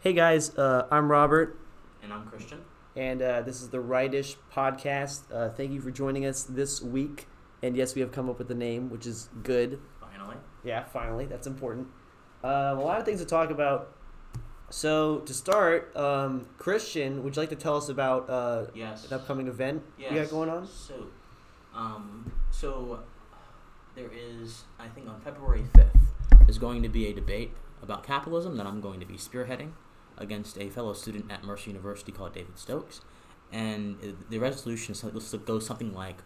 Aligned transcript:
Hey 0.00 0.12
guys, 0.14 0.56
uh, 0.56 0.86
I'm 0.90 1.10
Robert, 1.10 1.58
And 2.02 2.12
I'm 2.12 2.26
Christian. 2.26 2.60
and 2.96 3.20
uh, 3.20 3.42
this 3.42 3.60
is 3.60 3.68
the 3.68 3.80
Rightish 3.80 4.36
podcast. 4.52 5.22
Uh, 5.32 5.50
thank 5.50 5.72
you 5.72 5.80
for 5.80 5.90
joining 5.90 6.24
us 6.24 6.42
this 6.44 6.80
week. 6.80 7.26
And 7.62 7.76
yes, 7.76 7.94
we 7.94 8.00
have 8.00 8.10
come 8.10 8.30
up 8.30 8.38
with 8.38 8.50
a 8.50 8.54
name, 8.54 8.88
which 8.88 9.06
is 9.06 9.28
good. 9.42 9.78
Finally. 10.00 10.36
Yeah, 10.64 10.84
finally, 10.84 11.26
that's 11.26 11.46
important. 11.46 11.88
Um, 12.42 12.78
a 12.78 12.80
lot 12.80 12.98
of 12.98 13.04
things 13.04 13.20
to 13.20 13.26
talk 13.26 13.50
about. 13.50 13.94
So 14.70 15.18
to 15.20 15.34
start, 15.34 15.94
um, 15.96 16.46
Christian, 16.56 17.22
would 17.22 17.36
you 17.36 17.42
like 17.42 17.50
to 17.50 17.56
tell 17.56 17.76
us 17.76 17.88
about 17.90 18.30
uh, 18.30 18.66
Yes. 18.74 19.06
an 19.06 19.12
upcoming 19.12 19.48
event 19.48 19.82
yes. 19.98 20.12
you 20.12 20.18
got 20.20 20.30
going 20.30 20.48
on? 20.48 20.66
So, 20.66 21.08
um, 21.74 22.32
so 22.50 23.00
there 23.94 24.08
is, 24.14 24.64
I 24.78 24.88
think, 24.88 25.08
on 25.08 25.20
February 25.20 25.64
fifth, 25.74 25.94
there's 26.46 26.58
going 26.58 26.82
to 26.82 26.88
be 26.88 27.06
a 27.08 27.12
debate 27.12 27.50
about 27.82 28.02
capitalism 28.04 28.56
that 28.56 28.66
I'm 28.66 28.80
going 28.80 29.00
to 29.00 29.06
be 29.06 29.14
spearheading 29.14 29.72
against 30.20 30.58
a 30.58 30.68
fellow 30.68 30.92
student 30.92 31.30
at 31.30 31.42
Mercer 31.42 31.70
University 31.70 32.12
called 32.12 32.34
David 32.34 32.58
Stokes, 32.58 33.00
and 33.52 34.16
the 34.28 34.38
resolution 34.38 34.94
goes 35.44 35.66
something 35.66 35.94
like. 35.94 36.18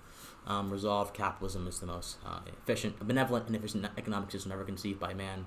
Um, 0.47 0.71
resolve 0.71 1.15
capitalism 1.15 1.67
is 1.67 1.79
the 1.79 1.87
most 1.87 2.19
uh, 2.27 2.41
efficient, 2.47 2.99
benevolent, 2.99 3.47
and 3.47 3.57
efficient 3.57 3.87
economic 3.97 4.31
system 4.31 4.53
ever 4.53 4.63
conceived 4.63 5.01
by 5.01 5.15
man. 5.15 5.47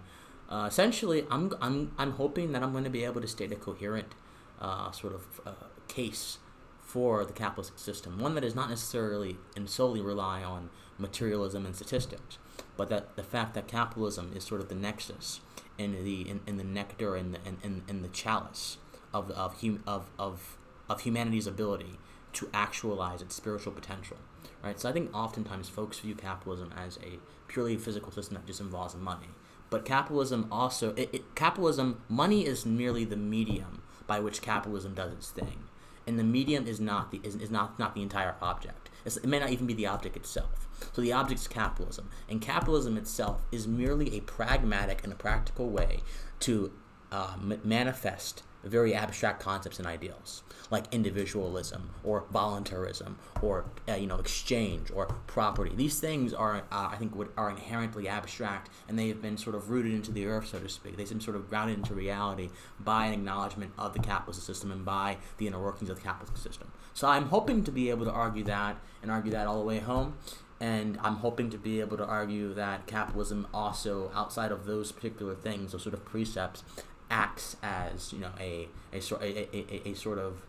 Uh, 0.50 0.66
essentially, 0.68 1.28
I'm, 1.30 1.54
I'm, 1.62 1.92
I'm 2.00 2.14
hoping 2.14 2.52
that 2.54 2.64
I'm 2.64 2.72
going 2.72 2.84
to 2.84 2.90
be 2.90 3.04
able 3.04 3.22
to 3.22 3.28
state 3.28 3.52
a 3.52 3.56
coherent 3.56 4.16
uh, 4.60 4.92
sort 4.92 5.14
of 5.14 5.42
uh, 5.46 5.52
case 5.88 6.40
for 6.82 7.26
the 7.26 7.34
capitalist 7.34 7.78
system, 7.78 8.18
one 8.18 8.34
that 8.36 8.42
does 8.42 8.56
not 8.56 8.70
necessarily 8.70 9.38
and 9.56 9.70
solely 9.70 10.02
rely 10.02 10.42
on 10.42 10.70
materialism 10.98 11.66
and 11.66 11.76
statistics, 11.76 12.38
but 12.78 12.90
that 12.90 13.16
the 13.18 13.24
fact 13.24 13.54
that 13.54 13.68
capitalism 13.68 14.32
is 14.34 14.44
sort 14.44 14.62
of 14.62 14.70
the 14.70 14.76
nexus 14.76 15.42
and 15.80 16.06
the 16.06 16.30
in, 16.30 16.42
in 16.48 16.58
the 16.58 16.64
nectar 16.64 17.16
and 17.16 17.34
the 17.34 17.40
in, 17.46 17.58
in, 17.64 17.84
in 17.88 18.02
the 18.02 18.08
chalice 18.08 18.78
of 19.14 19.32
of, 19.32 19.62
hum, 19.62 19.84
of 19.88 20.10
of 20.18 20.58
of 20.90 21.02
humanity's 21.02 21.48
ability 21.48 22.00
to 22.34 22.50
actualize 22.54 23.22
its 23.22 23.36
spiritual 23.36 23.74
potential. 23.74 24.18
Right? 24.64 24.80
So 24.80 24.90
I 24.90 24.92
think 24.92 25.14
oftentimes 25.14 25.70
folks 25.70 26.00
view 26.00 26.16
capitalism 26.16 26.74
as 26.76 26.98
a 26.98 27.20
purely 27.48 27.78
physical 27.78 28.12
system 28.12 28.36
that 28.36 28.46
just 28.46 28.60
involves 28.60 28.96
money. 28.96 29.30
But 29.70 29.86
capitalism 29.86 30.48
also 30.52 30.94
it, 30.96 31.10
it, 31.14 31.36
capitalism 31.36 32.02
money 32.10 32.46
is 32.46 32.66
merely 32.66 33.06
the 33.06 33.18
medium 33.18 33.82
by 34.06 34.20
which 34.20 34.42
capitalism 34.42 34.94
does 34.94 35.14
its 35.14 35.30
thing 35.30 35.64
and 36.08 36.18
the 36.18 36.24
medium 36.24 36.66
is 36.66 36.80
not 36.80 37.12
the 37.12 37.20
is, 37.24 37.36
is 37.36 37.52
not 37.52 37.78
not 37.78 37.94
the 37.94 38.02
entire 38.02 38.36
object. 38.42 38.90
It's, 39.08 39.18
it 39.18 39.26
may 39.26 39.40
not 39.40 39.50
even 39.50 39.66
be 39.66 39.74
the 39.74 39.88
object 39.88 40.16
itself. 40.16 40.68
So 40.94 41.02
the 41.02 41.14
object 41.14 41.42
is 41.42 41.48
capitalism, 41.48 42.10
and 42.30 42.40
capitalism 42.40 42.98
itself 42.98 43.42
is 43.52 43.68
merely 43.68 44.16
a 44.16 44.20
pragmatic 44.22 45.04
and 45.04 45.12
a 45.12 45.16
practical 45.16 45.70
way 45.70 46.02
to 46.42 46.72
uh, 47.12 47.34
m- 47.42 47.62
manifest 47.64 48.44
very 48.64 48.94
abstract 48.94 49.42
concepts 49.42 49.80
and 49.80 49.88
ideals 49.88 50.44
like 50.70 50.84
individualism 50.92 51.90
or 52.04 52.26
voluntarism 52.32 53.18
or 53.42 53.66
uh, 53.88 53.94
you 53.94 54.08
know 54.08 54.18
exchange 54.18 54.92
or 54.94 55.06
property. 55.28 55.72
These 55.74 56.00
things 56.00 56.34
are 56.34 56.58
uh, 56.72 56.90
I 56.92 56.98
think 56.98 57.16
would, 57.16 57.30
are 57.38 57.50
inherently 57.50 58.08
abstract 58.08 58.70
and 58.88 58.98
they 59.00 59.08
have 59.08 59.22
been 59.22 59.38
sort 59.38 59.56
of 59.56 59.70
rooted 59.70 59.94
into 59.94 60.12
the 60.12 60.26
earth, 60.26 60.48
so 60.48 60.60
to 60.60 60.70
speak. 60.70 60.98
They've 60.98 61.08
been 61.08 61.22
sort 61.22 61.38
of 61.38 61.50
grounded 61.50 61.78
into 61.78 61.94
reality 61.94 62.50
by 62.80 63.06
an 63.06 63.14
acknowledgement 63.14 63.72
of 63.78 63.94
the 63.94 64.00
capitalist 64.00 64.46
system 64.46 64.72
and 64.72 64.84
by 64.84 65.18
the 65.38 65.48
inner 65.48 65.62
workings 65.62 65.90
of 65.90 65.98
the 65.98 66.04
capitalist 66.04 66.44
system. 66.44 66.72
So 66.98 67.08
I'm 67.08 67.28
hoping 67.28 67.64
to 67.66 67.72
be 67.72 67.92
able 67.92 68.06
to 68.06 68.12
argue 68.12 68.44
that 68.46 68.76
and 69.04 69.12
argue 69.12 69.32
that 69.34 69.46
all 69.46 69.60
the 69.60 69.66
way 69.68 69.78
home. 69.78 70.18
And 70.60 70.98
I'm 71.04 71.18
hoping 71.18 71.52
to 71.52 71.58
be 71.60 71.80
able 71.80 71.96
to 71.98 72.04
argue 72.04 72.56
that 72.56 72.88
capitalism 72.88 73.46
also, 73.54 74.12
outside 74.16 74.52
of 74.52 74.66
those 74.66 74.92
particular 74.92 75.36
things, 75.36 75.74
those 75.74 75.84
sort 75.84 75.94
of 75.94 76.04
precepts, 76.06 76.64
acts 77.12 77.56
as 77.62 78.12
you 78.12 78.18
know 78.18 78.32
a 78.40 78.68
a, 78.92 78.98
a, 78.98 79.48
a, 79.54 79.90
a 79.90 79.94
sort 79.94 80.18
of 80.18 80.42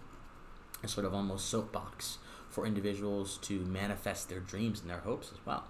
a 0.82 0.88
sort 0.88 1.04
of 1.04 1.12
almost 1.12 1.50
soapbox 1.50 2.16
for 2.48 2.64
individuals 2.64 3.36
to 3.42 3.60
manifest 3.66 4.31
their 4.31 4.41
dreams 4.41 4.81
and 4.81 4.88
their 4.88 5.00
hopes 5.00 5.31
as 5.31 5.44
well 5.44 5.64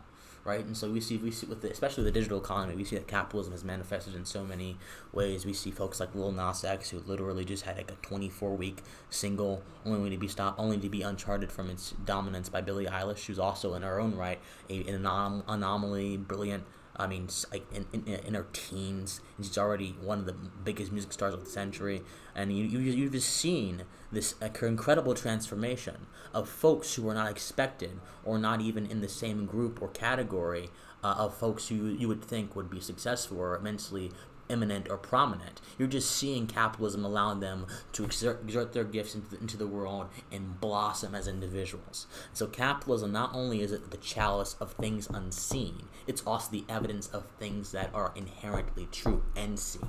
right? 0.49 0.65
And 0.65 0.77
so 0.77 0.91
we 0.91 1.01
see 1.01 1.19
we 1.19 1.31
see 1.31 1.47
with 1.47 1.61
the, 1.61 1.71
especially 1.71 2.05
the 2.05 2.11
digital 2.11 2.39
economy 2.39 2.75
we 2.75 2.85
see 2.85 2.97
that 2.97 3.07
capitalism 3.07 3.53
has 3.53 3.63
manifested 3.63 4.15
in 4.15 4.25
so 4.25 4.43
many 4.45 4.79
ways. 5.13 5.45
We 5.45 5.53
see 5.53 5.71
folks 5.71 6.01
like 6.01 6.15
Lil 6.15 6.33
Nas 6.33 6.65
X 6.65 6.91
who 6.91 7.01
literally 7.01 7.45
just 7.45 7.65
had 7.65 7.77
like 7.77 7.91
a 7.91 7.97
24 7.97 8.57
week 8.57 8.83
single 9.11 9.63
only 9.85 10.11
to 10.11 10.17
be 10.17 10.27
stopped 10.27 10.59
only 10.59 10.79
to 10.79 10.89
be 10.89 11.03
uncharted 11.03 11.53
from 11.53 11.69
its 11.69 11.95
dominance 12.05 12.49
by 12.49 12.63
Billie 12.63 12.87
Eilish 12.87 13.27
who's 13.27 13.39
also 13.39 13.75
in 13.75 13.83
her 13.83 14.01
own 14.01 14.17
right 14.17 14.41
a, 14.71 14.79
an 14.85 15.03
anom- 15.03 15.45
anomaly 15.47 16.17
brilliant 16.17 16.65
I 17.01 17.07
mean, 17.07 17.29
like 17.53 17.65
in, 17.73 17.87
in, 17.93 18.15
in 18.15 18.35
her 18.35 18.49
teens, 18.53 19.21
she's 19.37 19.57
already 19.57 19.95
one 20.01 20.19
of 20.19 20.27
the 20.27 20.33
biggest 20.33 20.91
music 20.91 21.13
stars 21.13 21.33
of 21.33 21.45
the 21.45 21.51
century. 21.51 22.03
And 22.35 22.53
you, 22.57 22.65
you, 22.65 22.81
you've 22.81 23.13
just 23.13 23.31
seen 23.31 23.85
this 24.11 24.35
incredible 24.43 25.15
transformation 25.15 26.07
of 26.33 26.49
folks 26.49 26.95
who 26.95 27.03
were 27.03 27.15
not 27.15 27.31
expected 27.31 28.01
or 28.25 28.39
not 28.39 28.61
even 28.61 28.87
in 28.87 29.01
the 29.01 29.09
same 29.09 29.47
group 29.47 29.81
or 29.83 29.89
category 29.89 30.71
uh, 31.05 31.15
of 31.19 31.35
folks 31.37 31.69
who 31.69 31.87
you 31.87 32.09
would 32.09 32.25
think 32.25 32.57
would 32.57 32.71
be 32.71 32.81
successful 32.81 33.39
or 33.39 33.57
immensely 33.57 34.11
eminent 34.51 34.89
or 34.91 34.97
prominent. 34.97 35.61
You're 35.79 35.89
just 35.89 36.11
seeing 36.11 36.47
capitalism 36.47 37.05
allowing 37.05 37.41
them 37.41 37.67
to 37.93 38.05
exert, 38.05 38.43
exert 38.43 38.73
their 38.73 38.85
gifts 38.85 39.15
into 39.15 39.31
the, 39.31 39.41
into 39.41 39.57
the 39.57 39.67
world 39.67 40.09
and 40.33 40.61
blossom 40.61 41.15
as 41.15 41.29
individuals. 41.29 42.07
So 42.33 42.47
capitalism 42.47 43.13
not 43.13 43.35
only 43.35 43.61
is 43.61 43.73
it 43.73 43.91
the 43.91 43.97
chalice 43.99 44.57
of 44.61 44.73
things 44.73 45.09
unseen, 45.09 45.89
it's 46.07 46.23
also 46.23 46.51
the 46.51 46.65
evidence 46.69 47.09
of 47.09 47.27
things 47.39 47.73
that 47.73 47.91
are 47.93 48.13
inherently 48.17 48.89
true 48.91 49.23
and 49.37 49.59
seen. 49.59 49.89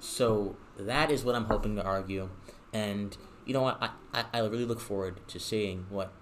So 0.00 0.56
that 0.78 1.10
is 1.10 1.24
what 1.24 1.34
I'm 1.34 1.44
hoping 1.44 1.76
to 1.76 1.82
argue, 1.84 2.30
and 2.72 3.16
you 3.44 3.52
know 3.52 3.62
what? 3.62 3.78
I, 3.82 3.90
I, 4.14 4.24
I 4.32 4.38
really 4.40 4.64
look 4.64 4.80
forward 4.80 5.20
to 5.28 5.38
seeing 5.38 5.86
what 5.90 6.12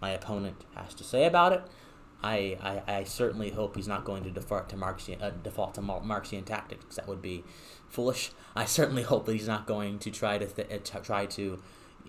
my 0.00 0.10
opponent 0.10 0.64
has 0.74 0.94
to 0.94 1.04
say 1.04 1.24
about 1.24 1.52
it. 1.52 1.62
I, 2.22 2.82
I, 2.86 2.98
I 2.98 3.04
certainly 3.04 3.50
hope 3.50 3.76
he's 3.76 3.88
not 3.88 4.04
going 4.04 4.24
to 4.24 4.30
default 4.30 4.68
to 4.70 4.76
Marxian 4.76 5.22
uh, 5.22 5.30
default 5.30 5.74
to 5.74 5.80
Marxian 5.80 6.44
tactics. 6.44 6.96
That 6.96 7.08
would 7.08 7.22
be 7.22 7.44
foolish. 7.88 8.30
I 8.54 8.64
certainly 8.64 9.02
hope 9.02 9.26
that 9.26 9.32
he's 9.32 9.48
not 9.48 9.66
going 9.66 9.98
to 10.00 10.10
try 10.10 10.38
to 10.38 10.46
th- 10.46 10.70
uh, 10.70 10.78
t- 10.82 11.04
try 11.04 11.26
to 11.26 11.62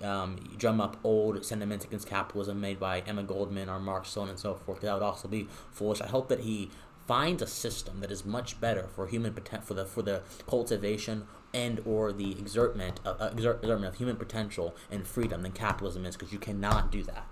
um, 0.03 0.37
drum 0.57 0.79
up 0.79 0.97
old 1.03 1.45
sentiments 1.45 1.85
against 1.85 2.07
capitalism 2.07 2.61
made 2.61 2.79
by 2.79 3.01
Emma 3.01 3.23
Goldman 3.23 3.69
or 3.69 3.79
Marx, 3.79 4.09
so 4.09 4.21
on 4.21 4.29
and 4.29 4.39
so 4.39 4.55
forth. 4.55 4.81
That 4.81 4.93
would 4.93 5.03
also 5.03 5.27
be 5.27 5.47
foolish. 5.71 6.01
I 6.01 6.07
hope 6.07 6.29
that 6.29 6.41
he 6.41 6.69
finds 7.07 7.41
a 7.41 7.47
system 7.47 8.01
that 8.01 8.11
is 8.11 8.25
much 8.25 8.59
better 8.59 8.87
for 8.95 9.07
human 9.07 9.33
poten- 9.33 9.63
for 9.63 9.73
the 9.73 9.85
for 9.85 10.01
the 10.01 10.21
cultivation 10.47 11.25
and 11.53 11.81
or 11.85 12.11
the 12.11 12.35
exertment 12.37 12.99
of, 13.05 13.19
uh, 13.21 13.29
exert- 13.31 13.59
exertment 13.63 13.91
of 13.93 13.97
human 13.97 14.17
potential 14.17 14.75
and 14.91 15.07
freedom 15.07 15.41
than 15.41 15.53
capitalism 15.53 16.05
is, 16.05 16.15
because 16.17 16.33
you 16.33 16.39
cannot 16.39 16.91
do 16.91 17.01
that. 17.03 17.25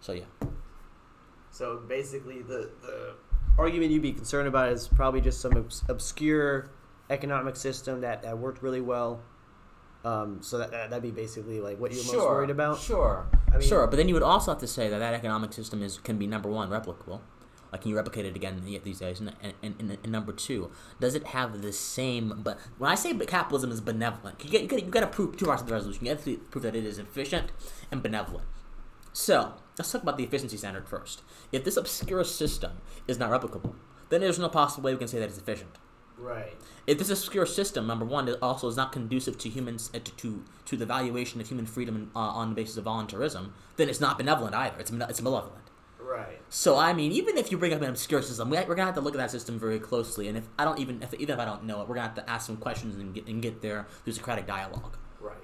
So 0.00 0.12
yeah. 0.12 0.24
So 1.50 1.76
basically, 1.88 2.42
the, 2.42 2.70
the 2.82 3.14
argument 3.56 3.92
you'd 3.92 4.02
be 4.02 4.12
concerned 4.12 4.48
about 4.48 4.70
is 4.70 4.88
probably 4.88 5.20
just 5.20 5.40
some 5.40 5.56
obs- 5.56 5.84
obscure 5.88 6.68
economic 7.10 7.54
system 7.54 8.00
that, 8.00 8.22
that 8.22 8.36
worked 8.38 8.60
really 8.62 8.80
well. 8.80 9.20
Um, 10.04 10.42
so 10.42 10.58
that, 10.58 10.70
that 10.72 10.90
that'd 10.90 11.02
be 11.02 11.12
basically 11.12 11.60
like 11.60 11.78
what 11.78 11.92
you're 11.92 12.04
most 12.04 12.16
worried 12.16 12.50
about. 12.50 12.78
Sure, 12.80 13.26
I 13.48 13.58
mean- 13.58 13.68
sure. 13.68 13.86
But 13.86 13.96
then 13.96 14.08
you 14.08 14.14
would 14.14 14.22
also 14.24 14.50
have 14.50 14.60
to 14.60 14.66
say 14.66 14.88
that 14.88 14.98
that 14.98 15.14
economic 15.14 15.52
system 15.52 15.82
is 15.82 15.98
can 15.98 16.18
be 16.18 16.26
number 16.26 16.48
one 16.50 16.68
replicable. 16.68 17.20
Like 17.74 17.80
can 17.80 17.90
you 17.90 17.96
replicate 17.96 18.24
it 18.24 18.36
again 18.36 18.62
these 18.84 19.00
days? 19.00 19.18
And, 19.18 19.32
and, 19.42 19.74
and, 19.80 19.98
and 20.00 20.12
number 20.12 20.32
two, 20.32 20.70
does 21.00 21.16
it 21.16 21.26
have 21.26 21.60
the 21.60 21.72
same? 21.72 22.40
But 22.44 22.56
when 22.78 22.88
I 22.88 22.94
say 22.94 23.12
capitalism 23.26 23.72
is 23.72 23.80
benevolent, 23.80 24.44
you 24.44 24.48
get 24.48 24.62
you 24.62 24.68
got 24.68 24.84
you 24.84 24.92
got 24.92 25.00
to 25.00 25.08
prove 25.08 25.36
two 25.36 25.46
parts 25.46 25.60
of 25.60 25.66
the 25.66 25.74
resolution. 25.74 26.04
You 26.04 26.12
have 26.12 26.24
to 26.24 26.36
prove 26.36 26.62
that 26.62 26.76
it 26.76 26.84
is 26.84 27.00
efficient 27.00 27.50
and 27.90 28.00
benevolent. 28.00 28.46
So 29.12 29.54
let's 29.76 29.90
talk 29.90 30.04
about 30.04 30.18
the 30.18 30.22
efficiency 30.22 30.56
standard 30.56 30.88
first. 30.88 31.22
If 31.50 31.64
this 31.64 31.76
obscure 31.76 32.22
system 32.22 32.74
is 33.08 33.18
not 33.18 33.32
replicable, 33.32 33.74
then 34.08 34.20
there's 34.20 34.38
no 34.38 34.48
possible 34.48 34.84
way 34.84 34.92
we 34.92 34.98
can 34.98 35.08
say 35.08 35.18
that 35.18 35.28
it's 35.28 35.38
efficient. 35.38 35.76
Right. 36.16 36.54
If 36.86 36.98
this 36.98 37.10
obscure 37.10 37.44
system, 37.44 37.88
number 37.88 38.04
one, 38.04 38.28
it 38.28 38.38
also 38.40 38.68
is 38.68 38.76
not 38.76 38.92
conducive 38.92 39.36
to 39.38 39.48
humans 39.48 39.90
uh, 39.92 39.98
to, 39.98 40.12
to 40.12 40.44
to 40.66 40.76
the 40.76 40.86
valuation 40.86 41.40
of 41.40 41.48
human 41.48 41.66
freedom 41.66 42.12
uh, 42.14 42.20
on 42.20 42.50
the 42.50 42.54
basis 42.54 42.76
of 42.76 42.84
voluntarism, 42.84 43.52
then 43.78 43.88
it's 43.88 44.00
not 44.00 44.16
benevolent 44.16 44.54
either. 44.54 44.78
It's 44.78 44.92
it's 44.92 45.20
malevolent. 45.20 45.63
Right. 46.04 46.40
So 46.50 46.76
I 46.76 46.92
mean, 46.92 47.12
even 47.12 47.36
if 47.38 47.50
you 47.50 47.58
bring 47.58 47.72
up 47.72 47.80
an 47.82 47.88
obscure 47.88 48.20
system, 48.22 48.50
we, 48.50 48.58
we're 48.58 48.74
gonna 48.74 48.86
have 48.86 48.94
to 48.96 49.00
look 49.00 49.14
at 49.14 49.18
that 49.18 49.30
system 49.30 49.58
very 49.58 49.78
closely. 49.78 50.28
And 50.28 50.36
if 50.36 50.44
I 50.58 50.64
don't 50.64 50.78
even 50.78 51.02
if 51.02 51.14
even 51.14 51.34
if 51.34 51.40
I 51.40 51.44
don't 51.44 51.64
know 51.64 51.80
it, 51.80 51.88
we're 51.88 51.94
gonna 51.94 52.08
have 52.08 52.16
to 52.16 52.30
ask 52.30 52.46
some 52.46 52.56
questions 52.58 52.96
and 52.96 53.14
get 53.14 53.26
and 53.26 53.40
get 53.42 53.62
there 53.62 53.86
through 54.04 54.12
Socratic 54.12 54.46
dialogue. 54.46 54.96
Right. 55.20 55.36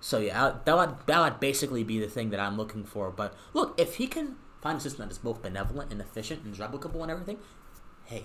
So 0.00 0.18
yeah, 0.18 0.46
I- 0.46 0.54
that 0.64 0.76
would 0.76 0.94
that 1.06 1.20
would 1.20 1.40
basically 1.40 1.84
be 1.84 1.98
the 2.00 2.08
thing 2.08 2.30
that 2.30 2.40
I'm 2.40 2.56
looking 2.56 2.84
for. 2.84 3.10
But 3.10 3.34
look, 3.52 3.78
if 3.78 3.96
he 3.96 4.06
can 4.06 4.36
find 4.62 4.78
a 4.78 4.80
system 4.80 5.06
that 5.06 5.12
is 5.12 5.18
both 5.18 5.42
benevolent 5.42 5.92
and 5.92 6.00
efficient 6.00 6.42
and 6.44 6.54
replicable 6.54 7.02
and 7.02 7.10
everything, 7.10 7.38
hey, 8.04 8.24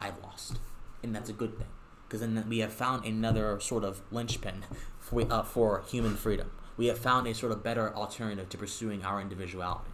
I've 0.00 0.18
lost, 0.22 0.58
and 1.02 1.14
that's 1.14 1.28
a 1.28 1.32
good 1.32 1.58
thing 1.58 1.66
because 2.06 2.20
then 2.20 2.42
we 2.48 2.58
have 2.60 2.72
found 2.72 3.04
another 3.04 3.58
sort 3.60 3.84
of 3.84 4.00
linchpin 4.10 4.64
for 5.00 5.30
uh, 5.30 5.42
for 5.42 5.82
human 5.88 6.16
freedom. 6.16 6.50
We 6.76 6.86
have 6.86 6.98
found 6.98 7.26
a 7.26 7.34
sort 7.34 7.50
of 7.50 7.64
better 7.64 7.92
alternative 7.94 8.48
to 8.50 8.56
pursuing 8.56 9.04
our 9.04 9.20
individuality, 9.20 9.90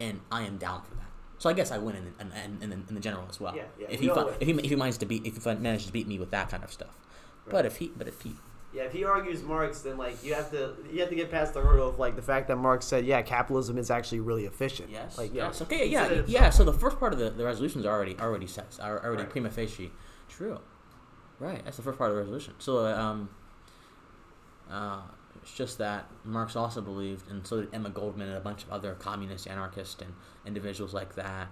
and 0.00 0.20
I 0.30 0.42
am 0.42 0.56
down 0.58 0.82
for 0.82 0.94
that. 0.94 1.02
So 1.38 1.50
I 1.50 1.52
guess 1.52 1.70
I 1.70 1.78
win 1.78 1.96
in 1.96 2.14
in, 2.20 2.62
in, 2.62 2.84
in 2.88 2.94
the 2.94 3.00
general 3.00 3.26
as 3.28 3.38
well. 3.38 3.54
Yeah, 3.54 3.64
yeah, 3.78 3.86
if 3.90 4.00
we 4.00 4.08
he 4.08 4.14
fi- 4.14 4.28
if 4.40 4.46
he 4.48 4.52
if 4.54 4.70
he 4.70 4.76
manages 4.76 4.98
to 4.98 5.06
beat 5.06 5.26
if 5.26 5.42
he 5.42 5.54
manages 5.54 5.86
to 5.86 5.92
beat 5.92 6.08
me 6.08 6.18
with 6.18 6.30
that 6.30 6.48
kind 6.48 6.64
of 6.64 6.72
stuff, 6.72 6.96
but 7.48 7.66
if 7.66 7.76
he 7.76 7.92
but 7.96 8.08
if 8.08 8.22
he 8.22 8.34
Yeah, 8.72 8.84
if 8.84 8.92
he 8.92 9.04
argues 9.04 9.42
Marx, 9.42 9.80
then 9.80 9.96
like 9.98 10.22
you 10.24 10.34
have 10.34 10.50
to 10.50 10.74
you 10.90 11.00
have 11.00 11.08
to 11.10 11.14
get 11.14 11.30
past 11.30 11.52
the 11.54 11.60
hurdle 11.60 11.88
of 11.88 11.98
like 11.98 12.16
the 12.16 12.22
fact 12.22 12.48
that 12.48 12.56
Marx 12.56 12.86
said, 12.86 13.04
yeah, 13.04 13.20
capitalism 13.22 13.76
is 13.78 13.90
actually 13.90 14.20
really 14.20 14.44
efficient. 14.46 14.88
Yes. 14.90 15.18
Like 15.18 15.34
yeah. 15.34 15.46
Yes. 15.46 15.60
Okay. 15.62 15.86
Yeah. 15.88 16.06
It 16.06 16.28
Yeah. 16.28 16.50
So 16.50 16.64
the 16.64 16.72
first 16.72 16.98
part 16.98 17.12
of 17.12 17.18
the, 17.18 17.30
the 17.30 17.44
resolutions 17.44 17.84
are 17.84 17.94
already 17.94 18.16
already 18.18 18.46
set. 18.46 18.78
Are 18.80 19.02
already 19.04 19.22
Right. 19.22 19.30
prima 19.30 19.50
facie 19.50 19.92
true. 20.28 20.58
Right. 21.38 21.62
That's 21.64 21.76
the 21.76 21.82
first 21.82 21.98
part 21.98 22.10
of 22.10 22.16
the 22.16 22.20
resolution. 22.22 22.54
So 22.58 22.86
um. 22.86 23.28
Uh, 24.70 25.00
it's 25.46 25.54
just 25.54 25.78
that 25.78 26.10
Marx 26.24 26.56
also 26.56 26.80
believed, 26.80 27.30
and 27.30 27.46
so 27.46 27.60
did 27.60 27.72
Emma 27.72 27.88
Goldman 27.88 28.26
and 28.26 28.36
a 28.36 28.40
bunch 28.40 28.64
of 28.64 28.70
other 28.70 28.94
communist, 28.94 29.46
anarchists 29.46 30.02
and 30.02 30.12
individuals 30.46 30.94
like 30.94 31.14
that, 31.16 31.48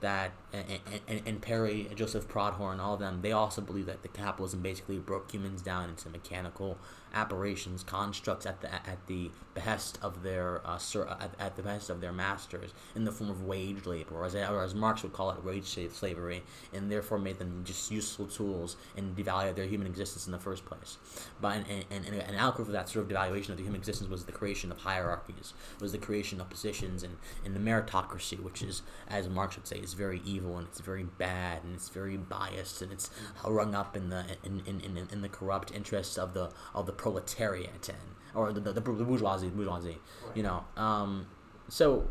that 0.00 0.32
and, 0.52 0.80
and, 1.08 1.22
and 1.26 1.42
Perry, 1.42 1.88
Joseph 1.94 2.28
Proudhon, 2.28 2.78
all 2.78 2.94
of 2.94 3.00
them, 3.00 3.20
they 3.22 3.32
also 3.32 3.60
believe 3.60 3.86
that 3.86 4.02
the 4.02 4.08
capitalism 4.08 4.60
basically 4.60 4.98
broke 4.98 5.30
humans 5.32 5.60
down 5.60 5.90
into 5.90 6.08
mechanical 6.08 6.78
aberrations, 7.14 7.82
constructs 7.82 8.46
at 8.46 8.60
the 8.60 8.72
at 8.72 9.06
the 9.06 9.30
behest 9.54 9.98
of 10.02 10.22
their 10.22 10.60
uh, 10.64 10.78
ser, 10.78 11.06
at, 11.08 11.30
at 11.38 11.56
the 11.56 11.62
behest 11.62 11.90
of 11.90 12.00
their 12.00 12.12
masters 12.12 12.72
in 12.94 13.04
the 13.04 13.10
form 13.10 13.30
of 13.30 13.42
wage 13.44 13.86
labor, 13.86 14.14
or 14.14 14.24
as, 14.24 14.34
or 14.34 14.62
as 14.62 14.74
Marx 14.74 15.02
would 15.02 15.12
call 15.12 15.30
it, 15.30 15.42
wage 15.42 15.64
slave 15.64 15.94
slavery, 15.94 16.42
and 16.72 16.92
therefore 16.92 17.18
made 17.18 17.38
them 17.38 17.62
just 17.64 17.90
useful 17.90 18.26
tools 18.26 18.76
and 18.96 19.16
devalued 19.16 19.56
their 19.56 19.66
human 19.66 19.86
existence 19.86 20.26
in 20.26 20.32
the 20.32 20.38
first 20.38 20.64
place. 20.64 20.98
But 21.40 21.56
and, 21.56 21.84
and, 21.90 22.06
and 22.06 22.14
an 22.14 22.34
outgrowth 22.36 22.68
of 22.68 22.74
that 22.74 22.88
sort 22.88 23.10
of 23.10 23.10
devaluation 23.10 23.50
of 23.50 23.56
the 23.56 23.62
human 23.62 23.80
existence 23.80 24.10
was 24.10 24.24
the 24.26 24.32
creation 24.32 24.70
of 24.70 24.78
hierarchies, 24.78 25.54
was 25.80 25.92
the 25.92 25.98
creation 25.98 26.40
of 26.40 26.48
positions 26.50 27.02
and, 27.02 27.16
and 27.44 27.56
the 27.56 27.60
meritocracy, 27.60 28.37
which 28.40 28.62
is, 28.62 28.82
as 29.08 29.28
Marx 29.28 29.56
would 29.56 29.66
say, 29.66 29.76
is 29.76 29.94
very 29.94 30.20
evil 30.24 30.58
and 30.58 30.66
it's 30.68 30.80
very 30.80 31.04
bad 31.04 31.64
and 31.64 31.74
it's 31.74 31.88
very 31.88 32.16
biased 32.16 32.82
and 32.82 32.92
it's 32.92 33.10
rung 33.44 33.74
up 33.74 33.96
in 33.96 34.10
the 34.10 34.24
in, 34.44 34.62
in, 34.66 34.80
in, 34.80 35.08
in 35.10 35.22
the 35.22 35.28
corrupt 35.28 35.72
interests 35.72 36.16
of 36.18 36.34
the 36.34 36.50
of 36.74 36.86
the 36.86 36.92
proletariat 36.92 37.88
and 37.88 38.14
or 38.34 38.52
the, 38.52 38.60
the, 38.60 38.72
the 38.72 38.80
bourgeoisie 38.80 39.48
bourgeoisie, 39.48 39.98
you 40.34 40.42
know. 40.42 40.64
Um, 40.76 41.26
so 41.68 42.08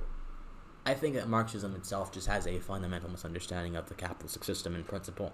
I 0.87 0.93
think 0.93 1.15
that 1.15 1.27
Marxism 1.27 1.75
itself 1.75 2.13
just 2.13 2.27
has 2.27 2.47
a 2.47 2.59
fundamental 2.59 3.11
misunderstanding 3.11 3.75
of 3.75 3.89
the 3.89 3.93
capitalistic 3.93 4.45
system 4.45 4.73
in 4.73 4.85
principle, 4.85 5.33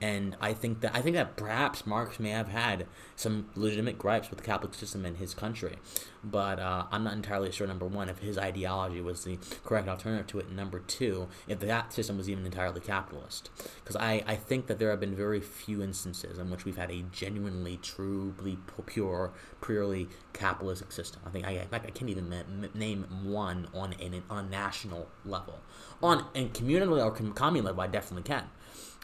and 0.00 0.36
I 0.40 0.54
think 0.54 0.80
that 0.80 0.90
I 0.92 1.02
think 1.02 1.14
that 1.14 1.36
perhaps 1.36 1.86
Marx 1.86 2.18
may 2.18 2.30
have 2.30 2.48
had 2.48 2.84
some 3.14 3.48
legitimate 3.54 3.96
gripes 3.96 4.28
with 4.28 4.40
the 4.40 4.44
capitalist 4.44 4.80
system 4.80 5.06
in 5.06 5.14
his 5.14 5.34
country, 5.34 5.76
but 6.24 6.58
uh, 6.58 6.86
I'm 6.90 7.04
not 7.04 7.12
entirely 7.12 7.52
sure. 7.52 7.68
Number 7.68 7.86
one, 7.86 8.08
if 8.08 8.18
his 8.18 8.36
ideology 8.36 9.00
was 9.00 9.22
the 9.22 9.38
correct 9.64 9.86
alternative 9.86 10.26
to 10.28 10.40
it, 10.40 10.46
and 10.48 10.56
number 10.56 10.80
two, 10.80 11.28
if 11.46 11.60
that 11.60 11.92
system 11.92 12.16
was 12.16 12.28
even 12.28 12.44
entirely 12.44 12.80
capitalist, 12.80 13.50
because 13.84 13.94
I, 13.94 14.24
I 14.26 14.34
think 14.34 14.66
that 14.66 14.80
there 14.80 14.90
have 14.90 14.98
been 14.98 15.14
very 15.14 15.40
few 15.40 15.80
instances 15.80 16.38
in 16.38 16.50
which 16.50 16.64
we've 16.64 16.76
had 16.76 16.90
a 16.90 17.04
genuinely, 17.12 17.78
truly 17.80 18.58
pure, 18.86 19.32
purely 19.60 20.08
capitalistic 20.32 20.92
system. 20.92 21.20
I 21.26 21.30
think 21.30 21.46
I, 21.46 21.66
I 21.72 21.78
can't 21.78 22.10
even 22.10 22.34
name 22.74 23.06
one 23.24 23.68
on 23.74 23.94
an 23.94 24.22
on 24.30 24.44
a 24.44 24.48
national 24.48 25.08
level. 25.24 25.60
On 26.02 26.26
and 26.34 26.54
communal 26.54 27.00
or 27.00 27.10
com- 27.10 27.32
commune 27.32 27.64
level, 27.64 27.80
I 27.80 27.86
definitely 27.86 28.22
can, 28.22 28.44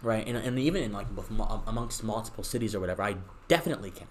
right? 0.03 0.27
And, 0.27 0.37
and 0.37 0.59
even 0.59 0.83
in 0.83 0.93
like 0.93 1.07
with, 1.17 1.31
um, 1.31 1.63
amongst 1.67 2.05
multiple 2.05 2.45
cities 2.45 2.75
or 2.75 2.81
whatever, 2.81 3.03
I 3.03 3.17
definitely 3.49 3.91
can, 3.91 4.07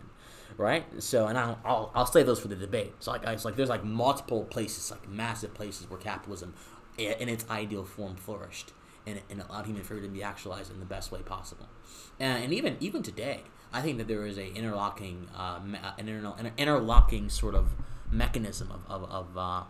right? 0.57 0.85
So 1.01 1.27
and 1.27 1.37
I'll, 1.37 1.59
I'll 1.63 1.91
I'll 1.95 2.05
save 2.05 2.25
those 2.25 2.39
for 2.39 2.47
the 2.49 2.55
debate. 2.55 2.93
So 2.99 3.11
like 3.11 3.23
it's 3.25 3.45
like 3.45 3.55
there's 3.55 3.69
like 3.69 3.83
multiple 3.83 4.43
places, 4.43 4.91
like 4.91 5.07
massive 5.07 5.53
places 5.53 5.89
where 5.89 5.99
capitalism, 5.99 6.53
in 6.97 7.29
its 7.29 7.45
ideal 7.49 7.85
form, 7.85 8.15
flourished. 8.15 8.73
And, 9.05 9.19
and 9.29 9.41
allowed 9.41 9.65
human 9.65 9.83
freedom 9.83 10.05
to 10.05 10.13
be 10.13 10.23
actualized 10.23 10.71
in 10.71 10.79
the 10.79 10.85
best 10.85 11.11
way 11.11 11.21
possible, 11.23 11.67
and, 12.21 12.45
and 12.45 12.53
even 12.53 12.77
even 12.79 13.03
today, 13.03 13.41
I 13.73 13.81
think 13.81 13.97
that 13.97 14.07
there 14.07 14.25
is 14.25 14.37
a 14.37 14.53
interlocking, 14.53 15.27
uh, 15.35 15.59
uh, 15.83 15.93
an 15.97 16.07
inter- 16.07 16.35
inter- 16.37 16.53
interlocking 16.57 17.29
sort 17.29 17.55
of 17.55 17.73
mechanism 18.11 18.71
of 18.71 18.85
of 18.87 19.09
of, 19.09 19.37
uh, 19.37 19.63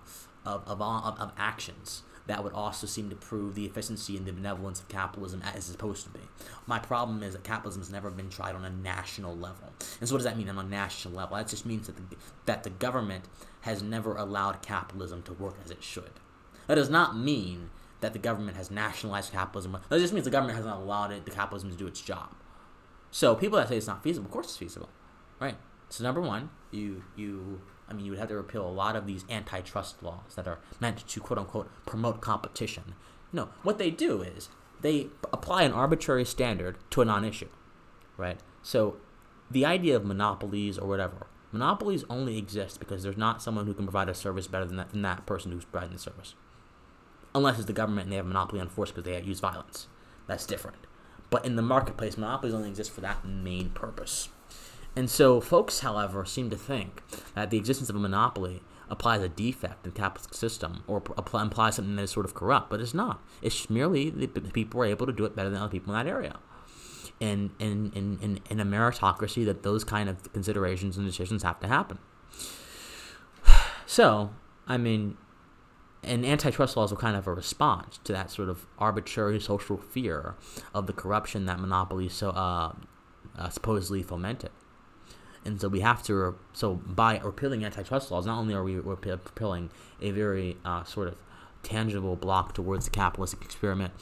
of, 0.45 0.67
of, 0.67 0.81
of, 0.81 1.19
of 1.19 1.31
actions 1.37 2.03
that 2.25 2.43
would 2.43 2.53
also 2.53 2.87
seem 2.87 3.09
to 3.09 3.15
prove 3.15 3.55
the 3.55 3.65
efficiency 3.65 4.15
and 4.15 4.25
the 4.25 4.31
benevolence 4.31 4.79
of 4.79 4.87
capitalism 4.87 5.41
as 5.41 5.55
it's 5.55 5.65
supposed 5.65 6.05
to 6.05 6.09
be. 6.09 6.21
My 6.65 6.79
problem 6.79 7.21
is 7.21 7.33
that 7.33 7.43
capitalism 7.43 7.81
has 7.81 7.91
never 7.91 8.09
been 8.09 8.29
tried 8.29 8.55
on 8.55 8.63
a 8.63 8.69
national 8.69 9.35
level. 9.35 9.73
And 9.99 10.07
so, 10.07 10.15
what 10.15 10.19
does 10.19 10.25
that 10.25 10.37
mean 10.37 10.49
on 10.49 10.57
a 10.57 10.63
national 10.63 11.13
level? 11.13 11.37
That 11.37 11.47
just 11.47 11.65
means 11.65 11.87
that 11.87 11.97
the, 11.97 12.15
that 12.45 12.63
the 12.63 12.69
government 12.69 13.25
has 13.61 13.83
never 13.83 14.15
allowed 14.15 14.61
capitalism 14.61 15.21
to 15.23 15.33
work 15.33 15.55
as 15.63 15.71
it 15.71 15.83
should. 15.83 16.11
That 16.67 16.75
does 16.75 16.89
not 16.89 17.17
mean 17.17 17.69
that 17.99 18.13
the 18.13 18.19
government 18.19 18.57
has 18.57 18.69
nationalized 18.71 19.31
capitalism. 19.31 19.77
That 19.89 19.99
just 19.99 20.13
means 20.13 20.25
the 20.25 20.31
government 20.31 20.57
has 20.57 20.65
not 20.65 20.77
allowed 20.77 21.11
it, 21.11 21.25
the 21.25 21.31
capitalism 21.31 21.71
to 21.71 21.77
do 21.77 21.87
its 21.87 22.01
job. 22.01 22.33
So 23.13 23.35
people 23.35 23.59
that 23.59 23.69
say 23.69 23.77
it's 23.77 23.85
not 23.85 24.01
feasible, 24.01 24.25
of 24.25 24.31
course 24.31 24.47
it's 24.47 24.57
feasible, 24.57 24.89
right? 25.39 25.55
So 25.87 26.03
number 26.03 26.19
one, 26.19 26.49
you 26.71 27.03
you 27.15 27.61
I 27.87 27.93
mean 27.93 28.05
you 28.05 28.11
would 28.11 28.19
have 28.19 28.29
to 28.29 28.35
repeal 28.35 28.67
a 28.67 28.73
lot 28.73 28.95
of 28.95 29.05
these 29.05 29.23
antitrust 29.29 30.01
laws 30.01 30.33
that 30.35 30.47
are 30.47 30.57
meant 30.79 31.07
to 31.07 31.19
quote 31.19 31.37
unquote 31.37 31.69
promote 31.85 32.21
competition. 32.21 32.95
No, 33.31 33.49
what 33.61 33.77
they 33.77 33.91
do 33.91 34.23
is 34.23 34.49
they 34.81 35.09
apply 35.31 35.61
an 35.61 35.73
arbitrary 35.73 36.25
standard 36.25 36.79
to 36.89 37.03
a 37.03 37.05
non-issue, 37.05 37.49
right? 38.17 38.39
So 38.63 38.97
the 39.51 39.63
idea 39.63 39.95
of 39.95 40.03
monopolies 40.03 40.79
or 40.79 40.87
whatever, 40.87 41.27
monopolies 41.51 42.03
only 42.09 42.39
exist 42.39 42.79
because 42.79 43.03
there's 43.03 43.15
not 43.15 43.43
someone 43.43 43.67
who 43.67 43.75
can 43.75 43.85
provide 43.85 44.09
a 44.09 44.15
service 44.15 44.47
better 44.47 44.65
than 44.65 44.77
that, 44.77 44.89
than 44.89 45.03
that 45.03 45.27
person 45.27 45.51
who's 45.51 45.65
providing 45.65 45.93
the 45.93 46.01
service. 46.01 46.33
Unless 47.35 47.57
it's 47.57 47.67
the 47.67 47.73
government 47.73 48.05
and 48.05 48.11
they 48.11 48.17
have 48.17 48.25
a 48.25 48.27
monopoly 48.27 48.59
on 48.59 48.69
force 48.69 48.89
because 48.89 49.03
they 49.03 49.21
use 49.21 49.39
violence. 49.39 49.87
That's 50.25 50.47
different. 50.47 50.87
But 51.29 51.45
in 51.45 51.55
the 51.55 51.61
marketplace, 51.61 52.17
monopolies 52.17 52.53
only 52.53 52.69
exist 52.69 52.91
for 52.91 53.01
that 53.01 53.25
main 53.25 53.69
purpose. 53.71 54.29
And 54.95 55.09
so, 55.09 55.41
folks, 55.41 55.79
however, 55.79 56.25
seem 56.25 56.49
to 56.51 56.55
think 56.55 57.01
that 57.33 57.49
the 57.49 57.57
existence 57.57 57.89
of 57.89 57.95
a 57.95 57.99
monopoly 57.99 58.61
applies 58.89 59.21
a 59.21 59.29
defect 59.29 59.85
in 59.85 59.91
the 59.91 59.99
capitalist 59.99 60.35
system 60.35 60.83
or 60.87 61.01
implies 61.33 61.75
something 61.75 61.95
that 61.95 62.03
is 62.03 62.11
sort 62.11 62.25
of 62.25 62.35
corrupt, 62.35 62.69
but 62.69 62.79
it's 62.79 62.93
not. 62.93 63.23
It's 63.41 63.69
merely 63.69 64.09
the 64.09 64.27
people 64.27 64.81
are 64.81 64.85
able 64.85 65.07
to 65.07 65.11
do 65.11 65.25
it 65.25 65.35
better 65.35 65.49
than 65.49 65.59
other 65.59 65.71
people 65.71 65.93
in 65.95 66.05
that 66.05 66.09
area. 66.09 66.37
And 67.19 67.51
in, 67.59 67.91
in, 67.95 68.19
in, 68.21 68.39
in 68.49 68.59
a 68.59 68.65
meritocracy, 68.65 69.45
that 69.45 69.63
those 69.63 69.83
kind 69.83 70.09
of 70.09 70.31
considerations 70.33 70.97
and 70.97 71.05
decisions 71.05 71.43
have 71.43 71.59
to 71.61 71.67
happen. 71.67 71.99
So, 73.85 74.33
I 74.65 74.77
mean, 74.77 75.17
and 76.03 76.25
antitrust 76.25 76.75
laws 76.75 76.91
are 76.91 76.97
kind 76.97 77.15
of 77.15 77.27
a 77.27 77.33
response 77.33 77.99
to 78.03 78.13
that 78.13 78.29
sort 78.29 78.49
of 78.49 78.65
arbitrary 78.77 79.39
social 79.39 79.77
fear 79.77 80.35
of 80.73 80.87
the 80.87 80.93
corruption 80.93 81.45
that 81.45 81.59
monopolies 81.59 82.13
so 82.13 82.29
uh, 82.29 82.73
uh, 83.37 83.49
supposedly 83.49 84.03
fomented. 84.03 84.51
And 85.45 85.59
so 85.59 85.67
we 85.67 85.81
have 85.81 86.03
to, 86.03 86.35
so 86.53 86.75
by 86.75 87.19
repealing 87.19 87.65
antitrust 87.65 88.11
laws, 88.11 88.25
not 88.25 88.39
only 88.39 88.53
are 88.53 88.63
we 88.63 88.75
repealing 88.75 89.69
a 90.01 90.11
very 90.11 90.57
uh, 90.63 90.83
sort 90.83 91.07
of 91.07 91.15
tangible 91.63 92.15
block 92.15 92.53
towards 92.53 92.85
the 92.85 92.91
capitalistic 92.91 93.41
experiment 93.41 93.93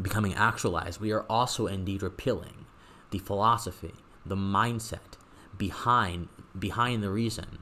becoming 0.00 0.34
actualized, 0.34 1.00
we 1.00 1.12
are 1.12 1.24
also 1.28 1.66
indeed 1.66 2.02
repealing 2.02 2.66
the 3.10 3.18
philosophy, 3.18 3.94
the 4.24 4.36
mindset 4.36 5.18
behind 5.58 6.28
behind 6.58 7.02
the 7.02 7.10
reason 7.10 7.58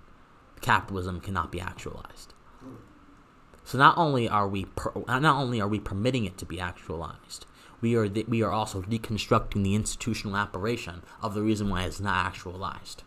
capitalism 0.61 1.21
cannot 1.21 1.51
be 1.51 1.61
actualized. 1.61 2.35
So 3.71 3.79
not 3.79 3.97
only 3.97 4.29
are 4.29 4.49
we 4.49 4.65
per, 4.65 4.91
not 5.07 5.37
only 5.37 5.61
are 5.61 5.69
we 5.69 5.79
permitting 5.79 6.25
it 6.25 6.37
to 6.39 6.45
be 6.45 6.59
actualized, 6.59 7.47
we 7.81 7.95
are 7.95 8.09
th- 8.09 8.27
we 8.27 8.43
are 8.43 8.51
also 8.51 8.83
deconstructing 8.83 9.63
the 9.63 9.77
institutional 9.77 10.35
operation 10.35 11.05
of 11.23 11.35
the 11.35 11.43
reason 11.43 11.69
why 11.69 11.85
it's 11.85 12.01
not 12.01 12.27
actualized, 12.27 13.05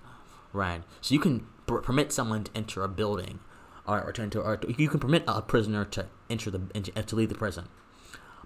right? 0.54 0.84
So 1.02 1.16
you 1.16 1.20
can 1.20 1.46
per- 1.68 1.82
permit 1.82 2.14
someone 2.14 2.46
to 2.46 2.52
enter 2.56 2.82
a 2.82 2.88
building, 2.88 3.42
or, 3.86 4.04
or 4.04 4.14
to 4.14 4.22
enter, 4.22 4.42
or 4.42 4.58
you 4.66 4.88
can 4.88 5.02
permit 5.02 5.26
a 5.28 5.42
prisoner 5.42 5.84
to 5.84 6.06
enter 6.30 6.50
the 6.50 6.62
enter, 6.74 6.94
uh, 6.96 7.02
to 7.02 7.16
leave 7.18 7.28
the 7.28 7.36
prison, 7.36 7.68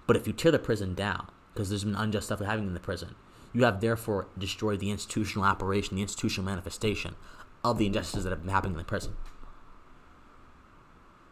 but 0.08 0.16
if 0.16 0.26
you 0.26 0.34
tear 0.34 0.52
the 0.52 0.58
prison 0.58 0.96
down 0.96 1.28
because 1.54 1.70
there's 1.70 1.84
been 1.84 1.94
unjust 1.94 2.30
stuff 2.30 2.40
happening 2.40 2.70
in 2.70 2.74
the 2.74 2.80
prison, 2.80 3.14
you 3.54 3.64
have 3.64 3.80
therefore 3.80 4.26
destroyed 4.36 4.80
the 4.80 4.90
institutional 4.90 5.46
operation, 5.46 5.98
the 5.98 6.02
institutional 6.02 6.50
manifestation 6.50 7.16
of 7.64 7.78
the 7.78 7.86
injustices 7.86 8.24
that 8.24 8.32
have 8.32 8.42
been 8.42 8.50
happening 8.50 8.74
in 8.74 8.80
the 8.80 8.84
prison. 8.86 9.14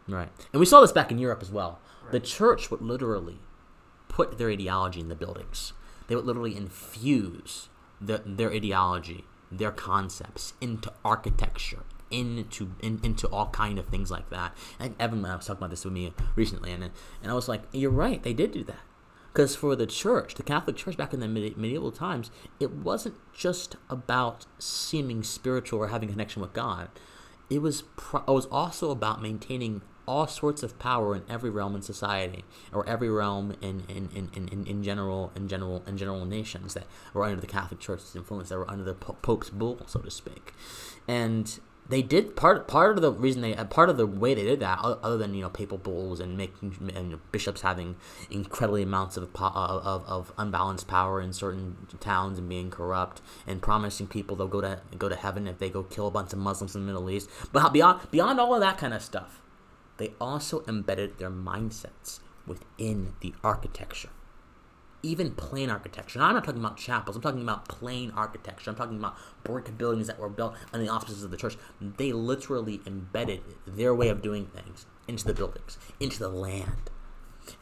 Right. 0.08 0.28
And 0.52 0.60
we 0.60 0.66
saw 0.66 0.80
this 0.80 0.92
back 0.92 1.10
in 1.10 1.18
Europe 1.18 1.42
as 1.42 1.50
well. 1.50 1.80
The 2.12 2.20
church 2.20 2.70
would 2.70 2.80
literally 2.80 3.40
put 4.08 4.38
their 4.38 4.48
ideology 4.50 5.00
in 5.00 5.08
the 5.08 5.16
buildings. 5.16 5.72
They 6.06 6.14
would 6.14 6.24
literally 6.24 6.56
infuse 6.56 7.68
the, 8.00 8.22
their 8.24 8.52
ideology, 8.52 9.24
their 9.50 9.72
concepts 9.72 10.54
into 10.60 10.92
architecture, 11.04 11.82
into 12.10 12.72
in, 12.80 13.00
into 13.02 13.26
all 13.28 13.48
kind 13.48 13.78
of 13.78 13.88
things 13.88 14.10
like 14.10 14.30
that. 14.30 14.56
And 14.78 14.94
Evan 15.00 15.22
was 15.22 15.46
talking 15.46 15.58
about 15.58 15.70
this 15.70 15.84
with 15.84 15.94
me 15.94 16.12
recently, 16.36 16.72
and 16.72 16.84
and 16.84 16.92
I 17.32 17.34
was 17.34 17.48
like, 17.48 17.62
you're 17.72 17.90
right, 17.90 18.22
they 18.22 18.32
did 18.32 18.52
do 18.52 18.62
that. 18.64 18.80
Because 19.32 19.54
for 19.54 19.76
the 19.76 19.86
church, 19.86 20.34
the 20.34 20.42
Catholic 20.42 20.76
Church 20.76 20.96
back 20.96 21.12
in 21.12 21.20
the 21.20 21.28
medi- 21.28 21.54
medieval 21.58 21.92
times, 21.92 22.30
it 22.58 22.70
wasn't 22.70 23.16
just 23.34 23.76
about 23.90 24.46
seeming 24.58 25.22
spiritual 25.22 25.80
or 25.80 25.88
having 25.88 26.08
a 26.08 26.12
connection 26.12 26.40
with 26.40 26.54
God. 26.54 26.88
It 27.50 27.60
was 27.60 27.82
pro- 27.96 28.22
it 28.22 28.32
was 28.32 28.46
also 28.46 28.90
about 28.90 29.20
maintaining 29.20 29.82
all 30.06 30.26
sorts 30.26 30.62
of 30.62 30.78
power 30.78 31.14
in 31.14 31.22
every 31.28 31.50
realm 31.50 31.74
in 31.74 31.82
society, 31.82 32.44
or 32.72 32.88
every 32.88 33.10
realm 33.10 33.56
in 33.60 33.84
in, 33.88 34.08
in, 34.14 34.30
in, 34.34 34.66
in 34.66 34.82
general 34.82 35.32
in 35.34 35.48
general 35.48 35.82
in 35.86 35.96
general 35.96 36.24
nations 36.24 36.74
that 36.74 36.86
were 37.12 37.24
under 37.24 37.40
the 37.40 37.46
Catholic 37.46 37.80
Church's 37.80 38.14
influence, 38.14 38.48
that 38.48 38.58
were 38.58 38.70
under 38.70 38.84
the 38.84 38.94
Pope's 38.94 39.50
bull, 39.50 39.80
so 39.86 40.00
to 40.00 40.10
speak, 40.10 40.52
and 41.06 41.58
they 41.88 42.02
did 42.02 42.34
part 42.34 42.66
part 42.66 42.96
of 42.96 43.02
the 43.02 43.12
reason 43.12 43.42
they 43.42 43.54
uh, 43.54 43.64
part 43.64 43.88
of 43.88 43.96
the 43.96 44.06
way 44.06 44.34
they 44.34 44.44
did 44.44 44.60
that 44.60 44.78
other 44.80 45.16
than 45.16 45.34
you 45.34 45.42
know 45.42 45.48
papal 45.48 45.78
bulls 45.78 46.20
and 46.20 46.36
making 46.36 46.90
and 46.94 47.18
bishops 47.30 47.60
having 47.60 47.96
incredibly 48.30 48.82
amounts 48.82 49.16
of, 49.16 49.28
of 49.34 50.04
of 50.06 50.32
unbalanced 50.36 50.88
power 50.88 51.20
in 51.20 51.32
certain 51.32 51.76
towns 52.00 52.38
and 52.38 52.48
being 52.48 52.70
corrupt 52.70 53.20
and 53.46 53.62
promising 53.62 54.06
people 54.06 54.36
they'll 54.36 54.48
go 54.48 54.60
to 54.60 54.80
go 54.98 55.08
to 55.08 55.16
heaven 55.16 55.46
if 55.46 55.58
they 55.58 55.70
go 55.70 55.82
kill 55.82 56.06
a 56.06 56.10
bunch 56.10 56.32
of 56.32 56.38
Muslims 56.38 56.74
in 56.74 56.82
the 56.82 56.86
Middle 56.86 57.08
East 57.10 57.28
but 57.52 57.72
beyond 57.72 58.10
beyond 58.10 58.40
all 58.40 58.54
of 58.54 58.60
that 58.60 58.78
kind 58.78 58.94
of 58.94 59.02
stuff 59.02 59.40
they 59.98 60.14
also 60.20 60.64
embedded 60.66 61.18
their 61.18 61.30
mindsets 61.30 62.20
within 62.46 63.14
the 63.20 63.34
architecture 63.42 64.10
even 65.06 65.30
plain 65.32 65.70
architecture. 65.70 66.18
Now, 66.18 66.26
I'm 66.26 66.34
not 66.34 66.44
talking 66.44 66.60
about 66.60 66.76
chapels. 66.76 67.16
I'm 67.16 67.22
talking 67.22 67.42
about 67.42 67.68
plain 67.68 68.10
architecture. 68.16 68.70
I'm 68.70 68.76
talking 68.76 68.98
about 68.98 69.16
brick 69.44 69.76
buildings 69.78 70.06
that 70.08 70.18
were 70.18 70.28
built 70.28 70.54
on 70.72 70.80
the 70.80 70.88
offices 70.88 71.22
of 71.22 71.30
the 71.30 71.36
church. 71.36 71.56
They 71.80 72.12
literally 72.12 72.80
embedded 72.86 73.42
their 73.66 73.94
way 73.94 74.08
of 74.08 74.22
doing 74.22 74.46
things 74.46 74.86
into 75.06 75.24
the 75.24 75.34
buildings, 75.34 75.78
into 76.00 76.18
the 76.18 76.28
land. 76.28 76.90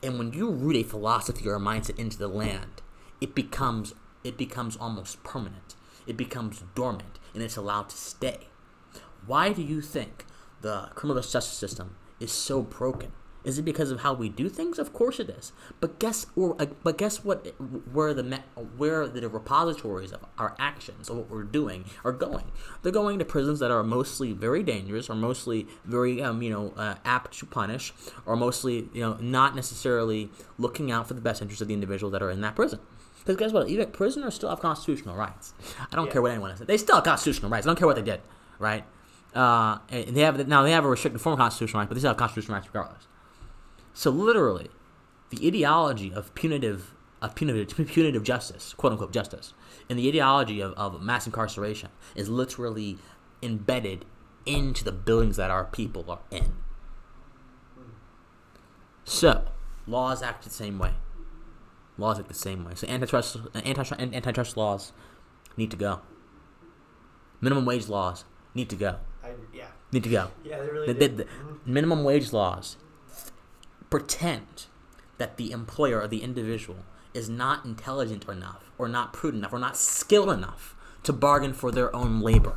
And 0.03 0.19
when 0.19 0.33
you 0.33 0.51
root 0.51 0.77
a 0.77 0.83
philosophy 0.83 1.47
or 1.49 1.57
a 1.57 1.61
mindset 1.61 1.99
into 1.99 2.17
the 2.17 2.29
land, 2.29 2.83
it 3.21 3.35
becomes 3.35 3.95
it 4.23 4.39
becomes 4.39 4.77
almost 4.77 5.23
permanent. 5.23 5.75
It 6.07 6.17
becomes 6.17 6.63
dormant, 6.75 7.19
and 7.35 7.43
it's 7.43 7.59
allowed 7.59 7.91
to 7.91 7.97
stay. 7.97 8.49
Why 9.27 9.53
do 9.53 9.63
you 9.63 9.83
think 9.83 10.25
the 10.63 10.91
criminal 10.95 11.23
justice 11.23 11.59
system 11.59 11.97
is 12.25 12.33
so 12.33 12.63
broken? 12.63 13.13
Is 13.45 13.59
it 13.59 13.63
because 13.63 13.91
of 13.91 14.01
how 14.01 14.15
we 14.15 14.31
do 14.31 14.49
things? 14.49 14.79
Of 14.79 14.95
course 14.95 15.21
it 15.21 15.29
is. 15.29 15.53
But 15.79 15.99
guess 15.99 16.27
or 16.35 16.57
uh, 16.59 16.67
but 16.83 16.97
guess 16.97 17.23
what? 17.23 17.47
Where 17.93 18.15
the 18.15 18.41
where 18.79 19.07
the 19.07 19.29
repositories 19.29 20.13
of 20.13 20.25
our 20.39 20.57
actions 20.59 21.11
of 21.11 21.19
what 21.19 21.31
we're 21.31 21.43
doing 21.43 21.85
are 22.05 22.13
going? 22.13 22.51
They're 22.83 22.91
going 22.91 23.19
to 23.19 23.25
prisons 23.25 23.61
that 23.61 23.71
are 23.71 23.83
mostly 23.83 24.33
very 24.33 24.63
dangerous, 24.63 25.11
or 25.11 25.15
mostly 25.15 25.67
very 25.85 26.23
um, 26.23 26.41
you 26.41 26.51
know 26.51 26.73
uh, 26.79 26.95
apt 27.05 27.39
to 27.41 27.47
punish, 27.47 27.93
or 28.25 28.35
mostly 28.35 28.89
you 28.95 29.03
know 29.03 29.19
not 29.21 29.55
necessarily 29.55 30.31
looking 30.59 30.91
out 30.91 31.07
for 31.07 31.13
the 31.13 31.21
best 31.21 31.43
interests 31.43 31.61
of 31.61 31.69
the 31.69 31.75
individuals 31.75 32.13
that 32.13 32.23
are 32.23 32.31
in 32.31 32.41
that 32.41 32.57
prison. 32.57 32.81
Because 33.19 33.37
guess 33.37 33.53
what? 33.53 33.69
Even 33.69 33.91
prisoners 33.91 34.35
still 34.35 34.49
have 34.49 34.61
constitutional 34.61 35.17
rights. 35.17 35.53
I 35.93 35.97
don't 35.97 36.07
yeah. 36.07 36.13
care 36.13 36.23
what 36.23 36.31
anyone 36.31 36.57
says. 36.57 36.67
They 36.67 36.79
still 36.79 36.97
have 36.97 37.05
constitutional 37.05 37.51
rights. 37.51 37.67
I 37.67 37.69
don't 37.69 37.79
care 37.79 37.87
what 37.87 37.97
they 37.97 38.03
did, 38.03 38.21
right? 38.59 38.85
Uh, 39.35 39.79
and 39.89 40.17
they 40.17 40.21
have 40.21 40.47
now 40.47 40.63
they 40.63 40.71
have 40.71 40.85
a 40.85 40.89
restricted 40.89 41.21
form 41.21 41.33
of 41.33 41.39
constitutional 41.39 41.81
rights, 41.81 41.89
but 41.89 41.95
they 41.95 42.01
still 42.01 42.11
have 42.11 42.17
constitutional 42.17 42.57
rights 42.57 42.69
regardless. 42.69 43.07
So 43.93 44.11
literally, 44.11 44.71
the 45.31 45.47
ideology 45.47 46.13
of 46.13 46.35
punitive 46.35 46.95
of 47.21 47.35
punitive 47.35 47.89
punitive 47.89 48.23
justice, 48.23 48.75
quote 48.75 48.93
unquote 48.93 49.13
justice, 49.13 49.55
and 49.89 49.99
the 49.99 50.09
ideology 50.09 50.61
of, 50.61 50.73
of 50.75 51.01
mass 51.03 51.27
incarceration 51.27 51.91
is 52.15 52.29
literally 52.29 52.99
embedded 53.43 54.05
into 54.47 54.85
the 54.85 54.93
buildings 54.93 55.37
that 55.37 55.51
our 55.51 55.65
people 55.65 56.05
are 56.09 56.21
in. 56.31 56.55
So, 59.05 59.47
laws 59.87 60.23
act 60.23 60.45
the 60.45 60.51
same 60.51 60.79
way. 60.79 60.93
Laws 61.99 62.19
act 62.19 62.29
the 62.29 62.35
same 62.35 62.65
way. 62.65 62.73
So 62.75 62.87
antitrust 62.89 63.37
antitrust 63.55 63.93
antitrust 63.93 64.57
laws 64.57 64.93
need 65.57 65.71
to 65.71 65.77
go. 65.77 66.01
Minimum 67.41 67.65
wage 67.65 67.89
laws 67.89 68.25
need 68.55 68.69
to 68.71 68.77
go. 68.77 68.97
I, 69.25 69.31
yeah. 69.53 69.67
Need 69.93 70.05
to 70.05 70.11
go. 70.11 70.31
Yeah, 70.45 70.61
they 70.61 70.69
really 70.69 70.87
the, 70.89 70.95
the, 70.95 71.09
the 71.09 71.25
mm-hmm. 71.25 71.73
minimum 71.73 72.05
wage 72.05 72.33
laws 72.33 72.77
pretend 73.91 74.67
that 75.19 75.37
the 75.37 75.53
employer 75.53 76.01
or 76.01 76.09
the 76.09 76.23
individual 76.23 76.79
is 77.13 77.29
not 77.29 77.65
intelligent 77.65 78.29
enough 78.29 78.71
or 78.77 78.89
not 78.89 79.13
prudent 79.13 79.43
enough 79.43 79.53
or 79.53 79.59
not 79.59 79.77
skilled 79.77 80.31
enough 80.31 80.75
to 81.05 81.13
bargain 81.13 81.53
for 81.53 81.71
their 81.71 81.95
own 81.95 82.21
labor. 82.21 82.57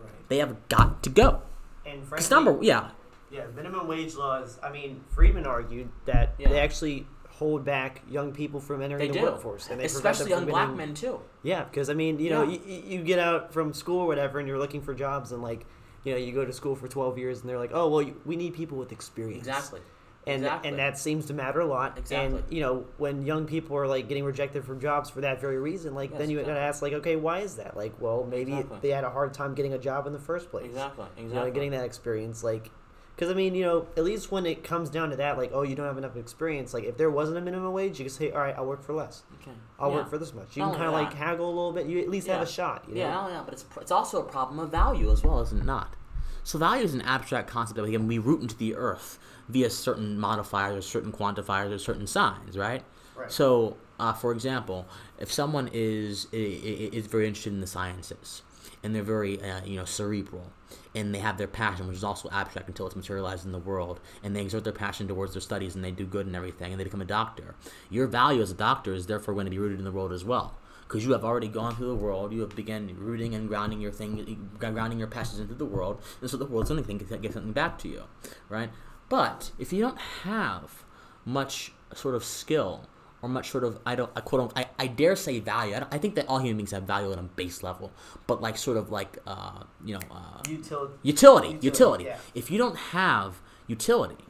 Right. 0.00 0.28
They 0.28 0.38
have 0.38 0.68
got 0.68 1.02
to 1.02 1.10
go. 1.10 1.42
And 1.84 2.06
frankly, 2.06 2.28
number, 2.30 2.58
yeah. 2.62 2.90
Yeah, 3.30 3.46
minimum 3.54 3.88
wage 3.88 4.14
laws. 4.14 4.58
I 4.62 4.70
mean, 4.70 5.02
Friedman 5.10 5.46
argued 5.46 5.88
that 6.04 6.34
yeah. 6.38 6.48
they 6.48 6.60
actually 6.60 7.06
hold 7.30 7.64
back 7.64 8.00
young 8.08 8.32
people 8.32 8.60
from 8.60 8.80
entering 8.80 9.00
they 9.00 9.08
the 9.08 9.18
do. 9.18 9.24
workforce, 9.24 9.68
and 9.68 9.80
they 9.80 9.84
especially 9.84 10.30
young 10.30 10.46
black 10.46 10.74
men 10.74 10.94
too. 10.94 11.20
Yeah, 11.42 11.64
because 11.64 11.90
I 11.90 11.94
mean, 11.94 12.18
you 12.18 12.30
know, 12.30 12.42
you, 12.44 12.60
you 12.66 13.02
get 13.02 13.18
out 13.18 13.52
from 13.52 13.74
school 13.74 14.00
or 14.00 14.06
whatever, 14.06 14.38
and 14.38 14.48
you're 14.48 14.58
looking 14.58 14.80
for 14.80 14.94
jobs, 14.94 15.32
and 15.32 15.42
like, 15.42 15.66
you 16.06 16.12
know, 16.12 16.18
you 16.18 16.32
go 16.32 16.44
to 16.44 16.52
school 16.52 16.74
for 16.74 16.88
12 16.88 17.18
years, 17.18 17.40
and 17.40 17.50
they're 17.50 17.58
like, 17.58 17.72
oh, 17.74 17.88
well, 17.88 18.10
we 18.24 18.36
need 18.36 18.54
people 18.54 18.78
with 18.78 18.92
experience. 18.92 19.46
Exactly 19.46 19.80
and 20.26 20.42
exactly. 20.42 20.68
and 20.68 20.78
that 20.78 20.98
seems 20.98 21.26
to 21.26 21.34
matter 21.34 21.60
a 21.60 21.66
lot. 21.66 21.98
Exactly. 21.98 22.38
And 22.38 22.52
you 22.52 22.60
know, 22.60 22.84
when 22.98 23.24
young 23.24 23.46
people 23.46 23.76
are 23.76 23.86
like 23.86 24.08
getting 24.08 24.24
rejected 24.24 24.64
from 24.64 24.80
jobs 24.80 25.08
for 25.08 25.20
that 25.20 25.40
very 25.40 25.58
reason, 25.58 25.94
like 25.94 26.10
yes, 26.10 26.18
then 26.18 26.30
you 26.30 26.38
exactly. 26.38 26.54
gotta 26.54 26.66
ask, 26.66 26.82
like, 26.82 26.92
okay, 26.94 27.16
why 27.16 27.40
is 27.40 27.56
that? 27.56 27.76
Like, 27.76 28.00
well, 28.00 28.26
maybe 28.28 28.52
exactly. 28.52 28.78
they 28.82 28.88
had 28.88 29.04
a 29.04 29.10
hard 29.10 29.32
time 29.32 29.54
getting 29.54 29.74
a 29.74 29.78
job 29.78 30.06
in 30.06 30.12
the 30.12 30.18
first 30.18 30.50
place. 30.50 30.66
Exactly. 30.66 31.06
Exactly. 31.16 31.24
You 31.28 31.34
know, 31.34 31.50
getting 31.50 31.70
that 31.72 31.84
experience, 31.84 32.42
like. 32.42 32.70
Because 33.16 33.30
I 33.30 33.34
mean, 33.34 33.54
you 33.54 33.64
know, 33.64 33.86
at 33.96 34.04
least 34.04 34.30
when 34.30 34.44
it 34.44 34.62
comes 34.62 34.90
down 34.90 35.08
to 35.08 35.16
that, 35.16 35.38
like, 35.38 35.50
oh, 35.54 35.62
you 35.62 35.74
don't 35.74 35.86
have 35.86 35.96
enough 35.96 36.16
experience. 36.16 36.74
Like, 36.74 36.84
if 36.84 36.98
there 36.98 37.10
wasn't 37.10 37.38
a 37.38 37.40
minimum 37.40 37.72
wage, 37.72 37.98
you 37.98 38.04
could 38.04 38.12
say, 38.12 38.30
all 38.30 38.40
right, 38.40 38.54
I'll 38.54 38.66
work 38.66 38.82
for 38.82 38.92
less. 38.92 39.22
Okay. 39.40 39.52
I'll 39.78 39.88
yeah. 39.88 39.96
work 39.96 40.10
for 40.10 40.18
this 40.18 40.34
much. 40.34 40.54
You 40.54 40.62
Not 40.62 40.72
can 40.72 40.82
kind 40.82 40.88
of 40.88 40.92
like 40.92 41.14
haggle 41.14 41.46
a 41.46 41.54
little 41.54 41.72
bit. 41.72 41.86
You 41.86 41.98
at 42.00 42.10
least 42.10 42.26
yeah. 42.26 42.34
have 42.34 42.46
a 42.46 42.50
shot. 42.50 42.84
You 42.86 42.96
know? 42.96 43.00
Yeah, 43.00 43.28
yeah, 43.28 43.42
but 43.42 43.54
it's 43.54 43.64
it's 43.80 43.90
also 43.90 44.20
a 44.20 44.24
problem 44.24 44.58
of 44.58 44.70
value 44.70 45.10
as 45.10 45.24
well, 45.24 45.40
isn't 45.40 45.58
it 45.58 45.64
not? 45.64 45.96
So 46.44 46.58
value 46.58 46.84
is 46.84 46.92
an 46.92 47.00
abstract 47.02 47.48
concept 47.48 47.76
that 47.76 47.84
we 47.84 47.92
can 47.92 48.06
we 48.06 48.18
root 48.18 48.42
into 48.42 48.56
the 48.56 48.74
earth 48.76 49.18
via 49.48 49.70
certain 49.70 50.18
modifiers 50.18 50.76
or 50.76 50.82
certain 50.82 51.10
quantifiers 51.10 51.72
or 51.72 51.78
certain 51.78 52.06
signs, 52.06 52.58
right? 52.58 52.84
Right. 53.16 53.32
So, 53.32 53.78
uh, 53.98 54.12
for 54.12 54.30
example, 54.30 54.86
if 55.18 55.32
someone 55.32 55.70
is 55.72 56.26
is 56.32 57.06
very 57.06 57.26
interested 57.26 57.54
in 57.54 57.62
the 57.62 57.66
sciences 57.66 58.42
and 58.86 58.94
they're 58.94 59.02
very 59.02 59.42
uh, 59.42 59.64
you 59.64 59.76
know 59.76 59.84
cerebral 59.84 60.52
and 60.94 61.14
they 61.14 61.18
have 61.18 61.36
their 61.36 61.46
passion, 61.46 61.86
which 61.86 61.96
is 61.96 62.04
also 62.04 62.28
abstract 62.30 62.68
until 62.68 62.86
it's 62.86 62.96
materialized 62.96 63.44
in 63.44 63.52
the 63.52 63.58
world, 63.58 64.00
and 64.22 64.34
they 64.34 64.40
exert 64.40 64.64
their 64.64 64.72
passion 64.72 65.06
towards 65.06 65.34
their 65.34 65.42
studies 65.42 65.74
and 65.74 65.84
they 65.84 65.90
do 65.90 66.06
good 66.06 66.26
and 66.26 66.34
everything, 66.34 66.72
and 66.72 66.80
they 66.80 66.84
become 66.84 67.02
a 67.02 67.06
doctor. 67.06 67.54
Your 67.90 68.06
value 68.06 68.40
as 68.40 68.50
a 68.50 68.54
doctor 68.54 68.94
is 68.94 69.06
therefore 69.06 69.34
going 69.34 69.44
to 69.44 69.50
be 69.50 69.58
rooted 69.58 69.78
in 69.78 69.84
the 69.84 69.92
world 69.92 70.12
as 70.12 70.24
well 70.24 70.56
because 70.86 71.04
you 71.04 71.12
have 71.12 71.24
already 71.24 71.48
gone 71.48 71.74
through 71.74 71.88
the 71.88 71.94
world. 71.96 72.32
You 72.32 72.40
have 72.42 72.54
begun 72.54 72.94
rooting 72.96 73.34
and 73.34 73.48
grounding 73.48 73.80
your 73.80 73.90
thing, 73.90 74.48
grounding 74.58 74.98
your 74.98 75.08
passions 75.08 75.40
into 75.40 75.54
the 75.54 75.64
world, 75.64 76.00
and 76.20 76.30
so 76.30 76.36
the 76.36 76.46
world's 76.46 76.70
only 76.70 76.84
going 76.84 76.98
to 76.98 77.18
give 77.18 77.32
something 77.32 77.52
back 77.52 77.78
to 77.80 77.88
you, 77.88 78.04
right? 78.48 78.70
But 79.08 79.50
if 79.58 79.72
you 79.72 79.80
don't 79.82 79.98
have 80.22 80.84
much 81.24 81.72
sort 81.92 82.14
of 82.14 82.24
skill 82.24 82.86
or 83.22 83.28
much 83.28 83.50
sort 83.50 83.64
of 83.64 83.78
I 83.86 83.94
don't 83.94 84.10
I 84.14 84.20
quote 84.20 84.52
I, 84.56 84.66
I 84.78 84.86
dare 84.86 85.16
say 85.16 85.40
value. 85.40 85.74
I, 85.74 85.86
I 85.90 85.98
think 85.98 86.14
that 86.16 86.26
all 86.28 86.38
human 86.38 86.58
beings 86.58 86.72
have 86.72 86.84
value 86.84 87.12
at 87.12 87.18
a 87.18 87.22
base 87.22 87.62
level, 87.62 87.92
but 88.26 88.40
like 88.40 88.56
sort 88.56 88.76
of 88.76 88.90
like 88.90 89.18
uh, 89.26 89.64
you 89.84 89.94
know 89.94 90.00
uh, 90.10 90.42
utility 90.48 90.94
utility 91.02 91.58
utility. 91.60 92.04
Yeah. 92.04 92.18
If 92.34 92.50
you 92.50 92.58
don't 92.58 92.76
have 92.76 93.40
utility, 93.66 94.24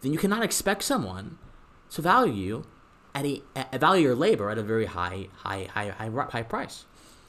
then 0.00 0.12
you 0.12 0.18
cannot 0.18 0.42
expect 0.42 0.82
someone 0.82 1.38
to 1.90 2.02
value 2.02 2.32
you 2.32 2.66
at 3.14 3.24
a, 3.24 3.42
a 3.72 3.78
value 3.78 4.04
your 4.04 4.14
labor 4.14 4.50
at 4.50 4.58
a 4.58 4.62
very 4.62 4.86
high 4.86 5.28
high 5.38 5.68
high 5.72 5.90
high, 5.90 6.26
high 6.30 6.42
price. 6.42 6.84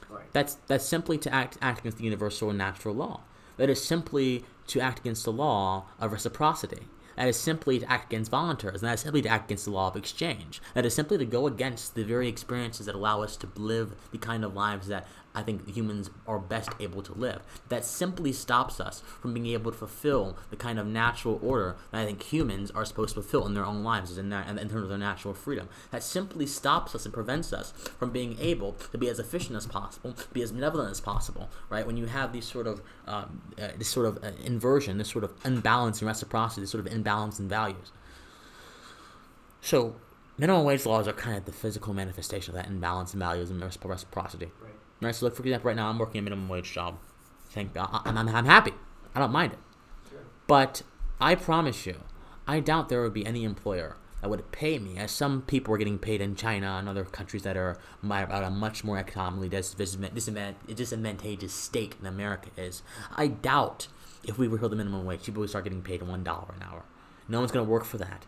Right. 0.09 0.25
That's 0.33 0.55
that's 0.67 0.85
simply 0.85 1.17
to 1.19 1.33
act 1.33 1.57
act 1.61 1.79
against 1.79 1.97
the 1.97 2.03
universal 2.03 2.49
and 2.49 2.57
natural 2.57 2.95
law. 2.95 3.21
That 3.57 3.69
is 3.69 3.83
simply 3.83 4.45
to 4.67 4.79
act 4.79 4.99
against 4.99 5.25
the 5.25 5.31
law 5.31 5.87
of 5.99 6.11
reciprocity. 6.11 6.87
That 7.17 7.27
is 7.27 7.35
simply 7.35 7.79
to 7.79 7.91
act 7.91 8.13
against 8.13 8.29
voluntaries, 8.29 8.81
and 8.81 8.89
that 8.89 8.93
is 8.93 9.01
simply 9.01 9.23
to 9.23 9.29
act 9.29 9.45
against 9.45 9.65
the 9.65 9.71
law 9.71 9.87
of 9.87 9.95
exchange. 9.95 10.61
That 10.75 10.85
is 10.85 10.93
simply 10.93 11.17
to 11.17 11.25
go 11.25 11.47
against 11.47 11.95
the 11.95 12.03
very 12.03 12.29
experiences 12.29 12.85
that 12.85 12.95
allow 12.95 13.23
us 13.23 13.35
to 13.37 13.49
live 13.55 13.95
the 14.11 14.19
kind 14.19 14.45
of 14.45 14.53
lives 14.53 14.87
that 14.87 15.07
I 15.37 15.43
think 15.43 15.69
humans 15.69 16.09
are 16.25 16.39
best 16.39 16.71
able 16.79 17.03
to 17.03 17.13
live. 17.13 17.41
That 17.69 17.85
simply 17.85 18.33
stops 18.33 18.79
us 18.79 19.03
from 19.21 19.35
being 19.35 19.45
able 19.45 19.71
to 19.71 19.77
fulfill 19.77 20.35
the 20.49 20.55
kind 20.55 20.79
of 20.79 20.87
natural 20.87 21.39
order 21.43 21.75
that 21.91 22.01
I 22.01 22.05
think 22.07 22.23
humans 22.23 22.71
are 22.71 22.83
supposed 22.85 23.13
to 23.13 23.21
fulfill 23.21 23.45
in 23.45 23.53
their 23.53 23.63
own 23.63 23.83
lives, 23.83 24.17
in, 24.17 24.33
in 24.33 24.57
terms 24.57 24.73
of 24.73 24.89
their 24.89 24.97
natural 24.97 25.35
freedom. 25.35 25.69
That 25.91 26.01
simply 26.01 26.47
stops 26.47 26.95
us 26.95 27.05
and 27.05 27.13
prevents 27.13 27.53
us 27.53 27.71
from 27.99 28.09
being 28.09 28.35
able 28.39 28.71
to 28.91 28.97
be 28.97 29.09
as 29.09 29.19
efficient 29.19 29.55
as 29.55 29.67
possible, 29.67 30.15
be 30.33 30.41
as 30.41 30.51
benevolent 30.51 30.89
as 30.89 30.99
possible. 30.99 31.49
Right? 31.69 31.85
When 31.85 31.97
you 31.97 32.07
have 32.07 32.33
these 32.33 32.45
sort 32.45 32.65
of 32.65 32.81
um, 33.05 33.43
uh, 33.61 33.69
this 33.77 33.89
sort 33.89 34.07
of 34.07 34.23
uh, 34.23 34.31
inversion, 34.43 34.97
this 34.97 35.09
sort 35.09 35.23
of 35.23 35.33
imbalance 35.45 36.01
in 36.01 36.07
reciprocity, 36.07 36.61
this 36.61 36.71
sort 36.71 36.83
of 36.83 36.91
imbalance 36.91 37.39
in 37.39 37.47
values. 37.47 37.91
So 39.61 39.97
minimum 40.39 40.63
wage 40.63 40.83
laws 40.87 41.07
are 41.07 41.13
kind 41.13 41.37
of 41.37 41.45
the 41.45 41.51
physical 41.51 41.93
manifestation 41.93 42.55
of 42.55 42.63
that 42.63 42.71
imbalance 42.71 43.13
in 43.13 43.19
values 43.19 43.51
and 43.51 43.61
reciprocity. 43.61 44.49
Right. 45.01 45.13
So, 45.13 45.25
like 45.25 45.35
for 45.35 45.43
example, 45.43 45.67
right 45.67 45.75
now 45.75 45.89
I'm 45.89 45.99
working 45.99 46.19
a 46.19 46.21
minimum 46.21 46.49
wage 46.49 46.71
job. 46.71 46.97
Thank 47.49 47.73
God, 47.73 47.89
I'm, 48.05 48.17
I'm, 48.17 48.29
I'm 48.29 48.45
happy. 48.45 48.73
I 49.15 49.19
don't 49.19 49.31
mind 49.31 49.53
it. 49.53 49.59
Sure. 50.09 50.19
But 50.47 50.83
I 51.19 51.35
promise 51.35 51.85
you, 51.85 52.01
I 52.47 52.59
doubt 52.59 52.89
there 52.89 53.01
would 53.01 53.13
be 53.13 53.25
any 53.25 53.43
employer 53.43 53.97
that 54.21 54.29
would 54.29 54.51
pay 54.51 54.79
me, 54.79 54.97
as 54.97 55.11
some 55.11 55.43
people 55.43 55.73
are 55.73 55.77
getting 55.77 55.99
paid 55.99 56.21
in 56.21 56.35
China 56.35 56.77
and 56.79 56.89
other 56.89 57.03
countries 57.03 57.43
that 57.43 57.55
are 57.55 57.77
at 58.09 58.43
a 58.43 58.49
much 58.49 58.83
more 58.83 58.97
economically 58.97 59.47
disadvantageous 59.47 61.53
state 61.53 62.01
than 62.01 62.07
America 62.07 62.49
is. 62.57 62.81
I 63.15 63.27
doubt 63.27 63.87
if 64.23 64.37
we 64.37 64.47
were 64.47 64.53
repeal 64.53 64.69
the 64.69 64.75
minimum 64.75 65.05
wage, 65.05 65.23
people 65.23 65.41
would 65.41 65.49
start 65.49 65.65
getting 65.65 65.81
paid 65.81 66.01
one 66.01 66.23
dollar 66.23 66.53
an 66.55 66.63
hour. 66.63 66.83
No 67.27 67.39
one's 67.39 67.51
going 67.51 67.65
to 67.65 67.71
work 67.71 67.85
for 67.85 67.97
that. 67.99 68.25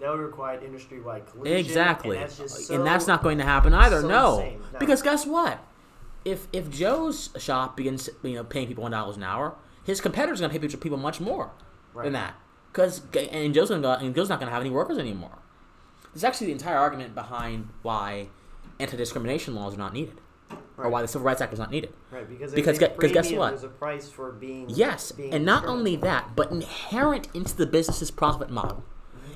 That 0.00 0.10
would 0.10 0.20
require 0.20 0.62
industry-wide 0.62 1.26
collusion. 1.26 1.56
Exactly, 1.56 2.16
and 2.16 2.24
that's, 2.24 2.38
just 2.38 2.70
and 2.70 2.86
that's 2.86 3.08
not 3.08 3.22
going 3.22 3.38
to 3.38 3.44
happen 3.44 3.74
either. 3.74 4.02
so 4.02 4.08
no. 4.08 4.52
No. 4.72 4.78
because 4.78 5.02
guess 5.02 5.26
what? 5.26 5.58
If 6.28 6.46
if 6.52 6.70
Joe's 6.70 7.30
shop 7.38 7.76
begins 7.76 8.08
you 8.22 8.34
know 8.34 8.44
paying 8.44 8.68
people 8.68 8.82
one 8.82 8.92
dollars 8.92 9.16
an 9.16 9.22
hour, 9.22 9.54
his 9.84 10.00
competitors 10.00 10.40
are 10.40 10.48
going 10.48 10.60
to 10.60 10.68
pay 10.68 10.78
people 10.78 10.98
much 10.98 11.20
more 11.20 11.50
Right. 11.94 12.04
than 12.04 12.12
that. 12.12 12.34
Because 12.70 13.00
and 13.32 13.54
Joe's 13.54 13.70
going 13.70 13.82
to 13.82 13.98
and 13.98 14.14
Joe's 14.14 14.28
not 14.28 14.38
going 14.38 14.48
to 14.48 14.52
have 14.52 14.60
any 14.60 14.70
workers 14.70 14.98
anymore. 14.98 15.38
There's 16.12 16.24
actually 16.24 16.48
the 16.48 16.52
entire 16.52 16.76
argument 16.76 17.14
behind 17.14 17.68
why 17.82 18.28
anti-discrimination 18.80 19.54
laws 19.54 19.74
are 19.74 19.78
not 19.78 19.92
needed, 19.92 20.20
or 20.76 20.88
why 20.88 21.02
the 21.02 21.08
Civil 21.08 21.24
Rights 21.26 21.40
Act 21.40 21.50
was 21.50 21.58
not 21.60 21.70
needed. 21.70 21.92
Right, 22.10 22.28
because 22.28 22.52
Because 22.52 22.78
because 22.78 22.94
gu- 22.96 23.00
'cause 23.00 23.12
guess 23.12 23.32
what? 23.32 23.50
There's 23.50 23.64
a 23.64 23.68
price 23.68 24.08
for 24.10 24.32
being 24.32 24.66
Yes, 24.68 25.12
being 25.12 25.32
and 25.34 25.44
not 25.44 25.64
only 25.66 25.96
that, 25.96 26.36
but 26.36 26.50
inherent 26.50 27.28
into 27.34 27.56
the 27.56 27.66
business's 27.66 28.10
profit 28.10 28.50
model, 28.50 28.84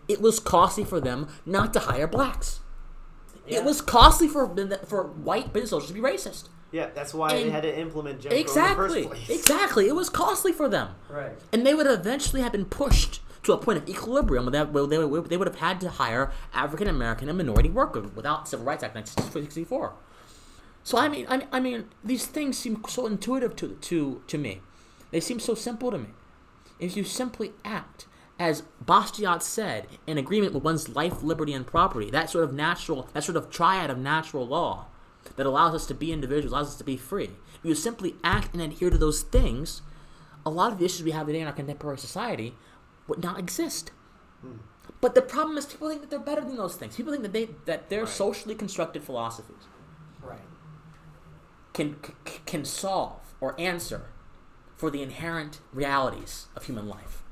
it 0.09 0.21
was 0.21 0.39
costly 0.39 0.85
for 0.85 1.01
them 1.01 1.29
not 1.47 1.73
to 1.73 1.81
hire 1.81 2.07
blacks. 2.07 2.61
Yeah. 3.47 3.59
It 3.59 3.65
was 3.65 3.81
costly 3.81 4.29
for 4.29 4.47
for 4.87 5.03
white 5.05 5.53
business 5.53 5.73
owners 5.73 5.89
to 5.89 5.95
be 5.95 6.01
racist. 6.01 6.49
Yeah, 6.73 6.89
that's 6.95 7.13
why 7.13 7.35
they 7.35 7.51
had 7.51 7.63
to 7.65 7.79
implement 7.79 8.21
Jim 8.23 8.31
Crow 8.31 8.39
Exactly, 8.41 9.03
in 9.03 9.09
the 9.11 9.15
first 9.17 9.27
place. 9.27 9.39
exactly. 9.41 9.89
It 9.89 9.95
was 9.95 10.09
costly 10.09 10.53
for 10.53 10.69
them, 10.69 10.89
Right. 11.11 11.33
and 11.53 11.67
they 11.67 11.75
would 11.75 11.87
eventually 11.87 12.41
have 12.43 12.53
been 12.53 12.65
pushed 12.65 13.21
to 13.43 13.53
a 13.53 13.59
point 13.59 13.77
of 13.79 13.89
equilibrium 13.89 14.47
where 14.47 14.87
they, 14.87 14.99
would- 15.05 15.29
they 15.29 15.37
would 15.37 15.47
have 15.49 15.59
had 15.59 15.81
to 15.83 15.91
hire 15.91 16.33
African 16.55 16.89
American 16.89 17.29
and 17.29 17.37
minority 17.37 17.69
workers 17.69 18.09
without 18.15 18.49
Civil 18.49 18.65
Rights 18.65 18.83
Act 18.83 18.95
1964. 18.95 19.93
So 20.85 20.99
I 20.99 21.09
mean, 21.09 21.27
I 21.29 21.37
mean, 21.37 21.49
I 21.53 21.61
mean, 21.61 21.89
these 22.03 22.27
things 22.27 22.59
seem 22.59 22.83
so 22.89 23.07
intuitive 23.07 23.55
to 23.57 23.77
to 23.81 24.23
to 24.27 24.39
me. 24.39 24.61
They 25.11 25.21
seem 25.21 25.39
so 25.41 25.55
simple 25.55 25.91
to 25.91 25.99
me. 25.99 26.09
If 26.81 26.97
you 26.97 27.05
simply 27.05 27.53
act 27.65 28.07
as 28.39 28.63
Bastiat 28.85 29.43
said, 29.43 29.87
in 30.07 30.19
agreement 30.19 30.53
with 30.55 30.65
one's 30.65 30.89
life, 30.89 31.23
liberty, 31.23 31.53
and 31.53 31.65
property, 31.65 32.11
that 32.11 32.29
sort 32.31 32.43
of 32.43 32.53
natural, 32.53 33.09
that 33.13 33.23
sort 33.23 33.37
of 33.37 33.51
triad 33.51 33.89
of 33.91 33.99
natural 33.99 34.45
law 34.47 34.87
that 35.37 35.47
allows 35.47 35.75
us 35.75 35.87
to 35.87 35.95
be 35.95 36.13
individuals, 36.13 36.53
allows 36.53 36.69
us 36.69 36.77
to 36.77 36.85
be 36.85 36.97
free. 36.97 37.31
If 37.59 37.65
you 37.65 37.75
simply 37.75 38.17
act 38.25 38.53
and 38.55 38.63
adhere 38.63 38.91
to 38.91 38.99
those 38.99 39.23
things, 39.23 39.83
a 40.45 40.51
lot 40.51 40.73
of 40.73 40.79
the 40.79 40.85
issues 40.85 41.03
we 41.05 41.13
have 41.13 41.27
today 41.27 41.41
in 41.41 41.47
our 41.47 41.53
contemporary 41.53 41.99
society 41.99 42.55
would 43.09 43.23
not 43.23 43.39
exist. 43.39 43.91
Hmm. 44.41 44.57
But 45.01 45.15
the 45.15 45.23
problem 45.23 45.57
is 45.59 45.67
people 45.67 45.89
think 45.89 46.01
that 46.01 46.11
they're 46.11 46.19
better 46.19 46.41
than 46.41 46.57
those 46.57 46.77
things. 46.77 46.97
People 46.97 47.13
think 47.13 47.23
that 47.23 47.33
they 47.33 47.51
that 47.67 47.89
their 47.89 48.01
Right. 48.05 48.09
socially 48.13 48.55
constructed 48.55 49.03
philosophies 49.05 49.67
Right. 50.23 50.41
can 51.73 51.97
c- 52.05 52.41
can 52.47 52.65
solve 52.65 53.35
or 53.41 53.59
answer 53.61 54.07
for 54.77 54.91
the 54.91 55.03
inherent 55.03 55.61
realities 55.73 56.49
of 56.57 56.65
human 56.65 56.89
life, 56.89 57.23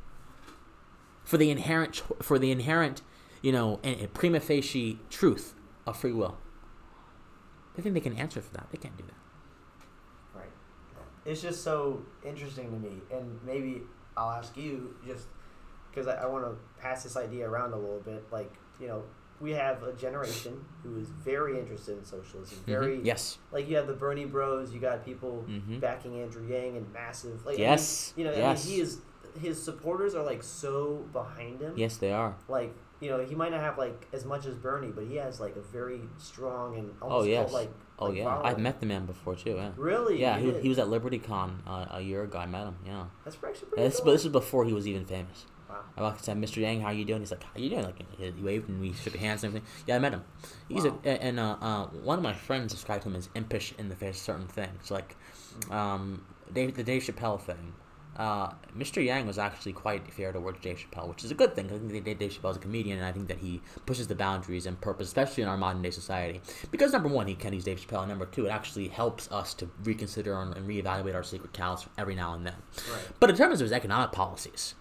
for 1.25 1.37
the 1.37 1.50
inherent 1.50 2.02
for 2.23 2.38
the 2.38 2.50
inherent 2.52 3.02
you 3.42 3.50
know 3.52 3.78
prima 4.14 4.38
facie 4.40 5.00
truth 5.11 5.54
of 5.87 5.97
free 5.97 6.12
will. 6.12 6.38
They 7.80 7.84
think 7.90 7.94
they 8.04 8.10
can 8.10 8.18
answer 8.18 8.42
for 8.42 8.52
that. 8.52 8.66
They 8.70 8.76
can't 8.76 8.94
do 8.99 9.04
that. 9.06 10.38
Right. 10.38 10.50
It's 11.25 11.40
just 11.40 11.64
so 11.64 12.02
interesting 12.22 12.70
to 12.70 12.76
me, 12.78 12.99
and 13.10 13.40
maybe 13.42 13.82
I'll 14.18 14.30
ask 14.32 14.54
you 14.54 14.94
just 15.06 15.25
because 15.90 16.06
I, 16.06 16.16
I 16.16 16.26
want 16.26 16.44
to 16.44 16.52
pass 16.78 17.02
this 17.04 17.16
idea 17.16 17.49
around 17.49 17.72
a 17.72 17.78
little 17.78 18.00
bit. 18.00 18.22
Like, 18.30 18.52
you 18.78 18.87
know, 18.87 19.02
we 19.40 19.52
have 19.52 19.82
a 19.82 19.94
generation 19.94 20.62
who 20.82 20.99
is 20.99 21.08
very 21.08 21.58
interested 21.58 21.96
in 21.96 22.04
socialism. 22.04 22.58
Very, 22.66 22.99
Mhm. 22.99 23.06
yes, 23.06 23.38
like 23.50 23.66
you 23.66 23.76
have 23.76 23.87
the 23.87 23.94
Bernie 23.94 24.26
Bros. 24.26 24.75
You 24.75 24.80
got 24.80 25.02
people 25.02 25.46
Mhm. 25.49 25.80
backing 25.80 26.20
Andrew 26.20 26.46
Yang 26.46 26.76
and 26.76 26.92
massive. 26.92 27.46
Like, 27.46 27.54
I 27.54 27.60
mean, 27.60 27.66
Yes. 27.70 28.12
you 28.14 28.25
know, 28.25 28.32
Yes. 28.32 28.62
I 28.62 28.68
mean, 28.68 28.76
he 28.76 28.80
is. 28.82 29.00
His 29.40 29.62
supporters 29.62 30.14
are 30.14 30.25
like 30.25 30.42
so 30.42 31.06
behind 31.14 31.62
him. 31.62 31.72
yes, 31.78 31.96
they 31.96 32.12
are. 32.12 32.34
Like, 32.46 32.75
you 33.00 33.09
know, 33.11 33.25
he 33.25 33.35
might 33.35 33.50
not 33.50 33.61
have 33.61 33.78
like 33.78 34.07
as 34.12 34.25
much 34.25 34.47
as 34.47 34.57
Bernie, 34.57 34.90
but 34.92 35.04
he 35.04 35.16
has 35.16 35.40
like 35.40 35.57
a 35.57 35.61
very 35.61 36.00
strong 36.19 36.76
and 36.78 36.92
Oh 37.00 37.07
almost 37.09 37.28
yes. 37.28 37.50
cult, 37.50 37.52
like. 37.52 37.71
oh 37.99 38.07
like, 38.07 38.16
yeah. 38.19 38.25
following. 38.25 38.47
I've 38.47 38.59
met 38.59 38.80
the 38.80 38.87
man 38.87 39.07
before 39.07 39.35
too. 39.37 39.54
Yeah. 39.57 39.71
Really? 39.76 40.21
Yeah, 40.21 40.38
he, 40.38 40.52
he 40.61 40.69
was 40.69 40.78
at 40.78 40.87
LibertyCon 40.88 41.50
uh, 41.66 41.87
a 41.92 42.00
year 42.00 42.23
ago. 42.25 42.38
I 42.38 42.47
met 42.47 42.64
him. 42.66 42.76
Yeah. 42.87 43.04
That's 43.25 43.36
actually 43.36 43.52
Yeah, 43.52 43.69
pretty 43.69 43.82
this, 43.89 44.00
cool. 44.00 44.13
this 44.13 44.25
is 44.25 44.30
before 44.32 44.65
he 44.65 44.73
was 44.73 44.86
even 44.86 45.04
famous. 45.06 45.47
Wow. 45.69 45.76
I 45.97 46.02
walked 46.02 46.17
and 46.17 46.25
said, 46.25 46.36
"Mr. 46.36 46.56
Yang, 46.60 46.80
how 46.80 46.91
you 46.91 47.04
doing?" 47.04 47.21
He's 47.21 47.30
like, 47.30 47.45
"How 47.45 47.50
you 47.56 47.71
doing?" 47.71 47.84
Like 47.84 47.97
he 48.19 48.43
waved 48.43 48.69
and 48.69 48.80
we 48.80 48.93
shook 48.93 49.15
hands 49.15 49.45
and 49.45 49.50
everything. 49.54 49.69
Yeah, 49.86 49.97
I 49.97 49.99
met 50.00 50.13
him. 50.13 50.25
He's 50.69 50.84
Wow. 50.84 50.99
a, 51.04 51.08
and 51.23 51.39
uh, 51.39 51.56
uh, 51.60 51.86
one 51.86 52.19
of 52.19 52.25
my 52.25 52.32
friends 52.34 52.73
described 52.73 53.04
him 53.04 53.15
as 53.15 53.28
impish 53.36 53.73
in 53.78 53.89
the 53.89 53.95
face 53.95 54.17
of 54.17 54.23
certain 54.23 54.49
things, 54.49 54.91
like 54.91 55.15
um, 55.71 56.25
Dave, 56.52 56.75
the 56.76 56.82
Dave 56.82 57.02
Chappelle 57.02 57.41
thing. 57.41 57.73
Uh, 58.16 58.50
Mr. 58.76 59.02
Yang 59.02 59.26
was 59.26 59.38
actually 59.38 59.73
quite 59.73 60.12
fair 60.12 60.32
towards 60.32 60.60
Dave 60.60 60.78
Chappelle, 60.78 61.08
which 61.08 61.25
is 61.25 61.30
a 61.30 61.34
good 61.34 61.54
thing. 61.54 61.66
I 61.66 61.78
think 61.78 62.04
Dave 62.18 62.32
Chappelle 62.32 62.50
is 62.50 62.56
a 62.56 62.60
comedian, 62.60 62.99
and 62.99 63.06
I 63.06 63.12
think 63.12 63.28
that 63.28 63.38
he 63.38 63.62
pushes 63.86 64.08
the 64.08 64.14
boundaries 64.14 64.66
and 64.66 64.80
purpose, 64.80 65.08
especially 65.08 65.42
in 65.42 65.49
our 65.49 65.56
modern 65.56 65.80
day 65.80 65.90
society. 65.90 66.40
Because 66.70 66.92
number 66.92 67.08
one, 67.08 67.26
he 67.26 67.34
can 67.34 67.52
he's 67.52 67.64
Dave 67.64 67.80
Chappelle, 67.80 68.00
and 68.00 68.08
number 68.08 68.26
two, 68.26 68.46
it 68.46 68.50
actually 68.50 68.88
helps 68.88 69.30
us 69.30 69.54
to 69.54 69.70
reconsider 69.84 70.34
and, 70.34 70.54
reevaluate 70.68 71.14
our 71.14 71.23
sacred 71.23 71.52
cows 71.52 71.86
every 71.96 72.14
now 72.14 72.34
and 72.34 72.46
then. 72.46 72.56
Right. 72.92 73.08
But 73.18 73.30
in 73.30 73.36
terms 73.36 73.60
of 73.60 73.64
his 73.64 73.73
economic 73.73 74.12
policies, 74.12 74.75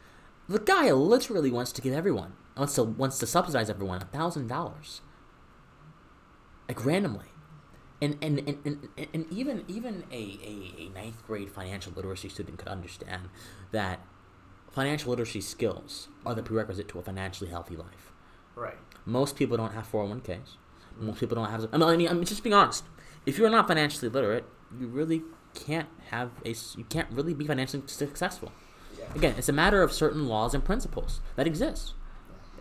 the 0.48 0.60
guy 0.60 0.92
literally 0.92 1.52
wants 1.52 1.72
to 1.74 1.82
give 1.82 1.94
everyone 1.94 2.34
wants 2.60 2.76
to 2.76 2.84
wants 2.84 3.18
to 3.20 3.26
subsidize 3.26 3.70
everyone 3.70 4.02
a 4.02 4.06
thousand 4.06 4.48
dollars, 4.48 5.02
like 6.68 6.86
randomly, 6.86 7.29
and 8.02 8.18
and, 8.22 8.40
and, 8.40 8.58
and, 8.98 9.08
and 9.14 9.26
even 9.32 9.64
even 9.68 10.04
a, 10.12 10.16
a, 10.16 10.82
a 10.82 10.90
ninth 10.90 11.26
grade 11.28 11.52
financial 11.52 11.92
literacy 11.96 12.30
student 12.30 12.58
could 12.58 12.68
understand 12.68 13.30
that 13.72 14.00
financial 14.72 15.10
literacy 15.10 15.42
skills 15.42 16.08
are 16.26 16.36
the 16.36 16.44
prerequisite 16.44 16.88
to 16.90 17.00
a 17.00 17.02
financially 17.02 17.50
healthy 17.50 17.76
life. 17.76 18.12
Right. 18.56 18.78
Most 19.06 19.36
people 19.36 19.58
don't 19.58 19.74
have 19.74 19.90
401ks. 19.92 20.58
Most 21.00 21.20
people 21.20 21.36
don't 21.36 21.50
have. 21.50 21.68
I 21.72 21.78
mean, 21.78 21.88
I 21.90 21.96
mean, 21.98 22.08
I'm 22.08 22.24
just 22.26 22.44
being 22.44 22.54
honest. 22.54 22.84
If 23.26 23.38
you're 23.38 23.50
not 23.50 23.68
financially 23.68 24.10
literate, 24.10 24.46
you 24.78 24.88
really 24.88 25.24
can't 25.54 25.88
have 26.12 26.32
a. 26.46 26.50
You 26.78 26.84
can't 26.90 27.10
really 27.12 27.34
be 27.34 27.46
financially 27.48 27.84
successful. 27.88 28.52
Yeah. 28.98 29.06
Again, 29.16 29.36
it's 29.38 29.50
a 29.50 29.54
matter 29.54 29.82
of 29.82 29.92
certain 29.94 30.28
laws 30.28 30.54
and 30.54 30.64
principles 30.64 31.22
that 31.36 31.48
exist. 31.48 31.94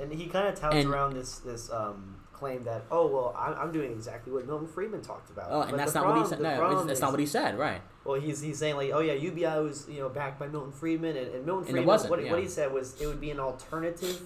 And 0.01 0.13
he 0.13 0.27
kind 0.29 0.47
of 0.47 0.55
touts 0.55 0.77
And- 0.77 0.89
around 0.89 1.15
this 1.15 1.39
this 1.41 1.71
um, 1.71 2.17
claim 2.39 2.65
that 2.65 2.85
oh 2.91 3.07
well 3.07 3.35
I'm, 3.39 3.55
I'm 3.55 3.73
doing 3.73 3.91
exactly 3.93 4.33
what 4.33 4.47
Milton 4.47 4.69
Friedman 4.69 5.03
talked 5.03 5.31
about. 5.31 5.49
Oh, 5.51 5.61
But 5.61 5.71
and 5.71 5.79
that's 5.79 5.93
the 5.93 6.01
not 6.01 6.07
what 6.09 6.15
he 6.17 6.21
problem- 6.21 6.39
said. 6.39 6.59
No, 6.59 6.67
it's- 6.71 6.83
that's 6.87 6.93
is- 6.99 7.01
not 7.03 7.11
what 7.11 7.21
he 7.21 7.27
said. 7.27 7.59
Right. 7.59 7.81
Well, 8.05 8.21
he's 8.21 8.41
he's 8.41 8.59
saying 8.59 8.77
like 8.77 8.91
oh 8.93 9.01
yeah 9.01 9.13
UBI 9.15 9.61
was 9.61 9.89
you 9.89 10.01
know 10.01 10.09
backed 10.09 10.39
by 10.39 10.47
Milton 10.47 10.73
Friedman 10.73 11.17
and, 11.17 11.35
and 11.35 11.45
Milton 11.47 11.63
And 11.63 11.69
it 11.69 11.73
Friedman 11.73 11.87
wasn't, 11.87 12.11
what, 12.11 12.25
yeah. 12.25 12.31
what 12.31 12.41
he 12.41 12.49
said 12.49 12.73
was 12.73 13.01
it 13.01 13.07
would 13.07 13.21
be 13.21 13.31
an 13.31 13.41
alternative 13.41 14.23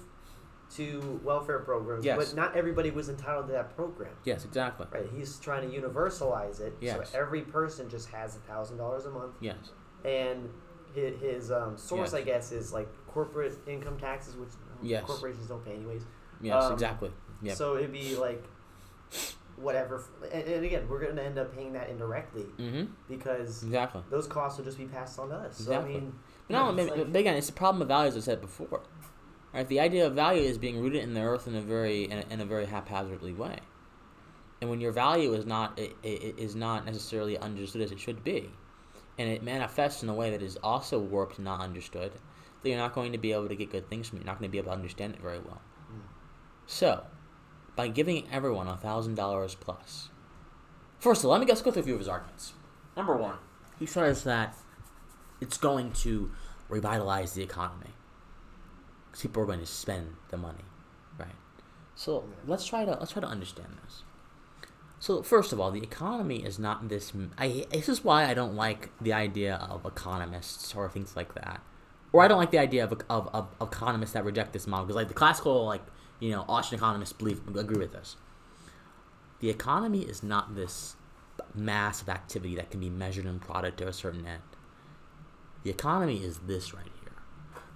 to 0.76 1.20
welfare 1.22 1.58
programs. 1.58 2.04
Yes. 2.04 2.16
But 2.16 2.34
not 2.36 2.56
everybody 2.56 2.90
was 2.90 3.08
entitled 3.08 3.46
to 3.48 3.52
that 3.52 3.74
program. 3.76 4.12
Yes. 4.24 4.44
Exactly. 4.44 4.86
Right. 4.92 5.06
He's 5.14 5.38
trying 5.38 5.70
to 5.70 5.76
universalize 5.80 6.60
it 6.60 6.74
Yes. 6.80 7.10
so 7.10 7.18
every 7.18 7.42
person 7.42 7.88
just 7.90 8.08
has 8.10 8.36
a 8.36 8.40
thousand 8.40 8.78
dollars 8.78 9.04
a 9.04 9.10
month 9.10 9.34
Yes. 9.40 9.56
and 10.04 10.48
his, 10.94 11.20
his 11.20 11.50
um, 11.52 11.76
source 11.76 12.12
Yes. 12.12 12.14
I 12.14 12.22
guess 12.22 12.52
is 12.52 12.72
like 12.72 12.88
corporate 13.06 13.58
income 13.66 13.98
taxes 13.98 14.34
which 14.36 14.50
Yes. 14.82 15.04
corporations 15.04 15.46
don't 15.48 15.64
pay 15.64 15.74
anyways. 15.74 16.02
Yes. 16.40 16.64
Um, 16.64 16.72
exactly. 16.72 17.10
Yeah. 17.42 17.54
So 17.54 17.76
it'd 17.76 17.92
be 17.92 18.16
like 18.16 18.42
whatever, 19.56 20.02
and, 20.32 20.44
and 20.44 20.64
again, 20.64 20.88
we're 20.88 21.00
going 21.00 21.14
to 21.16 21.22
end 21.22 21.38
up 21.38 21.54
paying 21.54 21.72
that 21.74 21.88
indirectly 21.88 22.46
mm-hmm. 22.58 22.84
because 23.08 23.62
Exactly. 23.62 24.02
those 24.10 24.26
costs 24.26 24.58
will 24.58 24.64
just 24.64 24.78
be 24.78 24.86
passed 24.86 25.18
on 25.18 25.28
to 25.28 25.34
us. 25.36 25.58
So 25.58 25.62
Exactly. 25.72 25.96
I 25.96 26.00
mean, 26.00 26.14
But 26.48 26.54
no, 26.54 26.76
it's 26.82 26.90
like- 26.90 27.14
again, 27.14 27.36
it's 27.36 27.46
the 27.48 27.52
problem 27.52 27.82
of 27.82 27.88
value, 27.88 28.08
as 28.08 28.16
I 28.16 28.20
said 28.20 28.40
before. 28.40 28.82
Right? 29.52 29.68
The 29.68 29.80
idea 29.80 30.06
of 30.06 30.14
value 30.14 30.42
is 30.42 30.56
being 30.56 30.80
rooted 30.80 31.02
in 31.02 31.12
the 31.14 31.20
earth 31.20 31.46
in 31.46 31.54
a 31.54 31.60
very 31.60 32.04
in 32.04 32.18
a, 32.18 32.24
in 32.30 32.40
a 32.40 32.44
very 32.46 32.64
haphazardly 32.66 33.34
way, 33.34 33.58
and 34.60 34.70
when 34.70 34.80
your 34.80 34.92
value 34.92 35.34
is 35.34 35.44
not 35.44 35.78
i- 35.78 35.92
i- 36.02 36.34
is 36.38 36.54
not 36.56 36.86
necessarily 36.86 37.36
understood 37.36 37.82
as 37.82 37.92
it 37.92 38.00
should 38.00 38.24
be, 38.24 38.50
and 39.18 39.28
it 39.28 39.42
manifests 39.42 40.02
in 40.02 40.08
a 40.08 40.14
way 40.14 40.30
that 40.30 40.40
is 40.40 40.56
also 40.62 40.98
warped 40.98 41.36
and 41.36 41.44
not 41.44 41.60
understood, 41.60 42.12
then 42.62 42.70
you're 42.72 42.80
not 42.80 42.94
going 42.94 43.12
to 43.12 43.18
be 43.18 43.32
able 43.32 43.46
to 43.48 43.54
get 43.54 43.70
good 43.70 43.88
things 43.90 44.08
from 44.08 44.18
it. 44.18 44.20
You're 44.22 44.26
not 44.32 44.38
going 44.38 44.48
to 44.48 44.52
be 44.52 44.58
able 44.58 44.70
to 44.70 44.74
understand 44.76 45.14
it 45.14 45.20
very 45.20 45.38
well. 45.40 45.60
Mm. 45.92 46.00
So, 46.66 47.04
by 47.76 47.88
giving 47.88 48.28
everyone 48.30 48.68
a 48.68 48.76
thousand 48.76 49.14
dollars 49.14 49.54
plus, 49.54 50.10
first 50.98 51.22
of 51.22 51.26
all, 51.26 51.32
let 51.32 51.40
me 51.40 51.46
just 51.46 51.64
go 51.64 51.70
through 51.70 51.82
a 51.82 51.84
few 51.84 51.94
of 51.94 52.00
his 52.00 52.08
arguments. 52.08 52.52
Number 52.96 53.16
one, 53.16 53.36
he 53.78 53.86
says 53.86 54.24
that 54.24 54.54
it's 55.40 55.56
going 55.56 55.92
to 55.92 56.30
revitalize 56.68 57.32
the 57.32 57.42
economy. 57.42 57.90
'Cause 59.10 59.22
people 59.22 59.42
are 59.42 59.46
going 59.46 59.60
to 59.60 59.66
spend 59.66 60.16
the 60.30 60.38
money, 60.38 60.64
right? 61.18 61.34
So 61.94 62.24
let's 62.46 62.64
try 62.64 62.84
to 62.84 62.92
let's 62.92 63.12
try 63.12 63.20
to 63.20 63.26
understand 63.28 63.78
this. 63.84 64.04
So 64.98 65.22
first 65.22 65.52
of 65.52 65.60
all, 65.60 65.70
the 65.70 65.82
economy 65.82 66.44
is 66.44 66.58
not 66.58 66.88
this. 66.88 67.12
I 67.36 67.66
this 67.70 67.88
is 67.88 68.02
why 68.04 68.24
I 68.24 68.34
don't 68.34 68.54
like 68.54 68.90
the 69.00 69.12
idea 69.12 69.56
of 69.56 69.84
economists 69.84 70.74
or 70.74 70.88
things 70.88 71.14
like 71.16 71.34
that, 71.34 71.60
or 72.12 72.22
I 72.22 72.28
don't 72.28 72.38
like 72.38 72.52
the 72.52 72.58
idea 72.58 72.84
of 72.84 72.92
of, 73.10 73.28
of, 73.34 73.48
of 73.60 73.68
economists 73.68 74.12
that 74.12 74.24
reject 74.24 74.52
this 74.54 74.66
model 74.66 74.86
because 74.86 74.96
like 74.96 75.08
the 75.08 75.14
classical 75.14 75.66
like 75.66 75.82
you 76.22 76.30
know 76.30 76.44
Austrian 76.48 76.78
economists 76.78 77.12
believe 77.12 77.40
agree 77.56 77.78
with 77.78 77.92
this. 77.92 78.16
The 79.40 79.50
economy 79.50 80.02
is 80.02 80.22
not 80.22 80.54
this 80.54 80.94
mass 81.52 82.00
of 82.00 82.08
activity 82.08 82.54
that 82.54 82.70
can 82.70 82.78
be 82.78 82.88
measured 82.88 83.26
in 83.26 83.40
product 83.40 83.78
to 83.78 83.88
a 83.88 83.92
certain 83.92 84.24
end. 84.24 84.42
The 85.64 85.70
economy 85.70 86.18
is 86.22 86.38
this 86.46 86.72
right 86.72 86.84
here. 87.02 87.12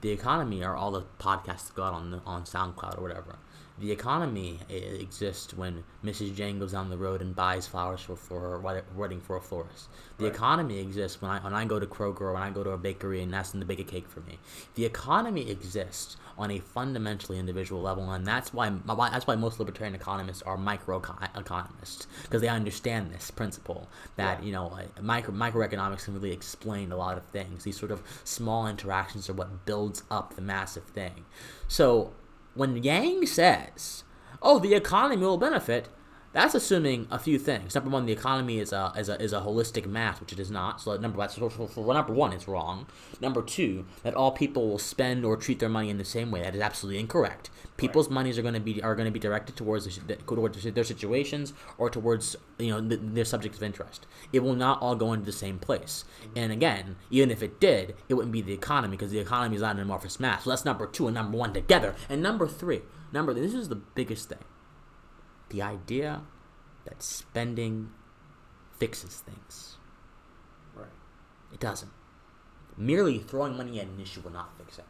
The 0.01 0.11
economy 0.11 0.63
are 0.63 0.77
all 0.77 0.93
the 0.93 1.03
podcasts 1.19 1.67
that 1.67 1.75
go 1.75 1.83
out 1.83 1.95
on 1.95 2.11
the, 2.13 2.21
on 2.25 2.45
SoundCloud 2.45 2.99
or 2.99 3.03
whatever. 3.03 3.39
The 3.79 3.91
economy 3.93 4.61
exists 4.71 5.53
when 5.53 5.85
Mrs. 6.05 6.35
Jane 6.35 6.59
goes 6.59 6.73
down 6.73 6.89
the 6.89 6.97
road 6.97 7.21
and 7.21 7.37
buys 7.37 7.67
flowers 7.67 8.01
for, 8.01 8.17
for 8.17 8.41
her 8.41 8.83
wedding 8.95 9.21
for 9.21 9.37
a 9.37 9.41
florist. 9.41 9.89
The 10.17 10.25
Right. 10.25 10.35
economy 10.35 10.79
exists 10.79 11.21
when 11.21 11.31
I 11.31 11.41
when 11.41 11.53
I 11.53 11.65
go 11.67 11.79
to 11.79 11.87
Kroger 11.87 12.23
or 12.23 12.33
when 12.33 12.43
I 12.43 12.51
go 12.51 12.65
to 12.65 12.71
a 12.71 12.79
bakery 12.79 13.21
and 13.23 13.35
ask 13.35 13.51
them 13.53 13.61
to 13.61 13.67
bake 13.67 13.81
a 13.81 13.85
cake 13.85 14.09
for 14.09 14.21
me. 14.21 14.39
The 14.77 14.87
economy 14.87 15.51
exists 15.51 16.17
on 16.39 16.51
a 16.51 16.59
fundamentally 16.61 17.39
individual 17.39 17.81
level, 17.81 18.11
and 18.11 18.27
that's 18.27 18.53
why 18.53 18.69
why- 18.71 19.11
that's 19.11 19.27
why 19.27 19.37
most 19.37 19.59
libertarian 19.59 19.95
economists 19.95 20.43
are 20.43 20.57
micro 20.57 21.03
economists 21.35 22.07
because 22.23 22.41
they 22.41 22.49
understand 22.49 23.11
this 23.13 23.31
principle 23.31 23.89
that 24.17 24.41
Yeah. 24.41 24.47
you 24.47 24.53
know 24.53 24.79
micro 25.01 25.33
microeconomics 25.35 26.05
can 26.05 26.15
really 26.15 26.33
explain 26.33 26.93
a 26.93 26.97
lot 26.97 27.17
of 27.17 27.25
things. 27.25 27.65
These 27.65 27.79
sort 27.79 27.91
of 27.91 28.03
small 28.25 28.67
interactions 28.67 29.29
are 29.31 29.35
what 29.35 29.65
builds 29.65 30.03
up 30.11 30.35
the 30.37 30.43
massive 30.43 30.85
thing. 30.85 31.25
So 31.69 32.13
when 32.55 32.83
Yang 32.83 33.27
says, 33.27 34.05
"Oh, 34.43 34.59
the 34.59 34.75
economy 34.75 35.25
will 35.25 35.39
benefit," 35.39 35.89
that's 36.37 36.55
assuming 36.55 37.09
a 37.11 37.19
few 37.19 37.39
things. 37.39 37.75
Number 37.75 37.89
one, 37.89 38.05
the 38.05 38.13
economy 38.13 38.59
is 38.59 38.71
a 38.71 38.93
is 38.95 39.09
a, 39.09 39.19
is 39.21 39.33
a 39.33 39.41
holistic 39.41 39.87
math, 39.87 40.21
which 40.21 40.35
it 40.35 40.39
is 40.39 40.51
not. 40.51 40.83
So 40.83 40.95
number 40.99 41.17
that's 41.17 41.37
so, 41.37 41.49
so 41.49 41.93
number 41.93 42.13
one, 42.13 42.35
it's 42.35 42.47
wrong. 42.47 42.87
Number 43.23 43.41
two, 43.41 43.87
that 44.03 44.13
all 44.13 44.33
people 44.33 44.69
will 44.69 44.79
spend 44.79 45.25
or 45.25 45.39
treat 45.39 45.61
their 45.61 45.71
money 45.71 45.89
in 45.89 45.97
the 45.97 46.05
same 46.05 46.31
way. 46.31 46.43
That 46.43 46.55
is 46.55 46.61
absolutely 46.61 47.01
incorrect. 47.01 47.49
People's 47.79 48.11
monies 48.11 48.39
are 48.39 48.43
going 48.43 48.53
to 48.53 48.61
be 48.61 48.83
are 48.83 48.95
going 48.95 49.07
to 49.07 49.13
be 49.13 49.19
directed 49.19 49.57
towards 49.57 49.87
the, 49.87 50.17
towards 50.17 50.63
their 50.63 50.85
situations 50.85 51.55
or 51.79 51.89
towards 51.89 52.37
you 52.59 52.69
know 52.69 52.87
th- 52.87 53.01
their 53.03 53.25
subjects 53.25 53.57
of 53.57 53.65
interest. 53.65 54.07
It 54.31 54.41
will 54.41 54.57
not 54.57 54.83
all 54.83 54.95
go 54.95 55.15
into 55.15 55.25
the 55.25 55.33
same 55.33 55.59
place. 55.59 56.05
Mm-hmm. 56.21 56.39
And 56.39 56.53
again, 56.53 56.97
even 57.11 57.31
if 57.31 57.43
it 57.43 57.59
did, 57.59 57.95
it 58.11 58.15
wouldn't 58.15 58.33
be 58.33 58.43
the 58.43 58.53
economy 58.53 58.99
because 58.99 59.11
the 59.11 59.21
economy 59.21 59.57
is 59.57 59.63
not 59.63 59.77
an 59.77 59.81
amorphous 59.81 60.21
mass. 60.21 60.45
So 60.45 60.51
that's 60.51 60.67
number 60.67 60.87
two 60.87 61.07
and 61.07 61.15
number 61.15 61.39
one 61.39 61.55
together. 61.55 61.95
And 62.11 62.23
number 62.23 62.47
three, 62.47 62.83
number 63.11 63.33
this 63.33 63.55
is 63.55 63.71
the 63.71 63.77
biggest 63.77 64.29
thing. 64.29 64.45
The 65.51 65.63
idea 65.63 66.23
that 66.85 67.03
spending 67.03 67.91
fixes 68.79 69.17
things. 69.17 69.77
Right. 70.75 70.87
It 71.53 71.61
doesn't. 71.61 71.93
Merely 72.77 73.19
throwing 73.19 73.57
money 73.57 73.81
at 73.81 73.87
an 73.87 74.01
issue 74.01 74.21
will 74.21 74.33
not 74.33 74.57
fix 74.59 74.79
it. 74.79 74.85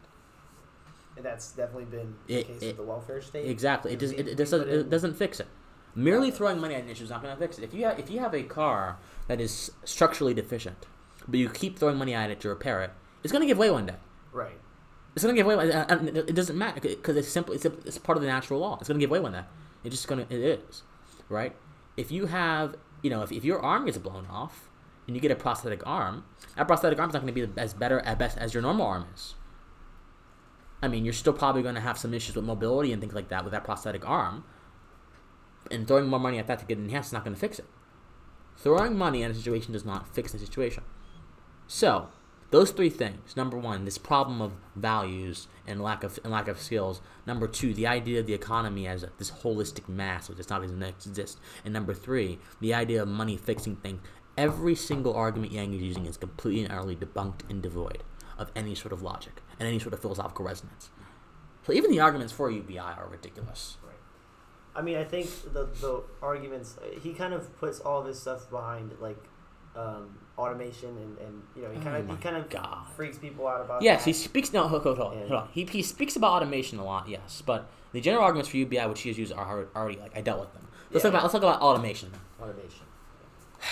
And 1.15 1.25
that's 1.25 1.51
definitely 1.51 1.85
been 1.85 2.15
the 2.27 2.39
It- 2.39 2.47
case 2.47 2.61
it- 2.61 2.67
with 2.67 2.77
the 2.77 2.83
welfare 2.83 3.21
state. 3.21 3.49
Exactly. 3.49 3.93
It, 3.93 3.99
does, 3.99 4.11
it, 4.11 4.27
it 4.27 4.35
doesn't. 4.37 4.67
it 4.67 4.89
doesn't 4.89 5.15
fix 5.15 5.39
it. 5.39 5.47
Merely 5.95 6.29
throwing 6.29 6.59
money 6.59 6.75
at 6.75 6.83
an 6.83 6.89
issue 6.89 7.05
is 7.05 7.09
not 7.09 7.23
going 7.23 7.33
to 7.33 7.39
fix 7.39 7.57
it. 7.57 7.63
If 7.63 7.73
you 7.73 7.85
have, 7.85 7.97
if 7.97 8.11
you 8.11 8.19
have 8.19 8.35
a 8.35 8.43
car 8.43 8.97
that 9.27 9.41
is 9.41 9.71
structurally 9.83 10.33
deficient, 10.35 10.85
but 11.27 11.39
you 11.39 11.49
keep 11.49 11.79
throwing 11.79 11.97
money 11.97 12.13
at 12.13 12.29
it 12.29 12.39
to 12.41 12.49
repair 12.49 12.83
it, 12.83 12.91
it's 13.23 13.31
going 13.31 13.41
to 13.41 13.47
give 13.47 13.57
way 13.57 13.71
one 13.71 13.87
day. 13.87 13.95
Right. 14.31 14.59
It's 15.15 15.23
going 15.23 15.35
to 15.35 15.39
give 15.39 15.47
way. 15.47 15.55
It 15.67 16.35
doesn't 16.35 16.55
matter 16.55 16.79
because 16.81 17.17
it's 17.17 17.27
simply 17.29 17.55
it's, 17.55 17.65
a, 17.65 17.71
it's 17.85 17.97
part 17.97 18.15
of 18.17 18.21
the 18.21 18.27
natural 18.27 18.59
law. 18.59 18.77
It's 18.79 18.87
going 18.87 18.99
to 18.99 19.03
give 19.03 19.09
way 19.09 19.19
one 19.19 19.31
day. 19.31 19.41
It's 19.87 19.95
just 19.95 20.07
to 20.07 20.19
it 20.19 20.31
is, 20.31 20.83
right? 21.29 21.55
If 21.95 22.11
you 22.11 22.27
have 22.27 22.75
you 23.01 23.09
know 23.09 23.21
if, 23.21 23.31
if 23.31 23.43
your 23.43 23.59
arm 23.59 23.85
gets 23.85 23.97
blown 23.97 24.27
off 24.27 24.69
and 25.07 25.15
you 25.15 25.21
get 25.21 25.31
a 25.31 25.35
prosthetic 25.35 25.81
arm, 25.85 26.25
that 26.55 26.67
prosthetic 26.67 26.99
arm 26.99 27.09
is 27.09 27.13
not 27.13 27.25
to 27.25 27.31
be 27.31 27.47
as 27.57 27.73
better 27.73 27.99
at 28.01 28.19
best 28.19 28.37
as 28.37 28.53
your 28.53 28.61
normal 28.61 28.85
arm 28.85 29.05
is. 29.15 29.35
I 30.81 30.87
mean, 30.87 31.05
you're 31.05 31.13
still 31.13 31.33
probably 31.33 31.63
to 31.75 31.81
have 31.81 31.97
some 31.97 32.13
issues 32.13 32.35
with 32.35 32.45
mobility 32.45 32.91
and 32.91 33.01
things 33.01 33.13
like 33.13 33.29
that 33.29 33.43
with 33.43 33.53
that 33.53 33.63
prosthetic 33.63 34.07
arm. 34.07 34.43
And 35.71 35.87
throwing 35.87 36.07
more 36.07 36.19
money 36.19 36.37
at 36.37 36.47
that 36.47 36.59
to 36.59 36.65
get 36.65 36.77
enhanced 36.77 37.09
is 37.09 37.13
not 37.13 37.23
to 37.33 37.39
fix 37.39 37.57
it. 37.57 37.65
Throwing 38.57 38.97
money 38.97 39.23
at 39.23 39.31
a 39.31 39.33
situation 39.33 39.73
does 39.73 39.85
not 39.85 40.13
fix 40.13 40.33
the 40.33 40.39
situation. 40.39 40.83
So, 41.65 42.09
those 42.49 42.71
three 42.71 42.89
things. 42.89 43.35
Number 43.35 43.57
one, 43.57 43.85
this 43.85 43.97
problem 43.97 44.41
of 44.41 44.53
values 44.75 45.47
and 45.65 45.81
lack 45.81 46.03
of 46.03 46.19
and 46.23 46.31
lack 46.31 46.47
of 46.47 46.59
skills. 46.59 47.01
Number 47.25 47.47
two, 47.47 47.73
the 47.73 47.87
idea 47.87 48.19
of 48.19 48.25
the 48.25 48.33
economy 48.33 48.87
as 48.87 49.05
this 49.17 49.31
holistic 49.31 49.89
mass, 49.89 50.29
which 50.29 50.37
does 50.37 50.49
not 50.49 50.63
even 50.63 50.81
exist. 50.81 51.39
And 51.65 51.73
number 51.73 51.93
three, 51.93 52.39
the 52.61 52.73
idea 52.73 53.01
of 53.01 53.07
money 53.07 53.37
fixing 53.37 53.75
things. 53.77 54.01
Every 54.37 54.75
single 54.75 55.15
argument 55.15 55.51
Yang 55.51 55.73
is 55.73 55.81
using 55.81 56.05
is 56.05 56.15
completely 56.15 56.63
and 56.63 56.71
utterly 56.71 56.95
debunked 56.95 57.49
and 57.49 57.61
devoid 57.61 58.03
of 58.37 58.51
any 58.55 58.75
sort 58.75 58.93
of 58.93 59.01
logic 59.01 59.41
and 59.59 59.67
any 59.67 59.79
sort 59.79 59.93
of 59.93 59.99
philosophical 59.99 60.45
resonance. 60.45 60.91
So 61.65 61.73
even 61.73 61.91
the 61.91 61.99
arguments 61.99 62.31
for 62.31 62.49
UBI 62.49 62.77
are 62.77 63.07
ridiculous. 63.09 63.77
Right. 63.83 63.95
I 64.75 64.81
mean, 64.81 64.95
I 64.95 65.03
think 65.03 65.27
the 65.53 65.65
the 65.65 66.03
arguments 66.21 66.77
he 67.01 67.13
kind 67.13 67.33
of 67.33 67.57
puts 67.59 67.79
all 67.79 68.03
this 68.03 68.21
stuff 68.21 68.49
behind 68.49 68.93
like 69.01 69.21
um, 69.75 70.17
automation 70.37 70.89
and, 70.89 71.17
and 71.19 71.41
you 71.55 71.63
know 71.63 71.69
he 71.71 71.77
Oh 71.79 71.81
kind 71.81 71.95
of 71.97 72.07
my 72.07 72.15
he 72.15 72.21
kind 72.21 72.35
of 72.37 72.49
God. 72.49 72.87
freaks 72.95 73.17
people 73.17 73.47
out 73.47 73.61
about 73.61 73.81
Yes, 73.81 74.01
that. 74.01 74.09
he 74.09 74.13
speaks. 74.13 74.53
No, 74.53 74.67
hold, 74.67 74.83
hold, 74.83 74.97
hold, 74.97 75.15
hold 75.17 75.31
on. 75.31 75.49
He, 75.51 75.65
he 75.65 75.81
speaks 75.81 76.15
about 76.15 76.31
automation 76.33 76.77
a 76.79 76.85
lot. 76.85 77.07
Yes, 77.09 77.41
but 77.45 77.69
the 77.91 78.01
general 78.01 78.23
arguments 78.23 78.49
for 78.49 78.57
UBI, 78.57 78.85
which 78.87 79.01
he 79.01 79.09
has 79.09 79.17
used, 79.17 79.33
are 79.33 79.67
already- 79.75 79.99
like 79.99 80.15
I 80.15 80.21
dealt 80.21 80.39
with 80.39 80.53
them. 80.53 80.67
Let's 80.91 81.03
Yeah. 81.03 81.09
talk 81.11 81.19
about 81.19 81.23
let's 81.23 81.33
talk 81.33 81.41
about 81.43 81.61
automation. 81.61 82.11
automation. 82.41 82.85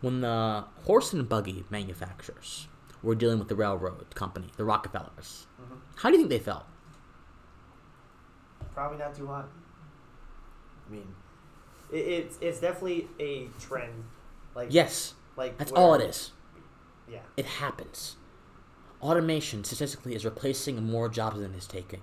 When 0.00 0.20
the 0.20 0.64
horse 0.84 1.12
and 1.12 1.28
buggy 1.28 1.64
manufacturers 1.70 2.66
were 3.04 3.14
dealing 3.14 3.38
with 3.38 3.46
the 3.48 3.54
railroad 3.54 4.12
company, 4.16 4.48
the 4.56 4.64
Rockefellers, 4.64 5.46
Mhm. 5.60 5.78
how 5.96 6.08
do 6.10 6.16
you 6.16 6.18
think 6.22 6.30
they 6.30 6.40
felt? 6.40 6.64
Probably 8.74 8.98
not 8.98 9.14
too 9.14 9.26
hot. 9.28 9.48
I 10.88 10.92
mean, 10.92 11.14
it, 11.92 11.96
it's 11.98 12.38
it's 12.40 12.58
definitely 12.60 13.08
a 13.20 13.46
trend. 13.60 14.04
Like 14.54 14.68
Yes, 14.70 15.14
like 15.36 15.58
that's 15.58 15.72
all 15.72 15.94
it 15.94 16.02
is. 16.02 16.32
Yeah. 17.08 17.20
It 17.36 17.46
happens. 17.46 18.16
Automation 19.00 19.64
statistically 19.64 20.14
is 20.14 20.24
replacing 20.24 20.82
more 20.84 21.08
jobs 21.08 21.40
than 21.40 21.54
it's 21.54 21.66
taking. 21.66 22.02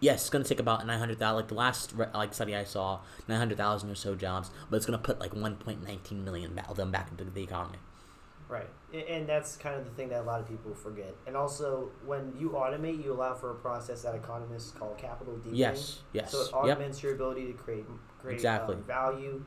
Yes, 0.00 0.22
it's 0.22 0.30
going 0.30 0.42
to 0.42 0.48
take 0.48 0.58
about 0.60 0.86
900,000, 0.86 1.36
like 1.36 1.48
the 1.48 1.54
last 1.54 1.92
re- 1.94 2.06
like 2.14 2.32
study 2.32 2.56
I 2.56 2.64
saw, 2.64 3.00
900,000 3.28 3.90
or 3.90 3.94
so 3.94 4.14
jobs, 4.14 4.50
but 4.70 4.78
it's 4.78 4.86
going 4.86 4.98
to 4.98 5.02
put 5.04 5.20
like 5.20 5.32
1.19 5.32 6.24
million 6.24 6.58
of 6.68 6.76
them 6.76 6.90
back 6.90 7.10
into 7.10 7.24
the 7.24 7.42
economy. 7.42 7.78
Right. 8.48 8.68
And 8.92 9.28
that's 9.28 9.56
kind 9.56 9.76
of 9.76 9.84
the 9.84 9.90
thing 9.92 10.08
that 10.08 10.22
a 10.22 10.24
lot 10.24 10.40
of 10.40 10.48
people 10.48 10.74
forget. 10.74 11.14
And 11.26 11.36
also, 11.36 11.90
when 12.04 12.32
you 12.36 12.50
automate, 12.50 13.04
you 13.04 13.12
allow 13.12 13.34
for 13.34 13.50
a 13.52 13.54
process 13.54 14.02
that 14.02 14.14
economists 14.14 14.72
call 14.72 14.94
capital 14.94 15.34
deepening. 15.36 15.54
Yes, 15.56 16.00
yes. 16.12 16.32
So 16.32 16.40
it 16.40 16.46
Yep. 16.46 16.54
augments 16.78 17.02
your 17.02 17.14
ability 17.14 17.46
to 17.46 17.52
create 17.52 17.84
create 18.18 18.34
Exactly. 18.36 18.74
um, 18.74 18.82
value. 18.82 19.44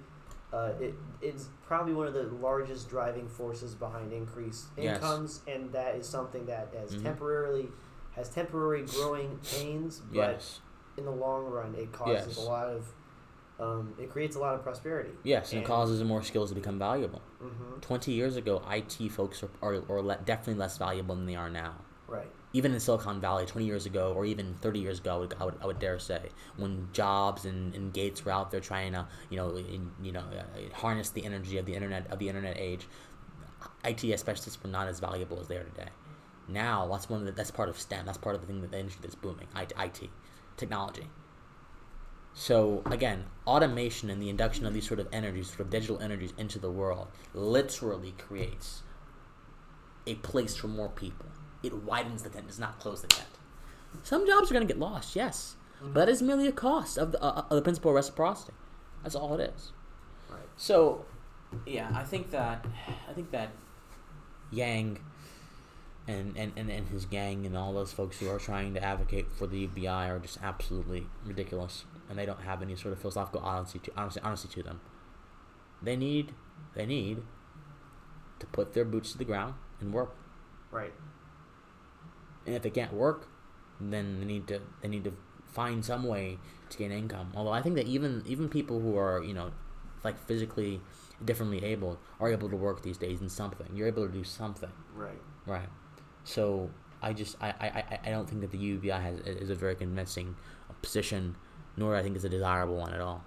Uh, 0.54 0.72
it, 0.80 0.94
it's 1.22 1.50
probably 1.66 1.94
one 1.94 2.06
of 2.06 2.14
the 2.14 2.24
largest 2.42 2.88
driving 2.88 3.28
forces 3.28 3.74
behind 3.74 4.14
increased 4.14 4.66
Yes. 4.78 4.98
incomes, 4.98 5.42
and 5.48 5.72
that 5.74 5.96
is 5.96 6.08
something 6.08 6.46
that 6.46 6.70
has 6.78 6.96
Mhm. 6.96 7.04
temporarily 7.04 7.70
has 8.12 8.30
temporary 8.30 8.84
growing 8.84 9.40
pains, 9.40 10.00
but 10.02 10.16
Yes. 10.34 10.62
in 10.98 11.06
the 11.06 11.12
long 11.12 11.46
run, 11.46 11.74
it 11.74 11.92
causes 11.92 12.28
Yes. 12.28 12.38
a 12.38 12.42
lot 12.42 12.68
of 12.68 12.94
um, 13.60 13.94
it 14.00 14.10
creates 14.10 14.36
a 14.36 14.40
lot 14.40 14.56
of 14.56 14.64
prosperity. 14.64 15.12
Yes, 15.24 15.54
and 15.54 15.62
it 15.62 15.66
causes 15.66 16.04
more 16.04 16.24
skills 16.24 16.50
to 16.50 16.56
become 16.56 16.80
valuable. 16.80 17.22
hmm 17.40 17.80
20 17.82 18.12
years 18.12 18.36
ago, 18.36 18.62
IT 18.68 19.08
folks 19.10 19.44
are, 19.44 19.50
are, 19.62 19.76
are 19.90 20.02
le- 20.02 20.18
definitely 20.26 20.56
less 20.60 20.78
valuable 20.80 21.16
than 21.16 21.28
they 21.28 21.36
are 21.36 21.50
now. 21.52 21.76
Right. 22.08 22.32
Even 22.54 22.74
in 22.74 22.80
Silicon 22.80 23.20
Valley 23.20 23.46
20 23.46 23.66
years 23.66 23.86
ago, 23.88 24.14
or 24.16 24.26
even 24.26 24.54
30 24.62 24.80
years 24.80 25.00
ago, 25.00 25.16
I 25.16 25.18
would, 25.18 25.36
I 25.40 25.46
would, 25.46 25.56
I 25.64 25.66
would 25.66 25.80
dare 25.80 25.98
say, 25.98 26.22
when 26.56 26.88
Jobs 26.94 27.46
and, 27.46 27.74
and 27.74 27.92
Gates 27.92 28.24
were 28.24 28.32
out 28.32 28.52
there 28.52 28.60
trying 28.60 28.94
to, 28.94 29.08
you 29.32 29.38
know, 29.38 29.56
in, 29.56 29.92
you 30.02 30.12
know, 30.12 30.22
uh, 30.22 30.76
harness 30.76 31.10
the 31.10 31.26
energy 31.26 31.58
of 31.58 31.66
the 31.66 31.74
internet 31.74 32.10
of 32.12 32.20
the 32.20 32.30
internet 32.30 32.58
age, 32.60 32.88
IT 33.84 34.02
specialists 34.20 34.62
were 34.64 34.70
not 34.70 34.88
as 34.88 35.00
valuable 35.00 35.40
as 35.40 35.48
they 35.48 35.58
are 35.58 35.64
today. 35.64 35.90
Now, 36.48 36.88
that's 36.92 37.10
one 37.10 37.22
of 37.22 37.26
the, 37.26 37.32
that's 37.32 37.52
part 37.52 37.70
of 37.70 37.80
STEM. 37.80 38.06
That's 38.06 38.18
part 38.18 38.36
of 38.36 38.42
the 38.42 38.48
thing 38.48 38.62
that 38.62 38.72
the 38.72 38.80
industry 38.80 39.02
that's 39.02 39.16
booming. 39.16 39.48
IT, 39.56 40.10
technology. 40.58 41.08
So 42.34 42.82
again, 42.86 43.26
automation 43.48 44.10
and 44.10 44.22
the 44.22 44.30
induction 44.30 44.66
of 44.66 44.74
these 44.74 44.88
sort 44.88 45.00
of 45.00 45.08
energies, 45.12 45.48
sort 45.48 45.62
of 45.62 45.70
digital 45.70 46.00
energies 46.00 46.34
into 46.38 46.60
the 46.60 46.72
world, 46.72 47.08
literally 47.34 48.14
creates 48.18 48.84
a 50.06 50.16
place 50.16 50.56
for 50.56 50.68
more 50.68 50.90
people. 50.90 51.28
It 51.64 51.74
widens 51.84 52.24
the 52.24 52.30
tent, 52.30 52.48
does 52.48 52.60
not 52.60 52.80
close 52.80 53.02
the 53.02 53.08
tent. 53.08 53.30
Some 54.04 54.28
jobs 54.28 54.52
are 54.52 54.54
going 54.54 54.68
to 54.68 54.72
get 54.74 54.80
lost, 54.80 55.16
yes, 55.16 55.56
but 55.82 55.94
that 55.94 56.10
is 56.10 56.22
merely 56.22 56.48
a 56.48 56.52
cost 56.52 56.98
of 56.98 57.14
the, 57.14 57.24
uh, 57.24 57.46
of 57.50 57.56
the 57.56 57.62
principle 57.62 57.92
of 57.92 57.96
reciprocity. 57.96 58.54
That's 59.02 59.16
all 59.16 59.34
it 59.40 59.54
is. 59.56 59.72
Right. 60.30 60.42
So, 60.58 61.06
yeah, 61.66 61.90
I 61.94 62.04
think 62.04 62.32
that 62.32 62.66
I 63.10 63.14
think 63.14 63.32
that 63.32 63.50
Yang 64.52 65.00
and, 66.08 66.36
and, 66.38 66.52
and, 66.56 66.70
and 66.70 66.88
his 66.90 67.06
gang 67.06 67.46
and 67.46 67.58
all 67.58 67.74
those 67.74 67.94
folks 67.94 68.20
who 68.20 68.30
are 68.30 68.40
trying 68.40 68.74
to 68.74 68.84
advocate 68.84 69.28
for 69.32 69.48
the 69.48 69.60
UBI 69.60 69.88
are 69.88 70.20
just 70.20 70.38
absolutely 70.44 71.08
ridiculous, 71.26 71.86
and 72.10 72.18
they 72.18 72.26
don't 72.26 72.42
have 72.42 72.62
any 72.62 72.76
sort 72.76 72.94
of 72.94 73.00
philosophical 73.00 73.42
honesty 73.42 73.80
to 73.80 73.92
honesty, 73.96 74.20
honesty 74.22 74.48
to 74.50 74.64
them. 74.64 74.82
They 75.82 75.96
need 75.96 76.34
they 76.76 76.86
need 76.86 77.24
to 78.40 78.46
put 78.48 78.74
their 78.74 78.86
boots 78.86 79.12
to 79.14 79.18
the 79.18 79.26
ground 79.26 79.56
and 79.80 79.94
work. 79.94 80.16
Right. 80.72 80.94
And 82.46 82.56
if 82.56 82.62
they 82.62 82.70
can't 82.70 82.94
work, 82.94 83.28
then 83.80 84.20
they 84.20 84.26
need 84.26 84.48
to 84.48 84.60
they 84.82 84.88
need 84.88 85.04
to 85.06 85.14
find 85.46 85.84
some 85.84 86.04
way 86.04 86.40
to 86.70 86.78
gain 86.78 86.92
income. 86.92 87.32
Although 87.36 87.52
I 87.52 87.62
think 87.62 87.76
that 87.76 87.88
even 87.88 88.24
even 88.26 88.50
people 88.50 88.80
who 88.80 88.98
are 88.98 89.24
you 89.24 89.34
know 89.34 89.52
like 90.04 90.18
physically 90.28 90.82
differently 91.24 91.64
able 91.64 92.00
are 92.20 92.30
able 92.32 92.50
to 92.50 92.56
work 92.58 92.82
these 92.84 92.98
days 92.98 93.22
in 93.22 93.30
something. 93.30 93.68
You're 93.74 93.88
able 93.88 94.06
to 94.08 94.12
do 94.14 94.24
something. 94.24 94.72
Right. 94.94 95.22
Right. 95.46 95.70
So 96.24 96.70
I 97.02 97.14
just 97.14 97.36
I, 97.42 97.50
I, 97.50 97.68
I- 97.68 98.00
I 98.06 98.10
don't 98.10 98.28
think 98.30 98.42
that 98.42 98.52
the 98.52 98.58
UBI 98.58 98.92
has 98.92 99.20
is 99.20 99.50
a 99.50 99.56
very 99.56 99.76
convincing 99.76 100.36
position, 100.82 101.36
nor 101.78 101.96
I 101.96 102.02
think 102.04 102.16
it's 102.16 102.26
a 102.26 102.30
desirable 102.30 102.76
one 102.76 102.94
at 102.94 103.00
all. 103.02 103.24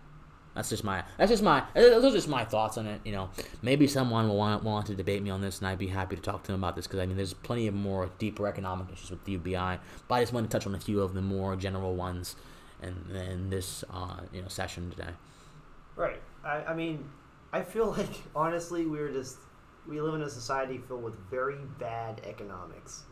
That's 0.57 0.71
just 0.71 0.83
my 0.85 1.05
that's 1.19 1.31
just 1.31 1.43
my 1.43 1.63
those 1.75 2.05
are 2.05 2.11
just 2.11 2.29
my 2.29 2.45
thoughts 2.45 2.79
on 2.79 2.87
it. 2.87 3.03
You 3.05 3.13
know, 3.13 3.29
maybe 3.63 3.87
someone 3.87 4.27
will 4.27 4.39
want 4.39 4.65
want 4.65 4.87
to 4.87 4.95
debate 4.95 5.23
me 5.23 5.29
on 5.31 5.43
this, 5.43 5.59
and 5.59 5.69
I'd 5.69 5.79
be 5.79 5.89
happy 5.89 6.17
to 6.17 6.23
talk 6.23 6.43
to 6.45 6.53
them 6.53 6.61
about 6.65 6.75
this 6.75 6.87
because 6.87 6.99
I 7.01 7.07
mean, 7.07 7.19
there's 7.19 7.35
plenty 7.35 7.67
of 7.67 7.75
more 7.75 8.09
deeper 8.19 8.47
economic 8.49 8.87
issues 8.91 9.11
with 9.11 9.23
the 9.25 9.33
UBI, 9.33 9.79
but 10.09 10.15
I 10.15 10.23
just 10.23 10.33
want 10.33 10.51
to 10.51 10.53
touch 10.59 10.67
on 10.67 10.75
a 10.75 10.81
few 10.81 11.03
of 11.03 11.13
the 11.13 11.21
more 11.21 11.55
general 11.57 11.95
ones, 11.95 12.37
and 12.83 13.11
in 13.15 13.51
this 13.51 13.85
uh, 13.93 14.21
you 14.33 14.41
know 14.41 14.49
session 14.49 14.91
today. 14.91 15.11
Right. 15.95 16.21
I, 16.45 16.65
I 16.65 16.75
mean, 16.75 17.09
I 17.53 17.63
feel 17.63 17.91
like 17.99 18.09
honestly, 18.35 18.87
we're 18.87 19.13
just 19.13 19.37
we 19.87 20.01
live 20.01 20.15
in 20.15 20.23
a 20.23 20.31
society 20.31 20.79
filled 20.79 21.05
with 21.05 21.15
very 21.31 21.59
bad 21.79 22.23
economics. 22.27 23.03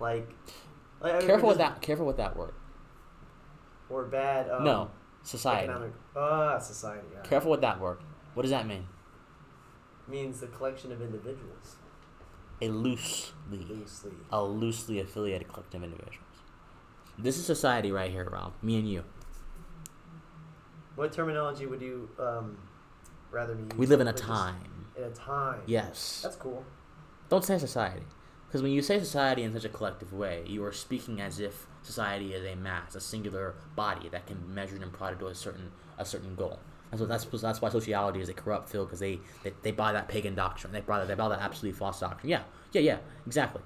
Like, 0.00 0.28
like 1.00 1.12
I 1.14 1.18
mean, 1.18 1.26
Careful 1.26 1.48
with 1.50 1.58
just- 1.58 1.74
that. 1.74 1.82
Careful 1.82 2.06
with 2.06 2.16
that 2.16 2.36
word. 2.36 2.54
Or 3.90 4.04
bad. 4.04 4.50
Um, 4.50 4.64
no, 4.64 4.90
society. 5.24 5.64
Economic. 5.64 5.92
Ah, 6.16 6.58
society. 6.58 7.06
Yeah. 7.12 7.22
Careful 7.22 7.50
with 7.50 7.60
that 7.62 7.80
word. 7.80 7.98
What 8.34 8.42
does 8.42 8.50
that 8.50 8.66
mean? 8.66 8.86
Means 10.06 10.40
the 10.40 10.46
collection 10.48 10.92
of 10.92 11.00
individuals. 11.02 11.76
A 12.62 12.68
loosely 12.68 13.32
Loosely. 13.50 14.12
a 14.30 14.42
loosely 14.42 15.00
affiliated 15.00 15.48
collective 15.48 15.82
of 15.82 15.84
individuals. 15.90 16.20
This 17.18 17.36
is 17.36 17.44
society 17.46 17.90
right 17.90 18.10
here, 18.10 18.28
Rob. 18.30 18.52
Me 18.62 18.78
and 18.78 18.88
you. 18.88 19.02
What 20.94 21.12
terminology 21.12 21.66
would 21.66 21.82
you 21.82 22.08
um, 22.18 22.56
rather 23.32 23.54
me 23.54 23.62
use? 23.64 23.72
We 23.76 23.86
live 23.86 24.00
in 24.00 24.06
a 24.06 24.10
Like 24.10 24.16
just- 24.16 24.28
time. 24.28 24.70
In 24.96 25.02
a 25.04 25.10
time. 25.10 25.60
Yes. 25.66 26.20
That's 26.22 26.36
cool. 26.36 26.64
Don't 27.28 27.44
say 27.44 27.58
society. 27.58 28.02
Because 28.54 28.62
when 28.62 28.70
you 28.70 28.82
say 28.82 29.00
society 29.00 29.42
in 29.42 29.52
such 29.52 29.64
a 29.64 29.68
collective 29.68 30.12
way, 30.12 30.44
you 30.46 30.64
are 30.64 30.70
speaking 30.70 31.20
as 31.20 31.40
if 31.40 31.66
society 31.82 32.34
is 32.34 32.46
a 32.46 32.54
mass, 32.54 32.94
a 32.94 33.00
singular 33.00 33.56
body 33.74 34.08
that 34.10 34.28
can 34.28 34.36
be 34.36 34.46
measured 34.46 34.80
and 34.80 34.92
prodded 34.92 35.18
to 35.18 35.26
a 35.26 35.34
certain 35.34 35.72
a 35.98 36.04
certain 36.04 36.36
goal. 36.36 36.60
That's 36.88 37.00
what 37.00 37.08
that's 37.08 37.24
that's 37.42 37.60
why 37.60 37.68
sociology 37.70 38.20
is 38.20 38.28
a 38.28 38.32
corrupt 38.32 38.68
field 38.68 38.86
because 38.86 39.00
they, 39.00 39.18
they 39.42 39.52
they 39.62 39.72
buy 39.72 39.90
that 39.90 40.06
pagan 40.06 40.36
doctrine. 40.36 40.72
They 40.72 40.82
buy 40.82 41.00
that 41.00 41.08
they 41.08 41.16
buy 41.16 41.30
that 41.30 41.40
absolutely 41.40 41.76
false 41.76 41.98
doctrine. 41.98 42.30
Yeah, 42.30 42.42
yeah, 42.70 42.82
yeah, 42.82 42.98
exactly. 43.26 43.62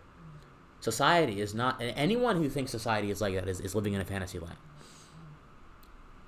Society 0.80 1.38
is 1.38 1.54
not, 1.54 1.82
and 1.82 1.94
anyone 1.94 2.36
who 2.36 2.48
thinks 2.48 2.70
society 2.70 3.10
is 3.10 3.20
like 3.20 3.34
that 3.34 3.46
is, 3.46 3.60
is 3.60 3.74
living 3.74 3.92
in 3.92 4.00
a 4.00 4.06
fantasy 4.06 4.38
land. 4.38 4.56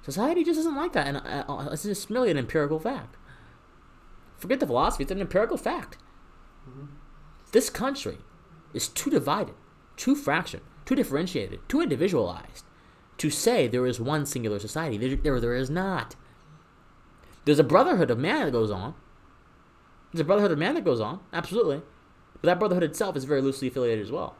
Society 0.02 0.44
just 0.44 0.60
isn't 0.60 0.76
like 0.76 0.92
that, 0.92 1.06
and 1.06 1.16
uh, 1.16 1.50
uh, 1.50 1.70
it's 1.72 1.84
just 1.84 2.10
merely 2.10 2.30
an 2.30 2.36
empirical 2.36 2.78
fact. 2.78 3.16
Forget 4.36 4.60
the 4.60 4.66
philosophy; 4.66 5.04
it's 5.04 5.12
an 5.12 5.22
empirical 5.22 5.56
fact. 5.56 5.96
This 7.52 7.70
country 7.70 8.18
is 8.74 8.88
too 8.88 9.10
divided, 9.10 9.54
too 9.96 10.14
fractured, 10.14 10.62
too 10.84 10.94
differentiated, 10.94 11.60
too 11.68 11.80
individualized 11.80 12.64
to 13.18 13.30
say 13.30 13.68
there 13.68 13.86
is 13.86 14.00
one 14.00 14.24
singular 14.24 14.58
society. 14.58 14.96
There, 14.96 15.16
there, 15.16 15.40
there 15.40 15.54
is 15.54 15.68
not. 15.68 16.16
There's 17.44 17.58
a 17.58 17.64
brotherhood 17.64 18.10
of 18.10 18.18
man 18.18 18.46
that 18.46 18.52
goes 18.52 18.70
on. 18.70 18.94
There's 20.12 20.22
a 20.22 20.24
brotherhood 20.24 20.52
of 20.52 20.58
man 20.58 20.74
that 20.74 20.84
goes 20.84 21.00
on, 21.00 21.20
absolutely. 21.32 21.82
But 22.34 22.42
that 22.42 22.58
brotherhood 22.58 22.82
itself 22.82 23.16
is 23.16 23.24
very 23.24 23.42
loosely 23.42 23.68
affiliated 23.68 24.04
as 24.04 24.10
well. 24.10 24.36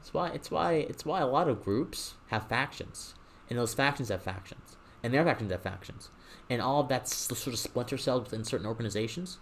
It's 0.00 0.14
why 0.14 0.28
it's 0.28 0.50
why 0.52 0.72
it's 0.74 1.04
why 1.04 1.20
a 1.20 1.26
lot 1.26 1.48
of 1.48 1.64
groups 1.64 2.14
have 2.28 2.48
factions, 2.48 3.14
and 3.50 3.58
those 3.58 3.74
factions 3.74 4.08
have 4.08 4.22
factions, 4.22 4.76
and 5.02 5.12
their 5.12 5.24
factions 5.24 5.50
have 5.50 5.62
factions, 5.62 6.10
and 6.48 6.62
all 6.62 6.80
of 6.80 6.88
that 6.88 7.08
sort 7.08 7.48
of 7.48 7.58
splinter 7.58 7.98
cells 7.98 8.22
within 8.22 8.44
certain 8.44 8.68
organizations. 8.68 9.38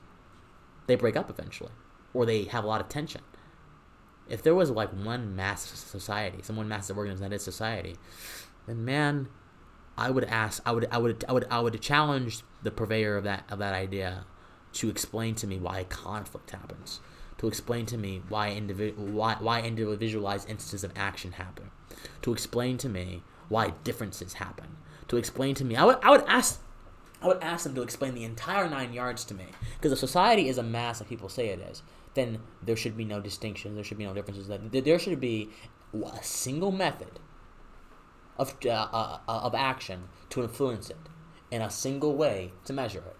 They 0.86 0.96
break 0.96 1.16
up 1.16 1.30
eventually, 1.30 1.72
or 2.12 2.26
they 2.26 2.44
have 2.44 2.64
a 2.64 2.66
lot 2.66 2.80
of 2.80 2.88
tension. 2.88 3.22
If 4.28 4.42
there 4.42 4.54
was 4.54 4.70
like 4.70 4.90
one 4.90 5.36
mass 5.36 5.62
society, 5.62 6.38
some 6.42 6.56
one 6.56 6.68
massive 6.68 6.96
organism 6.96 7.28
that 7.28 7.34
is 7.34 7.44
society, 7.44 7.96
then 8.66 8.84
man, 8.84 9.28
I 9.96 10.10
would 10.10 10.24
ask, 10.24 10.62
I 10.66 10.72
would, 10.72 10.88
I 10.90 10.98
would, 10.98 11.24
I 11.28 11.32
would, 11.32 11.46
I 11.50 11.60
would 11.60 11.80
challenge 11.80 12.40
the 12.62 12.70
purveyor 12.70 13.16
of 13.16 13.24
that 13.24 13.44
of 13.50 13.58
that 13.58 13.74
idea 13.74 14.24
to 14.74 14.88
explain 14.88 15.34
to 15.36 15.46
me 15.46 15.58
why 15.58 15.84
conflict 15.84 16.50
happens, 16.50 17.00
to 17.38 17.46
explain 17.46 17.86
to 17.86 17.98
me 17.98 18.22
why 18.28 18.58
why 18.96 19.36
why 19.38 19.62
individualized 19.62 20.48
instances 20.48 20.84
of 20.84 20.92
action 20.96 21.32
happen, 21.32 21.70
to 22.22 22.32
explain 22.32 22.78
to 22.78 22.88
me 22.88 23.22
why 23.48 23.70
differences 23.84 24.34
happen, 24.34 24.76
to 25.08 25.16
explain 25.16 25.54
to 25.54 25.64
me. 25.64 25.76
I 25.76 25.84
would, 25.84 25.98
I 26.02 26.10
would 26.10 26.24
ask. 26.26 26.60
I 27.24 27.26
would 27.26 27.42
ask 27.42 27.64
them 27.64 27.74
to 27.76 27.82
explain 27.82 28.14
the 28.14 28.24
entire 28.24 28.68
nine 28.68 28.92
yards 28.92 29.24
to 29.24 29.34
me. 29.34 29.46
Because 29.76 29.92
if 29.92 29.98
society 29.98 30.46
is 30.50 30.58
a 30.58 30.62
mass 30.62 31.00
like 31.00 31.08
people 31.08 31.30
say 31.30 31.48
it 31.48 31.58
is, 31.58 31.82
then 32.12 32.40
there 32.62 32.76
should 32.76 32.98
be 32.98 33.06
no 33.06 33.18
distinction. 33.18 33.74
There 33.74 33.82
should 33.82 33.96
be 33.96 34.04
no 34.04 34.12
differences. 34.12 34.46
There 34.46 34.98
should 34.98 35.20
be 35.20 35.48
a 35.94 36.22
single 36.22 36.70
method 36.70 37.18
of 38.36 38.54
uh, 38.66 38.68
uh, 38.68 39.18
uh, 39.26 39.40
of 39.42 39.54
action 39.54 40.08
to 40.30 40.42
influence 40.42 40.90
it, 40.90 40.98
and 41.50 41.62
a 41.62 41.70
single 41.70 42.14
way 42.14 42.52
to 42.66 42.74
measure 42.74 42.98
it, 43.06 43.16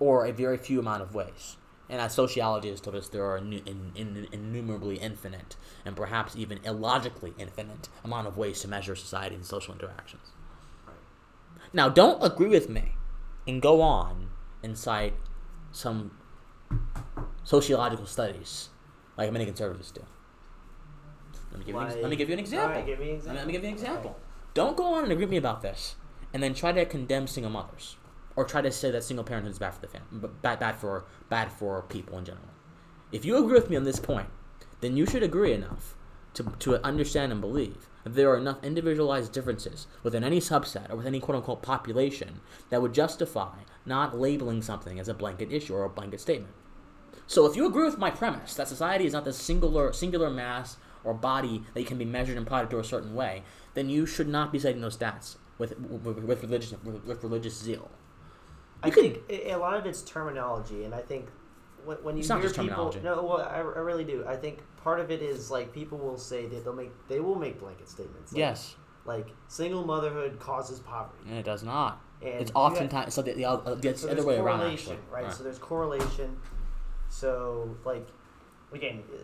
or 0.00 0.24
a 0.24 0.32
very 0.32 0.56
few 0.56 0.80
amount 0.80 1.02
of 1.02 1.14
ways. 1.14 1.58
And 1.90 2.00
as 2.00 2.14
sociology 2.14 2.70
has 2.70 2.80
told 2.80 2.96
us, 2.96 3.10
there 3.10 3.26
are 3.26 3.36
in, 3.36 3.52
in, 3.52 4.28
innumerably 4.32 4.96
infinite, 4.96 5.56
and 5.84 5.94
perhaps 5.94 6.34
even 6.34 6.60
illogically 6.64 7.34
infinite, 7.36 7.90
amount 8.02 8.26
of 8.26 8.38
ways 8.38 8.62
to 8.62 8.68
measure 8.68 8.96
society 8.96 9.34
and 9.34 9.44
social 9.44 9.74
interactions. 9.74 10.30
Now, 11.74 11.90
don't 11.90 12.22
agree 12.22 12.48
with 12.48 12.70
me 12.70 12.94
and 13.46 13.60
go 13.60 13.80
on 13.80 14.28
and 14.62 14.76
cite 14.76 15.14
some 15.72 16.16
sociological 17.44 18.06
studies 18.06 18.68
like 19.16 19.32
many 19.32 19.44
conservatives 19.44 19.90
do. 19.90 20.02
Let 21.50 21.58
me 21.58 21.64
give, 21.66 21.74
you 21.74 21.80
an, 21.80 22.00
let 22.02 22.10
me 22.10 22.16
give 22.16 22.28
you 22.28 22.32
an 22.34 22.38
example. 22.38 22.68
Alright, 22.70 22.86
give 22.86 22.98
me 22.98 23.10
an 23.10 23.16
Let 23.18 23.26
me- 23.26 23.34
Let 23.34 23.46
me 23.46 23.52
give 23.52 23.62
you 23.62 23.68
an 23.68 23.74
example. 23.74 24.16
Don't 24.54 24.76
go 24.76 24.94
on 24.94 25.04
and 25.04 25.12
agree 25.12 25.24
with 25.24 25.30
me 25.30 25.36
about 25.36 25.62
this, 25.62 25.96
and 26.32 26.42
then 26.42 26.54
try 26.54 26.72
to 26.72 26.84
condemn 26.84 27.26
single 27.26 27.50
mothers, 27.50 27.96
or 28.36 28.44
try 28.44 28.60
to 28.62 28.70
say 28.70 28.90
that 28.90 29.02
single 29.04 29.24
parenthood 29.24 29.52
is 29.52 29.58
bad 29.58 29.74
for 29.74 29.80
the 29.80 29.88
family, 29.88 30.28
bad, 30.42 30.58
bad 30.58 30.76
for 30.76 31.04
bad 31.28 31.52
for 31.52 31.82
people 31.82 32.18
in 32.18 32.24
general. 32.24 32.48
If 33.10 33.24
you 33.24 33.36
agree 33.36 33.54
with 33.54 33.68
me 33.70 33.76
on 33.76 33.84
this 33.84 34.00
point, 34.00 34.28
then 34.80 34.96
you 34.96 35.04
should 35.06 35.22
agree 35.22 35.52
enough 35.52 35.94
to, 36.34 36.44
to 36.60 36.84
understand 36.84 37.32
and 37.32 37.40
believe 37.40 37.88
that 38.04 38.14
there 38.14 38.30
are 38.30 38.36
enough 38.38 38.62
individualized 38.64 39.32
differences 39.32 39.86
within 40.02 40.24
any 40.24 40.40
subset 40.40 40.90
or 40.90 40.96
with 40.96 41.06
any 41.06 41.20
quote 41.20 41.36
unquote 41.36 41.62
population 41.62 42.40
that 42.70 42.82
would 42.82 42.92
justify 42.94 43.58
not 43.86 44.18
labeling 44.18 44.62
something 44.62 44.98
as 44.98 45.08
a 45.08 45.14
blanket 45.14 45.52
issue 45.52 45.74
or 45.74 45.84
a 45.84 45.88
blanket 45.88 46.20
statement. 46.20 46.54
So 47.26 47.46
if 47.46 47.56
you 47.56 47.66
agree 47.66 47.84
with 47.84 47.98
my 47.98 48.10
premise 48.10 48.54
that 48.54 48.68
society 48.68 49.06
is 49.06 49.12
not 49.12 49.24
this 49.24 49.36
singular 49.38 49.92
singular 49.92 50.30
mass 50.30 50.76
or 51.04 51.14
body 51.14 51.62
that 51.74 51.86
can 51.86 51.98
be 51.98 52.04
measured 52.04 52.36
and 52.36 52.46
plotted 52.46 52.70
to 52.70 52.78
a 52.78 52.84
certain 52.84 53.14
way, 53.14 53.42
then 53.74 53.88
you 53.88 54.06
should 54.06 54.28
not 54.28 54.52
be 54.52 54.58
citing 54.58 54.80
those 54.80 54.96
stats 54.96 55.36
with 55.58 55.78
with, 55.78 56.18
with 56.18 56.42
religious 56.42 56.72
with, 56.84 57.04
with 57.04 57.22
religious 57.22 57.58
zeal. 57.58 57.90
I 58.82 58.88
You 58.88 58.92
could- 58.92 59.26
think 59.28 59.46
a 59.52 59.56
lot 59.56 59.74
of 59.74 59.86
it's 59.86 60.02
terminology, 60.02 60.84
and 60.84 60.94
I 60.94 61.00
think 61.02 61.28
when, 61.84 61.96
when 61.98 62.16
you 62.16 62.22
hear 62.22 62.50
people, 62.50 62.92
no, 63.02 63.22
well, 63.22 63.40
I, 63.42 63.56
I 63.58 63.60
really 63.60 64.04
do. 64.04 64.24
I 64.26 64.36
think 64.36 64.58
part 64.82 65.00
of 65.00 65.10
it 65.10 65.22
is 65.22 65.50
like 65.50 65.72
people 65.72 65.98
will 65.98 66.18
say 66.18 66.46
that 66.46 66.64
they'll 66.64 66.72
make 66.74 66.92
they 67.08 67.20
will 67.20 67.34
make 67.36 67.60
blanket 67.60 67.88
statements. 67.88 68.32
Like, 68.32 68.38
Yes, 68.38 68.76
like 69.04 69.28
single 69.48 69.84
motherhood 69.84 70.38
causes 70.38 70.80
poverty. 70.80 71.24
and 71.28 71.38
it 71.38 71.44
does 71.44 71.62
not. 71.62 72.00
And 72.20 72.40
It's 72.40 72.52
oftentimes 72.54 73.14
so 73.14 73.22
the, 73.22 73.32
the, 73.32 73.44
uh, 73.44 73.74
the, 73.74 73.96
so 73.96 74.08
other 74.08 74.24
way 74.24 74.36
around 74.38 74.60
correlation, 74.60 74.92
actually. 74.92 75.22
right? 75.24 75.32
So 75.32 75.42
there's 75.42 75.58
correlation. 75.58 76.36
So 77.08 77.76
like, 77.84 78.06
again, 78.72 79.02
uh, 79.12 79.18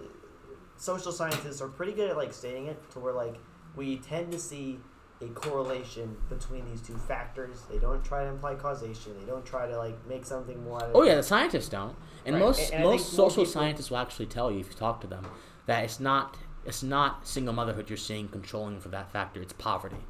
social 0.76 1.12
scientists 1.12 1.60
are 1.60 1.68
pretty 1.68 1.92
good 1.92 2.10
at 2.10 2.16
like 2.16 2.32
stating 2.32 2.66
it 2.66 2.90
to 2.92 2.98
where 3.00 3.12
like 3.14 3.36
we 3.76 3.98
tend 3.98 4.32
to 4.32 4.38
see 4.38 4.80
a 5.20 5.26
correlation 5.28 6.16
between 6.28 6.64
these 6.70 6.80
two 6.80 6.96
factors. 6.96 7.62
They 7.70 7.78
don't 7.78 8.04
try 8.04 8.24
to 8.24 8.30
imply 8.30 8.54
causation. 8.54 9.18
They 9.18 9.26
don't 9.26 9.44
try 9.44 9.66
to 9.66 9.76
like 9.78 9.96
make 10.08 10.24
something 10.24 10.62
more. 10.64 10.76
Out 10.82 10.90
of 10.90 10.96
Oh 10.96 11.02
yeah, 11.02 11.14
the 11.16 11.22
scientists 11.22 11.68
don't, 11.68 11.96
and 12.26 12.34
Right, 12.36 12.40
most 12.44 12.72
and- 12.72 12.84
most 12.84 13.10
social 13.12 13.44
people- 13.44 13.52
scientists 13.52 13.90
will 13.90 13.98
actually 13.98 14.26
tell 14.26 14.50
you 14.50 14.60
if 14.60 14.68
you 14.68 14.74
talk 14.74 15.00
to 15.02 15.06
them 15.06 15.26
that 15.66 15.84
it's 15.84 16.00
not 16.00 16.36
it's 16.64 16.82
not 16.82 17.26
single 17.26 17.54
motherhood 17.54 17.88
you're 17.88 17.96
seeing 17.96 18.28
controlling 18.28 18.78
for 18.80 18.88
that 18.90 19.10
factor. 19.10 19.40
It's 19.40 19.52
poverty. 19.54 20.04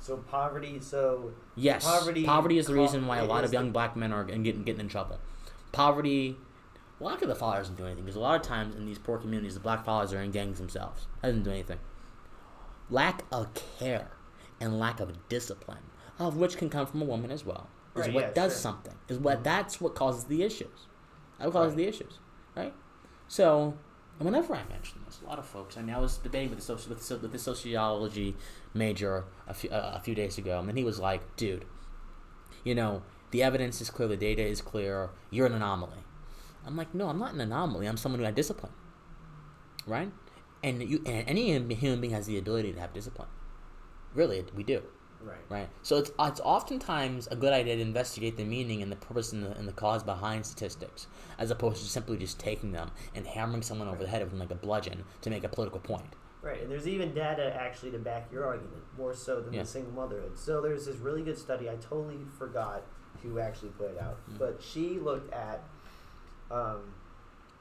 So 0.00 0.18
poverty. 0.18 0.80
So 0.80 1.32
Yes, 1.56 1.84
Poverty 1.84 2.24
poverty, 2.24 2.58
is 2.58 2.66
the 2.66 2.74
reason 2.74 3.06
why 3.06 3.18
a 3.18 3.24
lot 3.24 3.44
of 3.44 3.52
young 3.52 3.66
the- 3.66 3.72
black 3.72 3.96
men 3.96 4.12
are 4.12 4.24
getting 4.24 4.42
getting 4.64 4.80
in 4.80 4.88
trouble. 4.88 5.18
Poverty. 5.72 6.36
Well, 6.98 7.10
lack 7.12 7.22
of 7.22 7.28
the 7.28 7.34
father 7.34 7.58
doesn't 7.58 7.76
do 7.76 7.84
anything 7.86 8.04
because 8.04 8.16
a 8.16 8.20
lot 8.20 8.36
of 8.40 8.42
times 8.42 8.74
in 8.74 8.84
these 8.86 8.98
poor 8.98 9.18
communities, 9.18 9.54
the 9.54 9.60
black 9.60 9.84
fathers 9.84 10.12
are 10.12 10.20
in 10.20 10.30
gangs 10.32 10.58
themselves. 10.58 11.06
That 11.22 11.28
doesn't 11.28 11.44
do 11.44 11.50
anything. 11.50 11.78
Lack 12.90 13.24
of 13.30 13.48
care 13.78 14.10
and 14.60 14.78
lack 14.78 14.98
of 14.98 15.28
discipline, 15.28 15.78
of 16.18 16.36
which 16.36 16.56
can 16.56 16.68
come 16.70 16.86
from 16.86 17.02
a 17.02 17.04
woman 17.04 17.30
as 17.30 17.44
well, 17.44 17.68
is 17.94 18.06
Right, 18.06 18.14
what 18.14 18.20
yeah, 18.24 18.32
does 18.32 18.52
sure. 18.52 18.60
something. 18.60 18.94
Is 19.08 19.18
what 19.18 19.34
mm-hmm. 19.36 19.42
that's 19.44 19.80
what 19.80 19.94
causes 19.94 20.24
the 20.24 20.42
issues. 20.42 20.86
That 21.38 21.52
causes 21.52 21.70
Right. 21.74 21.76
the 21.76 21.86
issues, 21.88 22.18
right? 22.56 22.74
So, 23.28 23.74
and 24.18 24.26
whenever 24.26 24.54
I 24.54 24.64
mention 24.68 25.00
this, 25.06 25.20
a 25.24 25.28
lot 25.28 25.38
of 25.38 25.46
folks. 25.46 25.76
I 25.76 25.82
mean, 25.82 25.94
I 25.94 25.98
was 26.00 26.16
debating 26.18 26.50
with 26.50 26.64
the 26.64 26.72
soci- 26.72 26.88
with, 26.88 27.22
with 27.22 27.32
the 27.32 27.38
sociology 27.38 28.36
major 28.74 29.24
a 29.46 29.54
few 29.54 29.70
uh, 29.70 29.92
a 29.94 30.00
few 30.00 30.14
days 30.14 30.38
ago, 30.38 30.58
and 30.58 30.68
then 30.68 30.76
he 30.76 30.84
was 30.84 30.98
like, 30.98 31.36
"Dude, 31.36 31.64
you 32.64 32.74
know, 32.74 33.02
the 33.30 33.42
evidence 33.42 33.80
is 33.80 33.90
clear, 33.90 34.08
the 34.08 34.16
data 34.16 34.42
is 34.44 34.60
clear, 34.60 35.10
you're 35.30 35.46
an 35.46 35.52
anomaly. 35.54 35.98
I'm 36.66 36.76
like, 36.76 36.94
no, 36.94 37.08
I'm 37.08 37.18
not 37.18 37.32
an 37.34 37.40
anomaly. 37.40 37.86
I'm 37.86 37.96
someone 37.96 38.18
who 38.18 38.24
had 38.24 38.34
discipline, 38.34 38.72
right? 39.86 40.10
And 40.62 40.82
you, 40.82 41.02
and 41.06 41.28
any 41.28 41.52
human 41.74 42.00
being 42.00 42.12
has 42.12 42.26
the 42.26 42.36
ability 42.36 42.72
to 42.72 42.80
have 42.80 42.92
discipline. 42.92 43.28
Really, 44.14 44.44
we 44.54 44.64
do. 44.64 44.82
Right. 45.20 45.36
Right. 45.48 45.68
So 45.82 45.96
it's 45.96 46.10
it's 46.20 46.40
oftentimes 46.40 47.26
a 47.28 47.36
good 47.36 47.52
idea 47.52 47.76
to 47.76 47.82
investigate 47.82 48.36
the 48.36 48.44
meaning 48.44 48.82
and 48.82 48.90
the 48.92 48.96
purpose 48.96 49.32
and 49.32 49.42
the, 49.42 49.50
and 49.52 49.66
the 49.66 49.72
cause 49.72 50.02
behind 50.02 50.46
statistics, 50.46 51.06
as 51.38 51.50
opposed 51.50 51.82
to 51.82 51.88
simply 51.88 52.16
just 52.18 52.38
taking 52.38 52.72
them 52.72 52.90
and 53.14 53.26
hammering 53.26 53.62
someone 53.62 53.88
over 53.88 54.02
the 54.02 54.08
head 54.08 54.20
with 54.22 54.30
them 54.30 54.38
like 54.38 54.50
a 54.50 54.54
bludgeon 54.54 55.04
to 55.22 55.30
make 55.30 55.44
a 55.44 55.48
political 55.48 55.80
point. 55.80 56.06
Right, 56.40 56.62
and 56.62 56.70
there's 56.70 56.86
even 56.86 57.14
data 57.14 57.52
actually 57.60 57.90
to 57.90 57.98
back 57.98 58.28
your 58.32 58.46
argument 58.46 58.82
more 58.96 59.12
so 59.12 59.40
than 59.40 59.52
Yeah. 59.52 59.62
the 59.62 59.66
single 59.68 59.92
motherhood. 59.92 60.38
So 60.38 60.60
there's 60.60 60.86
this 60.86 60.96
really 60.96 61.22
good 61.22 61.36
study. 61.36 61.68
I 61.68 61.74
totally 61.76 62.20
forgot 62.38 62.82
who 63.24 63.40
actually 63.40 63.70
put 63.70 63.90
it 63.90 64.00
out, 64.00 64.18
Mm. 64.30 64.38
but 64.38 64.62
she 64.62 65.00
looked 65.00 65.32
at 65.34 65.62
um, 66.50 66.94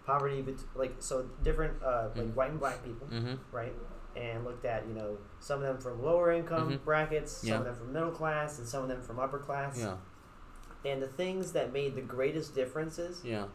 poverty, 0.06 0.42
bet- 0.42 0.64
like 0.76 0.96
so 1.00 1.24
different 1.44 1.82
uh, 1.84 2.10
like 2.16 2.28
Mm. 2.28 2.36
white 2.36 2.52
and 2.52 2.60
black 2.60 2.84
people, 2.86 3.08
Mm-hmm. 3.08 3.34
right? 3.52 3.74
And 4.18 4.44
looked 4.46 4.66
at 4.66 4.88
you 4.88 4.94
know 4.96 5.18
some 5.40 5.62
of 5.62 5.68
them 5.68 5.78
from 5.78 6.02
lower 6.04 6.32
income 6.32 6.72
Mhm. 6.72 6.84
brackets, 6.84 7.32
some 7.32 7.50
Yeah. 7.50 7.58
of 7.60 7.66
them 7.66 7.76
from 7.76 7.94
middle 7.94 8.12
class, 8.12 8.58
and 8.58 8.68
some 8.68 8.82
of 8.84 8.90
them 8.90 9.02
from 9.02 9.20
upper 9.20 9.38
class. 9.38 9.78
Yeah. 9.78 9.98
And 10.86 11.02
the 11.02 11.08
things 11.08 11.52
that 11.54 11.72
made 11.72 11.96
the 11.96 12.02
greatest 12.02 12.56
differences 12.56 13.24
Yeah. 13.24 13.46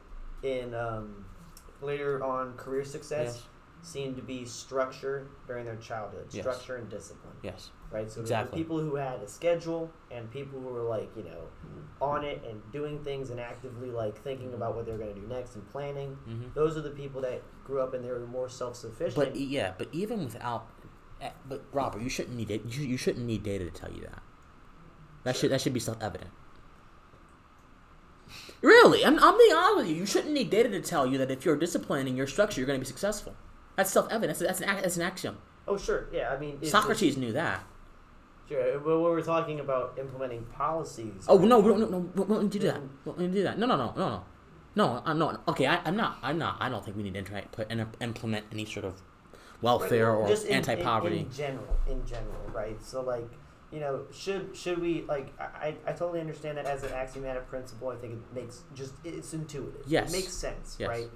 in 0.43 0.73
um, 0.75 1.25
later 1.81 2.23
on 2.23 2.57
career 2.57 2.85
success 2.85 3.35
Yes. 3.37 3.49
seemed 3.83 4.17
to 4.17 4.23
be 4.23 4.45
structure 4.45 5.27
during 5.49 5.65
their 5.65 5.77
childhood, 5.77 6.27
Yes. 6.31 6.45
structure 6.45 6.77
and 6.77 6.89
discipline, 6.89 7.35
Yes. 7.43 7.71
Right? 7.93 8.11
So 8.11 8.21
Exactly. 8.21 8.59
people 8.59 8.79
who 8.81 8.97
had 8.97 9.21
a 9.21 9.29
schedule 9.29 9.91
and 10.11 10.31
people 10.31 10.61
who 10.61 10.69
were 10.69 10.83
like, 10.83 11.11
you 11.17 11.25
know, 11.25 11.49
on 12.01 12.25
it 12.25 12.43
and 12.49 12.61
doing 12.73 12.99
things 13.05 13.31
and 13.31 13.39
actively 13.39 13.91
like 13.91 14.17
thinking 14.23 14.55
about 14.55 14.75
what 14.75 14.87
they're 14.87 14.99
going 14.99 15.15
to 15.15 15.21
do 15.21 15.27
next 15.27 15.55
and 15.55 15.69
planning. 15.71 16.17
Mm-hmm. 16.29 16.49
Those 16.55 16.77
are 16.77 16.81
the 16.83 16.91
people 16.91 17.21
that 17.23 17.43
grew 17.65 17.81
up 17.81 17.95
and 17.95 18.05
they 18.05 18.11
were 18.11 18.27
more 18.27 18.49
self-sufficient. 18.49 19.15
But 19.15 19.37
e- 19.37 19.45
yeah, 19.45 19.73
but 19.79 19.89
even 19.93 20.25
without, 20.25 20.67
eh, 21.21 21.31
but 21.49 21.65
Robert, 21.73 22.03
you 22.03 22.09
shouldn't 22.09 22.37
need 22.37 22.51
it. 22.51 22.63
You, 22.67 22.85
you 22.85 22.97
shouldn't 22.97 23.25
need 23.27 23.43
data 23.43 23.65
to 23.65 23.71
tell 23.71 23.93
you 23.93 24.01
that. 24.03 24.23
That 25.25 25.37
should 25.37 25.53
that 25.53 25.61
should 25.61 25.73
be 25.75 25.79
self 25.81 26.03
evident. 26.03 26.31
Really, 28.61 29.05
I'm, 29.05 29.19
I'm 29.19 29.37
being 29.37 29.53
honest 29.53 29.77
with 29.77 29.89
you. 29.89 29.95
You 29.97 30.07
shouldn't 30.07 30.33
need 30.33 30.51
data 30.51 30.69
to 30.71 30.81
tell 30.81 31.07
you 31.07 31.19
that 31.19 31.31
if 31.31 31.45
you're 31.45 31.57
disciplined 31.57 32.09
in 32.09 32.17
your 32.17 32.27
structure, 32.27 32.61
you're 32.61 32.67
going 32.67 32.79
to 32.79 32.85
be 32.85 32.87
successful. 32.89 33.35
That's 33.77 33.91
self 33.91 34.07
evident. 34.11 34.39
That's, 34.39 34.59
that's, 34.61 34.69
an, 34.69 34.83
that's 34.83 34.97
an 34.97 35.03
axiom. 35.03 35.39
oh, 35.69 35.77
sure, 35.77 36.09
yeah. 36.13 36.31
I 36.31 36.39
mean, 36.39 36.55
it's- 36.57 36.71
Socrates 36.71 37.17
knew 37.17 37.33
that. 37.33 37.65
Sure, 38.53 38.77
uh, 38.77 38.79
but 38.79 39.01
we're 39.01 39.23
talking 39.23 39.61
about 39.61 39.97
implementing 39.99 40.45
policies. 40.45 41.25
Oh 41.29 41.39
no, 41.39 41.59
we 41.61 41.69
don't, 41.71 41.81
no, 41.91 41.99
no, 42.15 42.23
we 42.23 42.35
don't 42.35 42.49
do 42.49 42.59
that. 42.61 42.81
We 43.05 43.13
don't 43.13 43.33
do 43.33 43.43
that. 43.45 43.59
No, 43.59 43.67
no, 43.67 43.77
no, 43.77 43.93
no, 43.97 44.09
no. 44.09 44.25
No, 44.75 45.03
I'm 45.05 45.19
not. 45.19 45.43
Okay, 45.49 45.67
I, 45.67 45.81
I'm 45.85 45.97
not. 45.97 46.19
I'm 46.23 46.39
not. 46.39 46.57
I 46.61 46.69
don't 46.69 46.85
think 46.85 46.97
we 46.97 47.03
need 47.03 47.15
to 47.15 47.23
try 47.23 47.43
put 47.43 47.67
and 47.71 47.87
implement 48.01 48.47
any 48.53 48.65
sort 48.65 48.85
of 48.85 49.01
welfare 49.61 50.11
or 50.15 50.27
Just 50.29 50.47
in- 50.47 50.55
anti-poverty. 50.57 51.19
in, 51.19 51.27
in 51.27 51.33
general 51.33 51.77
in 51.89 52.05
general 52.05 52.51
right 52.53 52.83
so 52.83 53.01
like 53.01 53.31
you 53.71 53.79
know 53.79 54.03
should 54.11 54.57
should 54.57 54.79
we 54.81 55.03
like 55.03 55.33
I, 55.41 55.77
I 55.87 55.93
totally 55.93 56.21
understand 56.21 56.59
that 56.59 56.67
as 56.67 56.83
an 56.83 56.93
axiomatic 56.93 57.47
principle 57.49 57.89
i 57.91 57.95
think 57.95 58.15
it 58.15 58.35
makes 58.35 58.63
just 58.75 58.95
it's 59.05 59.33
intuitive 59.33 59.83
Yes. 59.87 60.13
it 60.13 60.17
makes 60.17 60.33
sense 60.33 60.77
Yes. 60.81 60.89
right 60.89 61.09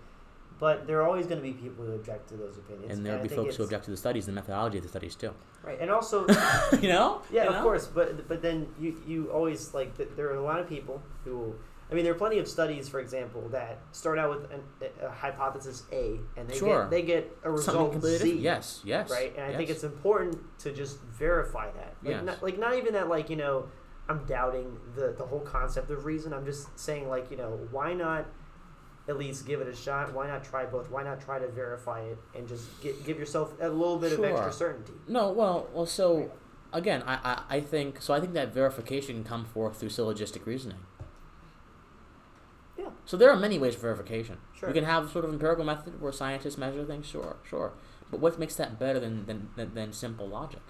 but 0.59 0.87
there 0.87 1.01
are 1.01 1.07
always 1.07 1.27
going 1.27 1.39
to 1.41 1.43
be 1.47 1.53
people 1.53 1.85
who 1.85 1.93
object 1.93 2.29
to 2.29 2.37
those 2.37 2.57
opinions 2.59 2.93
and 2.97 3.05
there'll 3.05 3.23
be 3.23 3.29
folks 3.29 3.57
who 3.57 3.63
object 3.65 3.85
to 3.85 3.91
the 3.91 3.97
studies 3.97 4.27
and 4.29 4.37
the 4.37 4.41
methodology 4.41 4.79
of 4.79 4.83
the 4.85 4.89
studies 4.89 5.15
too. 5.15 5.33
right 5.63 5.79
and 5.81 5.91
also 5.91 6.27
you 6.81 6.89
know? 6.89 7.23
yeah 7.31 7.45
You 7.45 7.49
of 7.51 7.55
know? 7.57 7.63
course 7.63 7.87
but 7.87 8.27
but 8.29 8.43
then 8.43 8.69
you 8.79 8.97
you 9.07 9.31
always 9.33 9.75
like 9.75 9.97
th- 9.97 10.11
there 10.17 10.29
are 10.31 10.37
a 10.37 10.43
lot 10.43 10.61
of 10.61 10.69
people 10.69 11.03
who 11.25 11.55
I 11.89 11.95
mean, 11.95 12.03
there 12.03 12.13
are 12.15 12.19
plenty 12.19 12.41
of 12.41 12.49
studies, 12.49 12.89
for 12.89 12.99
example, 12.99 13.49
that 13.51 13.79
start 13.93 14.19
out 14.19 14.31
with 14.31 14.51
an, 14.51 14.61
a, 15.01 15.07
a 15.07 15.11
hypothesis 15.11 15.85
A, 15.93 16.19
and 16.37 16.49
they 16.49 16.59
Sure. 16.59 16.81
get 16.83 16.91
they 16.91 17.03
get 17.03 17.39
a 17.45 17.51
result 17.53 18.03
Z. 18.03 18.39
Yes, 18.41 18.81
yes. 18.85 19.09
right? 19.09 19.33
And 19.37 19.55
I 19.55 19.57
think 19.57 19.71
it's 19.71 19.85
important 19.85 20.37
to 20.63 20.73
just 20.73 21.01
verify 21.03 21.71
that. 21.71 21.95
Like, 22.03 22.15
Yes. 22.15 22.25
not, 22.25 22.43
like 22.43 22.59
not 22.59 22.75
even 22.77 22.95
that, 22.95 23.09
like 23.09 23.31
you 23.31 23.37
know, 23.37 23.69
I'm 24.09 24.25
doubting 24.25 24.77
the 24.97 25.15
the 25.17 25.25
whole 25.25 25.39
concept 25.39 25.93
of 25.93 26.05
reason. 26.05 26.33
I'm 26.33 26.45
just 26.45 26.77
saying, 26.77 27.09
like 27.09 27.31
you 27.31 27.37
know, 27.37 27.57
why 27.71 27.93
not 27.93 28.27
at 29.09 29.17
least 29.19 29.47
give 29.47 29.61
it 29.61 29.69
a 29.69 29.75
shot? 29.77 30.13
Why 30.13 30.27
not 30.27 30.45
try 30.45 30.65
both? 30.65 30.91
Why 30.91 31.03
not 31.03 31.21
try 31.21 31.39
to 31.39 31.49
verify 31.49 32.01
it 32.01 32.19
and 32.35 32.47
just 32.49 32.65
gi- 32.83 32.95
give 33.05 33.19
yourself 33.19 33.55
a 33.61 33.69
little 33.69 33.99
bit 33.99 34.13
of 34.13 34.23
extra 34.25 34.53
certainty? 34.53 34.93
No, 35.09 35.31
well, 35.31 35.69
well. 35.73 35.87
So 35.87 36.31
again, 36.73 37.03
I, 37.07 37.15
I, 37.49 37.57
I 37.57 37.61
think 37.61 38.01
so. 38.03 38.15
I 38.15 38.21
think 38.21 38.33
that 38.35 38.53
verification 38.53 39.15
can 39.17 39.25
come 39.25 39.45
forth 39.45 39.79
through 39.79 39.91
syllogistic 39.91 40.47
reasoning. 40.47 40.79
Yeah. 42.79 42.91
So 43.05 43.17
there 43.17 43.31
are 43.31 43.37
many 43.37 43.59
ways 43.59 43.75
for 43.75 43.83
verification. 43.83 44.39
Sure. 44.55 44.69
You 44.69 44.75
can 44.75 44.85
have 44.85 45.11
sort 45.11 45.25
of 45.25 45.33
empirical 45.33 45.65
method 45.65 46.01
where 46.01 46.13
scientists 46.13 46.59
measure 46.59 46.85
things. 46.85 47.07
Sure, 47.07 47.37
sure. 47.49 47.73
But 48.11 48.21
what 48.21 48.39
makes 48.39 48.55
that 48.57 48.79
better 48.79 49.01
than 49.01 49.27
than, 49.27 49.49
than, 49.57 49.75
than 49.75 49.93
simple 49.93 50.29
logic? 50.29 50.61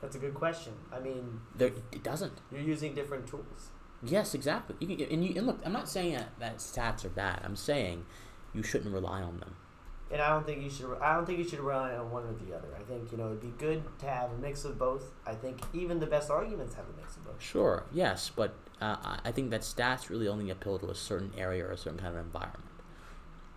That's 0.00 0.16
a 0.16 0.18
good 0.18 0.34
question. 0.34 0.72
I 0.92 0.98
mean, 1.00 1.40
There, 1.54 1.72
it 1.92 2.02
doesn't. 2.02 2.40
you're 2.50 2.62
using 2.62 2.94
different 2.94 3.26
tools. 3.26 3.70
Yes, 4.02 4.34
exactly. 4.34 4.76
You 4.80 4.96
can, 4.96 5.06
and 5.12 5.24
you 5.24 5.34
and 5.36 5.46
look. 5.46 5.60
I'm 5.64 5.72
not 5.72 5.88
saying 5.88 6.14
that, 6.14 6.38
that 6.38 6.56
stats 6.58 7.04
are 7.04 7.10
bad. 7.10 7.40
I'm 7.44 7.56
saying 7.56 8.06
you 8.54 8.62
shouldn't 8.62 8.94
rely 8.94 9.22
on 9.22 9.38
them. 9.40 9.56
And 10.10 10.20
I 10.20 10.30
don't 10.30 10.44
think 10.44 10.62
you 10.62 10.70
should. 10.70 10.96
I 11.00 11.14
don't 11.14 11.26
think 11.26 11.38
you 11.38 11.46
should 11.46 11.60
rely 11.60 11.94
on 11.94 12.10
one 12.10 12.24
or 12.24 12.32
the 12.32 12.56
other. 12.56 12.68
I 12.78 12.82
think 12.82 13.12
you 13.12 13.18
know 13.18 13.26
it'd 13.26 13.40
be 13.40 13.52
good 13.58 13.82
to 14.00 14.06
have 14.06 14.32
a 14.32 14.38
mix 14.38 14.64
of 14.64 14.78
both. 14.78 15.12
I 15.26 15.34
think 15.34 15.60
even 15.72 16.00
the 16.00 16.06
best 16.06 16.30
arguments 16.30 16.74
have 16.74 16.86
a 16.86 17.00
mix 17.00 17.16
of 17.16 17.26
both. 17.26 17.40
Sure, 17.40 17.84
yes, 17.92 18.30
but 18.34 18.54
uh, 18.80 19.18
I- 19.24 19.30
think 19.32 19.50
that 19.50 19.60
stats 19.60 20.08
really 20.08 20.26
only 20.26 20.50
appeal 20.50 20.78
to 20.78 20.90
a 20.90 20.94
certain 20.94 21.32
area 21.38 21.64
or 21.64 21.70
a 21.70 21.76
certain 21.76 21.98
kind 21.98 22.16
of 22.16 22.24
environment. 22.24 22.64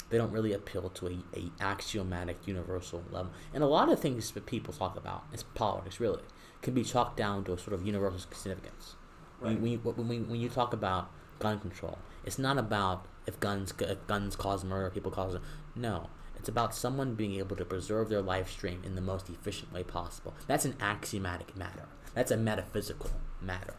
They 0.10 0.18
don't 0.20 0.32
really 0.32 0.54
appeal 0.54 0.90
to 0.90 1.08
a, 1.08 1.40
a 1.40 1.52
axiomatic 1.60 2.46
universal 2.46 3.04
level. 3.12 3.32
And 3.52 3.64
a 3.64 3.68
lot 3.68 3.92
of 3.92 4.00
things 4.00 4.30
that 4.32 4.46
people 4.46 4.74
talk 4.74 4.96
about, 4.96 5.24
it's 5.34 5.42
politics 5.42 6.00
really, 6.00 6.22
can 6.62 6.76
be 6.76 6.84
chalked 6.84 7.18
down 7.18 7.46
to 7.46 7.54
a 7.54 7.58
sort 7.58 7.74
of 7.74 7.84
universal 7.84 8.20
significance. 8.32 8.96
Right. 9.44 9.60
When, 9.60 9.72
you, 9.72 9.78
when, 9.80 10.08
when, 10.08 10.30
when 10.30 10.40
you 10.40 10.50
talk 10.50 10.74
about 10.74 11.10
gun 11.40 11.60
control, 11.60 11.98
it's 12.26 12.40
not 12.40 12.58
about 12.58 13.06
if 13.26 13.40
guns 13.40 13.74
if 13.80 14.06
guns 14.08 14.36
cause 14.36 14.64
murder, 14.64 14.90
people 14.90 15.12
cause 15.12 15.36
it. 15.36 15.42
no. 15.76 16.10
It's 16.36 16.50
about 16.50 16.76
someone 16.76 17.16
being 17.16 17.36
able 17.36 17.56
to 17.56 17.64
preserve 17.64 18.10
their 18.10 18.22
life 18.22 18.50
stream 18.52 18.82
in 18.84 18.96
the 18.96 19.02
most 19.02 19.30
efficient 19.30 19.72
way 19.72 19.82
possible. 19.84 20.34
That's 20.46 20.66
an 20.66 20.76
axiomatic 20.82 21.56
matter. 21.56 21.86
That's 22.16 22.32
a 22.32 22.38
metaphysical 22.38 23.12
matter. 23.42 23.76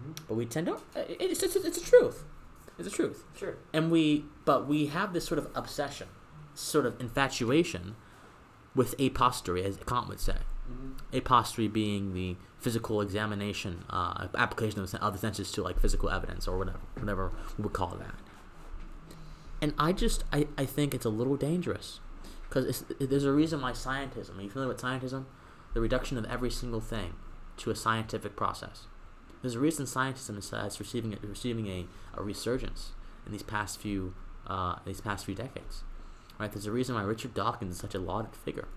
Mhm. 0.00 0.16
But 0.26 0.34
we 0.36 0.46
tend 0.46 0.66
to 0.68 0.74
it- 0.96 1.16
it's 1.20 1.42
it's, 1.42 1.56
it's 1.56 1.76
a 1.76 1.82
truth. 1.84 2.24
It's 2.78 2.88
a 2.88 2.90
truth. 2.90 3.24
Sure. 3.36 3.56
And 3.74 3.90
we 3.90 4.24
but 4.46 4.66
we 4.66 4.86
have 4.86 5.12
this 5.12 5.26
sort 5.26 5.38
of 5.38 5.50
obsession, 5.54 6.08
sort 6.54 6.86
of 6.86 6.98
infatuation 7.00 7.96
with 8.74 8.94
a 8.98 9.10
posteriori, 9.10 9.66
as 9.68 9.76
Kant 9.86 10.08
would 10.08 10.20
say. 10.20 10.36
Mm-hmm. 10.70 11.64
A 11.64 11.68
being 11.68 12.12
the 12.12 12.36
physical 12.58 13.00
examination, 13.00 13.84
uh, 13.88 14.28
application 14.36 14.80
of 14.80 14.90
the, 14.90 15.02
of 15.02 15.12
the 15.12 15.18
senses 15.18 15.50
to 15.52 15.62
like 15.62 15.80
physical 15.80 16.10
evidence 16.10 16.48
or 16.48 16.58
whatever, 16.58 16.80
whatever 16.98 17.32
we 17.56 17.62
would 17.64 17.72
call 17.72 17.96
that. 17.96 18.14
And 19.60 19.74
I 19.78 19.92
just, 19.92 20.24
I, 20.32 20.46
I 20.56 20.64
think 20.66 20.94
it's 20.94 21.04
a 21.04 21.10
little 21.10 21.36
dangerous 21.36 22.00
because 22.48 22.84
there's 23.00 23.24
a 23.24 23.32
reason 23.32 23.60
why 23.60 23.72
scientism, 23.72 24.38
are 24.38 24.42
you 24.42 24.50
familiar 24.50 24.68
with 24.68 24.80
scientism? 24.80 25.24
The 25.74 25.80
reduction 25.80 26.16
of 26.16 26.24
every 26.26 26.50
single 26.50 26.80
thing 26.80 27.14
to 27.58 27.70
a 27.70 27.74
scientific 27.74 28.36
process. 28.36 28.84
There's 29.42 29.54
a 29.54 29.60
reason 29.60 29.86
scientism 29.86 30.38
is, 30.38 30.52
uh, 30.52 30.64
is 30.66 30.80
receiving, 30.80 31.14
a, 31.14 31.26
receiving 31.26 31.66
a, 31.68 31.86
a 32.14 32.22
resurgence 32.22 32.92
in 33.26 33.32
these 33.32 33.42
past 33.42 33.80
few, 33.80 34.14
uh, 34.46 34.76
these 34.84 35.00
past 35.00 35.26
few 35.26 35.34
decades. 35.34 35.82
Right? 36.38 36.50
There's 36.50 36.66
a 36.66 36.72
reason 36.72 36.94
why 36.94 37.02
Richard 37.02 37.34
Dawkins 37.34 37.74
is 37.74 37.80
such 37.80 37.94
a 37.94 37.98
lauded 37.98 38.34
figure. 38.34 38.68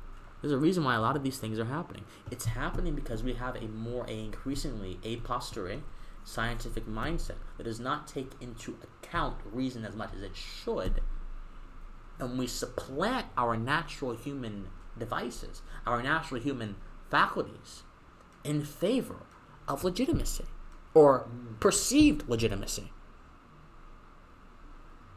There's 0.42 0.54
a 0.54 0.58
reason 0.58 0.84
why 0.84 0.96
a 0.96 1.02
lot 1.02 1.16
of 1.16 1.24
these 1.24 1.38
things 1.38 1.60
are 1.60 1.66
happening. 1.66 2.06
It's 2.32 2.46
happening 2.46 2.96
because 2.96 3.24
we 3.24 3.34
have 3.34 3.56
a 3.56 3.68
more, 3.68 4.06
a 4.08 4.20
increasingly 4.20 5.00
a 5.04 5.18
posteriori 5.18 5.84
scientific 6.24 6.88
mindset 6.88 7.38
that 7.58 7.64
does 7.64 7.80
not 7.80 8.08
take 8.08 8.32
into 8.40 8.78
account 8.84 9.38
reason 9.52 9.86
as 9.86 9.96
much 9.96 10.14
as 10.16 10.24
it 10.24 10.36
should. 10.36 11.02
And 12.20 12.38
we 12.38 12.48
supplant 12.48 13.28
our 13.38 13.58
natural 13.58 14.16
human 14.16 14.68
devices, 14.98 15.62
our 15.86 16.02
natural 16.02 16.42
human 16.42 16.76
faculties, 17.10 17.84
in 18.44 18.64
favor 18.64 19.24
of 19.68 19.84
legitimacy 19.84 20.46
or 20.94 21.28
perceived 21.60 22.28
legitimacy. 22.28 22.92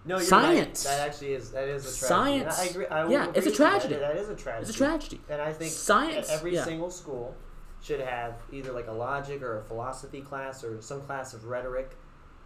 No, 0.07 0.17
you're 0.17 0.25
Science. 0.25 0.85
Right. 0.85 0.97
That 0.97 1.09
actually 1.09 1.33
is 1.33 1.51
that 1.53 1.67
is 1.69 1.83
a 1.85 1.99
tragedy. 1.99 2.07
Science. 2.07 2.59
And 2.59 2.69
I 2.69 2.71
agree. 2.71 2.87
I 2.87 3.05
will 3.05 3.11
Yeah, 3.13 3.33
it's 3.35 3.37
a 3.37 3.39
agree 3.39 3.47
with 3.47 3.47
you. 3.47 3.59
That- 3.59 3.71
tragedy. 3.81 3.95
that 3.95 4.17
is 4.17 4.29
a 4.29 4.37
tragedy. 4.37 4.61
It's 4.69 4.71
a 4.71 4.79
tragedy. 4.79 5.21
And 5.31 5.41
I 5.43 5.53
think 5.53 5.73
Science, 5.73 6.29
that 6.29 6.35
every 6.35 6.55
yeah. 6.55 6.65
single 6.65 6.91
school 6.91 7.35
should 7.81 8.01
have 8.01 8.35
either 8.53 8.73
like 8.73 8.87
a 8.87 8.93
logic 8.93 9.43
or 9.43 9.59
a 9.59 9.63
philosophy 9.65 10.21
class 10.21 10.63
or 10.65 10.81
some 10.83 11.03
class 11.03 11.33
of 11.35 11.45
rhetoric, 11.45 11.97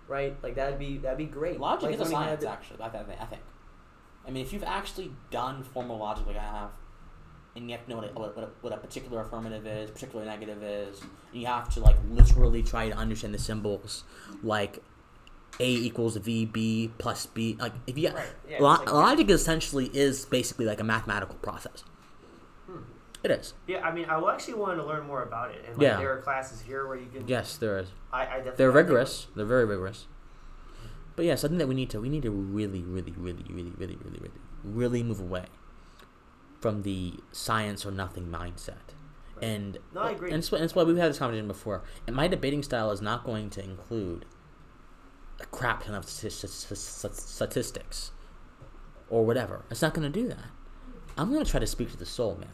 right? 0.07 0.37
Like 0.43 0.55
that'd 0.55 0.79
be 0.79 0.99
that'd 0.99 1.19
be 1.19 1.27
great. 1.27 1.59
Logic 1.59 1.91
like 1.91 1.95
is 1.97 2.01
a 2.01 2.07
science, 2.07 2.43
to- 2.43 2.51
actually. 2.51 2.83
I 2.83 2.89
think. 2.91 3.21
I 3.21 3.25
think. 3.25 3.43
I 4.27 4.31
mean, 4.31 4.45
if 4.45 4.53
you've 4.53 4.65
actually 4.65 5.11
done 5.31 5.63
formal 5.63 5.99
logic 5.99 6.27
like 6.27 6.37
I 6.37 6.43
have, 6.43 6.71
and 7.57 7.69
you 7.69 7.77
have 7.77 7.85
to 7.87 7.91
know 7.91 7.97
what 7.97 8.11
a, 8.11 8.13
what, 8.13 8.45
a, 8.45 8.49
what 8.61 8.73
a 8.73 8.77
particular 8.77 9.23
affirmative 9.23 9.67
is, 9.67 9.91
particular 9.91 10.25
negative 10.25 10.63
is. 10.63 11.01
And 11.33 11.41
you 11.41 11.47
have 11.47 11.73
to 11.75 11.81
like 11.81 11.97
literally 12.11 12.63
try 12.63 12.89
to 12.89 12.95
understand 12.97 13.33
the 13.35 13.39
symbols, 13.39 14.05
like 14.43 14.83
a 15.61 15.69
equals 15.69 16.17
VB 16.19 16.91
plus 16.99 17.27
B. 17.27 17.57
Like 17.59 17.73
if 17.87 17.99
you 17.99 18.11
Right, 18.11 18.27
yeah, 18.49 18.59
lo- 18.61 18.69
like- 18.71 18.93
logic 18.93 19.31
essentially 19.31 19.91
is 19.93 20.25
basically 20.27 20.67
like 20.67 20.81
a 20.81 20.85
mathematical 20.85 21.37
process. 21.37 21.83
Hmm. 22.67 22.79
It 23.25 23.31
is. 23.33 23.55
Yeah, 23.67 23.81
I 23.87 23.93
mean, 23.93 24.05
I 24.09 24.21
actually 24.33 24.55
want 24.55 24.79
to 24.79 24.85
learn 24.87 25.07
more 25.07 25.23
about 25.23 25.51
it. 25.51 25.65
And 25.67 25.77
like, 25.77 25.83
Yeah. 25.83 25.97
there 25.99 26.13
are 26.13 26.21
classes 26.23 26.61
here 26.61 26.87
where 26.87 26.97
you 26.97 27.07
can. 27.13 27.27
Yes, 27.27 27.57
there 27.57 27.79
is. 27.79 27.89
I, 28.13 28.23
I 28.23 28.27
definitely. 28.37 28.53
They're 28.57 28.71
rigorous. 28.71 29.27
They're 29.35 29.45
very 29.47 29.65
rigorous. 29.65 30.07
But 31.17 31.25
yes, 31.25 31.43
I 31.45 31.49
think 31.49 31.59
that 31.59 31.67
we 31.67 31.75
need 31.75 31.91
to 31.91 32.01
we 32.01 32.09
need 32.09 32.23
to 32.23 32.31
really, 32.31 32.83
really, 32.83 33.11
really, 33.13 33.43
really, 33.49 33.73
really, 33.77 33.97
really, 33.97 33.97
really, 34.21 34.31
really 34.63 35.03
move 35.03 35.19
away 35.21 35.47
from 36.61 36.83
the 36.83 37.15
science 37.33 37.85
or 37.85 37.91
nothing 37.91 38.27
mindset. 38.29 38.95
Right. 39.37 39.43
And 39.45 39.79
No, 39.95 40.03
I 40.03 40.11
agree. 40.13 40.31
And 40.31 40.39
it's, 40.39 40.51
why- 40.53 40.59
and 40.59 40.65
it's 40.65 40.75
why 40.77 40.85
we've 40.85 40.97
had 40.97 41.11
this 41.11 41.19
conversation 41.19 41.49
before. 41.49 41.83
And 42.07 42.15
my 42.15 42.29
debating 42.29 42.63
style 42.63 42.91
is 42.93 43.01
not 43.03 43.25
going 43.25 43.51
to 43.51 43.63
include 43.65 44.27
a 45.41 45.47
crap 45.47 45.85
ton 45.85 45.95
of 45.95 46.05
stati- 46.07 46.31
st- 46.33 46.79
st- 46.79 47.15
statistics 47.15 48.11
or 49.11 49.25
whatever. 49.25 49.65
It's 49.71 49.83
not 49.83 49.95
going 49.95 50.11
to 50.11 50.21
do 50.23 50.29
that. 50.29 50.45
I'm 51.17 51.33
going 51.33 51.45
to 51.45 51.51
try 51.51 51.61
to 51.61 51.67
speak 51.67 51.91
to 51.93 51.97
the 51.97 52.07
soul, 52.07 52.37
man. 52.37 52.51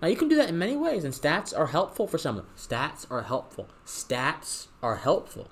Now 0.00 0.08
you 0.08 0.16
can 0.16 0.28
do 0.28 0.36
that 0.36 0.48
in 0.48 0.58
many 0.58 0.76
ways, 0.76 1.04
and 1.04 1.12
stats 1.12 1.56
are 1.56 1.66
helpful 1.66 2.06
for 2.06 2.16
some. 2.16 2.46
Stats 2.56 3.06
are 3.10 3.22
helpful. 3.22 3.68
Stats 3.84 4.68
are 4.82 4.96
helpful. 4.96 5.50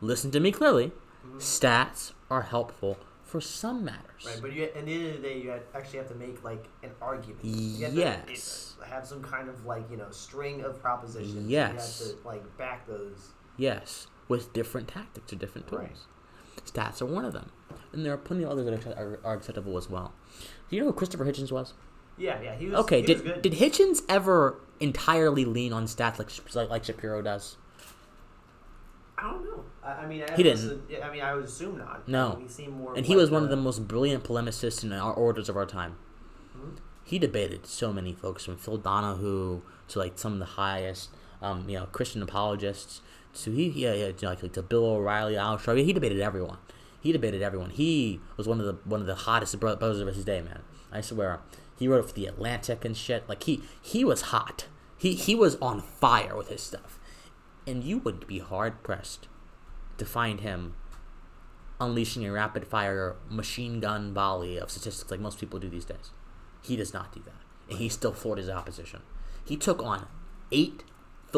Listen 0.00 0.30
to 0.32 0.40
me 0.40 0.50
clearly. 0.50 0.90
Stats 1.36 2.12
are 2.30 2.42
helpful 2.42 2.98
for 3.22 3.40
some 3.40 3.84
matters. 3.84 4.26
Right, 4.26 4.38
but 4.42 4.52
you, 4.52 4.64
at 4.64 4.74
the 4.74 4.92
end 4.92 5.06
of 5.08 5.22
the 5.22 5.28
day, 5.28 5.40
you 5.40 5.54
actually 5.74 5.98
have 5.98 6.08
to 6.08 6.14
make 6.16 6.42
like 6.44 6.66
an 6.82 6.90
argument. 7.00 7.44
You 7.44 7.84
have 7.86 7.94
to, 7.94 7.98
Yes. 8.00 8.74
uh, 8.80 8.84
have 8.86 9.06
some 9.06 9.22
kind 9.22 9.48
of 9.48 9.64
like 9.64 9.88
you 9.90 9.96
know 9.96 10.10
string 10.10 10.62
of 10.62 10.80
propositions. 10.80 11.48
Yes. 11.48 12.00
You 12.00 12.06
have 12.08 12.22
to 12.22 12.28
like 12.28 12.58
back 12.58 12.86
those. 12.88 13.30
Yes, 13.56 14.08
with 14.28 14.52
different 14.52 14.88
tactics 14.88 15.32
or 15.32 15.36
different 15.36 15.68
tools. 15.68 15.82
Right. 15.82 16.64
Stats 16.66 17.02
are 17.02 17.06
one 17.06 17.24
of 17.24 17.32
them, 17.32 17.50
and 17.92 18.04
there 18.06 18.12
are 18.12 18.16
plenty 18.16 18.44
of 18.44 18.50
others 18.50 18.64
that 18.84 18.96
are, 18.96 19.18
are, 19.24 19.34
acceptable 19.34 19.76
as 19.76 19.90
well. 19.90 20.12
Do 20.70 20.76
you 20.76 20.80
know 20.82 20.88
who 20.88 20.92
Christopher 20.94 21.24
Hitchens 21.24 21.50
was? 21.52 21.74
Yeah, 22.16 22.40
yeah. 22.40 22.54
He 22.54 22.66
was 22.66 22.78
Okay, 22.80 23.00
He 23.00 23.06
did 23.06 23.22
was 23.22 23.32
good. 23.32 23.42
did 23.42 23.52
Hitchens 23.54 24.02
ever 24.08 24.60
entirely 24.80 25.44
lean 25.44 25.72
on 25.72 25.86
stats 25.86 26.18
like 26.18 26.70
like, 26.70 26.84
Shapiro 26.84 27.22
does? 27.22 27.56
I 29.18 29.30
don't 29.30 29.44
know. 29.44 29.64
I, 29.82 29.92
I 29.92 30.06
mean, 30.06 30.24
I 30.28 30.34
He 30.34 30.42
didn't. 30.42 30.82
I 31.02 31.10
mean, 31.10 31.22
I 31.22 31.34
would 31.34 31.44
assume 31.44 31.78
not. 31.78 32.08
No. 32.08 32.38
He 32.40 32.48
seemed 32.48 32.74
more. 32.76 32.94
And 32.96 33.06
he 33.06 33.14
like 33.14 33.22
was 33.22 33.30
one 33.30 33.42
of 33.42 33.50
the 33.50 33.56
most 33.56 33.86
brilliant 33.86 34.24
polemicists 34.24 34.82
in 34.82 34.92
our 34.92 35.12
orders 35.12 35.48
of 35.48 35.56
our 35.56 35.66
time. 35.66 35.96
Mhm. 36.56 36.78
He 37.04 37.18
debated 37.18 37.66
so 37.66 37.92
many 37.92 38.12
folks, 38.12 38.44
from 38.44 38.56
Phil 38.56 38.78
Donahue 38.78 39.62
to 39.88 39.98
like 39.98 40.18
some 40.18 40.32
of 40.34 40.38
the 40.38 40.44
highest, 40.44 41.10
um, 41.44 41.68
you 41.68 41.78
know, 41.78 41.86
Christian 41.86 42.22
apologists. 42.22 43.00
To 43.42 43.50
he, 43.50 43.68
yeah, 43.68 43.94
yeah, 43.94 44.12
to, 44.12 44.26
like, 44.26 44.52
to 44.52 44.62
Bill 44.62 44.84
O'Reilly, 44.86 45.36
Al 45.36 45.58
Sharpton. 45.58 45.84
He 45.84 45.92
debated 45.92 46.20
everyone. 46.20 46.58
He 47.00 47.12
debated 47.12 47.42
everyone. 47.42 47.70
He 47.70 48.20
was 48.36 48.46
one 48.46 48.60
of 48.60 48.66
the 48.66 48.76
one 48.84 49.00
of 49.00 49.06
the 49.06 49.14
hottest 49.14 49.58
brothers 49.58 50.00
of 50.00 50.08
his 50.08 50.24
day, 50.24 50.40
man. 50.40 50.62
I 50.92 51.00
swear. 51.00 51.40
He 51.76 51.88
wrote 51.88 52.08
for 52.08 52.14
the 52.14 52.26
Atlantic 52.26 52.84
and 52.84 52.96
shit. 52.96 53.28
Like 53.28 53.42
he 53.42 53.62
he 53.82 54.04
was 54.04 54.22
hot. 54.22 54.66
He 54.96 55.14
he 55.14 55.34
was 55.34 55.56
on 55.56 55.80
fire 55.80 56.36
with 56.36 56.48
his 56.48 56.62
stuff, 56.62 56.98
and 57.66 57.82
you 57.82 57.98
would 57.98 58.26
be 58.26 58.38
hard 58.38 58.82
pressed 58.82 59.28
to 59.98 60.04
find 60.04 60.40
him 60.40 60.74
unleashing 61.80 62.24
a 62.24 62.32
rapid 62.32 62.66
fire 62.66 63.16
machine 63.28 63.80
gun 63.80 64.14
volley 64.14 64.56
of 64.56 64.70
statistics 64.70 65.10
like 65.10 65.20
most 65.20 65.38
people 65.38 65.58
do 65.58 65.68
these 65.68 65.84
days. 65.84 66.10
He 66.62 66.76
does 66.76 66.94
not 66.94 67.12
do 67.12 67.20
that. 67.24 67.34
And 67.68 67.78
he 67.78 67.88
still 67.88 68.12
floored 68.12 68.38
his 68.38 68.48
opposition. 68.48 69.02
He 69.44 69.56
took 69.56 69.82
on 69.82 70.06
eight 70.52 70.84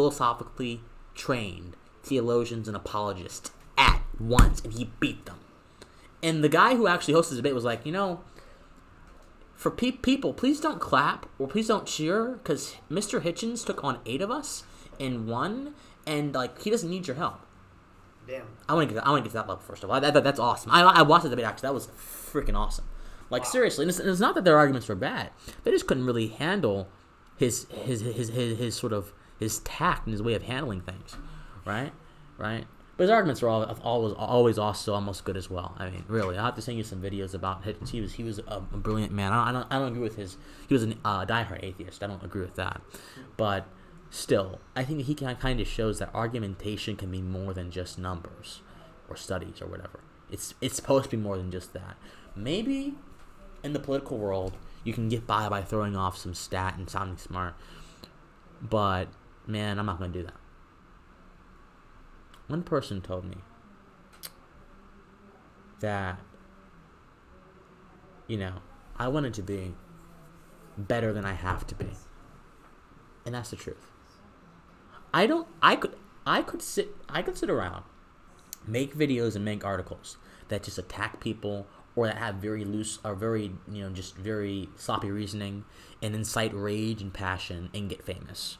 philosophically 0.00 0.82
trained 1.14 1.74
theologians 2.02 2.68
and 2.68 2.76
apologists 2.76 3.50
at 3.78 4.02
once 4.20 4.60
and 4.60 4.74
he 4.74 4.90
beat 5.00 5.24
them. 5.24 5.38
And 6.22 6.44
the 6.44 6.50
guy 6.50 6.74
who 6.76 6.86
actually 6.86 7.14
hosted 7.14 7.30
the 7.30 7.36
debate 7.36 7.54
was 7.54 7.64
like, 7.64 7.86
you 7.86 7.92
know, 7.92 8.20
for 9.54 9.70
pe- 9.70 9.92
people, 9.92 10.34
please 10.34 10.60
don't 10.60 10.80
clap 10.82 11.24
or 11.38 11.48
please 11.48 11.68
don't 11.68 11.86
cheer 11.86 12.32
because 12.42 12.76
Mr. 12.90 13.22
Hitchens 13.22 13.64
took 13.64 13.82
on 13.82 14.00
eight 14.04 14.20
of 14.20 14.30
us 14.30 14.64
and 15.00 15.26
won, 15.26 15.72
and 16.06 16.34
like 16.34 16.60
he 16.60 16.68
doesn't 16.70 16.90
need 16.90 17.06
your 17.06 17.16
help. 17.16 17.40
Damn. 18.28 18.44
I 18.68 18.74
want 18.74 18.88
to 18.90 18.94
get 18.94 19.06
I 19.06 19.10
want 19.10 19.24
to 19.24 19.28
get 19.28 19.30
to 19.32 19.38
that 19.38 19.48
level 19.48 19.62
first 19.62 19.82
of 19.82 19.88
all. 19.90 19.98
That, 19.98 20.12
that- 20.12 20.24
that's 20.24 20.38
awesome. 20.40 20.70
I, 20.72 20.82
I 20.82 21.02
watched 21.02 21.24
the 21.24 21.30
debate 21.30 21.46
actually. 21.46 21.68
That 21.68 21.74
was 21.74 21.86
freaking 21.86 22.54
awesome. 22.54 22.84
Like 23.30 23.46
seriously, 23.46 23.84
and 23.84 23.88
it's, 23.90 23.98
and 23.98 24.10
it's 24.10 24.20
not 24.20 24.34
that 24.34 24.44
their 24.44 24.58
arguments 24.58 24.88
were 24.88 24.94
bad. 24.94 25.30
They 25.64 25.70
just 25.70 25.86
couldn't 25.86 26.04
really 26.04 26.28
handle 26.28 26.88
his 27.38 27.66
his 27.70 28.00
his 28.02 28.28
his, 28.28 28.58
his 28.58 28.74
sort 28.76 28.92
of 28.92 29.12
his 29.38 29.60
tact 29.60 30.06
and 30.06 30.12
his 30.12 30.22
way 30.22 30.34
of 30.34 30.42
handling 30.42 30.80
things, 30.80 31.16
right? 31.64 31.92
Right. 32.38 32.66
But 32.96 33.04
his 33.04 33.10
arguments 33.10 33.42
all, 33.42 33.64
always 33.82 34.14
always 34.14 34.58
also 34.58 34.94
almost 34.94 35.24
good 35.24 35.36
as 35.36 35.50
well. 35.50 35.74
I 35.78 35.90
mean, 35.90 36.04
really, 36.08 36.38
I 36.38 36.46
have 36.46 36.54
to 36.54 36.62
send 36.62 36.78
you 36.78 36.84
some 36.84 37.02
videos 37.02 37.34
about 37.34 37.64
Hitchens. 37.64 37.90
He 37.90 38.00
was 38.00 38.14
he 38.14 38.22
was 38.22 38.40
a, 38.46 38.60
brilliant 38.60 39.12
man. 39.12 39.32
I 39.32 39.52
don't, 39.52 39.66
I 39.70 39.78
don't 39.78 39.88
agree 39.88 40.02
with 40.02 40.16
his. 40.16 40.38
He 40.66 40.72
was 40.72 40.84
a 40.84 40.94
uh, 41.04 41.26
diehard 41.26 41.62
atheist. 41.62 42.02
I 42.02 42.06
don't 42.06 42.24
agree 42.24 42.40
with 42.40 42.54
that, 42.54 42.80
but 43.36 43.66
still, 44.08 44.60
I 44.74 44.82
think 44.82 45.02
he 45.02 45.14
kind 45.14 45.60
of 45.60 45.66
shows 45.66 45.98
that 45.98 46.14
argumentation 46.14 46.96
can 46.96 47.10
be 47.10 47.20
more 47.20 47.52
than 47.52 47.70
just 47.70 47.98
numbers 47.98 48.62
or 49.10 49.16
studies 49.16 49.60
or 49.60 49.66
whatever. 49.66 50.00
It's 50.30 50.54
it's 50.62 50.76
supposed 50.76 51.10
to 51.10 51.16
be 51.18 51.22
more 51.22 51.36
than 51.36 51.50
just 51.50 51.74
that. 51.74 51.96
Maybe 52.34 52.94
in 53.62 53.74
the 53.74 53.78
political 53.78 54.16
world, 54.16 54.56
you 54.84 54.94
can 54.94 55.10
get 55.10 55.26
by 55.26 55.50
by 55.50 55.60
throwing 55.60 55.96
off 55.96 56.16
some 56.16 56.32
stat 56.32 56.76
and 56.78 56.88
sounding 56.88 57.18
smart, 57.18 57.54
but 58.62 59.08
man, 59.46 59.78
I'm 59.78 59.86
not 59.86 59.98
going 59.98 60.12
to 60.12 60.18
do 60.18 60.24
that. 60.24 60.34
One 62.48 62.62
person 62.62 63.00
told 63.00 63.24
me 63.24 63.36
that 65.80 66.18
you 68.28 68.36
know 68.36 68.54
I 68.96 69.08
wanted 69.08 69.34
to 69.34 69.42
be 69.42 69.74
better 70.78 71.12
than 71.12 71.24
I 71.24 71.32
have 71.32 71.66
to 71.68 71.74
be, 71.74 71.88
and 73.24 73.34
that's 73.34 73.50
the 73.50 73.56
truth. 73.56 73.90
I 75.12 75.26
don't. 75.26 75.48
I 75.60 75.76
could. 75.76 75.96
I 76.24 76.42
could 76.42 76.62
sit. 76.62 76.94
I 77.08 77.22
could 77.22 77.36
sit 77.36 77.50
around, 77.50 77.84
make 78.66 78.94
videos 78.94 79.34
and 79.34 79.44
make 79.44 79.64
articles 79.64 80.16
that 80.48 80.62
just 80.62 80.78
attack 80.78 81.20
people 81.20 81.66
or 81.96 82.06
that 82.06 82.18
have 82.18 82.36
very 82.36 82.64
loose 82.64 82.98
or 83.04 83.14
very 83.14 83.52
you 83.70 83.82
know 83.82 83.90
just 83.90 84.16
very 84.16 84.68
sloppy 84.76 85.10
reasoning 85.10 85.64
and 86.00 86.14
incite 86.14 86.52
rage 86.54 87.02
and 87.02 87.12
passion 87.12 87.70
and 87.74 87.88
get 87.88 88.04
famous. 88.04 88.58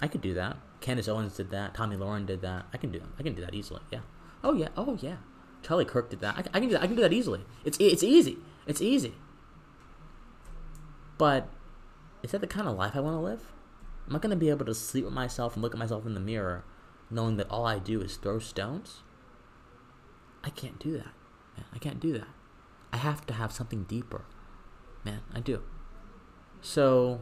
I 0.00 0.08
could 0.08 0.20
do 0.20 0.34
that. 0.34 0.56
Candace 0.80 1.08
Owens 1.08 1.36
did 1.36 1.50
that. 1.50 1.74
Tomi 1.74 1.96
Lahren 1.96 2.26
did 2.26 2.40
that. 2.42 2.66
I 2.72 2.76
can 2.78 2.90
do. 2.90 3.00
That. 3.00 3.08
I 3.18 3.22
can 3.22 3.34
do 3.34 3.42
that 3.42 3.54
easily. 3.54 3.80
Yeah. 3.90 4.00
Oh 4.42 4.54
yeah. 4.54 4.68
Oh 4.76 4.98
yeah. 5.00 5.16
Charlie 5.62 5.84
Kirk 5.84 6.08
did 6.10 6.20
that. 6.20 6.36
I, 6.36 6.40
I 6.56 6.60
can 6.60 6.68
do 6.68 6.70
that. 6.70 6.82
I 6.82 6.86
can 6.86 6.96
do 6.96 7.02
that 7.02 7.12
easily. 7.12 7.44
It's 7.64 7.76
it's 7.80 8.02
easy. 8.02 8.38
It's 8.66 8.80
easy. 8.80 9.14
But 11.18 11.48
is 12.22 12.30
that 12.30 12.40
the 12.40 12.46
kind 12.46 12.66
of 12.66 12.76
life 12.76 12.92
I 12.94 13.00
want 13.00 13.16
to 13.16 13.20
live? 13.20 13.52
Am 14.08 14.16
I 14.16 14.18
going 14.18 14.30
to 14.30 14.36
be 14.36 14.48
able 14.48 14.64
to 14.66 14.74
sleep 14.74 15.04
with 15.04 15.12
myself 15.12 15.54
and 15.54 15.62
look 15.62 15.74
at 15.74 15.78
myself 15.78 16.06
in 16.06 16.14
the 16.14 16.20
mirror 16.20 16.64
knowing 17.10 17.36
that 17.36 17.50
all 17.50 17.66
I 17.66 17.78
do 17.78 18.00
is 18.00 18.16
throw 18.16 18.38
stones? 18.38 19.02
I 20.42 20.50
can't 20.50 20.78
do 20.78 20.92
that. 20.92 21.12
Man, 21.56 21.66
I 21.74 21.78
can't 21.78 22.00
do 22.00 22.12
that. 22.14 22.28
I 22.92 22.96
have 22.96 23.26
to 23.26 23.34
have 23.34 23.52
something 23.52 23.84
deeper. 23.84 24.24
Man, 25.04 25.20
I 25.34 25.40
do. 25.40 25.62
So, 26.60 27.20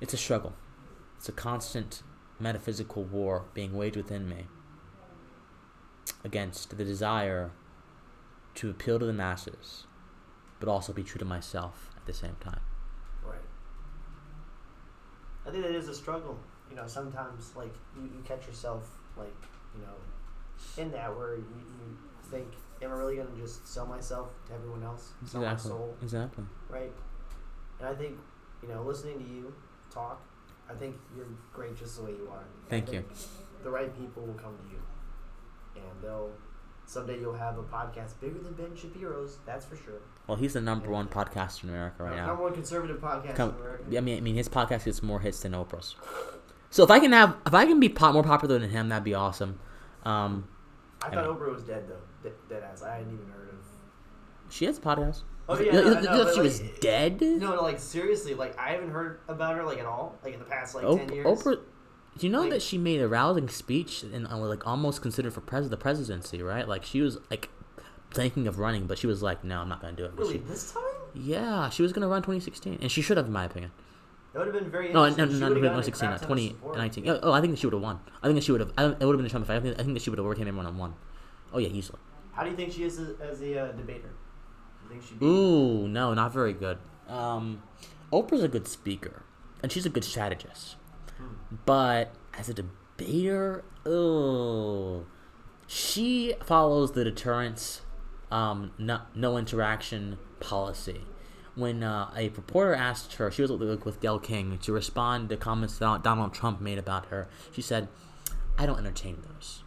it's 0.00 0.14
a 0.14 0.16
struggle. 0.16 0.54
It's 1.16 1.28
a 1.28 1.32
constant 1.32 2.02
metaphysical 2.38 3.04
war 3.04 3.44
being 3.54 3.72
waged 3.76 3.96
within 3.96 4.28
me 4.28 4.46
against 6.24 6.76
the 6.76 6.84
desire 6.84 7.50
to 8.56 8.70
appeal 8.70 8.98
to 8.98 9.06
the 9.06 9.12
masses, 9.12 9.86
but 10.60 10.68
also 10.68 10.92
be 10.92 11.02
true 11.02 11.18
to 11.18 11.24
myself 11.24 11.90
at 11.96 12.06
the 12.06 12.12
same 12.12 12.36
time. 12.40 12.60
Right. 13.24 13.38
I 15.46 15.50
think 15.50 15.64
that 15.64 15.74
is 15.74 15.88
a 15.88 15.94
struggle. 15.94 16.38
You 16.70 16.76
know, 16.76 16.86
sometimes 16.86 17.52
like 17.56 17.74
you, 17.96 18.02
you 18.02 18.22
catch 18.24 18.46
yourself 18.46 18.88
like 19.16 19.34
you 19.74 19.80
know 19.82 20.82
in 20.82 20.90
that 20.92 21.16
where 21.16 21.36
you, 21.36 21.44
you 21.56 21.96
think, 22.30 22.46
am 22.82 22.90
I 22.90 22.94
really 22.94 23.16
gonna 23.16 23.30
just 23.38 23.66
sell 23.66 23.86
myself 23.86 24.28
to 24.48 24.54
everyone 24.54 24.82
else, 24.82 25.12
sell 25.24 25.42
my 25.42 25.56
soul, 25.56 25.96
Exactly. 26.02 26.44
right? 26.68 26.92
And 27.78 27.88
I 27.88 27.94
think 27.94 28.18
you 28.62 28.68
know, 28.68 28.82
listening 28.82 29.18
to 29.20 29.24
you 29.24 29.54
talk, 29.90 30.20
I 30.70 30.74
think 30.74 30.96
you're 31.16 31.26
great 31.52 31.76
just 31.76 31.96
the 31.96 32.04
way 32.04 32.10
you 32.12 32.28
are. 32.32 32.44
Thank 32.68 32.92
you. 32.92 33.04
The 33.62 33.70
right 33.70 33.96
people 33.98 34.22
will 34.24 34.34
come 34.34 34.56
to 34.56 34.64
you, 34.72 34.80
and 35.76 36.02
they'll 36.02 36.30
someday 36.86 37.18
you'll 37.20 37.34
have 37.34 37.58
a 37.58 37.62
podcast 37.64 38.18
bigger 38.20 38.38
than 38.38 38.54
Ben 38.54 38.74
Shapiro's. 38.76 39.38
That's 39.44 39.64
for 39.66 39.76
sure. 39.76 40.00
Well, 40.26 40.36
he's 40.36 40.52
the 40.54 40.60
number 40.60 40.88
one 40.90 41.08
podcaster 41.08 41.64
in 41.64 41.70
America 41.70 42.04
right 42.04 42.16
now. 42.16 42.26
Number 42.26 42.42
now. 42.42 42.48
one 42.48 42.54
conservative 42.54 42.98
podcast 43.00 43.34
Come- 43.34 43.50
in 43.50 43.56
America. 43.56 43.84
I 43.96 44.00
mean, 44.00 44.16
I 44.18 44.20
mean, 44.20 44.34
his 44.36 44.48
podcast 44.48 44.84
gets 44.84 45.02
more 45.02 45.20
hits 45.20 45.40
than 45.40 45.52
Oprah's. 45.52 45.96
So 46.70 46.84
if 46.84 46.90
I 46.90 47.00
can 47.00 47.12
have, 47.12 47.36
if 47.46 47.54
I 47.54 47.64
can 47.66 47.80
be 47.80 47.88
po- 47.88 48.12
more 48.12 48.22
popular 48.22 48.58
than 48.58 48.70
him, 48.70 48.88
that'd 48.90 49.04
be 49.04 49.14
awesome. 49.14 49.58
Um, 50.04 50.48
I 51.02 51.06
I 51.06 51.10
thought 51.10 51.26
mean- 51.26 51.34
Oprah 51.36 51.52
was 51.54 51.64
dead 51.64 51.88
though. 51.88 52.00
Dead, 52.22 52.34
dead 52.48 52.62
ass. 52.62 52.82
I 52.82 52.96
hadn't 52.96 53.12
even 53.12 53.26
heard 53.30 53.48
of. 53.50 54.52
she 54.52 54.64
has 54.66 54.78
a 54.78 54.80
podcast. 54.80 55.22
Oh 55.50 55.58
yeah, 55.58 55.72
you, 55.72 55.84
no, 55.84 56.00
no, 56.00 56.24
but, 56.24 56.34
she 56.34 56.40
was 56.40 56.60
like, 56.60 56.80
dead? 56.80 57.20
No, 57.20 57.54
no, 57.56 57.62
like 57.62 57.78
seriously, 57.78 58.34
like 58.34 58.58
I 58.58 58.70
haven't 58.70 58.90
heard 58.90 59.20
about 59.28 59.56
her 59.56 59.64
like 59.64 59.78
at 59.78 59.86
all, 59.86 60.16
like 60.22 60.34
in 60.34 60.38
the 60.40 60.44
past 60.44 60.74
like 60.74 60.84
Op- 60.84 60.98
ten 60.98 61.12
years. 61.12 61.26
Oprah. 61.26 61.58
Do 62.18 62.26
you 62.26 62.32
know 62.32 62.40
Like- 62.42 62.50
that 62.50 62.62
she 62.62 62.76
made 62.78 63.00
a 63.00 63.08
rousing 63.08 63.48
speech 63.48 64.02
and 64.02 64.26
uh, 64.26 64.36
like 64.36 64.66
almost 64.66 65.00
considered 65.02 65.32
for 65.32 65.40
pres- 65.40 65.68
the 65.70 65.76
presidency, 65.76 66.42
right? 66.42 66.66
Like 66.68 66.84
she 66.84 67.00
was 67.00 67.18
like 67.30 67.48
thinking 68.10 68.46
of 68.46 68.58
running, 68.58 68.86
but 68.86 68.98
she 68.98 69.06
was 69.06 69.22
like, 69.22 69.44
"No, 69.44 69.60
I'm 69.60 69.68
not 69.68 69.80
gonna 69.80 69.96
do 69.96 70.04
it." 70.04 70.12
Really, 70.16 70.34
she- 70.34 70.38
this 70.40 70.72
time? 70.72 70.82
yeah, 71.14 71.70
she 71.70 71.82
was 71.82 71.92
gonna 71.92 72.08
run 72.08 72.20
2016, 72.22 72.78
and 72.82 72.90
she 72.90 73.00
should 73.02 73.16
have, 73.16 73.26
in 73.26 73.32
my 73.32 73.44
opinion. 73.44 73.70
That 74.34 74.40
would 74.40 74.54
have 74.54 74.62
been 74.62 74.70
very 74.70 74.92
No, 74.92 75.00
no, 75.02 75.06
interesting. 75.06 75.40
no, 75.40 75.48
no, 75.48 75.54
no, 75.54 75.60
gotten 75.62 75.82
2016, 75.82 76.10
not 76.10 76.18
crap 76.18 76.28
ton 76.28 76.38
of 76.38 76.44
support. 76.44 76.74
2019. 76.74 77.08
Oh, 77.08 77.20
oh, 77.22 77.32
I 77.32 77.40
think 77.40 77.52
that 77.54 77.58
she 77.60 77.66
would 77.66 77.72
have 77.72 77.82
won. 77.82 78.00
I 78.22 78.26
think 78.26 78.36
that 78.36 78.44
she 78.44 78.52
would 78.52 78.60
have. 78.60 78.70
It 78.76 79.04
would 79.04 79.14
have 79.14 79.16
been 79.16 79.24
a 79.26 79.28
Trump 79.30 79.46
fight. 79.46 79.56
I 79.56 79.60
think, 79.60 79.80
I 79.80 79.82
think 79.82 79.94
that 79.94 80.02
she 80.02 80.10
would 80.10 80.18
have 80.18 80.26
overcame 80.26 80.46
everyone 80.48 80.66
and 80.66 80.78
won. 80.78 80.94
Oh 81.52 81.58
yeah, 81.58 81.68
easily. 81.68 81.98
How 82.32 82.44
do 82.44 82.50
you 82.50 82.56
think 82.56 82.72
she 82.72 82.82
is 82.84 82.98
as, 82.98 83.18
as 83.20 83.40
a 83.40 83.58
uh, 83.58 83.72
debater? 83.72 83.78
You 83.78 83.78
think 83.78 84.02
she'd 84.02 84.12
be? 84.12 84.77
Ooh, 85.22 85.88
no, 85.88 86.14
not 86.14 86.32
very 86.32 86.52
good. 86.52 86.78
Um, 87.08 87.62
Oprah's 88.12 88.42
a 88.42 88.48
good 88.48 88.68
speaker, 88.68 89.22
and 89.62 89.70
she's 89.72 89.86
a 89.86 89.90
good 89.90 90.04
strategist. 90.04 90.76
But 91.66 92.14
as 92.38 92.48
a 92.48 92.54
debater, 92.54 93.64
oh, 93.86 95.06
she 95.66 96.34
follows 96.44 96.92
the 96.92 97.04
deterrence, 97.04 97.82
um, 98.30 98.72
no, 98.78 99.00
no 99.14 99.36
interaction 99.36 100.18
policy. 100.40 101.02
When 101.54 101.82
uh, 101.82 102.10
a 102.16 102.28
reporter 102.28 102.74
asked 102.74 103.14
her, 103.14 103.30
she 103.32 103.42
was 103.42 103.50
with 103.50 103.84
with 103.84 104.00
Gayle 104.00 104.20
King 104.20 104.58
to 104.58 104.72
respond 104.72 105.28
to 105.30 105.36
comments 105.36 105.78
that 105.78 106.04
Donald 106.04 106.32
Trump 106.32 106.60
made 106.60 106.78
about 106.78 107.06
her. 107.06 107.28
She 107.50 107.62
said, 107.62 107.88
"I 108.56 108.64
don't 108.64 108.78
entertain 108.78 109.22
those." 109.26 109.64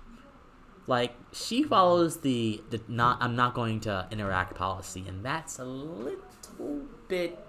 Like 0.87 1.15
she 1.31 1.63
follows 1.63 2.17
the 2.17 2.61
the 2.69 2.81
not 2.87 3.21
I'm 3.21 3.35
not 3.35 3.53
going 3.53 3.79
to 3.81 4.07
interact 4.11 4.55
policy, 4.55 5.05
and 5.07 5.23
that's 5.23 5.59
a 5.59 5.65
little 5.65 6.81
bit. 7.07 7.39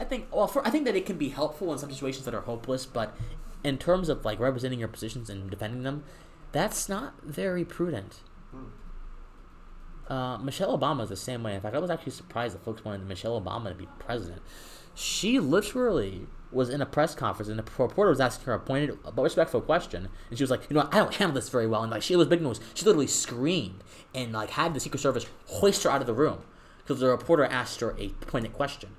I 0.00 0.04
think 0.04 0.26
well, 0.32 0.46
for, 0.46 0.66
I 0.66 0.70
think 0.70 0.84
that 0.86 0.96
it 0.96 1.06
can 1.06 1.16
be 1.16 1.28
helpful 1.28 1.72
in 1.72 1.78
some 1.78 1.90
situations 1.90 2.24
that 2.24 2.34
are 2.34 2.40
hopeless, 2.40 2.84
but 2.86 3.16
in 3.62 3.78
terms 3.78 4.08
of 4.08 4.24
like 4.24 4.40
representing 4.40 4.78
your 4.78 4.88
positions 4.88 5.30
and 5.30 5.50
defending 5.50 5.82
them, 5.84 6.04
that's 6.50 6.88
not 6.88 7.14
very 7.22 7.64
prudent. 7.64 8.20
Uh, 10.08 10.36
Michelle 10.38 10.76
Obama 10.76 11.04
is 11.04 11.08
the 11.08 11.16
same 11.16 11.42
way. 11.42 11.54
In 11.54 11.60
fact, 11.60 11.74
I 11.74 11.78
was 11.78 11.88
actually 11.88 12.12
surprised 12.12 12.54
that 12.54 12.64
folks 12.64 12.84
wanted 12.84 13.06
Michelle 13.06 13.40
Obama 13.40 13.68
to 13.68 13.74
be 13.74 13.88
president. 13.98 14.42
She 14.94 15.38
literally 15.40 16.26
was 16.52 16.68
in 16.68 16.80
a 16.80 16.86
press 16.86 17.14
conference, 17.14 17.48
and 17.48 17.58
the 17.58 17.64
reporter 17.78 18.10
was 18.10 18.20
asking 18.20 18.46
her 18.46 18.54
a 18.54 18.58
pointed 18.58 18.98
but 19.02 19.22
respectful 19.22 19.60
question, 19.60 20.08
and 20.28 20.38
she 20.38 20.42
was 20.42 20.50
like, 20.50 20.62
"You 20.68 20.74
know, 20.74 20.88
I 20.92 20.98
don't 20.98 21.14
handle 21.14 21.34
this 21.34 21.48
very 21.48 21.66
well." 21.66 21.82
And 21.82 21.90
like, 21.90 22.02
she 22.02 22.16
was 22.16 22.28
big 22.28 22.42
news. 22.42 22.60
She 22.74 22.84
literally 22.84 23.06
screamed 23.06 23.82
and 24.14 24.32
like 24.32 24.50
had 24.50 24.74
the 24.74 24.80
Secret 24.80 25.00
Service 25.00 25.26
hoist 25.46 25.82
her 25.84 25.90
out 25.90 26.00
of 26.00 26.06
the 26.06 26.14
room 26.14 26.42
because 26.78 27.00
the 27.00 27.08
reporter 27.08 27.44
asked 27.44 27.80
her 27.80 27.94
a 27.98 28.08
pointed 28.26 28.52
question. 28.52 28.90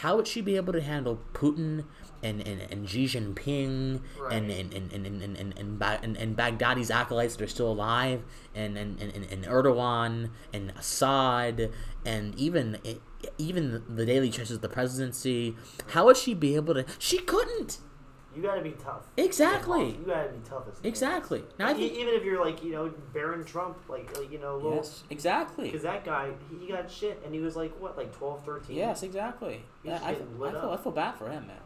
How 0.00 0.16
would 0.16 0.28
she 0.28 0.42
be 0.42 0.56
able 0.56 0.74
to 0.74 0.82
handle 0.82 1.20
Putin 1.32 1.84
and, 2.22 2.46
and, 2.46 2.60
and 2.70 2.88
Xi 2.88 3.06
Jinping 3.06 4.00
Right. 4.18 4.32
and 4.32 4.50
and, 4.50 4.74
and, 4.74 4.92
and, 4.92 5.06
and, 5.06 5.22
and, 5.22 5.58
and, 5.58 5.82
and, 5.82 6.16
and, 6.16 6.36
Baghdadi's 6.36 6.90
acolytes 6.90 7.36
that 7.36 7.44
are 7.44 7.48
still 7.48 7.70
alive 7.70 8.22
and, 8.54 8.76
and, 8.76 9.00
and, 9.00 9.14
and, 9.14 9.24
and 9.24 9.44
Erdogan 9.44 10.30
and 10.52 10.72
Assad 10.76 11.70
and 12.04 12.34
even 12.38 12.78
even 13.38 13.82
the 13.88 14.06
daily 14.06 14.30
choices 14.30 14.60
the 14.60 14.68
presidency? 14.68 15.56
How 15.88 16.06
would 16.06 16.16
she 16.16 16.34
be 16.34 16.56
able 16.56 16.74
to? 16.74 16.84
She 16.98 17.18
couldn't. 17.18 17.78
You 18.34 18.42
gotta 18.42 18.60
be 18.60 18.72
tough. 18.72 19.06
Exactly. 19.16 19.92
You 19.92 20.04
gotta 20.06 20.28
be 20.28 20.46
tough 20.46 20.64
as 20.70 20.78
Exactly. 20.84 21.42
Now 21.58 21.72
think 21.72 21.94
even 21.94 22.12
if 22.14 22.22
you're 22.22 22.44
like 22.44 22.62
you 22.62 22.70
know 22.72 22.92
Barron 23.14 23.44
Trump, 23.44 23.78
like, 23.88 24.14
like 24.18 24.30
you 24.30 24.38
know, 24.38 24.56
little, 24.56 24.74
yes, 24.74 25.04
exactly. 25.08 25.64
because 25.64 25.82
that 25.82 26.04
guy 26.04 26.32
he 26.60 26.68
got 26.68 26.90
shit 26.90 27.22
and 27.24 27.32
he 27.34 27.40
was 27.40 27.56
like 27.56 27.72
what, 27.80 27.96
like 27.96 28.14
12, 28.14 28.44
13? 28.44 28.76
Yes, 28.76 29.02
exactly. 29.02 29.64
Yeah, 29.82 29.98
I, 30.02 30.10
I, 30.10 30.14
feel. 30.16 30.70
I 30.70 30.76
feel 30.76 30.92
bad 30.92 31.12
for 31.12 31.30
him, 31.30 31.46
man. 31.46 31.56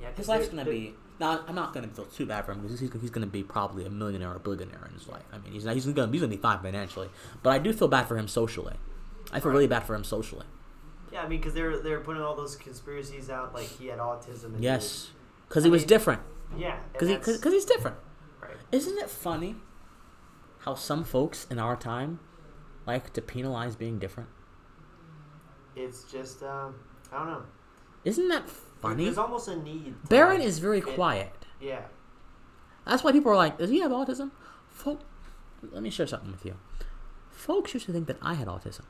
Yeah, 0.00 0.08
His 0.16 0.28
life's 0.28 0.48
gonna 0.48 0.64
be. 0.64 0.94
Now, 1.18 1.44
I'm 1.48 1.54
not 1.56 1.74
gonna 1.74 1.88
feel 1.88 2.06
too 2.06 2.26
bad 2.26 2.46
for 2.46 2.52
him 2.52 2.60
because 2.62 2.78
he's, 2.78 2.92
he's 3.00 3.10
gonna 3.10 3.26
be 3.26 3.42
probably 3.42 3.84
a 3.84 3.90
millionaire 3.90 4.30
or 4.30 4.36
a 4.36 4.40
billionaire 4.40 4.86
in 4.86 4.94
his 4.94 5.08
life. 5.08 5.24
I 5.32 5.38
mean, 5.38 5.52
he's 5.52 5.64
not, 5.64 5.74
he's 5.74 5.84
gonna 5.84 6.10
he's 6.12 6.20
gonna 6.20 6.30
be 6.30 6.36
fine 6.36 6.60
financially, 6.60 7.08
but 7.42 7.50
I 7.50 7.58
do 7.58 7.72
feel 7.72 7.88
bad 7.88 8.06
for 8.06 8.16
him 8.16 8.28
socially. 8.28 8.76
I 9.32 9.40
feel 9.40 9.48
Right. 9.50 9.56
really 9.56 9.66
bad 9.66 9.82
for 9.82 9.94
him 9.96 10.04
socially. 10.04 10.46
Yeah, 11.12 11.22
I 11.22 11.28
mean, 11.28 11.40
because 11.40 11.54
they're 11.54 11.78
they're 11.80 12.00
putting 12.00 12.22
all 12.22 12.36
those 12.36 12.56
conspiracies 12.56 13.30
out, 13.30 13.52
like 13.54 13.66
he 13.66 13.86
had 13.88 13.98
autism. 13.98 14.54
And 14.54 14.62
Yes, 14.62 15.10
because 15.48 15.64
he 15.64 15.70
was 15.70 15.82
mean, 15.82 15.88
different. 15.88 16.22
yeah, 16.56 16.78
Because 16.92 17.08
he, 17.08 17.16
cause 17.16 17.52
he's 17.52 17.64
different. 17.64 17.96
right. 18.40 18.52
Isn't 18.72 18.96
it 18.98 19.10
funny 19.10 19.56
how 20.60 20.74
some 20.74 21.02
folks 21.04 21.46
in 21.50 21.58
our 21.58 21.74
time 21.76 22.20
like 22.86 23.12
to 23.14 23.22
penalize 23.22 23.74
being 23.76 23.98
different? 23.98 24.28
It's 25.76 26.04
just 26.04 26.42
um, 26.42 26.74
I 27.12 27.18
don't 27.18 27.28
know. 27.28 27.42
Isn't 28.04 28.28
that 28.28 28.48
funny? 28.48 29.04
There's 29.04 29.18
almost 29.18 29.48
a 29.48 29.56
need. 29.56 29.94
Barron 30.08 30.38
like, 30.38 30.46
is 30.46 30.58
very 30.58 30.80
fit- 30.80 30.94
quiet. 30.94 31.32
Yeah, 31.60 31.82
That's 32.86 33.04
why 33.04 33.12
people 33.12 33.30
are 33.32 33.36
like, 33.36 33.58
does 33.58 33.68
he 33.68 33.80
have 33.80 33.90
autism? 33.90 34.30
Folk, 34.70 35.00
let 35.70 35.82
me 35.82 35.90
share 35.90 36.06
something 36.06 36.30
with 36.32 36.46
you. 36.46 36.54
Folks 37.30 37.74
used 37.74 37.84
to 37.86 37.92
think 37.92 38.06
that 38.06 38.16
I 38.22 38.32
had 38.32 38.48
autism. 38.48 38.84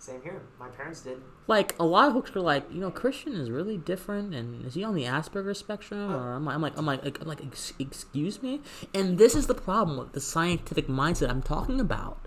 Same 0.00 0.22
here. 0.22 0.40
My 0.58 0.68
parents 0.68 1.02
did. 1.02 1.20
Like 1.46 1.76
a 1.78 1.84
lot 1.84 2.08
of 2.08 2.14
folks 2.14 2.34
were 2.34 2.40
like, 2.40 2.64
you 2.72 2.80
know, 2.80 2.90
Christian 2.90 3.34
is 3.34 3.50
really 3.50 3.76
different, 3.76 4.34
and 4.34 4.64
is 4.64 4.74
he 4.74 4.82
on 4.82 4.94
the 4.94 5.04
Asperger 5.04 5.54
spectrum? 5.54 6.10
Or 6.10 6.32
I'm, 6.32 6.48
I'm 6.48 6.62
like, 6.62 6.76
I'm 6.78 6.86
like, 6.86 7.20
I'm 7.20 7.28
like, 7.28 7.44
ex- 7.44 7.74
excuse 7.78 8.42
me. 8.42 8.62
And 8.94 9.18
this 9.18 9.34
is 9.34 9.46
the 9.46 9.54
problem 9.54 9.98
with 9.98 10.12
the 10.12 10.20
scientific 10.20 10.88
mindset 10.88 11.28
I'm 11.28 11.42
talking 11.42 11.80
about. 11.80 12.26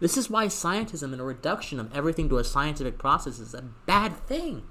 This 0.00 0.16
is 0.16 0.28
why 0.28 0.46
scientism 0.46 1.12
and 1.12 1.20
a 1.20 1.24
reduction 1.24 1.78
of 1.78 1.94
everything 1.96 2.28
to 2.28 2.38
a 2.38 2.44
scientific 2.44 2.98
process 2.98 3.38
is 3.38 3.54
a 3.54 3.62
bad 3.62 4.16
thing. 4.26 4.64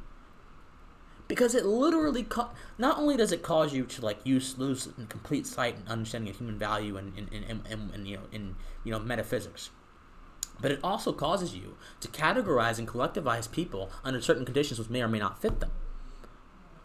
Because 1.28 1.56
it 1.56 1.66
literally, 1.66 2.24
ca- 2.24 2.52
not 2.78 3.00
only 3.00 3.18
does 3.18 3.32
it 3.32 3.42
cause 3.42 3.74
you 3.74 3.86
to 3.86 4.02
like 4.02 4.20
use 4.26 4.58
lose 4.58 4.90
complete 5.10 5.48
sight 5.48 5.78
and 5.78 5.88
understanding 5.88 6.30
of 6.30 6.38
human 6.38 6.60
value 6.60 6.98
and, 6.98 7.18
and, 7.18 7.30
and, 7.34 7.46
and, 7.50 7.62
and, 7.68 7.92
and 7.92 8.08
you 8.08 8.18
know 8.18 8.24
in 8.32 8.56
you 8.84 8.92
know 8.92 9.00
metaphysics, 9.00 9.72
but 10.62 10.72
it 10.72 10.80
also 10.84 11.12
causes 11.14 11.56
you 11.56 11.78
to 12.00 12.08
categorize 12.08 12.80
and 12.80 12.88
collectivize 12.88 13.52
people 13.52 13.92
under 14.04 14.22
certain 14.22 14.46
conditions 14.46 14.80
which 14.80 14.90
may 14.90 15.02
or 15.02 15.08
may 15.08 15.20
not 15.20 15.42
fit 15.42 15.60
them. 15.60 15.72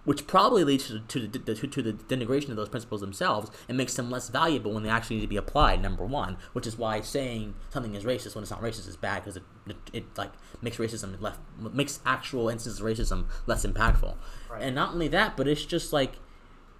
Which 0.05 0.27
probably 0.27 0.65
leads 0.65 0.89
to, 0.89 1.01
to, 1.01 1.29
the, 1.29 1.55
to, 1.55 1.67
to 1.67 1.83
the 1.83 1.93
denigration 1.93 2.49
of 2.49 2.57
those 2.57 2.71
principles 2.71 3.03
themselves 3.03 3.51
and 3.69 3.77
makes 3.77 3.95
them 3.95 4.11
less 4.11 4.31
valuable 4.31 4.73
when 4.73 4.83
they 4.83 4.89
actually 4.89 5.17
need 5.17 5.23
to 5.23 5.29
be 5.29 5.37
applied. 5.37 5.83
Number 5.83 6.07
one, 6.07 6.39
which 6.55 6.67
is 6.67 6.79
why 6.79 7.03
saying 7.03 7.55
something 7.69 7.95
is 7.95 8.05
racist 8.05 8.35
when 8.35 8.43
it's 8.43 8.51
not 8.51 8.63
racist 8.63 8.89
is 8.89 8.97
bad 8.97 9.23
because 9.23 9.37
it, 9.37 9.43
it, 9.67 9.77
it 9.93 10.05
like 10.17 10.33
makes 10.63 10.79
racism 10.79 11.21
left 11.21 11.39
makes 11.59 12.01
actual 12.07 12.49
instances 12.49 12.81
of 12.81 12.87
racism 12.87 13.27
less 13.47 13.65
impactful. 13.67 14.17
Right. 14.51 14.63
And 14.63 14.75
not 14.75 14.95
only 14.95 15.09
that, 15.09 15.37
but 15.37 15.47
it's 15.47 15.67
just 15.67 15.93
like 15.93 16.15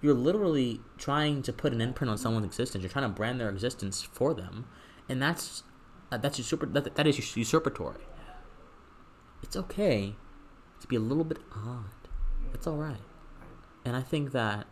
you're 0.01 0.15
literally 0.15 0.81
trying 0.97 1.43
to 1.43 1.53
put 1.53 1.73
an 1.73 1.79
imprint 1.79 2.09
on 2.09 2.17
someone's 2.17 2.47
existence. 2.47 2.81
You're 2.81 2.91
trying 2.91 3.05
to 3.05 3.15
brand 3.15 3.39
their 3.39 3.49
existence 3.49 4.01
for 4.01 4.33
them, 4.33 4.65
and 5.07 5.21
that's 5.21 5.63
that's 6.17 6.39
usurp- 6.39 6.73
that, 6.73 6.95
that 6.95 7.07
is 7.07 7.35
usurpatory. 7.37 8.01
It's 9.43 9.55
okay 9.55 10.15
to 10.79 10.87
be 10.87 10.95
a 10.95 10.99
little 10.99 11.23
bit 11.23 11.39
odd. 11.55 11.85
It's 12.53 12.67
all 12.67 12.77
right, 12.77 13.01
and 13.85 13.95
I 13.95 14.01
think 14.01 14.31
that 14.31 14.67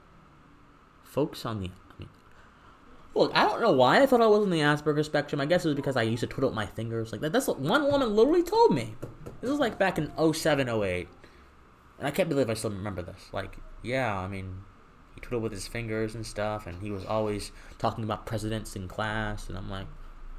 folks 1.03 1.45
on 1.45 1.59
the 1.59 1.67
I 1.67 1.99
mean, 1.99 2.09
look, 3.15 3.31
I 3.33 3.43
don't 3.43 3.61
know 3.61 3.71
why 3.71 4.01
I 4.01 4.05
thought 4.05 4.21
I 4.21 4.27
was 4.27 4.43
on 4.43 4.49
the 4.49 4.59
Asperger 4.59 5.03
spectrum. 5.03 5.41
I 5.41 5.45
guess 5.45 5.65
it 5.65 5.69
was 5.69 5.75
because 5.75 5.95
I 5.95 6.03
used 6.03 6.21
to 6.21 6.27
twiddle 6.27 6.51
my 6.51 6.65
fingers 6.65 7.11
like 7.11 7.21
that. 7.21 7.31
That's 7.31 7.47
what 7.47 7.59
one 7.59 7.85
woman 7.85 8.15
literally 8.15 8.43
told 8.43 8.73
me. 8.73 8.95
This 9.41 9.49
was 9.49 9.59
like 9.59 9.79
back 9.79 9.97
in 9.97 10.11
07, 10.33 10.67
08. 10.67 11.07
And 11.97 12.07
I 12.07 12.11
can't 12.11 12.29
believe 12.29 12.49
I 12.49 12.53
still 12.53 12.71
remember 12.71 13.01
this. 13.01 13.29
Like, 13.33 13.57
yeah, 13.81 14.17
I 14.17 14.27
mean, 14.27 14.61
he 15.15 15.21
twiddled 15.21 15.43
with 15.43 15.51
his 15.51 15.67
fingers 15.67 16.15
and 16.15 16.25
stuff, 16.25 16.67
and 16.67 16.81
he 16.81 16.91
was 16.91 17.05
always 17.05 17.51
talking 17.77 18.03
about 18.03 18.25
presidents 18.25 18.75
in 18.75 18.87
class, 18.87 19.49
and 19.49 19.57
I'm 19.57 19.69
like, 19.69 19.87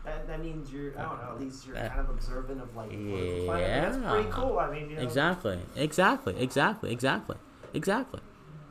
That, 0.04 0.26
that 0.28 0.40
means 0.40 0.72
you're 0.72 0.98
I 0.98 1.02
don't 1.02 1.18
know. 1.22 1.32
At 1.34 1.40
least 1.40 1.66
you're 1.66 1.76
Uh, 1.76 1.88
kind 1.88 2.00
of 2.00 2.10
observant 2.10 2.60
of 2.62 2.74
like 2.74 2.90
political 2.90 3.44
climate. 3.46 3.92
That's 3.92 3.96
pretty 4.12 4.28
cool. 4.30 4.58
I 4.58 4.70
mean, 4.70 4.90
you 4.90 4.96
know, 4.96 5.02
exactly, 5.02 5.58
exactly, 5.76 6.34
exactly, 6.38 6.92
exactly, 6.92 7.36
exactly. 7.74 8.20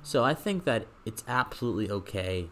So 0.02 0.24
I 0.24 0.34
think 0.34 0.66
that 0.66 0.88
it's 1.06 1.24
absolutely 1.28 1.90
okay. 1.92 2.50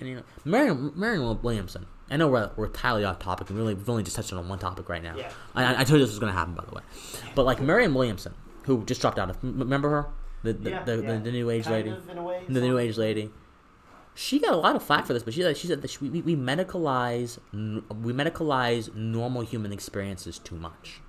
And 0.00 0.08
you 0.08 0.14
know, 0.16 0.22
Marion, 0.44 0.92
Marianne 0.96 1.40
Williamson. 1.42 1.86
I 2.10 2.16
know 2.16 2.28
we're, 2.28 2.50
we're 2.56 2.66
entirely 2.66 3.04
off 3.04 3.18
topic, 3.20 3.48
and 3.48 3.58
really 3.58 3.74
we've 3.74 3.88
only 3.88 4.02
just 4.02 4.16
touched 4.16 4.32
on 4.32 4.48
one 4.48 4.58
topic 4.58 4.88
right 4.88 5.02
now. 5.02 5.16
Yeah. 5.16 5.30
I, 5.54 5.80
I- 5.80 5.84
told 5.84 5.90
you 5.92 5.98
this 6.00 6.10
was 6.10 6.18
going 6.18 6.32
to 6.32 6.38
happen, 6.38 6.54
by 6.54 6.64
the 6.64 6.74
way. 6.74 6.82
But 7.34 7.44
like 7.46 7.60
Marianne 7.60 7.94
Williamson, 7.94 8.34
who 8.64 8.84
just 8.84 9.00
dropped 9.00 9.18
out 9.18 9.30
of, 9.30 9.38
remember 9.42 9.88
her, 9.90 10.06
the 10.42 10.52
the, 10.52 10.70
Yeah, 10.70 10.82
the, 10.84 10.96
yeah. 11.02 11.12
the, 11.12 11.18
the 11.20 11.32
new 11.32 11.48
age 11.50 11.64
kind 11.64 11.76
lady. 11.76 11.90
of 11.90 12.08
in 12.08 12.18
a 12.18 12.22
way. 12.22 12.42
the 12.48 12.60
new 12.60 12.76
age 12.78 12.98
lady. 12.98 13.30
She 14.14 14.38
got 14.38 14.52
a 14.52 14.56
lot 14.56 14.76
of 14.76 14.82
flack 14.82 15.06
for 15.06 15.14
this, 15.14 15.22
but 15.22 15.32
she 15.34 15.40
said 15.42 15.56
she 15.56 15.66
said 15.66 15.80
that 15.82 15.90
she, 15.90 15.98
we, 16.08 16.20
we 16.22 16.36
medicalize 16.36 17.38
we 17.52 18.12
medicalize 18.12 18.94
normal 18.94 19.42
human 19.42 19.72
experiences 19.72 20.38
too 20.38 20.56
much. 20.56 21.00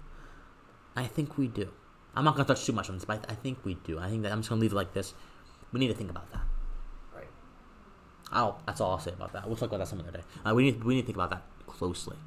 I 0.96 1.06
think 1.06 1.38
we 1.38 1.48
do. 1.48 1.70
I'm 2.16 2.24
not 2.24 2.36
gonna 2.36 2.48
touch 2.48 2.66
too 2.66 2.72
much 2.72 2.90
on 2.90 2.96
this, 2.96 3.06
but 3.06 3.26
I, 3.30 3.34
I 3.34 3.36
think 3.36 3.66
we 3.66 3.74
do. 3.76 4.00
I 4.00 4.10
think 4.10 4.24
that 4.24 4.32
I'm 4.32 4.40
just 4.40 4.50
gonna 4.50 4.62
leave 4.62 4.72
it 4.72 4.76
like 4.76 4.94
this. 4.94 5.14
We 5.72 5.80
need 5.80 5.88
to 5.90 5.94
think 5.96 6.10
about 6.12 6.32
that. 6.32 6.44
Right. 7.14 7.28
I'll, 8.32 8.62
that's 8.66 8.80
all 8.80 8.92
I'll 8.92 9.00
say 9.00 9.12
about 9.12 9.34
that. 9.34 9.48
We'll 9.48 9.56
talk 9.58 9.70
about 9.70 9.80
that 9.80 9.88
some 9.88 10.00
other 10.00 10.12
day. 10.12 10.24
Uh, 10.46 10.54
we 10.56 10.64
need 10.64 10.84
we 10.84 10.96
need 10.96 11.02
to 11.02 11.06
think 11.08 11.18
about 11.18 11.32
that 11.32 11.44
closely. 11.68 12.18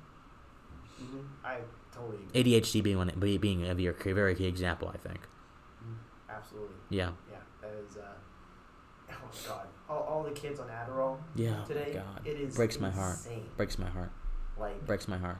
hmm 0.99 1.21
I 1.45 1.59
totally 1.95 2.19
agree. 2.29 2.61
ADHD 2.61 2.83
being 2.83 2.99
one, 2.99 3.11
be- 3.19 3.39
being 3.39 3.67
a 3.67 3.75
very, 3.75 4.13
very 4.13 4.35
key 4.35 4.47
example, 4.47 4.91
I 4.93 4.99
think. 4.99 5.21
Mhm. 5.83 5.97
Absolutely. 6.29 6.77
Yeah, 6.91 7.13
Yeah, 7.31 7.39
that 7.63 7.71
is. 7.89 7.97
Uh, 7.97 8.03
oh 9.11 9.15
my 9.33 9.49
god, 9.49 9.67
all, 9.89 10.03
all 10.03 10.23
the 10.23 10.31
kids 10.31 10.61
on 10.61 10.69
Adderall 10.69 11.19
yeah. 11.35 11.65
today. 11.65 11.93
Oh 11.93 12.13
God, 12.15 12.27
It 12.27 12.41
is 12.41 12.57
Breaks 12.57 12.81
my 12.81 12.91
heart. 12.91 13.17
insane. 13.17 13.47
breaks 13.57 13.79
my 13.79 13.89
heart. 13.89 14.11
Like 14.59 14.85
Breaks 14.87 15.07
my 15.09 15.19
heart. 15.19 15.39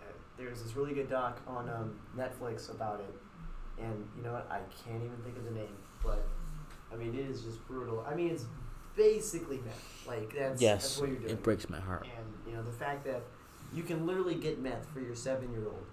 uh, 0.00 0.12
there's 0.36 0.62
this 0.62 0.76
really 0.76 0.94
good 0.94 1.08
doc 1.08 1.40
on 1.46 1.68
um, 1.68 1.98
Netflix 2.16 2.70
about 2.70 3.00
it, 3.00 3.82
and 3.82 4.06
you 4.16 4.22
know 4.22 4.32
what? 4.32 4.46
I 4.50 4.58
can't 4.84 5.02
even 5.02 5.16
think 5.24 5.36
of 5.36 5.44
the 5.44 5.52
name, 5.52 5.76
but 6.04 6.26
I 6.92 6.96
mean 6.96 7.14
it 7.14 7.28
is 7.30 7.42
just 7.42 7.66
brutal. 7.66 8.04
I 8.08 8.14
mean 8.14 8.30
it's 8.30 8.44
basically 8.96 9.58
meth. 9.58 10.06
Like 10.06 10.34
that's 10.36 10.60
yes, 10.60 10.82
that's 10.82 10.98
what 10.98 11.08
you're 11.08 11.18
doing. 11.18 11.32
it 11.32 11.42
breaks 11.42 11.68
my 11.70 11.80
heart. 11.80 12.06
And 12.16 12.26
you 12.46 12.54
know 12.54 12.62
the 12.62 12.72
fact 12.72 13.04
that 13.06 13.22
you 13.72 13.82
can 13.82 14.06
literally 14.06 14.34
get 14.34 14.60
meth 14.60 14.86
for 14.92 15.00
your 15.00 15.14
seven 15.14 15.50
year 15.50 15.64
old. 15.64 15.86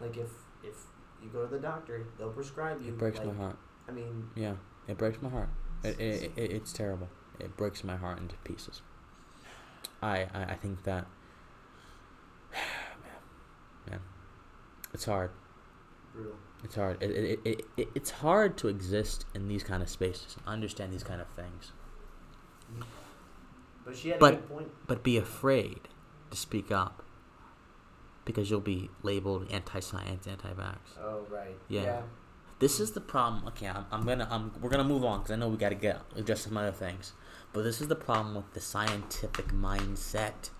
Like 0.00 0.16
if 0.16 0.30
if 0.64 0.74
you 1.22 1.28
go 1.28 1.44
to 1.44 1.50
the 1.50 1.60
doctor, 1.60 2.06
they'll 2.18 2.30
prescribe 2.30 2.80
you. 2.82 2.88
It 2.88 2.98
breaks 2.98 3.18
like, 3.18 3.28
my 3.28 3.34
heart. 3.34 3.58
I 3.88 3.92
mean, 3.92 4.30
Yeah, 4.34 4.54
it 4.88 4.96
breaks 4.96 5.20
my 5.22 5.28
heart. 5.28 5.48
It, 5.86 6.00
it's- 6.00 6.22
it, 6.22 6.32
it, 6.36 6.50
it's 6.52 6.72
terrible. 6.72 7.08
It 7.38 7.56
breaks 7.56 7.84
my 7.84 7.96
heart 7.96 8.18
into 8.18 8.36
pieces. 8.44 8.80
I, 10.02 10.26
I, 10.34 10.42
I 10.50 10.54
think 10.54 10.84
that, 10.84 11.06
man, 12.52 13.90
man, 13.90 14.00
it's 14.94 15.04
hard. 15.04 15.30
brutal. 16.14 16.34
It's 16.64 16.74
hard. 16.74 17.02
It, 17.02 17.10
it, 17.10 17.40
it, 17.44 17.64
it, 17.76 17.88
it's 17.94 18.10
hard 18.10 18.56
to 18.58 18.68
exist 18.68 19.26
in 19.34 19.48
these 19.48 19.62
kind 19.62 19.82
of 19.82 19.88
spaces 19.88 20.36
and 20.38 20.46
understand 20.46 20.92
these 20.92 21.04
kind 21.04 21.20
of 21.20 21.28
things, 21.28 21.72
But 23.84 23.96
she 23.96 24.08
had 24.10 24.18
But- 24.18 24.34
a 24.34 24.36
good 24.38 24.48
point. 24.48 24.68
but 24.86 25.02
be 25.02 25.16
afraid 25.18 25.80
to 26.30 26.36
speak 26.36 26.72
up 26.72 27.02
because 28.24 28.50
you'll 28.50 28.60
be 28.60 28.90
labeled 29.02 29.46
anti-science, 29.52 30.26
anti-vax. 30.26 30.78
Oh 31.00 31.24
right. 31.30 31.56
Yeah. 31.68 32.02
This 32.58 32.80
is 32.80 32.92
the 32.92 33.00
problem. 33.00 33.46
Okay, 33.48 33.66
I'm, 33.66 33.84
I'm 33.90 34.06
gonna 34.06 34.26
um 34.30 34.52
we're 34.60 34.70
gonna 34.70 34.84
move 34.84 35.04
on 35.04 35.18
because 35.18 35.32
I 35.32 35.36
know 35.36 35.48
we 35.48 35.58
gotta 35.58 35.74
get 35.74 36.00
address 36.16 36.42
some 36.42 36.56
other 36.56 36.72
things, 36.72 37.12
but 37.52 37.62
this 37.62 37.80
is 37.80 37.88
the 37.88 37.96
problem 37.96 38.34
with 38.34 38.52
the 38.54 38.60
scientific 38.60 39.48
mindset. 39.48 40.50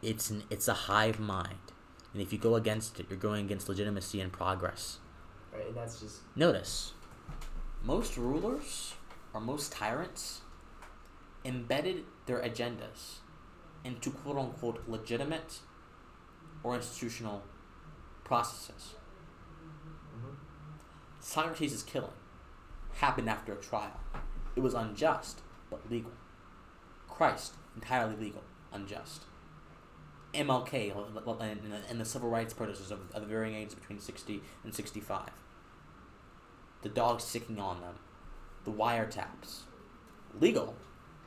It's 0.00 0.30
an 0.30 0.44
it's 0.48 0.66
a 0.66 0.74
hive 0.74 1.20
mind, 1.20 1.72
and 2.14 2.22
if 2.22 2.32
you 2.32 2.38
go 2.38 2.56
against 2.56 2.98
it, 3.00 3.06
you're 3.10 3.18
going 3.18 3.44
against 3.44 3.68
legitimacy 3.68 4.20
and 4.20 4.32
progress. 4.32 4.98
Right, 5.52 5.66
and 5.66 5.76
that's 5.76 6.00
just 6.00 6.20
Notice, 6.34 6.94
most 7.84 8.16
rulers 8.16 8.94
or 9.34 9.42
most 9.42 9.72
tyrants 9.72 10.40
embedded 11.44 12.04
their 12.24 12.40
agendas 12.40 13.16
into 13.84 14.10
quote 14.10 14.38
unquote 14.38 14.88
legitimate 14.88 15.58
or 16.62 16.76
institutional 16.76 17.42
processes. 18.24 18.94
Socrates' 21.22 21.84
killing 21.84 22.10
happened 22.94 23.30
after 23.30 23.52
a 23.52 23.56
trial. 23.56 24.00
It 24.56 24.60
was 24.60 24.74
unjust, 24.74 25.40
but 25.70 25.88
legal. 25.88 26.10
Christ, 27.08 27.54
entirely 27.76 28.16
legal, 28.16 28.42
unjust. 28.72 29.22
MLK 30.34 30.92
and, 31.88 32.00
the 32.00 32.04
civil 32.04 32.28
rights 32.28 32.52
protesters 32.52 32.90
of, 32.90 33.00
of 33.14 33.22
the 33.22 33.28
varying 33.28 33.54
ages 33.54 33.74
between 33.74 34.00
60 34.00 34.42
and 34.64 34.74
65. 34.74 35.30
The 36.82 36.88
dogs 36.88 37.24
sticking 37.24 37.60
on 37.60 37.80
them. 37.80 37.94
The 38.64 38.72
wiretaps. 38.72 39.60
Legal, 40.40 40.74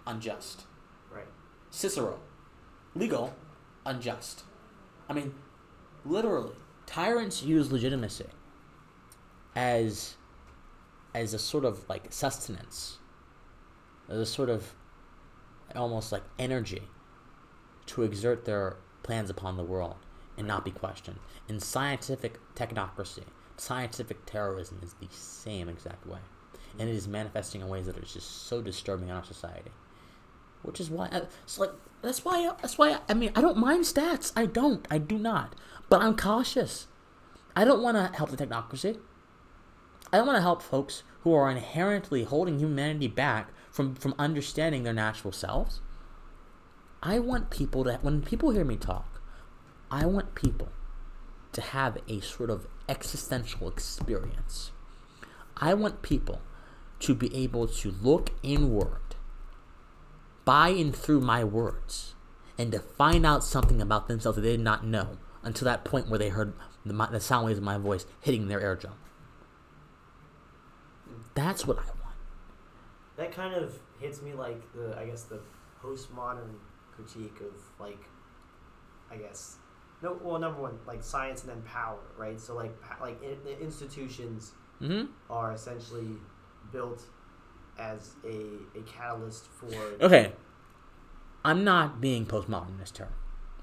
unjust. 0.05 0.63
right. 1.09 1.27
Cicero, 1.69 2.19
legal, 2.95 3.33
unjust. 3.85 4.43
I 5.07 5.13
mean, 5.13 5.35
literally, 6.03 6.55
tyrants 6.85 7.43
use 7.43 7.71
legitimacy 7.71 8.25
as 9.55 10.15
as 11.13 11.33
a 11.33 11.39
sort 11.39 11.63
of 11.63 11.87
like 11.87 12.11
sustenance, 12.11 12.97
as 14.09 14.17
a 14.17 14.25
sort 14.25 14.49
of 14.49 14.75
almost 15.75 16.11
like 16.11 16.23
energy 16.37 16.83
to 17.85 18.03
exert 18.03 18.45
their 18.45 18.77
plans 19.03 19.29
upon 19.29 19.57
the 19.57 19.63
world 19.63 19.95
and 20.37 20.47
not 20.47 20.65
be 20.65 20.71
questioned. 20.71 21.19
In 21.47 21.59
scientific 21.59 22.39
technocracy, 22.55 23.23
scientific 23.57 24.25
terrorism 24.25 24.79
is 24.83 24.93
the 24.93 25.07
same 25.09 25.69
exact 25.69 26.05
way, 26.05 26.19
and 26.77 26.89
it 26.89 26.95
is 26.95 27.07
manifesting 27.07 27.61
in 27.61 27.67
ways 27.69 27.85
that 27.85 27.97
are 27.97 28.01
just 28.01 28.47
so 28.47 28.61
disturbing 28.61 29.09
in 29.09 29.15
our 29.15 29.23
society 29.23 29.71
which 30.65 30.79
is 30.79 30.89
why 30.89 31.07
uh, 31.07 31.21
it's 31.43 31.59
like 31.59 31.71
that's 32.01 32.25
why 32.25 32.51
that's 32.61 32.77
why 32.77 32.99
I 33.07 33.13
mean 33.13 33.31
I 33.35 33.41
don't 33.41 33.57
mind 33.57 33.85
stats. 33.85 34.31
I 34.35 34.45
don't. 34.45 34.85
I 34.91 34.97
do 34.97 35.17
not. 35.17 35.55
But 35.89 36.01
I'm 36.01 36.15
cautious. 36.15 36.87
I 37.55 37.65
don't 37.65 37.81
want 37.81 37.97
to 37.97 38.15
help 38.17 38.31
the 38.31 38.37
technocracy. 38.37 38.97
I 40.15 40.21
want 40.21 40.37
to 40.37 40.41
help 40.41 40.61
folks 40.61 41.03
who 41.23 41.33
are 41.33 41.51
inherently 41.51 42.23
holding 42.23 42.57
humanity 42.57 43.09
back 43.09 43.49
from 43.69 43.95
from 43.95 44.15
understanding 44.17 44.83
their 44.83 44.93
natural 44.93 45.33
selves. 45.33 45.81
I 47.03 47.19
want 47.19 47.49
people 47.49 47.83
to 47.83 47.99
when 48.01 48.21
people 48.21 48.51
hear 48.51 48.63
me 48.63 48.77
talk, 48.77 49.21
I 49.91 50.05
want 50.05 50.33
people 50.33 50.69
to 51.51 51.59
have 51.59 51.97
a 52.07 52.21
sort 52.21 52.49
of 52.49 52.65
existential 52.87 53.67
experience. 53.67 54.71
I 55.57 55.73
want 55.73 56.01
people 56.01 56.41
to 57.01 57.13
be 57.13 57.35
able 57.35 57.67
to 57.67 57.91
look 57.91 58.29
inward 58.41 59.15
by 60.45 60.69
and 60.69 60.95
through 60.95 61.21
my 61.21 61.43
words 61.43 62.15
and 62.57 62.71
to 62.71 62.79
find 62.79 63.25
out 63.25 63.43
something 63.43 63.81
about 63.81 64.07
themselves 64.07 64.37
that 64.37 64.43
they 64.43 64.51
did 64.51 64.61
not 64.61 64.85
know 64.85 65.17
until 65.43 65.65
that 65.65 65.83
point 65.83 66.07
where 66.07 66.19
they 66.19 66.29
heard 66.29 66.53
the, 66.85 66.93
the 67.11 67.19
sound 67.19 67.47
waves 67.47 67.57
of 67.57 67.65
my 67.65 67.77
voice 67.77 68.05
hitting 68.21 68.47
their 68.47 68.61
eardrum. 68.61 68.93
That's 71.33 71.65
what 71.65 71.77
I 71.77 71.81
want. 71.81 72.15
That 73.17 73.31
kind 73.33 73.53
of 73.53 73.73
hits 73.99 74.21
me 74.21 74.33
like 74.33 74.61
the 74.73 74.97
I 74.97 75.05
guess 75.05 75.23
the 75.23 75.39
postmodern 75.83 76.55
critique 76.95 77.39
of 77.41 77.53
like 77.79 78.03
I 79.11 79.17
guess 79.17 79.57
no 80.01 80.19
well 80.21 80.39
number 80.39 80.61
one 80.61 80.77
like 80.85 81.03
science 81.03 81.41
and 81.41 81.49
then 81.51 81.61
power 81.63 81.99
right 82.17 82.39
so 82.39 82.55
like 82.55 82.75
like 83.01 83.21
in, 83.23 83.37
the 83.43 83.59
institutions 83.59 84.51
hmm 84.79 85.03
are 85.29 85.53
essentially 85.53 86.17
built 86.71 87.03
as 87.77 88.13
a, 88.23 88.77
a 88.77 88.81
catalyst 88.83 89.47
for 89.47 89.67
Okay. 90.01 90.31
I'm 91.43 91.63
not 91.63 92.01
being 92.01 92.25
postmodernist 92.25 92.97
here. 92.97 93.09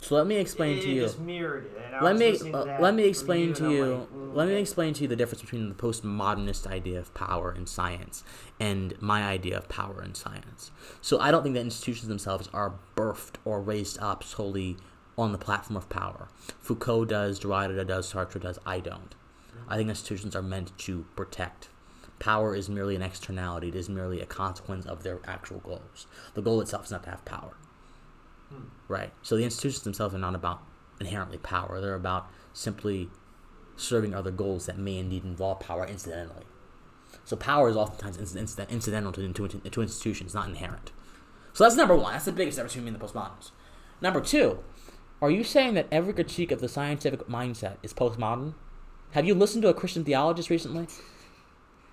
So 0.02 0.16
let 0.16 0.26
me 0.26 0.36
explain 0.36 0.78
it, 0.78 0.82
to 0.82 0.90
you. 0.90 1.02
just 1.02 1.20
mirrored 1.20 1.66
it 1.66 1.78
and 1.92 2.04
let 2.04 2.16
me 2.16 2.36
uh, 2.52 2.80
let 2.80 2.94
me 2.94 3.04
explain 3.04 3.54
to 3.54 3.70
you 3.70 3.84
like, 3.84 4.08
mm, 4.08 4.34
let 4.34 4.48
me 4.48 4.54
explain 4.54 4.94
to 4.94 5.02
you 5.02 5.08
the 5.08 5.14
difference 5.14 5.42
between 5.42 5.68
the 5.68 5.74
postmodernist 5.76 6.66
idea 6.66 6.98
of 6.98 7.14
power 7.14 7.52
and 7.52 7.68
science 7.68 8.24
and 8.58 9.00
my 9.00 9.22
idea 9.22 9.56
of 9.56 9.68
power 9.68 10.00
and 10.00 10.16
science. 10.16 10.72
So 11.00 11.20
I 11.20 11.30
don't 11.30 11.44
think 11.44 11.54
that 11.54 11.60
institutions 11.60 12.08
themselves 12.08 12.48
are 12.52 12.74
birthed 12.96 13.36
or 13.44 13.62
raised 13.62 13.98
up 14.00 14.24
solely 14.24 14.76
on 15.16 15.30
the 15.30 15.38
platform 15.38 15.76
of 15.76 15.88
power. 15.88 16.28
Foucault 16.60 17.04
does, 17.04 17.38
Derrida 17.38 17.86
does, 17.86 18.12
Sartre 18.12 18.40
does. 18.40 18.58
I 18.66 18.80
don't. 18.80 19.14
I 19.68 19.76
think 19.76 19.88
institutions 19.88 20.34
are 20.34 20.42
meant 20.42 20.76
to 20.78 21.06
protect. 21.14 21.68
Power 22.18 22.56
is 22.56 22.68
merely 22.68 22.96
an 22.96 23.02
externality. 23.02 23.68
It 23.68 23.76
is 23.76 23.88
merely 23.88 24.20
a 24.20 24.26
consequence 24.26 24.84
of 24.84 25.04
their 25.04 25.20
actual 25.26 25.60
goals. 25.60 26.06
The 26.34 26.42
goal 26.42 26.60
itself 26.60 26.86
is 26.86 26.90
not 26.90 27.04
to 27.04 27.10
have 27.10 27.24
power. 27.24 27.54
Hmm. 28.52 28.64
Right. 28.88 29.12
So 29.22 29.36
the 29.36 29.44
institutions 29.44 29.84
themselves 29.84 30.14
are 30.14 30.18
not 30.18 30.34
about 30.34 30.62
inherently 31.00 31.38
power. 31.38 31.80
They're 31.80 31.94
about 31.94 32.28
simply 32.52 33.08
serving 33.76 34.14
other 34.14 34.30
goals 34.30 34.66
that 34.66 34.78
may 34.78 34.98
indeed 34.98 35.24
involve 35.24 35.60
power 35.60 35.86
incidentally. 35.86 36.44
So 37.24 37.36
power 37.36 37.68
is 37.68 37.76
oftentimes 37.76 38.18
incident- 38.18 38.70
incidental 38.70 39.12
to, 39.12 39.32
to, 39.32 39.48
to 39.48 39.82
institutions, 39.82 40.34
not 40.34 40.48
inherent. 40.48 40.92
So 41.52 41.64
that's 41.64 41.76
number 41.76 41.96
one. 41.96 42.12
That's 42.12 42.24
the 42.24 42.32
biggest 42.32 42.56
difference 42.56 42.74
between 42.74 42.86
me 42.86 42.92
and 42.92 43.00
the 43.00 43.06
postmoderns. 43.06 43.50
Number 44.00 44.20
two, 44.20 44.58
are 45.20 45.30
you 45.30 45.44
saying 45.44 45.74
that 45.74 45.86
every 45.92 46.12
critique 46.12 46.50
of 46.50 46.60
the 46.60 46.68
scientific 46.68 47.28
mindset 47.28 47.76
is 47.82 47.92
postmodern? 47.92 48.54
Have 49.12 49.26
you 49.26 49.34
listened 49.34 49.62
to 49.62 49.68
a 49.68 49.74
Christian 49.74 50.04
theologist 50.04 50.50
recently? 50.50 50.88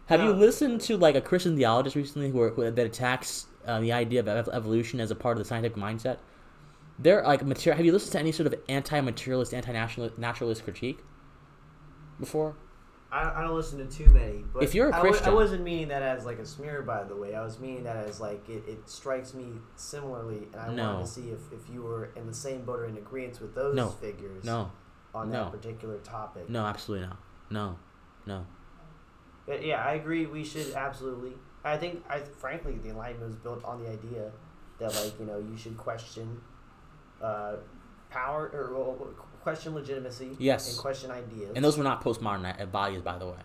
Have 0.07 0.21
you 0.21 0.31
listened 0.31 0.81
to 0.81 0.97
like 0.97 1.13
a 1.15 1.21
Christian 1.21 1.55
theologist 1.55 1.95
recently 1.95 2.31
who, 2.31 2.41
are, 2.41 2.49
who 2.49 2.71
that 2.71 2.85
attacks 2.85 3.45
uh, 3.67 3.79
the 3.79 3.91
idea 3.91 4.21
of 4.21 4.49
evolution 4.49 4.99
as 4.99 5.11
a 5.11 5.15
part 5.15 5.37
of 5.37 5.43
the 5.43 5.47
scientific 5.47 5.77
mindset? 5.77 6.17
They're 7.01 7.23
like 7.23 7.43
material. 7.45 7.77
Have 7.77 7.85
you 7.85 7.93
listened 7.93 8.11
to 8.13 8.19
any 8.19 8.31
sort 8.33 8.47
of 8.47 8.55
anti-materialist, 8.67 9.53
anti-naturalist 9.53 10.63
critique 10.63 10.99
before? 12.19 12.55
I, 13.11 13.39
I 13.39 13.41
don't 13.41 13.55
listen 13.55 13.79
to 13.79 13.85
too 13.85 14.09
many. 14.11 14.43
But 14.53 14.63
If 14.63 14.75
you're 14.75 14.89
a 14.89 14.95
I 14.95 15.01
wa- 15.01 15.17
I 15.23 15.29
wasn't 15.31 15.63
meaning 15.63 15.87
that 15.87 16.03
as 16.03 16.25
like 16.25 16.37
a 16.39 16.45
smear, 16.45 16.81
by 16.83 17.03
the 17.05 17.15
way. 17.15 17.33
I 17.33 17.43
was 17.43 17.59
meaning 17.59 17.83
that 17.85 17.95
as 17.95 18.19
like 18.19 18.47
it, 18.49 18.63
it 18.67 18.87
strikes 18.89 19.33
me 19.33 19.45
similarly, 19.75 20.47
and 20.53 20.61
I 20.61 20.73
No. 20.75 20.93
wanted 20.93 21.05
to 21.05 21.11
see 21.11 21.29
if, 21.29 21.39
if 21.51 21.69
you 21.73 21.81
were 21.81 22.09
in 22.15 22.27
the 22.27 22.33
same 22.33 22.65
boat 22.65 22.79
or 22.79 22.85
in 22.85 22.97
agreement 22.97 23.41
with 23.41 23.55
those 23.55 23.75
No. 23.75 23.87
figures 23.89 24.43
No, 24.43 24.71
on 25.15 25.29
no. 25.31 25.45
that 25.45 25.51
particular 25.53 25.97
topic. 25.99 26.49
no, 26.49 26.65
absolutely 26.65 27.07
not. 27.07 27.17
No, 27.49 27.79
no. 28.27 28.45
But 29.47 29.65
yeah, 29.65 29.83
I 29.83 29.93
agree. 29.93 30.27
We 30.27 30.43
should 30.43 30.73
absolutely. 30.75 31.33
I 31.63 31.77
think, 31.77 32.03
I 32.09 32.19
frankly, 32.19 32.77
the 32.77 32.89
Enlightenment 32.89 33.31
was 33.31 33.35
built 33.37 33.63
on 33.65 33.81
the 33.83 33.89
idea 33.89 34.31
that 34.77 34.93
like 34.93 35.19
you 35.19 35.25
know 35.25 35.39
you 35.39 35.57
should 35.57 35.77
question 35.77 36.39
uh, 37.21 37.55
power 38.09 38.49
or 38.53 38.73
well, 38.73 39.07
question 39.41 39.73
legitimacy. 39.75 40.35
Yes. 40.39 40.69
And 40.69 40.77
question 40.79 41.11
ideas. 41.11 41.51
And 41.55 41.63
those 41.63 41.77
were 41.77 41.83
not 41.83 42.03
postmodern 42.03 42.71
bodies, 42.71 43.01
by 43.01 43.17
the 43.17 43.27
way. 43.27 43.37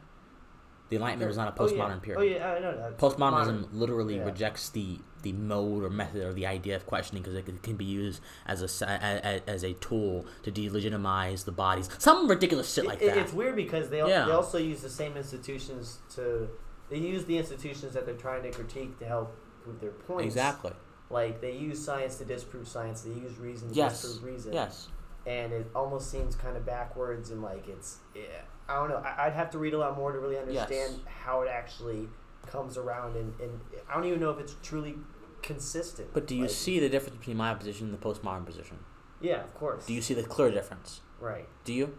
The 0.91 0.97
Enlightenment 0.97 1.29
was 1.29 1.37
not 1.39 1.49
a 1.49 1.63
Oh, 1.63 1.67
yeah. 1.67 1.73
postmodern 1.83 2.03
period. 2.03 2.19
Oh 2.21 2.23
yeah, 2.23 2.53
I 2.53 2.59
know 2.61 2.77
that. 2.77 2.99
Postmodernism 2.99 3.21
Modern. 3.31 3.69
literally 3.73 4.17
Yeah. 4.17 4.25
rejects 4.25 4.69
the 4.71 4.99
the 5.23 5.33
mode 5.33 5.83
or 5.83 5.89
method 5.89 6.23
or 6.23 6.35
the 6.35 6.47
idea 6.47 6.77
of 6.77 6.85
questioning 6.85 7.23
because 7.23 7.35
it 7.35 7.63
can 7.63 7.77
be 7.77 7.85
used 7.87 8.21
as 8.47 8.61
a 8.61 8.85
a- 8.85 9.21
a- 9.47 9.51
as 9.51 9.65
a 9.65 9.73
tool 9.75 10.27
to 10.43 10.53
delegitimize 10.53 11.47
the 11.47 11.53
bodies. 11.53 11.89
Some 11.99 12.29
ridiculous 12.29 12.71
shit 12.73 12.85
like 12.85 13.01
It- 13.01 13.07
that. 13.07 13.17
It's 13.17 13.33
weird 13.33 13.57
because 13.57 13.89
they, 13.89 14.07
Yeah. 14.07 14.27
they 14.27 14.33
also 14.33 14.59
use 14.59 14.83
the 14.83 14.91
same 14.91 15.17
institutions 15.17 16.01
to 16.17 16.49
they 16.91 16.99
use 16.99 17.25
the 17.25 17.39
institutions 17.39 17.95
that 17.95 18.05
they're 18.05 18.15
trying 18.15 18.43
to 18.43 18.51
critique 18.51 18.99
to 18.99 19.07
help 19.07 19.35
prove 19.63 19.81
their 19.81 19.91
points. 19.93 20.25
Exactly. 20.27 20.73
Like 21.11 21.41
they 21.41 21.53
use 21.57 21.83
science 21.85 22.17
to 22.19 22.25
disprove 22.25 22.67
science. 22.67 23.03
They 23.03 23.11
use 23.11 23.39
reason 23.39 23.69
to 23.71 23.75
Yes. 23.75 24.03
disprove 24.03 24.25
reason. 24.25 24.53
Yes. 24.53 24.89
And 25.27 25.53
it 25.53 25.67
almost 25.75 26.11
seems 26.11 26.35
kind 26.35 26.57
of 26.57 26.67
backwards 26.67 27.31
and 27.31 27.43
like 27.43 27.69
it's 27.69 27.99
yeah. 28.15 28.23
I 28.69 28.75
don't 28.77 28.89
know. 28.89 28.97
I, 28.97 29.27
I'd 29.27 29.33
have 29.35 29.51
to 29.51 29.59
read 29.59 29.75
a 29.75 29.79
lot 29.79 29.97
more 29.97 30.13
to 30.13 30.19
really 30.19 30.39
understand 30.39 30.93
Yes. 30.97 31.15
how 31.25 31.43
it 31.43 31.49
actually 31.49 32.09
comes 32.47 32.77
around 32.77 33.17
and, 33.17 33.33
and 33.41 33.61
I 33.89 33.95
don't 33.95 34.05
even 34.07 34.21
know 34.21 34.31
if 34.31 34.39
it's 34.39 34.57
truly 34.63 34.97
consistent. 35.43 36.09
But 36.13 36.27
do 36.27 36.35
you 36.35 36.43
Like, 36.43 36.51
see 36.51 36.81
the 36.81 36.89
difference 36.89 37.17
between 37.19 37.37
my 37.37 37.55
position 37.55 37.89
and 37.91 37.95
the 37.99 38.03
postmodern 38.05 38.45
position? 38.47 38.79
Yeah, 39.21 39.43
of 39.43 39.55
course. 39.55 39.87
Do 39.87 39.93
you 39.95 40.03
see 40.03 40.15
the 40.15 40.23
clear 40.23 40.51
difference? 40.51 41.01
right? 41.21 41.49
Do 41.65 41.73
you? 41.73 41.95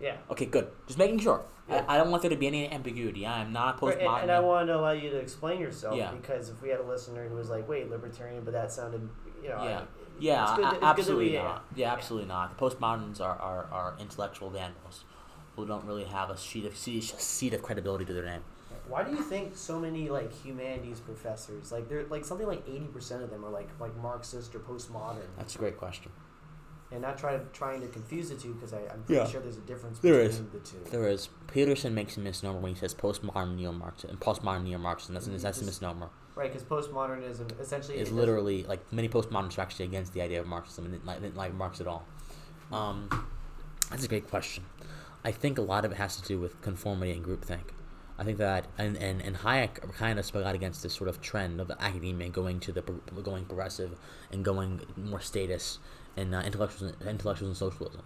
Yeah. 0.00 0.16
Okay, 0.30 0.46
good. 0.46 0.68
Just 0.86 0.98
making 0.98 1.18
sure. 1.20 1.42
Yeah. 1.68 1.84
I, 1.88 1.94
I 1.94 1.98
don't 1.98 2.10
want 2.10 2.22
there 2.22 2.30
to 2.30 2.36
be 2.36 2.46
any 2.46 2.70
ambiguity. 2.70 3.26
I 3.26 3.40
am 3.42 3.52
not 3.52 3.82
a 3.82 3.86
Right, 3.86 3.98
postmodern. 3.98 4.12
and, 4.14 4.22
and 4.22 4.30
I 4.32 4.40
wanted 4.40 4.66
to 4.66 4.78
allow 4.78 4.92
you 4.92 5.10
to 5.10 5.16
explain 5.18 5.60
yourself 5.60 5.96
Yeah. 5.96 6.12
because 6.12 6.48
if 6.48 6.62
we 6.62 6.68
had 6.70 6.80
a 6.80 6.84
listener 6.84 7.28
who 7.28 7.34
was 7.34 7.50
like, 7.50 7.68
"Wait, 7.68 7.90
libertarian," 7.90 8.42
but 8.44 8.52
that 8.54 8.70
sounded, 8.72 9.08
you 9.42 9.48
know, 9.50 9.62
Yeah. 9.64 9.78
I- 9.80 9.84
Yeah, 10.20 10.42
it's 10.44 10.52
good 10.52 10.58
a- 10.58 10.62
that- 10.62 10.66
it's 10.66 10.72
good 10.74 10.82
that 10.82 10.86
absolutely 10.98 11.26
we- 11.26 11.32
yeah. 11.34 11.42
not. 11.42 11.64
Yeah, 11.76 11.92
absolutely 11.92 12.28
not. 12.28 12.56
The 12.56 12.64
postmoderns 12.64 13.20
are, 13.20 13.36
are, 13.38 13.66
are 13.70 13.94
intellectual 14.00 14.50
vandals 14.50 15.04
who 15.56 15.66
don't 15.66 15.84
really 15.84 16.04
have 16.04 16.30
a 16.30 16.36
sheet 16.36 16.64
of 16.64 16.76
seat, 16.76 17.02
seat 17.04 17.52
of 17.54 17.62
credibility 17.62 18.04
to 18.04 18.12
their 18.12 18.24
name. 18.24 18.42
Why 18.88 19.02
do 19.04 19.10
you 19.10 19.22
think 19.22 19.54
so 19.56 19.78
many 19.78 20.08
like 20.08 20.32
humanities 20.32 21.00
professors, 21.00 21.70
like 21.70 21.88
they're 21.90 22.06
like 22.06 22.24
something 22.24 22.46
like 22.46 22.62
eighty 22.66 22.86
percent 22.86 23.22
of 23.22 23.28
them 23.30 23.44
are 23.44 23.50
like 23.50 23.68
like 23.78 23.94
Marxist 23.98 24.54
or 24.54 24.60
postmodern, 24.60 25.26
That's 25.36 25.54
a 25.56 25.58
great 25.58 25.76
question. 25.76 26.10
And 26.90 27.02
not 27.02 27.18
try 27.18 27.36
trying 27.52 27.80
to 27.82 27.88
confuse 27.88 28.30
the 28.30 28.34
two 28.36 28.54
because 28.54 28.72
I'm 28.72 29.02
pretty 29.04 29.14
Yeah. 29.20 29.26
sure 29.26 29.40
there's 29.40 29.56
a 29.58 29.60
difference 29.60 29.98
There 29.98 30.22
between 30.22 30.46
is. 30.46 30.52
the 30.52 30.58
two. 30.60 30.90
There 30.90 31.08
is 31.08 31.28
Peterson 31.46 31.94
makes 31.94 32.16
a 32.16 32.20
misnomer 32.20 32.58
when 32.60 32.74
he 32.74 32.78
says 32.78 32.94
postmodern 32.94 33.56
neo-Marxism 33.56 34.10
and 34.10 34.20
postmodern 34.20 34.64
neo-Marxism. 34.64 35.14
That's, 35.14 35.26
that's 35.42 35.62
a 35.62 35.64
misnomer. 35.64 36.08
Right, 36.34 36.52
because 36.52 36.62
postmodernism 36.66 37.58
essentially 37.60 37.98
is 37.98 38.12
literally 38.12 38.62
like 38.62 38.92
many 38.92 39.08
postmoderns 39.08 39.58
are 39.58 39.62
actually 39.62 39.86
against 39.86 40.12
the 40.12 40.22
idea 40.22 40.40
of 40.40 40.46
Marxism 40.46 40.84
and 40.84 40.94
didn't 40.94 41.04
like, 41.06 41.20
didn't 41.20 41.36
like 41.36 41.52
Marx 41.52 41.80
at 41.80 41.86
all. 41.88 42.04
Um, 42.72 43.08
that's 43.90 44.04
a 44.04 44.08
great 44.08 44.28
question. 44.28 44.64
I 45.24 45.32
think 45.32 45.58
a 45.58 45.62
lot 45.62 45.84
of 45.84 45.92
it 45.92 45.96
has 45.96 46.16
to 46.16 46.22
do 46.22 46.38
with 46.38 46.60
conformity 46.62 47.12
and 47.12 47.24
groupthink. 47.24 47.70
I 48.20 48.24
think 48.24 48.38
that 48.38 48.66
and, 48.78 48.96
and, 48.96 49.20
and 49.22 49.36
Hayek 49.36 49.92
kind 49.94 50.18
of 50.18 50.24
spoke 50.24 50.44
out 50.44 50.54
against 50.54 50.82
this 50.82 50.92
sort 50.92 51.08
of 51.08 51.20
trend 51.20 51.60
of 51.60 51.70
academia 51.78 52.28
going 52.28 52.60
to 52.60 52.72
the 52.72 52.82
going 52.82 53.44
progressive 53.44 53.96
and 54.32 54.44
going 54.44 54.80
more 54.96 55.20
status 55.20 55.78
and 56.16 56.34
uh, 56.34 56.40
intellectuals 56.40 56.92
intellectuals 57.06 57.48
and 57.48 57.56
socialism. 57.56 58.02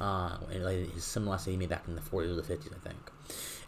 Uh, 0.00 0.36
and 0.52 0.64
like 0.64 0.92
his 0.92 1.04
similar 1.04 1.36
essay 1.36 1.52
he 1.52 1.56
made 1.56 1.68
back 1.68 1.84
in 1.88 1.94
the 1.94 2.00
40s 2.00 2.30
or 2.30 2.34
the 2.34 2.42
50s, 2.42 2.72
I 2.74 2.88
think. 2.88 3.10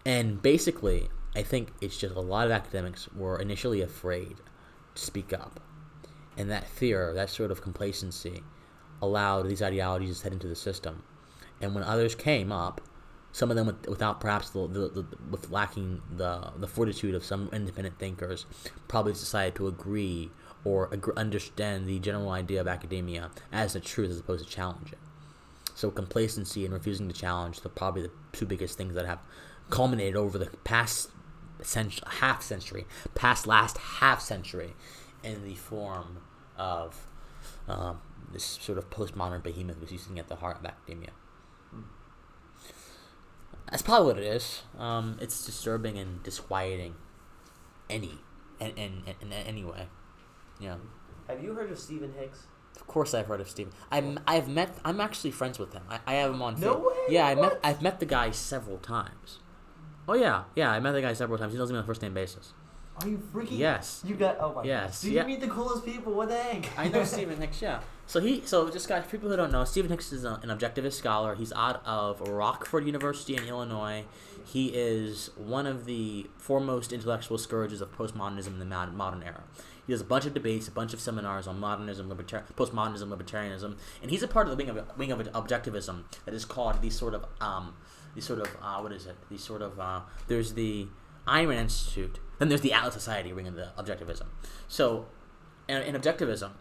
And 0.06 0.40
basically, 0.40 1.08
I 1.34 1.42
think 1.42 1.72
it's 1.80 1.96
just 1.96 2.14
a 2.14 2.20
lot 2.20 2.46
of 2.46 2.52
academics 2.52 3.08
were 3.14 3.38
initially 3.38 3.80
afraid 3.80 4.36
to 4.94 5.02
speak 5.02 5.32
up. 5.32 5.60
And 6.36 6.50
that 6.50 6.68
fear, 6.68 7.12
that 7.14 7.30
sort 7.30 7.50
of 7.50 7.62
complacency, 7.62 8.42
allowed 9.02 9.48
these 9.48 9.62
ideologies 9.62 10.18
to 10.18 10.24
head 10.24 10.32
into 10.32 10.46
the 10.46 10.56
system. 10.56 11.02
And 11.60 11.74
when 11.74 11.84
others 11.84 12.14
came 12.14 12.52
up, 12.52 12.80
some 13.32 13.50
of 13.50 13.56
them 13.56 13.66
with, 13.66 13.86
without 13.86 14.20
perhaps 14.20 14.50
the, 14.50 14.66
the, 14.66 14.88
the 14.88 15.06
with 15.30 15.50
lacking 15.50 16.02
the 16.16 16.50
the 16.56 16.66
fortitude 16.66 17.14
of 17.14 17.24
some 17.24 17.48
independent 17.52 17.98
thinkers, 17.98 18.46
probably 18.88 19.12
decided 19.12 19.54
to 19.56 19.68
agree 19.68 20.30
or 20.64 20.88
agr 20.88 21.14
understand 21.16 21.86
the 21.86 21.98
general 21.98 22.30
idea 22.30 22.60
of 22.60 22.68
academia 22.68 23.30
as 23.52 23.72
the 23.72 23.80
truth 23.80 24.10
as 24.10 24.18
opposed 24.18 24.44
to 24.44 24.50
challenge 24.50 24.92
it. 24.92 24.98
So 25.74 25.90
complacency 25.90 26.64
and 26.64 26.74
refusing 26.74 27.08
to 27.08 27.14
challenge 27.14 27.64
are 27.64 27.68
probably 27.70 28.02
the 28.02 28.10
two 28.32 28.46
biggest 28.46 28.76
things 28.76 28.94
that 28.94 29.06
have 29.06 29.20
culminated 29.70 30.16
over 30.16 30.36
the 30.36 30.46
past 30.64 31.10
half 32.20 32.42
century, 32.42 32.86
past 33.14 33.46
last 33.46 33.78
half 33.78 34.20
century, 34.20 34.74
in 35.22 35.44
the 35.44 35.54
form 35.54 36.18
of 36.56 37.06
um, 37.68 38.00
this 38.32 38.44
sort 38.44 38.78
of 38.78 38.90
postmodern 38.90 39.42
behemoth 39.42 39.80
was 39.80 39.92
using 39.92 40.18
at 40.18 40.28
the 40.28 40.36
heart 40.36 40.58
of 40.58 40.66
academia. 40.66 41.10
That's 43.70 43.82
probably 43.82 44.06
what 44.06 44.18
it 44.18 44.24
is. 44.24 44.62
Um, 44.78 45.16
it's 45.20 45.46
disturbing 45.46 45.96
and 45.96 46.22
disquieting. 46.22 46.96
Any, 47.88 48.18
and 48.60 48.72
in, 48.76 49.02
in, 49.06 49.28
in 49.28 49.32
any 49.32 49.64
way. 49.64 49.86
Yeah. 50.60 50.76
Have 51.28 51.42
you 51.42 51.54
heard 51.54 51.70
of 51.70 51.78
Stephen 51.78 52.12
Hicks? 52.18 52.46
Of 52.76 52.86
course, 52.86 53.14
I've 53.14 53.26
heard 53.26 53.40
of 53.40 53.48
Stephen. 53.48 53.72
I'm 53.90 54.18
I've 54.26 54.48
met. 54.48 54.76
I'm 54.84 55.00
actually 55.00 55.30
friends 55.32 55.58
with 55.58 55.72
him. 55.72 55.82
I, 55.88 55.98
I 56.06 56.14
have 56.14 56.32
him 56.32 56.42
on. 56.42 56.58
No 56.60 56.74
Fa- 56.74 56.78
way, 56.80 56.94
Yeah, 57.08 57.26
I 57.26 57.34
met 57.34 57.60
I've 57.62 57.82
met 57.82 58.00
the 58.00 58.06
guy 58.06 58.30
several 58.30 58.78
times. 58.78 59.38
Oh 60.08 60.14
yeah, 60.14 60.44
yeah. 60.56 60.70
I 60.70 60.80
met 60.80 60.92
the 60.92 61.02
guy 61.02 61.12
several 61.12 61.38
times. 61.38 61.52
He 61.52 61.58
knows 61.58 61.70
me 61.70 61.78
on 61.78 61.84
a 61.84 61.86
first 61.86 62.02
name 62.02 62.14
basis. 62.14 62.52
Are 63.02 63.08
you 63.08 63.18
freaking? 63.32 63.58
Yes. 63.58 64.02
You 64.04 64.14
got 64.14 64.36
oh 64.40 64.52
my 64.54 64.64
Yes, 64.64 65.00
God. 65.02 65.06
Dude, 65.06 65.14
yeah. 65.14 65.22
you 65.22 65.26
meet 65.28 65.40
the 65.40 65.48
coolest 65.48 65.84
people. 65.84 66.12
What 66.12 66.28
the 66.28 66.36
heck? 66.36 66.66
I 66.78 66.88
know 66.88 67.04
Stephen 67.14 67.40
Hicks. 67.40 67.60
Yeah. 67.62 67.80
So 68.06 68.20
he. 68.20 68.42
So 68.44 68.70
just 68.70 68.88
guys, 68.88 69.04
people 69.10 69.28
who 69.30 69.36
don't 69.36 69.52
know, 69.52 69.64
Stephen 69.64 69.90
Hicks 69.90 70.12
is 70.12 70.24
a, 70.24 70.38
an 70.42 70.48
objectivist 70.50 70.94
scholar. 70.94 71.34
He's 71.34 71.52
out 71.52 71.82
of 71.86 72.20
Rockford 72.20 72.86
University 72.86 73.36
in 73.36 73.44
Illinois. 73.44 74.04
He 74.44 74.68
is 74.68 75.30
one 75.36 75.66
of 75.66 75.84
the 75.86 76.28
foremost 76.38 76.92
intellectual 76.92 77.38
scourges 77.38 77.80
of 77.80 77.96
postmodernism 77.96 78.48
in 78.48 78.58
the 78.58 78.64
modern 78.64 79.22
era. 79.22 79.44
He 79.86 79.92
does 79.92 80.00
a 80.00 80.04
bunch 80.04 80.26
of 80.26 80.34
debates, 80.34 80.68
a 80.68 80.70
bunch 80.70 80.92
of 80.92 81.00
seminars 81.00 81.46
on 81.46 81.58
modernism, 81.58 82.08
libertar- 82.08 82.44
postmodernism, 82.54 83.08
libertarianism, 83.08 83.76
and 84.02 84.10
he's 84.10 84.22
a 84.22 84.28
part 84.28 84.46
of 84.46 84.56
the 84.56 84.56
wing 84.56 84.68
of 84.68 84.98
wing 84.98 85.12
of 85.12 85.20
objectivism 85.32 86.04
that 86.24 86.34
is 86.34 86.44
called 86.44 86.80
these 86.82 86.96
sort 86.96 87.14
of 87.14 87.24
um, 87.40 87.74
these 88.14 88.24
sort 88.24 88.40
of 88.40 88.48
uh, 88.62 88.78
what 88.80 88.92
is 88.92 89.06
it? 89.06 89.16
These 89.30 89.42
sort 89.42 89.62
of 89.62 89.78
uh, 89.80 90.00
there's 90.28 90.54
the 90.54 90.88
Ayn 91.26 91.48
Rand 91.48 91.60
Institute, 91.60 92.18
then 92.38 92.48
there's 92.48 92.60
the 92.60 92.72
Atlas 92.72 92.94
Society 92.94 93.32
wing 93.32 93.46
of 93.46 93.54
the 93.54 93.72
objectivism. 93.78 94.26
So, 94.68 95.06
in, 95.68 95.82
in 95.82 95.94
objectivism, 95.94 96.52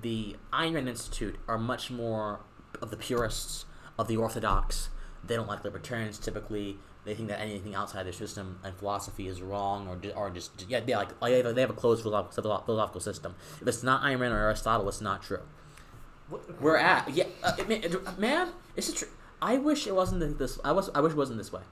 the 0.00 0.36
Ayn 0.52 0.74
Rand 0.74 0.88
Institute 0.88 1.36
are 1.48 1.58
much 1.58 1.90
more 1.90 2.40
of 2.80 2.90
the 2.90 2.96
purists, 2.96 3.64
of 3.98 4.08
the 4.08 4.16
orthodox. 4.16 4.90
They 5.24 5.36
don't 5.36 5.48
like 5.48 5.64
libertarians 5.64 6.18
typically. 6.18 6.78
They 7.06 7.14
think 7.14 7.28
that 7.28 7.40
anything 7.40 7.74
outside 7.74 8.04
their 8.04 8.12
system 8.12 8.58
and 8.64 8.74
philosophy 8.76 9.28
is 9.28 9.40
wrong, 9.40 9.86
or 9.88 9.96
or 10.14 10.28
just 10.30 10.66
yeah, 10.68 10.80
they 10.80 10.94
like 10.94 11.18
they 11.20 11.36
have 11.38 11.46
a- 11.46 11.52
they 11.54 11.60
have 11.62 11.70
a 11.70 11.72
closed 11.72 12.02
philosophical 12.02 13.00
system. 13.00 13.34
If 13.62 13.68
it's 13.68 13.82
not 13.84 14.02
Ayn 14.02 14.18
Rand 14.20 14.34
or 14.34 14.38
Aristotle, 14.38 14.88
it's 14.88 15.00
not 15.00 15.22
true. 15.22 15.40
What- 16.28 16.60
We're 16.60 16.76
at 16.76 17.08
yeah, 17.14 17.26
uh, 17.44 17.52
man, 17.68 17.84
it- 17.84 18.18
man. 18.18 18.48
It's 18.74 18.88
a 18.88 18.94
tr- 18.94 19.04
I 19.40 19.56
wish 19.58 19.86
it 19.86 19.94
wasn't 19.94 20.38
this. 20.38 20.58
I 20.64 20.72
was. 20.72 20.90
I 20.96 21.00
wish 21.00 21.12
it 21.12 21.16
wasn't 21.16 21.38
this 21.38 21.52
way. 21.52 21.62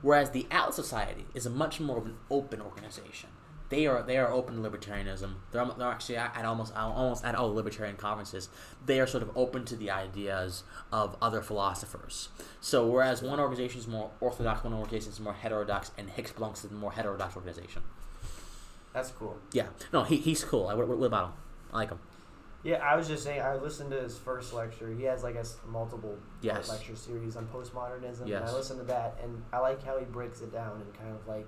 Whereas 0.00 0.30
the 0.30 0.46
Atlas 0.50 0.76
Society 0.76 1.26
is 1.34 1.44
a 1.44 1.50
much 1.50 1.80
more 1.80 1.98
of 1.98 2.06
an 2.06 2.16
open 2.30 2.62
organization. 2.62 3.28
They 3.70 3.86
are 3.86 4.02
they 4.02 4.16
are 4.16 4.30
open 4.32 4.62
to 4.62 4.68
libertarianism. 4.70 5.34
They're, 5.52 5.60
um, 5.60 5.74
they're 5.76 5.88
actually 5.88 6.16
at, 6.16 6.44
almost 6.44 6.74
almost 6.74 7.24
at 7.24 7.34
all 7.34 7.52
libertarian 7.54 7.96
conferences. 7.96 8.48
They 8.86 8.98
are 8.98 9.06
sort 9.06 9.22
of 9.22 9.30
open 9.36 9.64
to 9.66 9.76
the 9.76 9.90
ideas 9.90 10.64
of 10.90 11.16
other 11.20 11.42
philosophers. 11.42 12.30
So 12.60 12.86
whereas 12.86 13.22
one 13.22 13.38
organization 13.38 13.80
is 13.80 13.86
more 13.86 14.10
orthodox, 14.20 14.64
one 14.64 14.72
organization 14.72 15.12
is 15.12 15.20
more 15.20 15.34
heterodox, 15.34 15.90
and 15.98 16.08
Hicks 16.08 16.32
belongs 16.32 16.62
to 16.62 16.68
the 16.68 16.74
more 16.74 16.92
heterodox 16.92 17.36
organization. 17.36 17.82
That's 18.94 19.10
cool. 19.10 19.36
Yeah, 19.52 19.66
no, 19.92 20.02
he, 20.04 20.16
he's 20.16 20.42
cool. 20.44 20.68
I, 20.68 20.74
what, 20.74 20.88
what 20.88 21.04
about 21.04 21.26
him? 21.26 21.32
I 21.72 21.76
like 21.76 21.90
him. 21.90 21.98
Yeah, 22.64 22.76
I 22.76 22.96
was 22.96 23.06
just 23.06 23.22
saying. 23.22 23.40
I 23.40 23.54
listened 23.54 23.90
to 23.92 24.00
his 24.00 24.18
first 24.18 24.52
lecture. 24.52 24.92
He 24.92 25.04
has 25.04 25.22
like 25.22 25.36
a 25.36 25.44
multiple 25.68 26.16
Yes. 26.40 26.68
lecture 26.68 26.96
series 26.96 27.36
on 27.36 27.46
postmodernism. 27.46 28.20
And 28.22 28.28
Yes. 28.28 28.50
I 28.50 28.52
listened 28.52 28.80
to 28.80 28.86
that, 28.86 29.18
and 29.22 29.42
I 29.52 29.58
like 29.60 29.84
how 29.84 29.98
he 29.98 30.04
breaks 30.06 30.40
it 30.40 30.52
down 30.52 30.80
and 30.80 30.92
kind 30.94 31.14
of 31.14 31.26
like. 31.28 31.46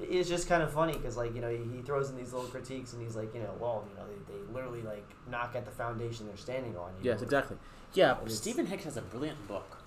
It- 0.00 0.04
It's 0.10 0.28
just 0.28 0.48
kind 0.48 0.62
of 0.62 0.72
funny 0.72 0.92
because 0.94 1.16
like 1.16 1.34
you 1.34 1.40
know 1.40 1.50
he, 1.50 1.62
he 1.76 1.82
throws 1.82 2.10
in 2.10 2.16
these 2.16 2.32
little 2.32 2.48
critiques 2.48 2.92
and 2.92 3.02
he's 3.02 3.16
like 3.16 3.34
you 3.34 3.40
know 3.40 3.54
well 3.58 3.84
you 3.90 3.96
know 3.96 4.06
they, 4.08 4.32
they 4.32 4.52
literally 4.52 4.82
like 4.82 5.04
knock 5.30 5.54
at 5.56 5.64
the 5.64 5.70
foundation 5.70 6.26
they're 6.26 6.36
standing 6.36 6.76
on. 6.76 6.90
you 6.98 7.10
Yes, 7.10 7.20
know? 7.20 7.24
exactly. 7.24 7.56
Yeah, 7.94 8.18
And 8.20 8.30
Stephen 8.30 8.66
Hicks 8.66 8.84
has 8.84 8.96
a 8.98 9.02
brilliant 9.02 9.48
book 9.48 9.78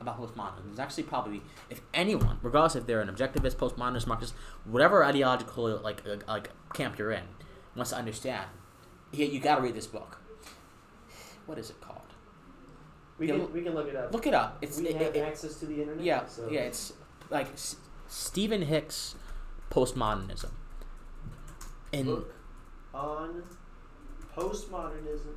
about 0.00 0.18
postmodernism. 0.18 0.70
It's 0.70 0.80
actually 0.80 1.02
probably, 1.02 1.42
if 1.68 1.82
anyone, 1.92 2.38
regardless 2.42 2.74
if 2.74 2.86
they're 2.86 3.02
an 3.02 3.08
objectivist, 3.14 3.56
postmodernist, 3.56 4.06
Marxist, 4.06 4.32
whatever 4.64 5.04
ideological 5.04 5.76
like 5.78 6.02
uh, 6.08 6.16
like 6.26 6.48
camp 6.72 6.98
you're 6.98 7.10
in, 7.12 7.24
wants 7.76 7.90
to 7.90 7.96
understand, 7.98 8.46
you, 9.12 9.26
you 9.26 9.40
got 9.40 9.56
to 9.56 9.62
read 9.62 9.74
this 9.74 9.86
book. 9.86 10.18
What 11.46 11.58
is 11.58 11.68
it 11.70 11.80
called? 11.80 12.00
We 13.18 13.26
Yeah, 13.26 13.32
can 13.34 13.42
look- 13.42 13.54
we 13.54 13.62
can 13.62 13.74
look 13.74 13.88
it 13.88 13.96
up. 13.96 14.12
Look 14.12 14.26
it 14.26 14.32
up. 14.34 14.58
It's 14.62 14.78
we 14.78 14.88
it, 14.88 14.96
have 14.96 15.14
it- 15.14 15.20
access 15.20 15.56
to 15.56 15.66
the 15.66 15.82
internet. 15.82 16.02
yeah 16.02 16.26
so. 16.26 16.48
yeah. 16.50 16.60
It's 16.60 16.94
like 17.28 17.52
S- 17.52 17.76
Stephen 18.08 18.62
Hicks, 18.62 19.14
postmodernism. 19.70 20.50
And 21.92 22.06
book 22.06 22.34
on 22.94 23.42
postmodernism. 24.36 25.34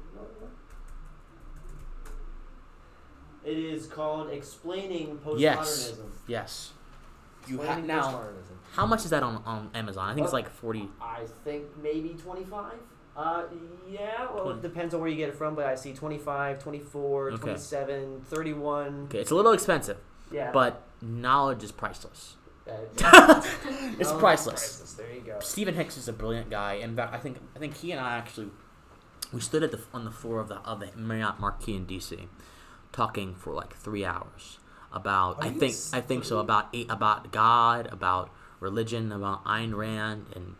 It 3.46 3.58
is 3.58 3.88
called 3.88 4.30
Explaining 4.30 5.18
Postmodernism. 5.18 5.40
Yes. 5.40 5.94
Yes. 6.28 6.72
You 7.48 7.58
have 7.58 7.80
Explaining 7.80 7.88
now. 7.88 8.04
Postmodernism. 8.12 8.58
How 8.74 8.86
much 8.86 9.04
is 9.04 9.10
that 9.12 9.22
on, 9.24 9.44
on 9.46 9.70
Amazon? 9.76 10.10
I 10.10 10.14
think 10.14 10.24
it's 10.26 10.34
Uh, 10.34 10.38
like 10.38 10.50
forty. 10.50 10.90
I 11.02 11.26
think 11.44 11.66
maybe 11.82 12.10
25. 12.22 12.74
Uh, 13.16 13.44
yeah, 13.88 14.26
well, 14.34 14.46
Twen- 14.46 14.56
it 14.58 14.62
depends 14.64 14.96
on 14.96 15.00
where 15.02 15.10
you 15.10 15.16
get 15.18 15.30
it 15.30 15.36
from, 15.36 15.54
but 15.54 15.66
I 15.68 15.76
see 15.76 15.94
25, 15.94 16.58
24, 16.58 17.28
Okay. 17.34 17.38
27, 17.44 18.22
31. 18.28 19.04
Okay, 19.06 19.20
it's 19.20 19.30
a 19.30 19.36
little 19.36 19.52
expensive, 19.52 19.98
Yeah. 20.32 20.52
but 20.52 20.82
knowledge 21.00 21.64
is 21.64 21.72
priceless. 21.72 22.38
It's 24.00 24.10
oh, 24.10 24.18
priceless. 24.20 24.96
There 24.98 25.12
you 25.14 25.22
go. 25.22 25.40
Stephen 25.40 25.76
Hicks 25.76 25.98
is 25.98 26.08
a 26.08 26.14
brilliant 26.14 26.50
guy. 26.50 26.74
In 26.74 26.96
fact, 26.96 27.14
I 27.14 27.20
think 27.20 27.38
I 27.56 27.60
think 27.60 27.76
he 27.78 27.92
and 27.92 28.00
I 28.00 28.18
actually 28.18 28.50
we 29.32 29.42
stood 29.42 29.64
at 29.64 29.72
the 29.72 29.82
on 29.94 30.06
the 30.06 30.12
floor 30.12 30.40
of 30.40 30.48
the 30.48 30.56
of 30.60 30.80
the 30.80 30.90
Marriott 30.96 31.40
Marquis 31.40 31.76
in 31.76 31.86
DC, 31.86 32.28
talking 32.92 33.36
for 33.36 33.54
like 33.54 33.76
three 33.76 34.06
hours 34.06 34.60
about 34.92 35.38
Are 35.38 35.46
I 35.46 35.50
think 35.50 35.76
I 35.92 36.02
think 36.02 36.24
so 36.24 36.40
about 36.40 36.70
eight, 36.74 36.88
about 36.90 37.32
God, 37.32 37.88
about 37.92 38.30
religion, 38.60 39.12
about 39.12 39.44
Ayn 39.46 39.76
Rand, 39.76 40.28
and 40.36 40.56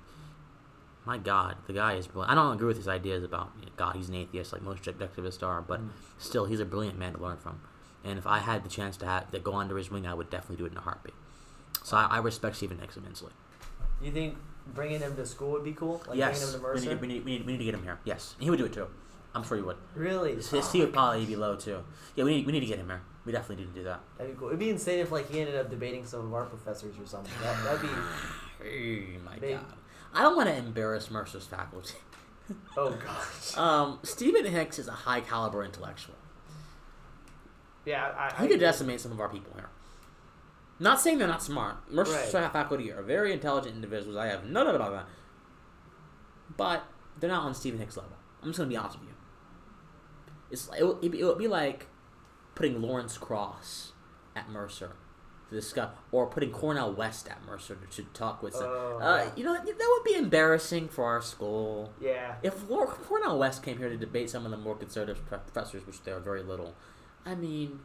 my 1.06 1.18
God, 1.18 1.58
the 1.68 1.74
guy 1.74 1.94
is 1.94 2.08
brilliant. 2.08 2.32
I 2.32 2.36
don't 2.36 2.54
agree 2.56 2.68
with 2.68 2.78
his 2.78 2.88
ideas 2.88 3.24
about 3.24 3.52
you 3.60 3.66
know, 3.66 3.72
God. 3.78 3.96
He's 3.96 4.10
an 4.10 4.16
atheist, 4.16 4.54
like 4.54 4.62
most 4.62 4.84
objectivists 4.84 5.44
are, 5.44 5.62
but 5.62 5.82
Mm. 5.82 5.90
still, 6.18 6.46
he's 6.46 6.60
a 6.60 6.66
brilliant 6.66 6.98
man 6.98 7.14
to 7.14 7.22
learn 7.22 7.38
from. 7.38 7.62
And 8.04 8.18
if 8.18 8.26
I 8.28 8.40
had 8.40 8.64
the 8.64 8.70
chance 8.70 8.98
to 8.98 9.06
have 9.06 9.32
to 9.32 9.40
go 9.40 9.56
under 9.56 9.78
his 9.78 9.90
wing, 9.92 10.06
I 10.08 10.14
would 10.14 10.30
definitely 10.30 10.58
do 10.58 10.66
it 10.66 10.72
in 10.72 10.78
a 10.78 10.82
heartbeat. 10.82 11.14
So 11.84 11.98
I, 11.98 12.06
I 12.06 12.18
respect 12.20 12.56
Stephen 12.56 12.78
Hicks 12.80 12.98
immensely. 12.98 13.32
You 14.02 14.12
think 14.12 14.38
bringing 14.74 15.00
him 15.00 15.16
to 15.16 15.26
school 15.26 15.52
would 15.52 15.64
be 15.64 15.74
cool? 15.74 16.04
Like 16.08 16.18
yes, 16.18 16.40
bringing 16.40 16.54
him 16.56 16.60
to 16.62 16.68
we 16.68 16.74
Mercer? 16.74 16.90
need, 16.90 17.02
we, 17.02 17.08
need, 17.08 17.26
we, 17.26 17.32
need, 17.38 17.46
we 17.46 17.52
need 17.54 17.58
to 17.60 17.64
get 17.66 17.74
him 17.74 17.84
here. 17.84 18.00
Yes, 18.06 18.36
he 18.40 18.50
would 18.50 18.60
do 18.60 18.66
it 18.66 18.74
too. 18.74 18.88
I'm 19.36 19.44
sure 19.44 19.58
he 19.58 19.64
would. 19.64 19.78
Really? 19.96 20.36
His, 20.36 20.50
his 20.52 20.76
Oh 20.76 20.80
would 20.80 20.94
probably 20.94 21.26
be 21.26 21.36
low 21.36 21.56
too. 21.56 21.84
Yeah, 22.16 22.24
we 22.24 22.36
need, 22.38 22.46
we 22.46 22.52
need 22.52 22.60
to 22.60 22.66
get 22.68 22.78
him 22.78 22.88
here. 22.88 23.02
We 23.26 23.32
definitely 23.32 23.66
need 23.66 23.74
to 23.74 23.80
do 23.80 23.84
that. 23.86 24.02
That'd 24.18 24.34
be 24.36 24.40
cool. 24.40 24.50
It'd 24.50 24.60
be 24.60 24.70
insane 24.70 25.00
if 25.00 25.12
like 25.12 25.32
he 25.32 25.40
ended 25.40 25.56
up 25.56 25.70
debating 25.70 26.06
some 26.06 26.26
of 26.28 26.34
our 26.34 26.46
professors 26.46 26.96
or 27.00 27.08
something. 27.08 27.32
That, 27.42 27.64
that'd 27.64 27.82
be. 27.82 27.88
Oh 28.66 29.26
my 29.26 29.38
Big. 29.40 29.56
god. 29.58 29.66
I 30.14 30.22
don't 30.22 30.38
want 30.38 30.48
to 30.48 30.56
embarrass 30.56 31.10
Mercer's 31.12 31.46
faculty. 31.46 31.96
Oh 32.78 32.92
gosh. 32.92 33.58
Um, 33.58 34.00
Stephen 34.04 34.46
Hicks 34.46 34.78
is 34.78 34.88
a 34.90 34.92
high 34.92 35.22
caliber 35.22 35.64
intellectual. 35.64 36.16
Yeah, 37.86 38.12
I. 38.18 38.34
I 38.38 38.42
He 38.44 38.48
could 38.50 38.60
decimate 38.60 39.00
some 39.02 39.12
of 39.14 39.20
our 39.22 39.30
people 39.30 39.54
here. 39.56 39.70
Not 40.84 41.00
saying 41.00 41.18
they're 41.18 41.30
not 41.30 41.42
smart. 41.42 41.90
Mercer's 41.90 42.34
Right. 42.34 42.52
faculty 42.52 42.92
are 42.92 43.02
very 43.02 43.32
intelligent 43.32 43.74
individuals. 43.74 44.18
I 44.18 44.28
have 44.28 44.44
no 44.44 44.66
doubt 44.66 44.76
about 44.76 44.92
that. 44.92 45.06
But 46.58 46.84
they're 47.18 47.30
not 47.30 47.44
on 47.44 47.54
Stephen 47.56 47.80
Hicks' 47.80 47.96
level. 47.96 48.18
I'm 48.42 48.50
just 48.50 48.58
gonna 48.58 48.70
be 48.70 48.76
honest 48.76 49.00
with 49.00 49.08
you. 49.08 49.16
It's 50.52 50.70
it 50.78 50.84
would, 50.84 51.16
it 51.16 51.24
would 51.24 51.38
be 51.38 51.48
like 51.48 51.88
putting 52.54 52.82
Lawrence 52.82 53.18
Krauss 53.18 53.94
at 54.36 54.50
Mercer 54.50 54.98
to 55.50 55.56
discuss, 55.56 55.90
or 56.12 56.28
putting 56.28 56.52
Cornel 56.52 56.94
West 56.94 57.30
at 57.30 57.44
Mercer 57.46 57.76
to, 57.76 57.88
to 58.04 58.04
talk 58.14 58.44
with. 58.44 58.54
Oh, 58.58 59.00
uh, 59.02 59.32
you 59.38 59.46
know 59.46 59.54
that 59.54 59.66
would 59.66 60.04
be 60.04 60.16
embarrassing 60.16 60.90
for 60.90 61.06
our 61.06 61.22
school. 61.22 61.94
Yeah. 62.02 62.36
If 62.44 62.68
Cornel 62.68 63.40
West 63.40 63.64
came 63.64 63.78
here 63.78 63.90
to 63.90 63.98
debate 63.98 64.30
some 64.30 64.44
of 64.44 64.52
the 64.52 64.58
more 64.58 64.76
conservative 64.76 65.26
professors, 65.26 65.88
which 65.88 66.04
there 66.04 66.18
are 66.18 66.20
very 66.20 66.44
little, 66.44 66.76
I 67.26 67.36
mean, 67.36 67.80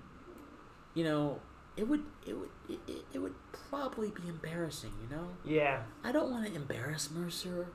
you 0.94 1.04
know, 1.04 1.40
it 1.78 1.88
would 1.88 2.02
it 2.26 2.36
would 2.36 2.48
it, 2.68 3.04
it, 3.14 3.18
would 3.18 3.34
probably 3.70 4.10
be 4.10 4.28
embarrassing. 4.28 4.92
You 5.02 5.16
know, 5.16 5.28
Yeah. 5.44 5.82
I 6.02 6.12
don't 6.12 6.30
want 6.30 6.46
to 6.46 6.54
embarrass 6.54 7.10
Mercer. 7.10 7.68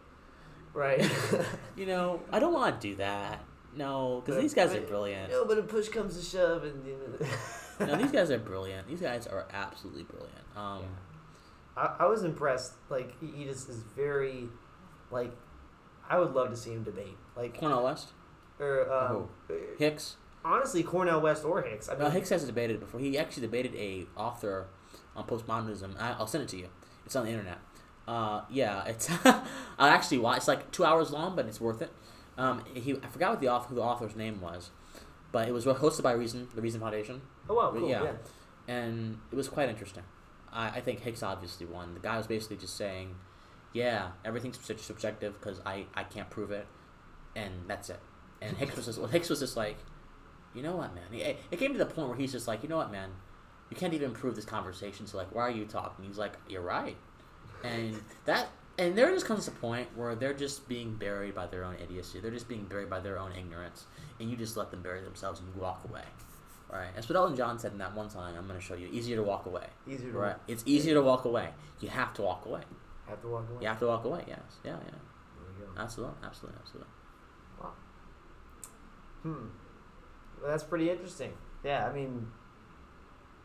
Right. 0.74 1.10
You 1.76 1.88
know, 1.88 2.22
I 2.32 2.38
don't 2.40 2.54
want 2.54 2.80
to 2.80 2.88
do 2.90 2.96
that. 2.98 3.44
No, 3.76 4.22
because 4.24 4.40
these 4.40 4.54
guys 4.54 4.76
are 4.76 4.82
brilliant. 4.82 5.32
No, 5.32 5.46
but 5.46 5.58
a 5.58 5.64
push 5.64 5.90
comes 5.90 6.16
to 6.16 6.24
shove, 6.24 6.64
and 6.64 6.86
you 6.86 6.94
know. 6.94 7.88
No, 7.88 7.96
these 7.96 8.12
guys 8.20 8.30
are 8.30 8.38
brilliant. 8.38 8.88
These 8.88 9.02
guys 9.02 9.26
are 9.26 9.48
absolutely 9.52 10.04
brilliant. 10.04 10.38
Um, 10.56 10.84
I, 11.76 11.96
I 12.02 12.06
was 12.06 12.24
impressed. 12.24 12.74
Like 12.90 13.16
he, 13.20 13.46
just 13.46 13.70
is 13.70 13.82
very, 13.96 14.50
like, 15.10 15.32
I 16.08 16.20
would 16.20 16.36
love 16.36 16.52
to 16.52 16.56
see 16.56 16.74
him 16.74 16.84
debate. 16.84 17.18
Like, 17.36 17.58
Cornel 17.60 17.84
West, 17.84 18.10
or 18.60 18.92
um, 18.94 19.30
Hicks. 19.80 20.18
Honestly, 20.46 20.84
Cornel 20.84 21.22
West 21.22 21.46
or 21.46 21.62
Hicks. 21.62 21.88
I 21.90 21.94
mean, 21.94 22.04
No, 22.04 22.10
Hicks 22.10 22.30
has 22.30 22.44
debated 22.46 22.80
before. 22.80 23.00
He 23.00 23.18
actually 23.18 23.42
debated 23.42 23.74
a 23.76 24.06
author 24.18 24.68
on 25.16 25.26
postmodernism. 25.26 26.00
I, 26.00 26.12
I'll 26.14 26.28
send 26.28 26.44
it 26.44 26.50
to 26.50 26.58
you. 26.58 26.68
It's 27.06 27.16
on 27.16 27.26
the 27.26 27.32
internet. 27.32 27.60
Uh, 28.08 28.42
yeah, 28.50 28.84
it's 28.86 29.10
I 29.26 29.90
actually 29.90 30.18
watched. 30.20 30.38
It's 30.40 30.48
like 30.48 30.72
two 30.72 30.84
hours 30.84 31.12
long, 31.12 31.36
but 31.36 31.46
it's 31.46 31.62
worth 31.62 31.82
it. 31.82 31.92
Um, 32.38 32.64
he 32.74 32.96
I 33.02 33.08
forgot 33.08 33.32
what 33.32 33.40
the 33.42 33.48
author 33.50 33.70
who 33.70 33.76
the 33.76 33.82
author's 33.82 34.16
name 34.16 34.42
was, 34.42 34.72
but 35.32 35.48
it 35.48 35.52
was 35.52 35.66
hosted 35.66 36.02
by 36.04 36.12
Reason, 36.14 36.48
the 36.56 36.62
Reason 36.62 36.82
Foundation, 36.82 37.22
oh 37.50 37.54
wow, 37.56 37.72
cool. 37.72 37.88
yeah. 37.88 38.04
Yeah. 38.04 38.12
and 38.68 39.20
it 39.32 39.36
was 39.36 39.48
quite 39.48 39.70
interesting. 39.70 40.04
I, 40.52 40.70
I 40.70 40.82
think 40.82 41.02
Hicks 41.02 41.22
obviously 41.24 41.66
won. 41.66 41.94
The 41.94 42.00
guy 42.00 42.18
was 42.18 42.28
basically 42.28 42.58
just 42.58 42.76
saying, 42.76 43.16
"Yeah, 43.72 44.12
everything's 44.26 44.58
subject- 44.58 44.82
subjective 44.82 45.40
because 45.40 45.62
I, 45.66 45.86
I 45.94 46.04
can't 46.04 46.30
prove 46.30 46.52
it, 46.52 46.66
and 47.36 47.54
that's 47.68 47.90
it." 47.90 48.00
And 48.42 48.58
Hicks 48.58 48.76
was 48.76 48.88
just 48.88 48.98
well, 49.00 49.08
Hicks 49.08 49.30
was 49.30 49.40
just 49.40 49.56
like, 49.56 49.78
"You 50.54 50.64
know 50.64 50.76
what, 50.76 50.94
man?" 50.96 51.06
It, 51.12 51.40
it 51.52 51.60
came 51.60 51.74
to 51.74 51.80
the 51.80 51.86
point 51.86 52.08
where 52.10 52.18
he's 52.18 52.32
just 52.32 52.48
like, 52.48 52.64
"You 52.64 52.70
know 52.70 52.78
what, 52.78 52.92
man? 52.92 53.10
You 53.70 53.78
can't 53.78 53.94
even 53.94 54.10
improve 54.10 54.36
this 54.36 54.46
conversation. 54.46 55.08
So 55.08 55.18
like, 55.18 55.34
why 55.34 55.42
are 55.42 55.52
you 55.52 55.66
talking?" 55.66 56.06
He's 56.06 56.18
like, 56.18 56.34
"You're 56.48 56.62
right," 56.62 56.98
and 57.64 58.02
that 58.26 58.50
and 58.78 58.98
there 58.98 59.14
just 59.14 59.26
comes 59.26 59.48
a 59.48 59.52
point 59.52 59.88
where 59.96 60.16
they're 60.16 60.34
just 60.34 60.68
being 60.68 60.96
buried 60.96 61.36
by 61.36 61.46
their 61.46 61.64
own 61.64 61.76
idiocy. 61.76 62.20
They're 62.20 62.32
just 62.32 62.48
being 62.48 62.66
buried 62.66 62.90
by 62.90 63.00
their 63.00 63.20
own 63.20 63.32
ignorance, 63.34 63.86
and 64.20 64.30
you 64.30 64.36
just 64.36 64.58
let 64.58 64.72
them 64.72 64.82
bury 64.82 65.02
themselves 65.02 65.40
and 65.40 65.54
you 65.54 65.62
walk 65.62 65.84
away. 65.88 66.04
Right. 66.72 66.90
That's 66.96 67.08
what 67.08 67.16
Elton 67.16 67.36
John 67.36 67.60
said 67.60 67.72
in 67.72 67.78
that 67.78 67.94
one 67.94 68.10
song. 68.10 68.36
I'm 68.36 68.48
going 68.48 68.60
to 68.60 68.66
show 68.66 68.74
you. 68.74 68.88
Easier 68.92 69.16
to 69.18 69.24
walk 69.24 69.46
away. 69.46 69.68
Easier 69.88 70.12
to 70.12 70.18
Right. 70.18 70.36
It's 70.48 70.64
easier 70.66 70.96
to 70.96 71.04
walk 71.04 71.26
away. 71.26 71.50
You 71.80 71.90
have 71.90 72.16
to 72.16 72.24
walk 72.24 72.48
away. 72.48 72.64
have 73.08 73.22
to 73.22 73.28
walk 73.28 73.48
away. 73.48 73.62
You 73.62 73.68
have 73.68 73.80
to 73.80 73.86
walk 73.86 74.06
away. 74.06 74.24
Yes. 74.28 74.40
Yeah. 74.64 74.72
Yeah. 74.72 74.78
There 74.80 75.68
we 75.70 75.76
go. 75.76 75.82
Absolutely. 75.82 76.16
Absolutely. 76.24 76.60
Absolutely. 76.60 76.94
Hmm. 79.22 79.46
That's 80.46 80.64
pretty 80.64 80.90
interesting. 80.90 81.34
Yeah, 81.64 81.88
I 81.88 81.94
mean, 81.94 82.28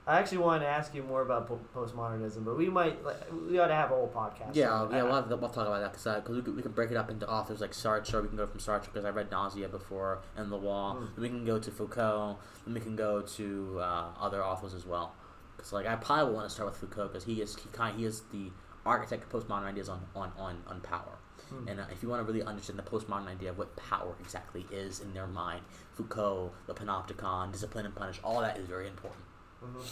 I 0.07 0.19
actually 0.19 0.39
wanted 0.39 0.61
to 0.61 0.71
ask 0.71 0.95
you 0.95 1.03
more 1.03 1.21
about 1.21 1.49
postmodernism, 1.75 2.45
but 2.45 2.57
we 2.57 2.71
might 2.71 3.05
like, 3.05 3.17
we 3.49 3.59
ought 3.59 3.67
to 3.67 3.75
have 3.75 3.91
a 3.91 3.95
whole 3.95 4.09
podcast. 4.09 4.55
Yeah. 4.55 4.89
Yeah. 4.91 5.03
We'll, 5.03 5.15
have, 5.15 5.29
we'll 5.29 5.51
talk 5.51 5.67
about 5.67 5.81
that 5.81 5.93
because 5.93 6.35
we, 6.35 6.43
can- 6.43 6.57
we 6.57 6.63
can 6.63 6.73
break 6.73 6.91
it 6.91 6.97
up 6.97 7.11
into 7.11 7.29
authors 7.29 7.61
like 7.61 7.73
Sartre. 7.73 8.23
We 8.23 8.29
can 8.29 8.37
go 8.39 8.47
from 8.47 8.59
Sartre 8.59 8.87
because 8.87 9.05
I 9.05 9.11
read 9.11 9.31
Nausea 9.31 9.69
before 9.69 10.21
and 10.37 10.51
The 10.51 10.57
Wall. 10.57 10.97
Mm. 10.97 11.15
Then 11.15 11.23
we 11.23 11.29
can 11.29 11.45
go 11.45 11.59
to 11.59 11.71
Foucault. 11.71 12.39
Then 12.65 12.75
we 12.75 12.81
can 12.81 12.97
go 12.97 13.21
to 13.21 13.79
uh, 13.81 14.05
other 14.19 14.43
authors 14.43 14.73
as 14.73 14.87
well. 14.87 15.15
Because 15.57 15.73
like 15.75 15.87
I 15.87 15.97
probably 15.97 16.35
want 16.35 16.49
to 16.49 16.55
start 16.55 16.71
with 16.71 16.79
Foucault 16.79 17.09
because 17.09 17.25
he 17.25 17.43
is 17.43 17.55
he 17.57 17.69
kind 17.71 17.99
he 17.99 18.05
is 18.07 18.23
the 18.33 18.51
architect 18.87 19.25
of 19.25 19.47
postmodern 19.47 19.65
ideas 19.65 19.89
on 19.91 20.01
on 20.17 20.33
on, 20.39 20.63
on 20.67 20.81
power. 20.81 21.18
Hmm. 21.51 21.69
And 21.69 21.81
uh, 21.81 21.85
if 21.91 22.03
you 22.03 22.09
want 22.09 22.25
to 22.27 22.31
really 22.33 22.45
understand 22.45 22.79
the 22.79 22.83
postmodern 22.83 23.27
idea 23.29 23.51
of 23.51 23.59
what 23.59 23.75
power 23.77 24.15
exactly 24.21 24.67
is 24.71 25.01
in 25.01 25.15
their 25.15 25.27
mind, 25.27 25.63
Foucault, 25.95 26.53
the 26.67 26.75
Panopticon, 26.75 27.53
Discipline 27.53 27.87
and 27.87 27.95
Punish, 27.95 28.19
all 28.23 28.41
that 28.41 28.59
is 28.59 28.67
very 28.67 28.87
important. 28.89 29.23
Mhm. 29.65 29.83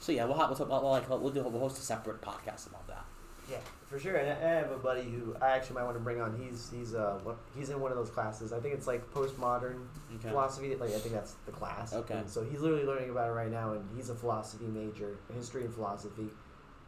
So 0.00 0.12
yeah, 0.12 0.24
we'll 0.24 0.36
have, 0.36 0.50
we'll, 0.58 0.68
we'll, 0.68 0.90
like, 0.90 1.08
we'll, 1.08 1.30
do, 1.30 1.42
we'll 1.42 1.60
host 1.60 1.78
a 1.78 1.82
separate 1.82 2.20
podcast 2.20 2.66
about 2.66 2.86
that. 2.88 3.04
Yeah, 3.50 3.58
for 3.88 3.98
sure. 3.98 4.16
And 4.16 4.30
I 4.30 4.48
have 4.54 4.70
a 4.70 4.76
buddy 4.78 5.02
who 5.02 5.34
I 5.42 5.50
actually 5.50 5.74
might 5.74 5.84
want 5.84 5.96
to 5.96 6.00
bring 6.02 6.20
on. 6.20 6.40
He's 6.40 6.70
he's 6.72 6.94
uh 6.94 7.18
he's 7.56 7.70
in 7.70 7.80
one 7.80 7.90
of 7.90 7.98
those 7.98 8.08
classes. 8.08 8.52
I 8.52 8.60
think 8.60 8.72
it's 8.74 8.86
like 8.86 9.12
postmodern 9.12 9.84
Okay. 10.14 10.28
philosophy. 10.28 10.74
Like 10.76 10.90
I 10.90 10.98
think 10.98 11.12
that's 11.14 11.34
the 11.44 11.50
class. 11.52 11.92
Okay. 11.92 12.14
And 12.14 12.30
so 12.30 12.44
he's 12.44 12.60
literally 12.60 12.84
learning 12.84 13.10
about 13.10 13.28
it 13.28 13.32
right 13.32 13.50
now, 13.50 13.72
and 13.72 13.84
he's 13.96 14.10
a 14.10 14.14
philosophy 14.14 14.66
major, 14.66 15.16
history 15.34 15.64
and 15.64 15.74
philosophy, 15.74 16.28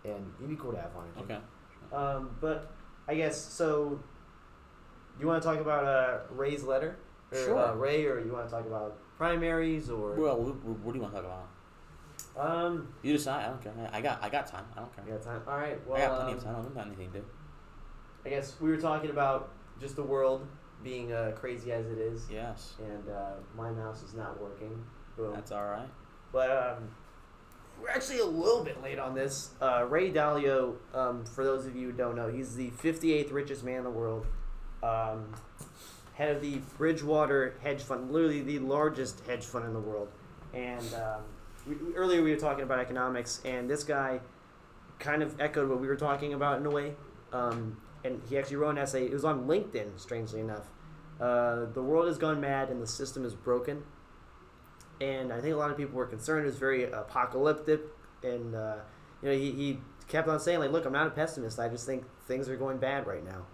and 0.05 0.33
he'd 0.41 0.49
be 0.49 0.55
cool 0.57 0.71
to 0.73 0.79
have 0.81 0.93
on. 0.97 1.25
Okay. 1.25 1.39
Um, 1.93 2.37
but 2.41 2.71
I 3.09 3.15
guess 3.15 3.37
so. 3.41 4.01
You 5.21 5.27
want 5.27 5.43
to 5.43 5.49
talk 5.49 5.61
about 5.61 5.85
uh, 5.85 6.19
Ray's 6.31 6.65
letter, 6.65 6.97
or, 7.31 7.39
Sure. 7.39 7.59
Uh, 7.59 7.75
Ray, 7.75 8.05
or 8.07 8.19
you 8.21 8.33
want 8.33 8.49
to 8.49 8.51
talk 8.55 8.67
about 8.67 8.97
primaries, 9.17 9.89
or 9.91 10.15
Well, 10.15 10.37
what, 10.43 10.93
do 10.93 10.99
you 10.99 11.03
want 11.03 11.15
to 11.15 11.23
talk 11.23 11.27
about? 12.37 12.57
um, 12.67 12.89
You 13.03 13.13
decide. 13.13 13.45
I 13.45 13.49
don't 13.49 13.63
care. 13.63 13.73
I 13.93 14.01
got 14.01 14.23
I 14.23 14.29
got 14.29 14.47
time. 14.47 14.65
I 14.77 14.81
don't 14.81 14.95
care. 14.97 15.05
you 15.07 15.13
got 15.13 15.23
time? 15.23 15.43
All 15.47 15.57
right. 15.57 15.87
Well, 15.87 15.97
I 15.97 16.01
got 16.07 16.17
plenty 16.17 16.33
um, 16.33 16.39
of 16.39 16.45
time. 16.45 16.57
I 16.57 16.63
don't 16.63 16.75
got 16.75 16.87
anything 16.87 17.13
to 17.13 17.19
do. 17.19 17.25
I 18.27 18.29
guess 18.31 18.57
we 18.61 18.71
were 18.71 18.77
talking 18.77 19.11
about 19.11 19.51
just 19.81 19.95
the 19.97 20.03
world 20.03 20.47
being 20.83 21.13
uh, 21.13 21.33
crazy 21.37 21.73
as 21.73 21.87
it 21.87 21.99
is, 21.99 22.27
Yes. 22.31 22.75
and 22.83 23.09
uh, 23.09 23.35
my 23.57 23.71
mouse 23.71 24.03
is 24.03 24.15
not 24.15 24.41
working. 24.41 24.85
Boom. 25.17 25.33
That's 25.35 25.53
all 25.53 25.65
right. 25.65 25.89
But 26.33 26.51
um, 26.51 26.89
we're 27.81 27.91
actually 27.91 28.21
a 28.21 28.25
little 28.25 28.65
bit 28.65 28.83
late 28.83 28.99
on 28.99 29.15
this. 29.15 29.51
Uh, 29.61 29.85
Ray 29.89 30.11
Dalio, 30.11 30.77
um, 30.95 31.25
for 31.25 31.45
those 31.45 31.67
of 31.67 31.77
you 31.77 31.89
who 31.89 31.93
don't 31.93 32.17
know, 32.17 32.29
he's 32.29 32.57
the 32.57 32.71
58th 32.71 33.33
richest 33.33 33.65
man 33.65 33.79
in 33.79 33.85
the 33.85 33.91
world. 33.91 34.27
Um, 34.83 35.35
head 36.15 36.35
of 36.35 36.43
the 36.43 36.61
Bridgewater 36.79 37.55
hedge 37.63 37.83
fund, 37.83 38.11
literally 38.11 38.41
the 38.41 38.59
largest 38.59 39.21
hedge 39.27 39.45
fund 39.45 39.67
in 39.67 39.73
the 39.73 39.81
world. 39.81 40.09
And 40.53 40.95
um, 40.95 41.23
we, 41.67 41.95
earlier 41.95 42.23
we 42.23 42.31
were 42.31 42.41
talking 42.41 42.65
about 42.65 42.79
economics, 42.79 43.41
and 43.45 43.69
this 43.69 43.85
guy 43.85 44.21
kind 44.99 45.23
of 45.23 45.41
echoed 45.41 45.69
what 45.69 45.81
we 45.81 45.87
were 45.87 45.97
talking 45.97 46.33
about 46.33 46.59
in 46.59 46.67
a 46.67 46.71
way. 46.71 46.95
Um, 47.33 47.79
and 48.05 48.21
he 48.29 48.39
actually 48.39 48.57
wrote 48.57 48.71
an 48.71 48.79
essay. 48.79 49.07
It 49.07 49.13
was 49.13 49.25
on 49.25 49.47
LinkedIn, 49.47 49.99
strangely 49.99 50.41
enough. 50.41 50.71
Uh, 51.21 51.67
the 51.73 51.83
world 51.83 52.07
has 52.07 52.19
gone 52.19 52.41
mad, 52.41 52.71
and 52.71 52.81
the 52.81 52.87
system 52.87 53.25
is 53.25 53.35
broken 53.35 53.83
and 55.01 55.33
I 55.33 55.41
think 55.41 55.55
a 55.55 55.59
lot 55.59 55.71
of 55.71 55.77
people 55.77 55.95
were 55.95 56.07
concerned. 56.07 56.45
It 56.45 56.47
was 56.47 56.59
very 56.59 56.85
apocalyptic, 56.91 57.81
and 58.23 58.55
uh, 58.55 58.77
you 59.23 59.29
know 59.29 59.35
he, 59.37 59.51
he 59.53 59.79
kept 60.09 60.29
on 60.29 60.41
saying 60.41 60.61
like, 60.61 60.73
"Look, 60.73 60.87
I'm 60.87 60.93
not 60.93 61.07
a 61.07 61.11
pessimist. 61.11 61.59
I 61.59 61.69
just 61.69 61.87
think 61.87 62.05
things 62.27 62.49
are 62.49 62.57
going 62.57 62.79
bad 62.79 63.07
right 63.07 63.25
now," 63.25 63.47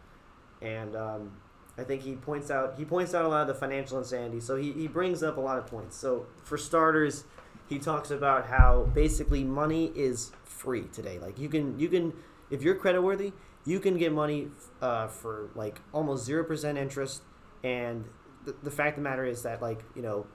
and 0.60 0.96
um, 0.96 1.32
I 1.80 1.84
think 1.84 2.02
he 2.02 2.14
points 2.14 2.50
out 2.50 2.74
he 2.76 2.84
points 2.84 3.14
out 3.14 3.24
a 3.24 3.28
lot 3.28 3.42
of 3.42 3.48
the 3.48 3.54
financial 3.54 3.98
insanity. 3.98 4.40
So 4.40 4.56
he, 4.56 4.72
he 4.72 4.86
brings 4.86 5.22
up 5.22 5.38
a 5.38 5.40
lot 5.40 5.58
of 5.58 5.66
points. 5.66 5.96
So 5.96 6.26
for 6.44 6.58
starters, 6.58 7.24
he 7.68 7.78
talks 7.78 8.10
about 8.10 8.46
how 8.46 8.90
basically 8.94 9.44
money 9.44 9.92
is 9.94 10.32
free 10.44 10.84
today. 10.92 11.18
Like 11.18 11.38
you 11.38 11.48
can 11.48 11.78
you 11.78 11.88
can 11.88 12.12
if 12.50 12.62
you're 12.62 12.74
credit 12.74 13.00
worthy, 13.00 13.32
you 13.64 13.80
can 13.80 13.96
get 13.96 14.12
money 14.12 14.48
uh, 14.82 15.06
for 15.06 15.50
like 15.54 15.80
almost 15.92 16.24
zero 16.24 16.44
percent 16.44 16.76
interest. 16.76 17.22
And 17.64 18.04
the, 18.44 18.54
the 18.62 18.70
fact 18.70 18.98
of 18.98 19.04
the 19.04 19.08
matter 19.08 19.24
is 19.24 19.42
that 19.42 19.62
like 19.62 19.82
you 19.94 20.02
know, 20.02 20.26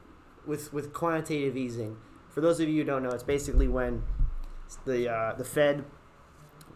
with 0.48 0.72
with 0.74 0.94
quantitative 0.94 1.56
easing, 1.58 1.98
for 2.30 2.42
those 2.42 2.60
of 2.60 2.68
you 2.70 2.76
who 2.82 2.84
don't 2.84 3.04
know, 3.04 3.10
it's 3.10 3.24
basically 3.24 3.68
when 3.68 4.04
the 4.86 5.12
uh, 5.12 5.34
the 5.36 5.44
Fed 5.44 5.84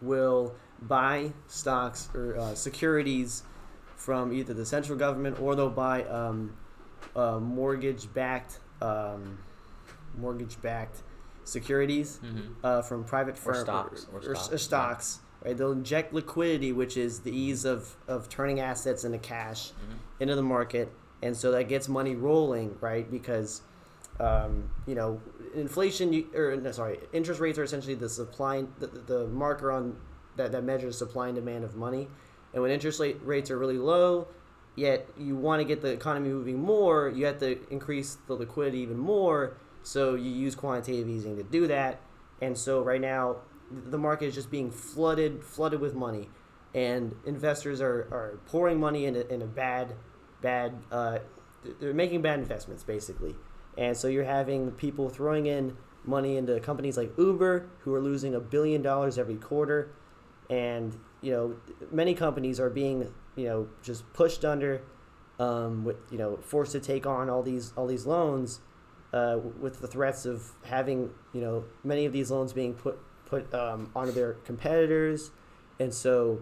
will 0.00 0.54
buy 0.82 1.32
stocks 1.46 2.08
or 2.14 2.36
uh, 2.38 2.54
securities 2.54 3.42
from 3.96 4.32
either 4.32 4.54
the 4.54 4.64
central 4.64 4.96
government 4.98 5.38
or 5.40 5.54
they'll 5.54 5.68
buy 5.68 6.04
um, 6.04 6.56
uh, 7.14 7.38
mortgage-backed 7.38 8.60
um, 8.80 9.38
mortgage-backed 10.18 11.02
securities 11.44 12.18
Mm-hmm. 12.24 12.52
uh, 12.64 12.82
from 12.82 13.04
private 13.04 13.36
firms 13.36 13.58
Or 13.58 13.62
stocks, 13.64 14.06
or 14.12 14.18
or, 14.20 14.34
stocks, 14.36 14.62
stocks, 14.62 15.18
right? 15.44 15.56
They'll 15.56 15.72
inject 15.72 16.12
liquidity, 16.14 16.72
which 16.72 16.96
is 16.96 17.20
the 17.20 17.32
ease 17.36 17.64
of, 17.64 17.94
of 18.08 18.28
turning 18.28 18.60
assets 18.60 19.04
into 19.04 19.18
cash 19.18 19.70
Mm-hmm. 19.70 20.22
into 20.22 20.34
the 20.36 20.42
market, 20.42 20.90
and 21.22 21.36
so 21.36 21.52
that 21.52 21.68
gets 21.68 21.88
money 21.88 22.14
rolling, 22.14 22.76
right? 22.80 23.10
Because 23.10 23.62
um, 24.18 24.70
you 24.86 24.94
know 24.94 25.20
inflation, 25.54 26.26
or 26.34 26.56
no, 26.56 26.72
sorry, 26.72 26.98
interest 27.12 27.40
rates 27.40 27.58
are 27.58 27.64
essentially 27.64 27.94
the 27.94 28.08
supply, 28.08 28.64
the, 28.78 28.86
the 28.86 29.26
marker 29.28 29.70
on 29.72 29.96
that, 30.36 30.52
that 30.52 30.64
measures 30.64 30.96
supply 30.98 31.28
and 31.28 31.36
demand 31.36 31.64
of 31.64 31.76
money, 31.76 32.08
and 32.52 32.62
when 32.62 32.70
interest 32.70 33.00
rate 33.00 33.18
rates 33.22 33.50
are 33.50 33.58
really 33.58 33.78
low, 33.78 34.28
yet 34.76 35.08
you 35.18 35.36
want 35.36 35.60
to 35.60 35.64
get 35.64 35.82
the 35.82 35.92
economy 35.92 36.28
moving 36.28 36.60
more, 36.60 37.08
you 37.08 37.26
have 37.26 37.38
to 37.38 37.58
increase 37.70 38.18
the 38.26 38.34
liquidity 38.34 38.78
even 38.78 38.98
more. 38.98 39.56
So 39.82 40.14
you 40.14 40.30
use 40.30 40.54
quantitative 40.54 41.08
easing 41.08 41.36
to 41.38 41.42
do 41.42 41.66
that, 41.68 42.00
and 42.42 42.56
so 42.56 42.82
right 42.82 43.00
now 43.00 43.36
the 43.70 43.98
market 43.98 44.26
is 44.26 44.34
just 44.34 44.50
being 44.50 44.70
flooded, 44.70 45.42
flooded 45.44 45.80
with 45.80 45.94
money, 45.94 46.28
and 46.74 47.14
investors 47.24 47.80
are, 47.80 48.08
are 48.10 48.38
pouring 48.46 48.78
money 48.78 49.06
into 49.06 49.26
in 49.32 49.42
a 49.42 49.46
bad, 49.46 49.94
bad. 50.40 50.74
Uh, 50.90 51.18
they're 51.80 51.94
making 51.94 52.22
bad 52.22 52.38
investments 52.38 52.82
basically, 52.82 53.36
and 53.76 53.96
so 53.96 54.08
you're 54.08 54.24
having 54.24 54.70
people 54.72 55.08
throwing 55.08 55.46
in 55.46 55.76
money 56.04 56.36
into 56.36 56.58
companies 56.60 56.96
like 56.96 57.12
Uber 57.18 57.68
who 57.80 57.94
are 57.94 58.00
losing 58.00 58.34
a 58.34 58.40
billion 58.40 58.82
dollars 58.82 59.18
every 59.18 59.36
quarter, 59.36 59.92
and 60.48 60.98
you 61.20 61.32
know 61.32 61.56
many 61.90 62.14
companies 62.14 62.58
are 62.58 62.70
being 62.70 63.12
you 63.36 63.44
know 63.46 63.68
just 63.82 64.10
pushed 64.12 64.44
under, 64.44 64.82
um, 65.38 65.84
with 65.84 65.96
you 66.10 66.18
know 66.18 66.38
forced 66.42 66.72
to 66.72 66.80
take 66.80 67.06
on 67.06 67.28
all 67.28 67.42
these 67.42 67.72
all 67.76 67.86
these 67.86 68.06
loans, 68.06 68.60
uh, 69.12 69.38
with 69.58 69.80
the 69.80 69.86
threats 69.86 70.24
of 70.24 70.52
having 70.64 71.10
you 71.32 71.40
know 71.40 71.64
many 71.84 72.04
of 72.06 72.12
these 72.12 72.30
loans 72.30 72.52
being 72.52 72.74
put 72.74 72.98
put 73.26 73.52
um, 73.54 73.90
onto 73.94 74.12
their 74.12 74.34
competitors, 74.44 75.30
and 75.78 75.92
so 75.94 76.40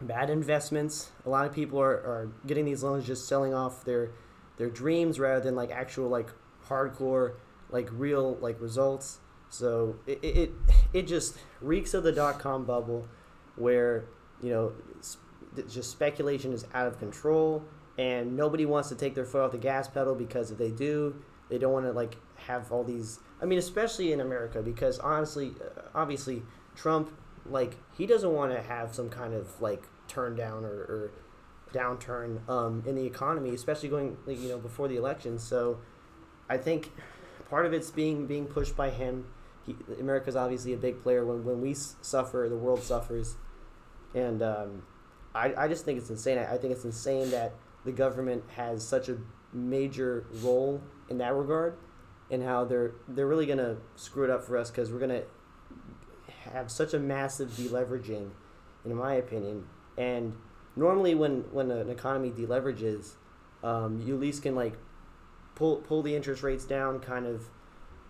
bad 0.00 0.30
investments. 0.30 1.10
A 1.26 1.30
lot 1.30 1.46
of 1.46 1.52
people 1.52 1.80
are, 1.80 1.92
are 1.92 2.32
getting 2.46 2.64
these 2.64 2.82
loans 2.82 3.06
just 3.06 3.28
selling 3.28 3.54
off 3.54 3.84
their 3.84 4.10
their 4.56 4.68
dreams 4.70 5.18
rather 5.18 5.40
than 5.40 5.54
like 5.56 5.70
actual 5.70 6.08
like 6.08 6.28
hardcore 6.66 7.34
like 7.70 7.88
real 7.92 8.36
like 8.36 8.60
results. 8.60 9.18
So 9.48 9.96
it 10.06 10.20
it, 10.22 10.50
it, 10.92 11.06
just 11.06 11.36
reeks 11.60 11.94
of 11.94 12.02
the 12.02 12.12
dot 12.12 12.38
com 12.38 12.64
bubble, 12.64 13.08
where 13.56 14.04
you 14.42 14.50
know 14.50 14.72
just 15.68 15.90
speculation 15.90 16.52
is 16.52 16.64
out 16.74 16.86
of 16.86 16.98
control 16.98 17.64
and 17.98 18.36
nobody 18.36 18.64
wants 18.64 18.88
to 18.88 18.94
take 18.94 19.14
their 19.14 19.24
foot 19.24 19.42
off 19.42 19.52
the 19.52 19.58
gas 19.58 19.88
pedal 19.88 20.14
because 20.14 20.50
if 20.50 20.58
they 20.58 20.70
do, 20.70 21.14
they 21.48 21.58
don't 21.58 21.72
want 21.72 21.84
to 21.84 21.92
like 21.92 22.16
have 22.36 22.70
all 22.72 22.84
these. 22.84 23.18
I 23.42 23.44
mean, 23.44 23.58
especially 23.58 24.12
in 24.12 24.20
America, 24.20 24.62
because 24.62 24.98
honestly, 24.98 25.52
obviously, 25.94 26.42
Trump 26.76 27.10
like 27.50 27.76
he 27.96 28.06
doesn't 28.06 28.32
want 28.32 28.52
to 28.52 28.62
have 28.62 28.94
some 28.94 29.10
kind 29.10 29.34
of 29.34 29.60
like 29.60 29.84
turn 30.08 30.36
down 30.36 30.64
or, 30.64 30.68
or 30.68 31.10
downturn 31.72 32.48
um, 32.48 32.82
in 32.86 32.94
the 32.94 33.04
economy, 33.04 33.54
especially 33.54 33.88
going 33.88 34.16
you 34.26 34.48
know 34.48 34.58
before 34.58 34.88
the 34.88 34.96
election. 34.96 35.38
So 35.38 35.78
I 36.48 36.56
think 36.56 36.92
part 37.48 37.66
of 37.66 37.72
it's 37.72 37.90
being 37.90 38.26
being 38.26 38.46
pushed 38.46 38.76
by 38.76 38.90
him. 38.90 39.26
He, 39.66 39.76
America's 40.00 40.36
obviously 40.36 40.72
a 40.72 40.76
big 40.76 41.02
player. 41.02 41.24
When 41.24 41.44
when 41.44 41.60
we 41.60 41.74
suffer, 41.74 42.46
the 42.48 42.56
world 42.56 42.82
suffers, 42.82 43.36
and 44.14 44.42
um, 44.42 44.82
I 45.34 45.54
I 45.56 45.68
just 45.68 45.84
think 45.84 45.98
it's 45.98 46.10
insane. 46.10 46.38
I, 46.38 46.54
I 46.54 46.58
think 46.58 46.72
it's 46.72 46.84
insane 46.84 47.30
that 47.30 47.54
the 47.84 47.92
government 47.92 48.44
has 48.56 48.86
such 48.86 49.08
a 49.08 49.18
major 49.52 50.26
role 50.42 50.82
in 51.08 51.18
that 51.18 51.34
regard, 51.34 51.76
and 52.30 52.42
how 52.42 52.64
they're 52.64 52.92
they're 53.08 53.26
really 53.26 53.46
gonna 53.46 53.76
screw 53.96 54.24
it 54.24 54.30
up 54.30 54.44
for 54.44 54.56
us 54.56 54.70
because 54.70 54.90
we're 54.92 55.00
gonna 55.00 55.22
have 56.40 56.70
such 56.70 56.94
a 56.94 56.98
massive 56.98 57.50
deleveraging, 57.50 58.30
in 58.84 58.94
my 58.94 59.14
opinion. 59.14 59.66
And 59.98 60.34
normally, 60.76 61.14
when 61.14 61.44
when 61.52 61.70
an 61.70 61.90
economy 61.90 62.30
deleverages, 62.30 63.14
um, 63.62 64.00
you 64.00 64.14
at 64.14 64.20
least 64.20 64.42
can 64.42 64.54
like 64.54 64.74
pull 65.54 65.76
pull 65.76 66.02
the 66.02 66.14
interest 66.14 66.42
rates 66.42 66.64
down, 66.64 67.00
kind 67.00 67.26
of 67.26 67.44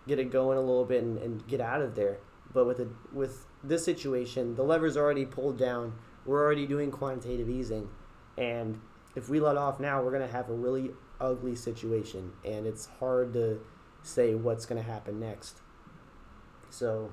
get 0.07 0.19
it 0.19 0.31
going 0.31 0.57
a 0.57 0.61
little 0.61 0.85
bit, 0.85 1.03
and, 1.03 1.19
and 1.19 1.47
get 1.47 1.61
out 1.61 1.83
of 1.83 1.95
there. 1.95 2.19
But 2.53 2.67
with 2.67 2.81
a, 2.81 2.89
with 3.13 3.47
this 3.63 3.85
situation, 3.85 4.55
the 4.55 4.63
lever's 4.63 4.97
already 4.97 5.25
pulled 5.25 5.59
down. 5.59 5.95
We're 6.27 6.43
already 6.45 6.67
doing 6.67 6.91
quantitative 6.91 7.49
easing, 7.49 7.89
and 8.39 8.81
if 9.17 9.29
we 9.29 9.41
let 9.41 9.57
off 9.57 9.81
now, 9.81 10.03
we're 10.03 10.13
gonna 10.13 10.29
have 10.29 10.49
a 10.49 10.55
really 10.55 10.91
ugly 11.21 11.57
situation, 11.57 12.33
and 12.45 12.67
it's 12.67 12.87
hard 12.99 13.33
to 13.33 13.61
say 14.03 14.35
what's 14.35 14.67
gonna 14.67 14.83
happen 14.83 15.19
next. 15.19 15.61
So 16.71 17.13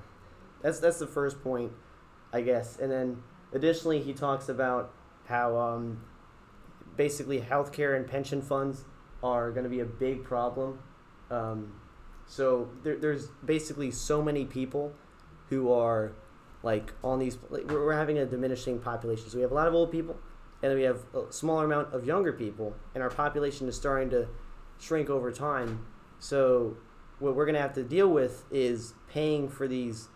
that's 0.62 0.80
that's 0.80 0.98
the 0.98 1.06
first 1.06 1.42
point, 1.42 1.72
I 2.32 2.40
guess. 2.40 2.78
And 2.78 2.90
then 2.90 3.22
additionally, 3.52 4.00
he 4.00 4.12
talks 4.12 4.48
about 4.48 4.92
how 5.26 5.56
um, 5.56 6.04
basically 6.96 7.40
healthcare 7.40 7.96
and 7.96 8.06
pension 8.06 8.42
funds 8.42 8.84
are 9.22 9.50
going 9.50 9.64
to 9.64 9.70
be 9.70 9.80
a 9.80 9.84
big 9.84 10.24
problem. 10.24 10.78
Um, 11.30 11.80
so 12.26 12.70
there, 12.82 12.96
there's 12.96 13.28
basically 13.44 13.90
so 13.90 14.22
many 14.22 14.44
people 14.44 14.92
who 15.48 15.72
are 15.72 16.12
like 16.62 16.92
on 17.02 17.18
these. 17.18 17.38
Like, 17.50 17.70
we're, 17.70 17.86
we're 17.86 17.92
having 17.94 18.18
a 18.18 18.26
diminishing 18.26 18.78
population. 18.78 19.28
So 19.30 19.36
we 19.36 19.42
have 19.42 19.52
a 19.52 19.54
lot 19.54 19.68
of 19.68 19.74
old 19.74 19.92
people, 19.92 20.16
and 20.62 20.74
we 20.74 20.82
have 20.82 21.00
a 21.14 21.32
smaller 21.32 21.64
amount 21.64 21.94
of 21.94 22.06
younger 22.06 22.32
people, 22.32 22.74
and 22.94 23.02
our 23.02 23.10
population 23.10 23.68
is 23.68 23.76
starting 23.76 24.10
to 24.10 24.28
shrink 24.78 25.10
over 25.10 25.30
time. 25.30 25.86
So 26.18 26.76
what 27.18 27.34
we're 27.34 27.46
going 27.46 27.54
to 27.54 27.60
have 27.60 27.74
to 27.74 27.82
deal 27.82 28.08
with 28.08 28.44
is 28.50 28.94
paying 29.08 29.48
for 29.48 29.66
these 29.68 30.08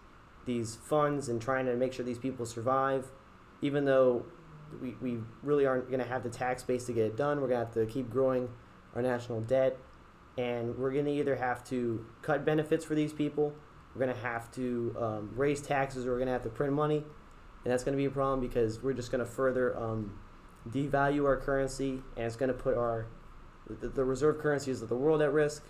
these 0.45 0.77
funds 0.77 1.29
and 1.29 1.41
trying 1.41 1.67
to 1.67 1.77
make 1.77 1.93
sure 1.93 2.05
these 2.05 2.19
people 2.19 2.47
survive, 2.47 3.07
even 3.61 3.85
though 3.85 4.25
we, 4.81 4.95
we 5.01 5.19
really 5.43 5.67
aren't 5.67 5.89
going 5.89 6.01
to 6.01 6.07
have 6.07 6.23
the 6.23 6.31
tax 6.31 6.63
base 6.63 6.85
to 6.87 6.93
get 6.93 7.05
it 7.05 7.17
done. 7.17 7.41
We're 7.41 7.49
going 7.49 7.61
to 7.61 7.67
have 7.67 7.75
to 7.75 7.87
keep 7.87 8.11
growing 8.11 8.49
our 8.95 9.03
national 9.03 9.41
debt, 9.43 9.77
and 10.37 10.77
we're 10.77 10.93
going 10.93 11.07
to 11.07 11.13
either 11.13 11.37
have 11.37 11.65
to 11.65 12.05
cut 12.23 12.45
benefits 12.45 12.85
for 12.85 12.95
these 12.95 13.13
people, 13.13 13.55
we're 13.95 14.05
going 14.05 14.15
to 14.15 14.23
have 14.23 14.51
to 14.53 14.97
um, 14.99 15.31
raise 15.35 15.61
taxes, 15.61 16.07
or 16.07 16.13
we're 16.13 16.19
going 16.19 16.27
to 16.27 16.33
have 16.33 16.43
to 16.43 16.49
print 16.49 16.73
money, 16.73 17.05
and 17.65 17.73
that's 17.73 17.85
going 17.85 17.93
to 17.93 17.99
be 17.99 18.07
a 18.07 18.11
problem 18.11 18.41
because 18.41 18.83
we're 18.83 18.95
just 18.95 19.11
going 19.11 19.25
to 19.25 19.31
further 19.31 19.77
um, 19.79 20.19
devalue 20.71 21.25
our 21.27 21.37
currency, 21.37 22.03
and 22.17 22.27
it's 22.27 22.37
going 22.37 22.49
to 22.49 22.55
put 22.55 22.77
our 22.77 23.07
the, 23.69 23.89
the 23.89 24.05
reserve 24.05 24.39
currencies 24.39 24.83
of 24.83 24.89
the 24.89 24.97
world 24.97 25.23
at 25.23 25.33
risk. 25.33 25.65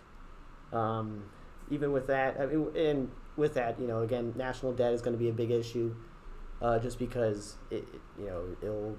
Um, 0.72 1.24
even 1.70 1.92
with 1.92 2.06
that, 2.06 2.40
I 2.40 2.46
mean, 2.46 2.68
and 2.76 3.10
with 3.36 3.54
that, 3.54 3.80
you 3.80 3.86
know, 3.86 4.02
again, 4.02 4.32
national 4.36 4.72
debt 4.72 4.92
is 4.92 5.02
going 5.02 5.14
to 5.14 5.18
be 5.18 5.28
a 5.28 5.32
big 5.32 5.50
issue, 5.50 5.94
uh, 6.60 6.78
just 6.78 6.98
because 6.98 7.56
it, 7.70 7.76
it- 7.94 8.00
you 8.18 8.26
know, 8.26 8.44
it'll 8.62 8.96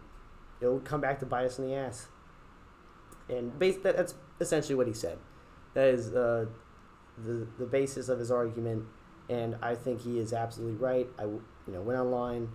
it'll 0.61 0.79
come 0.79 1.01
back 1.01 1.19
to 1.19 1.25
bite 1.25 1.45
us 1.45 1.59
in 1.59 1.67
the 1.67 1.75
ass. 1.75 2.07
And 3.29 3.57
base 3.57 3.77
that, 3.84 3.95
that's 3.97 4.15
essentially 4.39 4.75
what 4.75 4.88
he 4.88 4.93
said. 4.93 5.17
That 5.73 5.88
is 5.88 6.13
uh, 6.13 6.45
the 7.17 7.47
the 7.57 7.65
basis 7.65 8.09
of 8.09 8.19
his 8.19 8.31
argument, 8.31 8.86
and 9.29 9.55
I 9.61 9.75
think 9.75 10.01
he 10.01 10.19
is 10.19 10.34
absolutely 10.34 10.75
right. 10.77 11.07
I 11.17 11.23
you 11.23 11.41
know 11.67 11.81
went 11.81 11.99
online, 11.99 12.49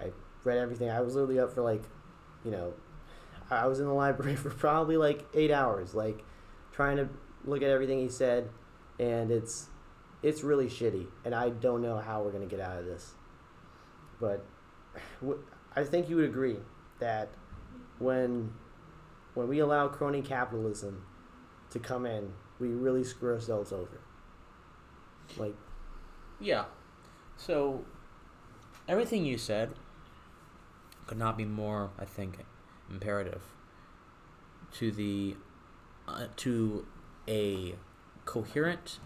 I 0.00 0.10
read 0.44 0.58
everything. 0.58 0.90
I 0.90 1.00
was 1.00 1.14
literally 1.14 1.38
up 1.38 1.52
for 1.54 1.62
like, 1.62 1.82
you 2.44 2.50
know, 2.50 2.74
I 3.50 3.66
was 3.66 3.78
in 3.80 3.86
the 3.86 3.92
library 3.94 4.36
for 4.36 4.50
probably 4.50 4.96
like 4.96 5.24
eight 5.34 5.50
hours, 5.50 5.94
like 5.94 6.24
trying 6.72 6.96
to 6.96 7.08
look 7.44 7.62
at 7.62 7.68
everything 7.70 8.00
he 8.00 8.08
said, 8.08 8.48
and 8.98 9.30
it's 9.30 9.68
it's 10.22 10.42
really 10.42 10.66
shitty, 10.66 11.06
and 11.24 11.34
I 11.34 11.50
don't 11.50 11.82
know 11.82 11.98
how 11.98 12.22
we're 12.22 12.32
gonna 12.32 12.46
get 12.46 12.60
out 12.60 12.78
of 12.78 12.84
this. 12.84 13.14
But 14.20 14.44
I 15.76 15.84
think 15.84 16.08
you 16.08 16.16
would 16.16 16.24
agree 16.24 16.58
that 16.98 17.30
when 17.98 18.52
when 19.34 19.48
we 19.48 19.60
allow 19.60 19.88
crony 19.88 20.22
capitalism 20.22 21.04
to 21.70 21.78
come 21.78 22.04
in 22.04 22.32
we 22.60 22.68
really 22.68 23.02
screw 23.02 23.32
ourselves 23.32 23.72
over. 23.72 24.00
Like, 25.36 25.56
Yeah. 26.38 26.66
So 27.36 27.84
everything 28.86 29.24
you 29.24 29.38
said 29.38 29.70
could 31.06 31.18
not 31.18 31.36
be 31.36 31.44
more, 31.44 31.90
I 31.98 32.04
think, 32.04 32.38
imperative 32.90 33.42
to 34.74 34.92
the 34.92 35.36
uh, 36.06 36.26
to 36.36 36.86
a 37.26 37.74
coherent 38.24 39.00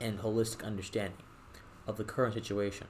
and 0.00 0.20
holistic 0.20 0.64
understanding 0.64 1.18
of 1.86 1.96
the 1.96 2.04
current 2.04 2.34
situation 2.34 2.86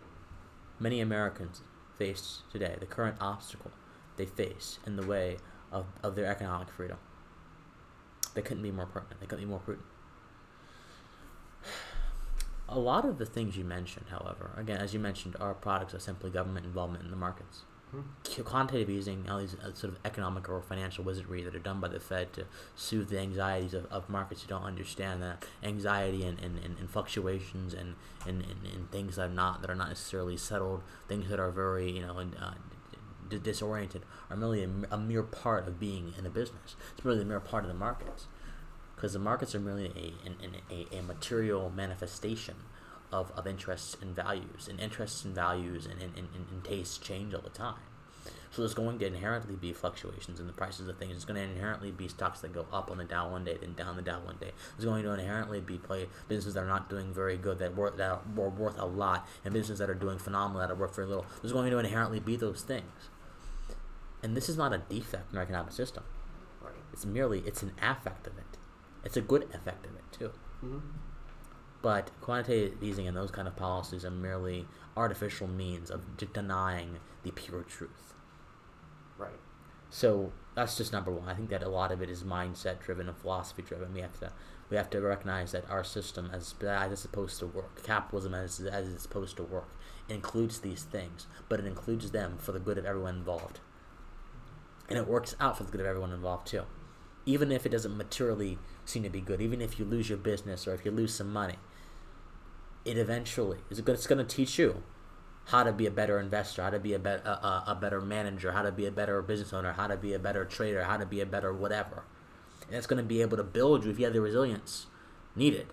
many 0.80 1.00
Americans 1.00 1.60
face 1.98 2.42
today, 2.50 2.76
the 2.80 2.86
current 2.86 3.16
obstacle 3.20 3.70
they 4.16 4.26
face 4.26 4.78
in 4.86 4.96
the 4.96 5.06
way 5.06 5.36
of, 5.70 5.86
of 6.02 6.16
their 6.16 6.26
economic 6.26 6.70
freedom. 6.70 6.96
They 8.34 8.42
couldn't 8.42 8.62
be 8.62 8.70
more 8.70 8.86
pertinent. 8.86 9.20
They 9.20 9.26
couldn't 9.26 9.44
be 9.44 9.50
more 9.50 9.60
prudent. 9.60 9.86
A 12.68 12.78
lot 12.78 13.04
of 13.04 13.18
the 13.18 13.26
things 13.26 13.56
you 13.56 13.64
mentioned, 13.64 14.06
however, 14.10 14.52
again, 14.56 14.80
as 14.80 14.94
you 14.94 15.00
mentioned, 15.00 15.36
are 15.40 15.54
products 15.54 15.92
of 15.92 16.02
simply 16.02 16.30
government 16.30 16.64
involvement 16.64 17.04
in 17.04 17.10
the 17.10 17.16
markets. 17.16 17.62
Hmm. 17.90 18.42
Quantitative 18.44 18.88
easing, 18.88 19.28
all 19.28 19.40
these 19.40 19.56
sort 19.74 19.92
of 19.92 19.98
economic 20.04 20.48
or 20.48 20.62
financial 20.62 21.02
wizardry 21.02 21.42
that 21.42 21.56
are 21.56 21.60
done 21.60 21.80
by 21.80 21.88
the 21.88 21.98
Fed 21.98 22.32
to 22.34 22.44
soothe 22.76 23.08
the 23.08 23.18
anxieties 23.18 23.74
of, 23.74 23.86
of 23.86 24.08
markets 24.08 24.42
who 24.42 24.48
don't 24.48 24.62
understand 24.62 25.20
that 25.22 25.44
anxiety 25.64 26.24
and, 26.24 26.38
and, 26.38 26.58
and, 26.64 26.78
and 26.78 26.88
fluctuations 26.88 27.74
and, 27.74 27.96
and, 28.26 28.42
and, 28.42 28.72
and 28.72 28.90
things 28.92 29.16
that 29.16 29.22
are 29.22 29.32
not 29.32 29.60
that 29.62 29.70
are 29.70 29.74
not 29.74 29.88
necessarily 29.88 30.36
settled, 30.36 30.82
things 31.08 31.28
that 31.30 31.40
are 31.40 31.50
very 31.50 31.90
you 31.90 32.06
know 32.06 32.18
and, 32.18 32.36
uh, 32.40 32.52
d- 33.28 33.38
disoriented, 33.38 34.02
are 34.30 34.36
merely 34.36 34.62
a, 34.90 34.96
mere 34.96 35.24
part 35.24 35.66
of 35.66 35.80
being 35.80 36.14
in 36.16 36.24
a 36.24 36.30
business. 36.30 36.76
It's 36.94 37.04
merely 37.04 37.22
a 37.22 37.24
mere 37.24 37.40
part 37.40 37.64
of 37.64 37.68
the 37.68 37.74
markets 37.74 38.26
because 38.94 39.14
the 39.14 39.18
markets 39.18 39.54
are 39.54 39.60
merely 39.60 39.86
a, 39.86 40.28
an, 40.28 40.56
a, 40.70 40.96
a 40.96 41.02
material 41.02 41.72
manifestation 41.74 42.54
of, 43.12 43.32
of 43.32 43.46
interests 43.46 43.96
and 44.00 44.14
values, 44.14 44.68
and 44.68 44.80
interests 44.80 45.24
and 45.24 45.34
values 45.34 45.86
and, 45.86 46.00
and, 46.00 46.16
and, 46.16 46.28
and 46.34 46.64
tastes 46.64 46.98
change 46.98 47.34
all 47.34 47.42
the 47.42 47.50
time. 47.50 47.80
So 48.52 48.62
there's 48.62 48.74
going 48.74 48.98
to 48.98 49.06
inherently 49.06 49.54
be 49.54 49.72
fluctuations 49.72 50.40
in 50.40 50.48
the 50.48 50.52
prices 50.52 50.88
of 50.88 50.98
things. 50.98 51.12
There's 51.12 51.24
going 51.24 51.36
to 51.36 51.54
inherently 51.54 51.92
be 51.92 52.08
stocks 52.08 52.40
that 52.40 52.52
go 52.52 52.66
up 52.72 52.90
on 52.90 52.98
the 52.98 53.04
Dow 53.04 53.30
one 53.30 53.44
day, 53.44 53.56
then 53.60 53.74
down 53.74 53.94
the 53.94 54.02
Dow 54.02 54.20
one 54.20 54.38
day. 54.40 54.50
There's 54.76 54.84
going 54.84 55.04
to 55.04 55.12
inherently 55.12 55.60
be 55.60 55.78
play 55.78 56.08
businesses 56.26 56.54
that 56.54 56.64
are 56.64 56.68
not 56.68 56.90
doing 56.90 57.14
very 57.14 57.36
good, 57.36 57.60
that 57.60 57.76
worth 57.76 57.96
that 57.96 58.10
are 58.10 58.20
worth 58.34 58.76
a 58.76 58.84
lot, 58.84 59.28
and 59.44 59.54
businesses 59.54 59.78
that 59.78 59.88
are 59.88 59.94
doing 59.94 60.18
phenomenal, 60.18 60.60
that 60.60 60.72
are 60.72 60.74
worth 60.74 60.96
very 60.96 61.06
little. 61.06 61.26
There's 61.40 61.52
going 61.52 61.70
to 61.70 61.78
inherently 61.78 62.18
be 62.18 62.34
those 62.34 62.62
things. 62.62 63.08
And 64.22 64.36
this 64.36 64.48
is 64.48 64.56
not 64.56 64.72
a 64.72 64.78
defect 64.78 65.30
in 65.30 65.38
our 65.38 65.44
economic 65.44 65.72
system. 65.72 66.02
It's 66.92 67.06
merely 67.06 67.40
it's 67.46 67.62
an 67.62 67.72
affect 67.80 68.26
of 68.26 68.36
it. 68.36 68.58
It's 69.04 69.16
a 69.16 69.20
good 69.20 69.44
effect 69.54 69.86
of 69.86 69.94
it 69.94 70.02
too. 70.10 70.32
Mm-hmm. 70.64 70.78
But 71.82 72.10
quantitative 72.20 72.82
easing 72.82 73.08
and 73.08 73.16
those 73.16 73.30
kind 73.30 73.48
of 73.48 73.56
policies 73.56 74.04
are 74.04 74.10
merely 74.10 74.66
artificial 74.96 75.46
means 75.46 75.90
of 75.90 76.16
de- 76.16 76.26
denying 76.26 76.98
the 77.22 77.30
pure 77.30 77.62
truth. 77.62 78.14
Right. 79.16 79.40
So 79.88 80.32
that's 80.54 80.76
just 80.76 80.92
number 80.92 81.10
one. 81.10 81.28
I 81.28 81.34
think 81.34 81.50
that 81.50 81.62
a 81.62 81.68
lot 81.68 81.90
of 81.90 82.02
it 82.02 82.10
is 82.10 82.22
mindset 82.22 82.80
driven 82.80 83.08
and 83.08 83.16
philosophy 83.16 83.62
driven. 83.62 83.92
We 83.92 84.00
have 84.00 84.18
to 84.20 84.32
we 84.68 84.76
have 84.76 84.90
to 84.90 85.00
recognize 85.00 85.52
that 85.52 85.68
our 85.68 85.82
system 85.82 86.30
as 86.32 86.54
as 86.62 86.92
it's 86.92 87.00
supposed 87.00 87.38
to 87.40 87.46
work, 87.46 87.82
capitalism 87.82 88.34
as 88.34 88.60
as 88.60 88.92
it's 88.92 89.02
supposed 89.02 89.36
to 89.38 89.42
work, 89.42 89.68
includes 90.08 90.60
these 90.60 90.84
things, 90.84 91.26
but 91.48 91.60
it 91.60 91.66
includes 91.66 92.10
them 92.12 92.38
for 92.38 92.52
the 92.52 92.60
good 92.60 92.78
of 92.78 92.84
everyone 92.84 93.16
involved. 93.16 93.60
And 94.88 94.98
it 94.98 95.08
works 95.08 95.34
out 95.40 95.56
for 95.56 95.64
the 95.64 95.70
good 95.70 95.80
of 95.80 95.86
everyone 95.86 96.12
involved 96.12 96.46
too. 96.46 96.64
Even 97.26 97.52
if 97.52 97.66
it 97.66 97.70
doesn't 97.70 97.96
materially 97.96 98.58
seem 98.84 99.02
to 99.02 99.10
be 99.10 99.20
good, 99.20 99.40
even 99.40 99.60
if 99.60 99.78
you 99.78 99.84
lose 99.84 100.08
your 100.08 100.18
business 100.18 100.66
or 100.66 100.74
if 100.74 100.84
you 100.84 100.90
lose 100.90 101.14
some 101.14 101.32
money, 101.32 101.56
it 102.84 102.96
eventually 102.96 103.58
is 103.68 103.78
it's 103.78 104.06
going 104.06 104.24
to 104.26 104.36
teach 104.36 104.58
you 104.58 104.82
how 105.46 105.64
to 105.64 105.72
be 105.72 105.86
a 105.86 105.90
better 105.90 106.18
investor, 106.18 106.62
how 106.62 106.70
to 106.70 106.78
be 106.78 106.94
a, 106.94 106.98
be- 106.98 107.10
a, 107.10 107.64
a, 107.66 107.78
better 107.80 108.00
manager, 108.00 108.52
how 108.52 108.62
to 108.62 108.70
be 108.70 108.86
a 108.86 108.90
better 108.90 109.20
business 109.20 109.52
owner, 109.52 109.72
how 109.72 109.86
to 109.86 109.96
be 109.96 110.12
a 110.12 110.18
better 110.18 110.44
trader, 110.44 110.84
how 110.84 110.96
to 110.96 111.06
be 111.06 111.20
a 111.20 111.26
better 111.26 111.52
whatever. 111.52 112.04
And 112.66 112.76
it's 112.76 112.86
going 112.86 113.02
to 113.02 113.08
be 113.08 113.20
able 113.20 113.36
to 113.36 113.42
build 113.42 113.84
you, 113.84 113.90
if 113.90 113.98
you 113.98 114.04
have 114.04 114.14
the 114.14 114.20
resilience 114.20 114.86
needed, 115.34 115.66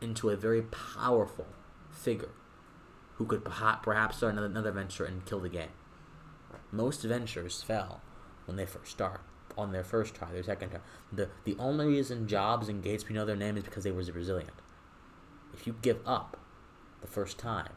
into 0.00 0.30
a 0.30 0.36
very 0.36 0.62
powerful 0.62 1.46
figure 1.90 2.30
who 3.16 3.26
could 3.26 3.44
perhaps 3.44 4.16
start 4.16 4.32
another, 4.32 4.46
another 4.46 4.72
venture 4.72 5.04
and 5.04 5.24
kill 5.26 5.40
the 5.40 5.48
game. 5.48 5.68
Most 6.70 7.02
ventures 7.02 7.62
fail 7.62 8.00
when 8.46 8.56
they 8.56 8.64
first 8.64 8.90
start, 8.90 9.20
on 9.58 9.72
their 9.72 9.84
first 9.84 10.14
try, 10.14 10.32
their 10.32 10.42
second 10.42 10.70
try. 10.70 10.80
The, 11.12 11.28
the 11.44 11.56
only 11.58 11.86
reason 11.86 12.26
Jobs 12.26 12.68
and 12.68 12.82
Gates, 12.82 13.06
we 13.06 13.14
know 13.14 13.26
their 13.26 13.36
name, 13.36 13.58
is 13.58 13.64
because 13.64 13.84
they 13.84 13.90
were 13.90 14.02
resilient. 14.02 14.50
If 15.54 15.66
you 15.66 15.76
give 15.82 16.00
up 16.06 16.36
the 17.00 17.06
first 17.06 17.38
time, 17.38 17.72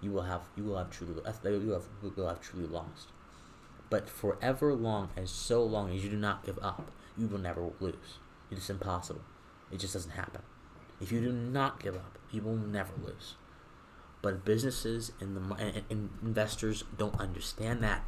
you 0.00 0.10
will 0.10 0.22
have 0.22 0.42
you 0.56 0.64
will 0.64 0.76
have 0.76 0.90
truly 0.90 1.14
uh, 1.24 1.32
you 1.44 1.68
will 1.68 1.74
have, 1.74 1.88
you 2.02 2.12
will 2.16 2.28
have 2.28 2.40
truly 2.40 2.66
lost. 2.66 3.08
But 3.88 4.08
forever 4.08 4.74
long 4.74 5.10
as 5.16 5.30
so 5.30 5.62
long 5.62 5.94
as 5.94 6.02
you 6.02 6.10
do 6.10 6.16
not 6.16 6.44
give 6.44 6.58
up, 6.62 6.90
you 7.16 7.26
will 7.26 7.38
never 7.38 7.70
lose. 7.80 8.18
It 8.50 8.58
is 8.58 8.70
impossible. 8.70 9.22
It 9.70 9.78
just 9.78 9.94
doesn't 9.94 10.12
happen. 10.12 10.42
If 11.00 11.10
you 11.10 11.20
do 11.20 11.32
not 11.32 11.82
give 11.82 11.96
up, 11.96 12.18
you 12.30 12.42
will 12.42 12.56
never 12.56 12.92
lose. 13.02 13.34
But 14.22 14.44
businesses 14.44 15.12
and 15.20 15.36
the 15.36 15.54
and, 15.56 15.82
and 15.90 16.10
investors 16.22 16.84
don't 16.96 17.18
understand 17.18 17.82
that, 17.82 18.04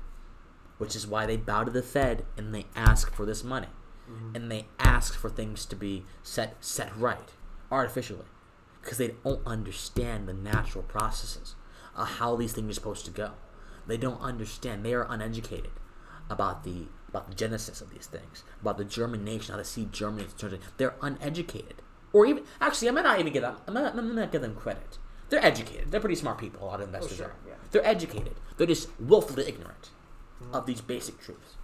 which 0.79 0.95
is 0.95 1.07
why 1.07 1.27
they 1.27 1.37
bow 1.37 1.65
to 1.65 1.71
the 1.71 1.83
Fed 1.83 2.25
and 2.37 2.55
they 2.55 2.67
ask 2.77 3.13
for 3.13 3.27
this 3.27 3.43
money, 3.43 3.69
mm-hmm. 4.09 4.37
and 4.37 4.51
they 4.51 4.67
ask 4.79 5.15
for 5.15 5.29
things 5.29 5.67
to 5.67 5.77
be 5.77 6.05
set 6.23 6.57
set 6.61 6.97
right 6.97 7.33
artificially, 7.71 8.27
because 8.85 8.99
they 8.99 9.15
don't 9.25 9.45
understand 9.47 10.29
the 10.29 10.35
natural 10.35 10.85
processes 10.85 11.55
of 11.97 12.07
how 12.07 12.37
these 12.37 12.53
things 12.53 12.71
are 12.71 12.75
supposed 12.75 13.05
to 13.07 13.11
go. 13.11 13.33
They 13.87 13.97
don't 13.97 14.21
understand. 14.21 14.85
They 14.85 14.95
are 14.95 15.07
uneducated 15.09 15.73
about 16.31 16.65
the 16.65 16.87
about 17.09 17.29
the 17.29 17.35
genesis 17.35 17.81
of 17.81 17.91
these 17.91 18.07
things, 18.07 18.43
about 18.61 18.77
the 18.77 18.85
germination, 18.85 19.53
how 19.53 19.59
to 19.59 19.65
see 19.65 19.89
germinate. 19.91 20.31
They're 20.77 20.97
uneducated, 21.01 21.83
or 22.13 22.27
even 22.27 22.45
actually, 22.61 22.89
I 22.89 22.93
might 22.93 23.05
not 23.05 23.21
even 23.21 23.33
give 23.33 23.43
them. 23.43 23.57
I 23.67 23.71
might 23.71 23.83
not, 23.83 23.99
I 23.99 24.01
might 24.01 24.15
not 24.15 24.33
give 24.33 24.43
them 24.43 24.55
credit. 24.55 24.99
They're 25.31 25.45
educated. 25.45 25.91
They're 25.91 26.01
pretty 26.01 26.17
smart 26.17 26.39
people. 26.39 26.65
A 26.65 26.67
lot 26.67 26.81
of 26.81 26.83
oh, 26.83 26.95
investors 26.95 27.17
sure, 27.17 27.27
are. 27.27 27.37
yeah. 27.47 27.55
They're 27.71 27.87
educated. 27.87 28.35
They're 28.57 28.67
just 28.67 28.89
willfully 29.01 29.49
ignorant 29.49 29.91
of 30.53 30.67
these 30.67 30.81
basic 30.81 31.21
truths. 31.21 31.57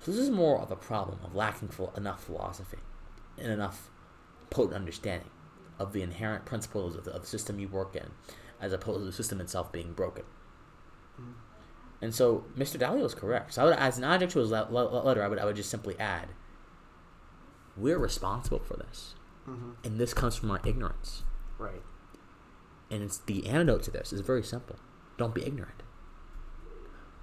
So 0.00 0.10
this 0.10 0.20
is 0.20 0.30
more 0.30 0.60
of 0.60 0.70
a 0.70 0.76
problem 0.76 1.18
of 1.24 1.34
lacking 1.34 1.68
for 1.68 1.92
enough 1.96 2.24
philosophy 2.24 2.78
and 3.38 3.50
enough 3.50 3.90
potent 4.50 4.74
understanding 4.74 5.30
of 5.78 5.92
the 5.92 6.02
inherent 6.02 6.44
principles 6.44 6.96
of 6.96 7.04
the, 7.04 7.12
of 7.12 7.22
the 7.22 7.26
system 7.26 7.58
you 7.58 7.68
work 7.68 7.94
in, 7.96 8.10
as 8.60 8.72
opposed 8.72 9.00
to 9.00 9.04
the 9.06 9.12
system 9.12 9.40
itself 9.40 9.70
being 9.72 9.92
broken. 9.92 10.24
And 12.02 12.14
so 12.14 12.44
Mr. 12.56 12.78
Dalio 12.78 13.04
is 13.04 13.14
correct. 13.14 13.54
So 13.54 13.62
I 13.62 13.64
would, 13.66 13.74
as 13.78 13.96
an 13.98 14.04
adjunct 14.04 14.32
to 14.34 14.40
his 14.40 14.50
le- 14.50 14.68
le- 14.70 15.02
letter, 15.02 15.22
I 15.22 15.28
would, 15.28 15.38
I 15.38 15.44
would 15.46 15.56
just 15.56 15.70
simply 15.70 15.98
add, 15.98 16.28
we're 17.76 17.98
responsible 17.98 18.60
for 18.60 18.76
this, 18.76 19.14
Mm-hmm. 19.48 19.70
and 19.84 19.98
this 20.00 20.12
comes 20.12 20.34
from 20.34 20.50
our 20.50 20.60
ignorance. 20.66 21.22
Right. 21.56 21.82
And 22.90 23.02
it's 23.04 23.18
the 23.18 23.46
antidote 23.46 23.84
to 23.84 23.90
this 23.92 24.12
is 24.12 24.20
very 24.20 24.42
simple: 24.42 24.74
don't 25.18 25.34
be 25.34 25.44
ignorant. 25.46 25.84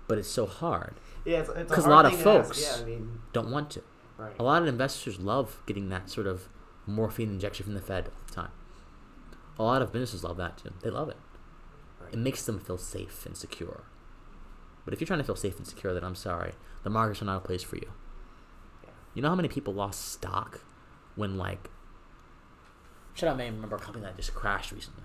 But 0.07 0.17
it's 0.19 0.29
so 0.29 0.45
hard. 0.45 0.95
Yeah, 1.25 1.39
it's, 1.41 1.49
it's 1.49 1.69
'Cause 1.71 1.85
a 1.85 1.89
hard 1.89 1.91
lot 1.91 2.05
of 2.05 2.11
thing 2.13 2.23
to 2.23 2.29
ask. 2.39 2.47
folks- 2.47 2.61
Yeah, 2.79 2.81
I 2.81 2.85
mean, 2.85 3.19
Don't 3.33 3.51
want 3.51 3.71
to. 3.71 3.83
right. 4.17 4.33
A 4.39 4.43
lot 4.43 4.61
of 4.61 4.67
investors 4.69 5.19
love 5.19 5.61
getting 5.65 5.89
that 5.89 6.09
sort 6.09 6.25
of 6.27 6.47
morphine 6.85 7.29
injection 7.29 7.65
from 7.65 7.73
the 7.73 7.81
Fed 7.81 8.07
all 8.07 8.13
the 8.27 8.33
time. 8.33 8.51
A 9.57 9.63
lot 9.63 9.81
of 9.81 9.91
businesses 9.91 10.23
love 10.23 10.37
that 10.37 10.57
too. 10.57 10.73
They 10.81 10.89
love 10.89 11.09
it. 11.09 11.17
It 12.11 12.19
makes 12.19 12.45
them 12.45 12.59
feel 12.59 12.77
safe 12.77 13.25
and 13.25 13.35
secure. 13.35 13.83
But 14.85 14.93
if 14.93 14.99
you're 14.99 15.07
trying 15.07 15.19
to 15.19 15.25
feel 15.25 15.35
safe 15.35 15.57
and 15.57 15.65
secure, 15.65 15.93
then 15.93 16.03
I'm 16.03 16.15
sorry, 16.15 16.53
the 16.83 16.89
markets 16.89 17.21
are 17.21 17.25
not 17.25 17.37
a 17.37 17.45
place 17.45 17.63
for 17.63 17.77
you. 17.77 17.91
You 19.13 19.21
know 19.21 19.29
how 19.29 19.35
many 19.35 19.47
people 19.47 19.73
lost 19.73 20.11
stock 20.11 20.61
when 21.15 21.37
like 21.37 21.69
should 23.13 23.29
I 23.29 23.35
may 23.35 23.49
remember 23.49 23.75
a 23.75 23.79
company 23.79 24.03
that 24.05 24.17
just 24.17 24.33
crashed 24.33 24.71
recently. 24.71 25.03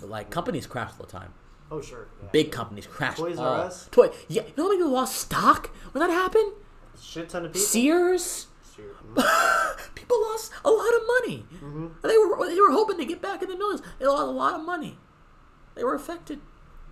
But 0.00 0.10
like 0.10 0.30
companies 0.30 0.66
crash 0.66 0.90
all 0.98 1.06
the 1.06 1.12
time. 1.12 1.32
Oh, 1.70 1.80
sure. 1.80 2.08
Yeah. 2.22 2.28
Big 2.32 2.52
companies 2.52 2.86
crash. 2.86 3.16
Toys 3.16 3.38
R 3.38 3.60
Us? 3.62 3.88
Toy. 3.90 4.10
Yeah. 4.28 4.42
You 4.42 4.52
know 4.56 4.64
how 4.64 4.68
many 4.68 4.78
people 4.78 4.92
lost 4.92 5.16
stock 5.16 5.70
when 5.92 6.06
that 6.06 6.12
happened? 6.12 6.52
Shit 7.00 7.30
ton 7.30 7.46
of 7.46 7.52
people. 7.52 7.66
Sears. 7.66 8.46
Shoot. 8.74 8.94
people 9.94 10.20
lost 10.22 10.52
a 10.64 10.70
lot 10.70 10.94
of 10.94 11.02
money. 11.06 11.44
Mm-hmm. 11.54 11.86
They 12.02 12.16
were 12.18 12.46
they 12.48 12.60
were 12.60 12.70
hoping 12.70 12.98
to 12.98 13.04
get 13.04 13.20
back 13.20 13.42
in 13.42 13.48
the 13.48 13.56
millions. 13.56 13.82
They 13.98 14.06
lost 14.06 14.22
a 14.22 14.26
lot 14.26 14.58
of 14.58 14.64
money. 14.64 14.98
They 15.74 15.84
were 15.84 15.94
affected, 15.94 16.40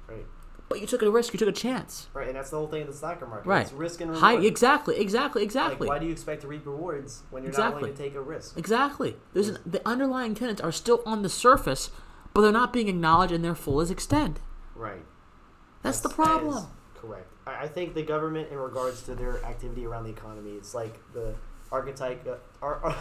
Right. 0.08 0.24
but 0.68 0.80
you 0.80 0.86
took 0.86 1.02
a 1.02 1.10
risk. 1.10 1.32
You 1.34 1.38
took 1.38 1.48
a 1.48 1.52
chance. 1.52 2.08
Right, 2.14 2.28
and 2.28 2.36
that's 2.36 2.50
the 2.50 2.56
whole 2.56 2.66
thing 2.66 2.82
of 2.82 2.88
the 2.88 2.94
stock 2.94 3.20
market. 3.28 3.46
Right. 3.46 3.62
It's 3.62 3.72
risk 3.72 4.00
and 4.00 4.10
reward. 4.10 4.22
High, 4.22 4.42
exactly, 4.46 4.98
exactly, 4.98 5.42
Like, 5.42 5.46
exactly, 5.46 5.88
why 5.88 5.98
do 5.98 6.06
you 6.06 6.12
expect 6.12 6.40
to 6.42 6.48
reap 6.48 6.64
rewards 6.66 7.22
when 7.30 7.42
you're 7.42 7.52
not 7.52 7.74
willing 7.76 7.92
to 7.94 7.98
take 8.02 8.14
a 8.14 8.22
risk? 8.22 8.56
exactly. 8.58 9.16
There's 9.34 9.48
an, 9.50 9.58
the 9.66 9.86
underlying 9.86 10.34
tenants 10.34 10.60
are 10.62 10.72
still 10.72 11.02
on 11.04 11.20
the 11.22 11.28
surface, 11.28 11.90
but 12.32 12.40
they're 12.40 12.52
not 12.52 12.72
being 12.72 12.88
acknowledged 12.88 13.32
in 13.32 13.42
their 13.42 13.54
fullest 13.54 13.90
extent. 13.92 14.40
Right. 14.74 15.04
That's 15.82 16.00
the 16.00 16.08
That's- 16.08 16.26
that 16.26 16.38
problem. 16.40 16.66
correct. 16.94 17.26
I, 17.46 17.64
I 17.64 17.68
think 17.68 17.94
the 17.94 18.02
government, 18.02 18.48
in 18.50 18.56
regards 18.56 19.02
to 19.02 19.14
their 19.14 19.44
activity 19.44 19.84
around 19.86 20.04
the 20.04 20.10
economy, 20.10 20.52
it's 20.52 20.72
like 20.74 20.98
the 21.12 21.34
archetype, 21.72 22.26
uh, 22.26 22.36
ar- 22.64 22.82
ar- 22.84 22.96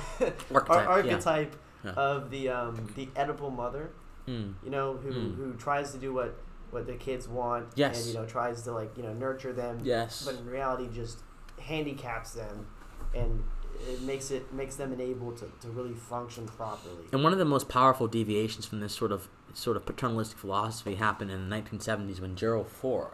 Archetype, 0.53 0.87
archetype 0.87 1.55
Yeah. 1.83 1.91
of 1.91 2.29
the 2.29 2.49
um, 2.49 2.87
the 2.95 3.07
Oedipal 3.15 3.55
mother. 3.55 3.91
Mm. 4.27 4.53
You 4.63 4.69
know, 4.69 4.97
who 4.97 5.11
Mm. 5.11 5.35
who 5.37 5.53
tries 5.55 5.91
to 5.91 5.97
do 5.97 6.13
what 6.13 6.35
what 6.71 6.85
the 6.85 6.93
kids 6.95 7.27
want. 7.27 7.67
Yes. 7.75 7.97
And 7.99 8.07
you 8.07 8.13
know 8.19 8.25
tries 8.25 8.61
to 8.63 8.71
like 8.71 8.95
you 8.97 9.03
know 9.03 9.13
nurture 9.13 9.53
them. 9.53 9.79
Yes. 9.83 10.23
But 10.25 10.35
in 10.35 10.45
reality, 10.45 10.87
just 10.93 11.19
handicaps 11.59 12.31
them, 12.33 12.67
and 13.15 13.43
it 13.89 14.01
makes 14.01 14.29
it 14.31 14.53
makes 14.53 14.75
them 14.75 14.91
unable 14.91 15.31
to, 15.33 15.49
to 15.61 15.67
really 15.69 15.93
function 15.93 16.45
properly. 16.47 17.05
And 17.11 17.23
one 17.23 17.33
of 17.33 17.39
the 17.39 17.45
most 17.45 17.69
powerful 17.69 18.07
deviations 18.07 18.65
from 18.65 18.79
this 18.81 18.93
sort 18.93 19.11
of 19.11 19.29
sort 19.53 19.77
of 19.77 19.85
paternalistic 19.85 20.37
philosophy 20.37 20.95
happened 20.95 21.31
in 21.31 21.49
the 21.49 21.55
1970s 21.55 22.19
when 22.21 22.35
Gerald 22.35 22.67
Ford 22.67 23.13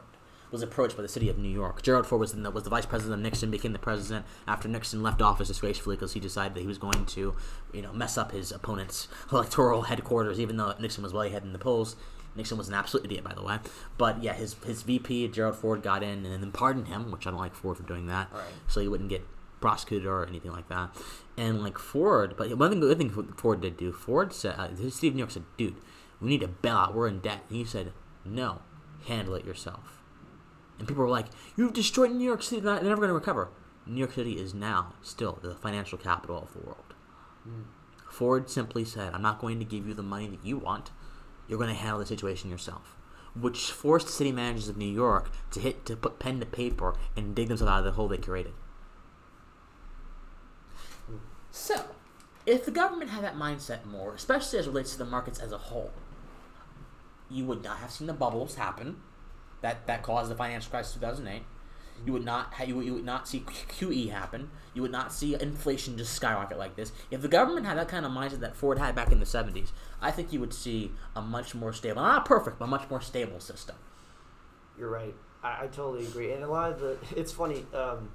was 0.52 0.62
approached 0.62 0.96
by 0.96 1.02
the 1.02 1.08
city 1.08 1.30
of 1.30 1.38
New 1.38 1.50
York. 1.50 1.82
Gerald 1.82 2.06
Ford 2.08 2.20
was 2.20 2.34
the, 2.34 2.52
was 2.52 2.64
the 2.64 2.70
vice 2.70 2.86
president 2.86 3.20
of 3.20 3.24
Nixon, 3.24 3.52
became 3.52 3.74
the 3.74 3.80
president 3.80 4.26
after 4.48 4.68
Nixon 4.68 5.04
left 5.04 5.22
office 5.22 5.48
disgracefully 5.48 5.96
because 5.96 6.14
he 6.14 6.20
decided 6.20 6.54
that 6.56 6.62
he 6.62 6.68
was 6.68 6.78
going 6.78 7.06
to, 7.08 7.36
you 7.74 7.82
know, 7.82 7.92
mess 7.94 8.18
up 8.18 8.32
his 8.32 8.52
opponent's 8.52 9.08
electoral 9.32 9.84
headquarters, 9.84 10.40
even 10.40 10.58
though 10.58 10.74
Nixon 10.80 11.04
was 11.04 11.14
well 11.14 11.24
ahead 11.24 11.44
in 11.44 11.54
the 11.54 11.60
polls. 11.60 11.96
Nixon 12.36 12.58
was 12.58 12.68
an 12.68 12.74
absolute 12.74 13.06
idiot, 13.06 13.24
by 13.24 13.34
the 13.34 13.42
way. 13.42 13.60
But 13.98 14.22
yeah, 14.22 14.34
his 14.34 14.56
his 14.66 14.82
VP 14.82 15.30
Gerald 15.30 15.56
Ford 15.56 15.82
got 15.82 16.04
in 16.04 16.26
and 16.26 16.44
then 16.44 16.52
pardoned 16.52 16.90
him, 16.90 17.10
which 17.12 17.26
I 17.26 17.30
don't 17.32 17.40
like 17.40 17.56
Ford 17.56 17.78
for 17.78 17.84
doing 17.84 18.08
that 18.08 18.30
Right. 18.34 18.44
so 18.68 18.82
he 18.82 18.90
wouldn't 18.90 19.10
get 19.10 19.26
prosecuted 19.62 20.06
or 20.06 20.28
anything 20.28 20.52
like 20.52 20.68
that. 20.68 20.90
And 21.38 21.64
like 21.64 21.78
Ford, 21.78 22.36
but 22.38 22.56
one 22.58 22.70
thing, 22.72 22.82
good 22.82 22.98
thing 22.98 23.10
Ford 23.10 23.62
did 23.62 23.78
do, 23.78 23.92
Ford 23.94 24.34
said, 24.34 24.56
uh, 24.58 24.68
the 24.68 24.92
city 24.92 25.08
of 25.08 25.14
New 25.16 25.20
York 25.20 25.32
said, 25.32 25.44
"Dude, 25.58 25.76
we 26.20 26.28
need 26.28 26.42
to 26.42 26.48
bail 26.50 26.76
out. 26.76 26.94
We're 26.94 27.08
in 27.08 27.20
debt." 27.20 27.44
And 27.48 27.58
he 27.58 27.64
said, 27.64 27.94
"No, 28.26 28.62
handle 29.08 29.36
it 29.36 29.46
yourself." 29.46 29.95
And 30.78 30.88
people 30.88 31.04
were 31.04 31.10
like, 31.10 31.28
"You've 31.56 31.74
destroyed 31.74 32.12
New 32.12 32.26
York 32.26 32.44
City. 32.44 32.62
They're 32.62 32.82
never 32.82 32.98
going 32.98 33.10
to 33.10 33.14
recover." 33.14 33.50
New 33.86 34.00
York 34.00 34.14
City 34.14 34.40
is 34.40 34.54
now 34.54 34.94
still 35.02 35.40
the 35.42 35.56
financial 35.56 35.98
capital 35.98 36.42
of 36.42 36.54
the 36.54 36.60
world. 36.60 36.94
Ford 38.10 38.50
simply 38.50 38.84
said, 38.84 39.14
"I'm 39.14 39.22
not 39.22 39.40
going 39.40 39.60
to 39.60 39.66
give 39.66 39.88
you 39.88 39.94
the 39.94 40.04
money 40.04 40.28
that 40.28 40.44
you 40.44 40.58
want. 40.58 40.92
You're 41.48 41.60
going 41.60 41.70
to 41.70 41.76
handle 41.76 42.00
the 42.00 42.06
situation 42.06 42.50
yourself." 42.50 42.96
Which 43.40 43.72
forced 43.72 44.08
city 44.10 44.32
managers 44.32 44.70
of 44.70 44.78
New 44.78 44.86
York 44.92 45.30
to 45.52 45.60
hit 45.60 45.86
to 45.88 45.98
put 45.98 46.20
pen 46.20 46.40
to 46.40 46.46
paper 46.46 46.96
and 47.18 47.36
dig 47.36 47.50
themselves 47.50 47.70
out 47.70 47.80
of 47.80 47.86
the 47.86 47.92
hole 47.92 48.08
they 48.08 48.18
created. 48.18 48.54
So, 51.52 51.86
if 52.46 52.66
the 52.66 52.72
government 52.72 53.12
had 53.12 53.24
that 53.24 53.36
mindset 53.36 53.86
more, 53.86 54.14
especially 54.14 54.60
as 54.60 54.68
it 54.68 54.70
relates 54.70 54.94
to 54.94 54.98
the 54.98 55.06
markets 55.06 55.40
as 55.40 55.52
a 55.52 55.58
whole, 55.58 55.92
you 57.30 57.46
would 57.46 57.64
not 57.64 57.78
have 57.78 57.92
seen 57.92 58.08
the 58.08 58.14
bubbles 58.14 58.56
happen 58.56 59.02
that 59.66 59.88
that 59.88 60.04
caused 60.04 60.30
the 60.32 60.36
financial 60.36 60.70
crisis 60.70 60.94
2008. 60.94 61.44
You 62.06 62.12
would 62.14 62.26
not 62.26 62.54
ha- 62.54 62.66
you, 62.66 62.76
would- 62.76 62.86
you 62.86 62.94
would 62.94 63.06
not 63.06 63.28
see 63.28 63.40
QE 63.42 64.10
happen. 64.12 64.52
You 64.74 64.82
would 64.82 64.92
not 64.92 65.14
see 65.14 65.34
inflation 65.40 65.98
just 65.98 66.14
skyrocket 66.14 66.58
like 66.60 66.76
this. 66.76 66.92
If 67.10 67.22
the 67.22 67.30
government 67.30 67.66
had 67.66 67.78
that 67.78 67.88
kind 67.88 68.06
of 68.06 68.12
mindset 68.12 68.42
that 68.42 68.56
Ford 68.56 68.78
had 68.78 68.94
back 68.96 69.12
in 69.14 69.20
the 69.20 69.26
70s, 69.26 69.72
I 70.02 70.12
think 70.12 70.34
you 70.34 70.40
would 70.42 70.54
see 70.54 70.92
a 71.16 71.22
much 71.22 71.56
more 71.56 71.72
stable, 71.72 72.02
not 72.02 72.26
perfect, 72.26 72.60
but 72.60 72.68
much 72.68 72.90
more 72.90 73.00
stable 73.02 73.40
system. 73.40 73.78
You're 74.78 74.90
right. 74.90 75.16
I, 75.42 75.64
I 75.64 75.68
totally 75.68 76.06
agree. 76.06 76.34
And 76.34 76.44
a 76.44 76.48
lot 76.50 76.72
of 76.74 76.80
the 76.80 76.98
it's 77.16 77.32
funny. 77.32 77.66
Um, 77.74 78.10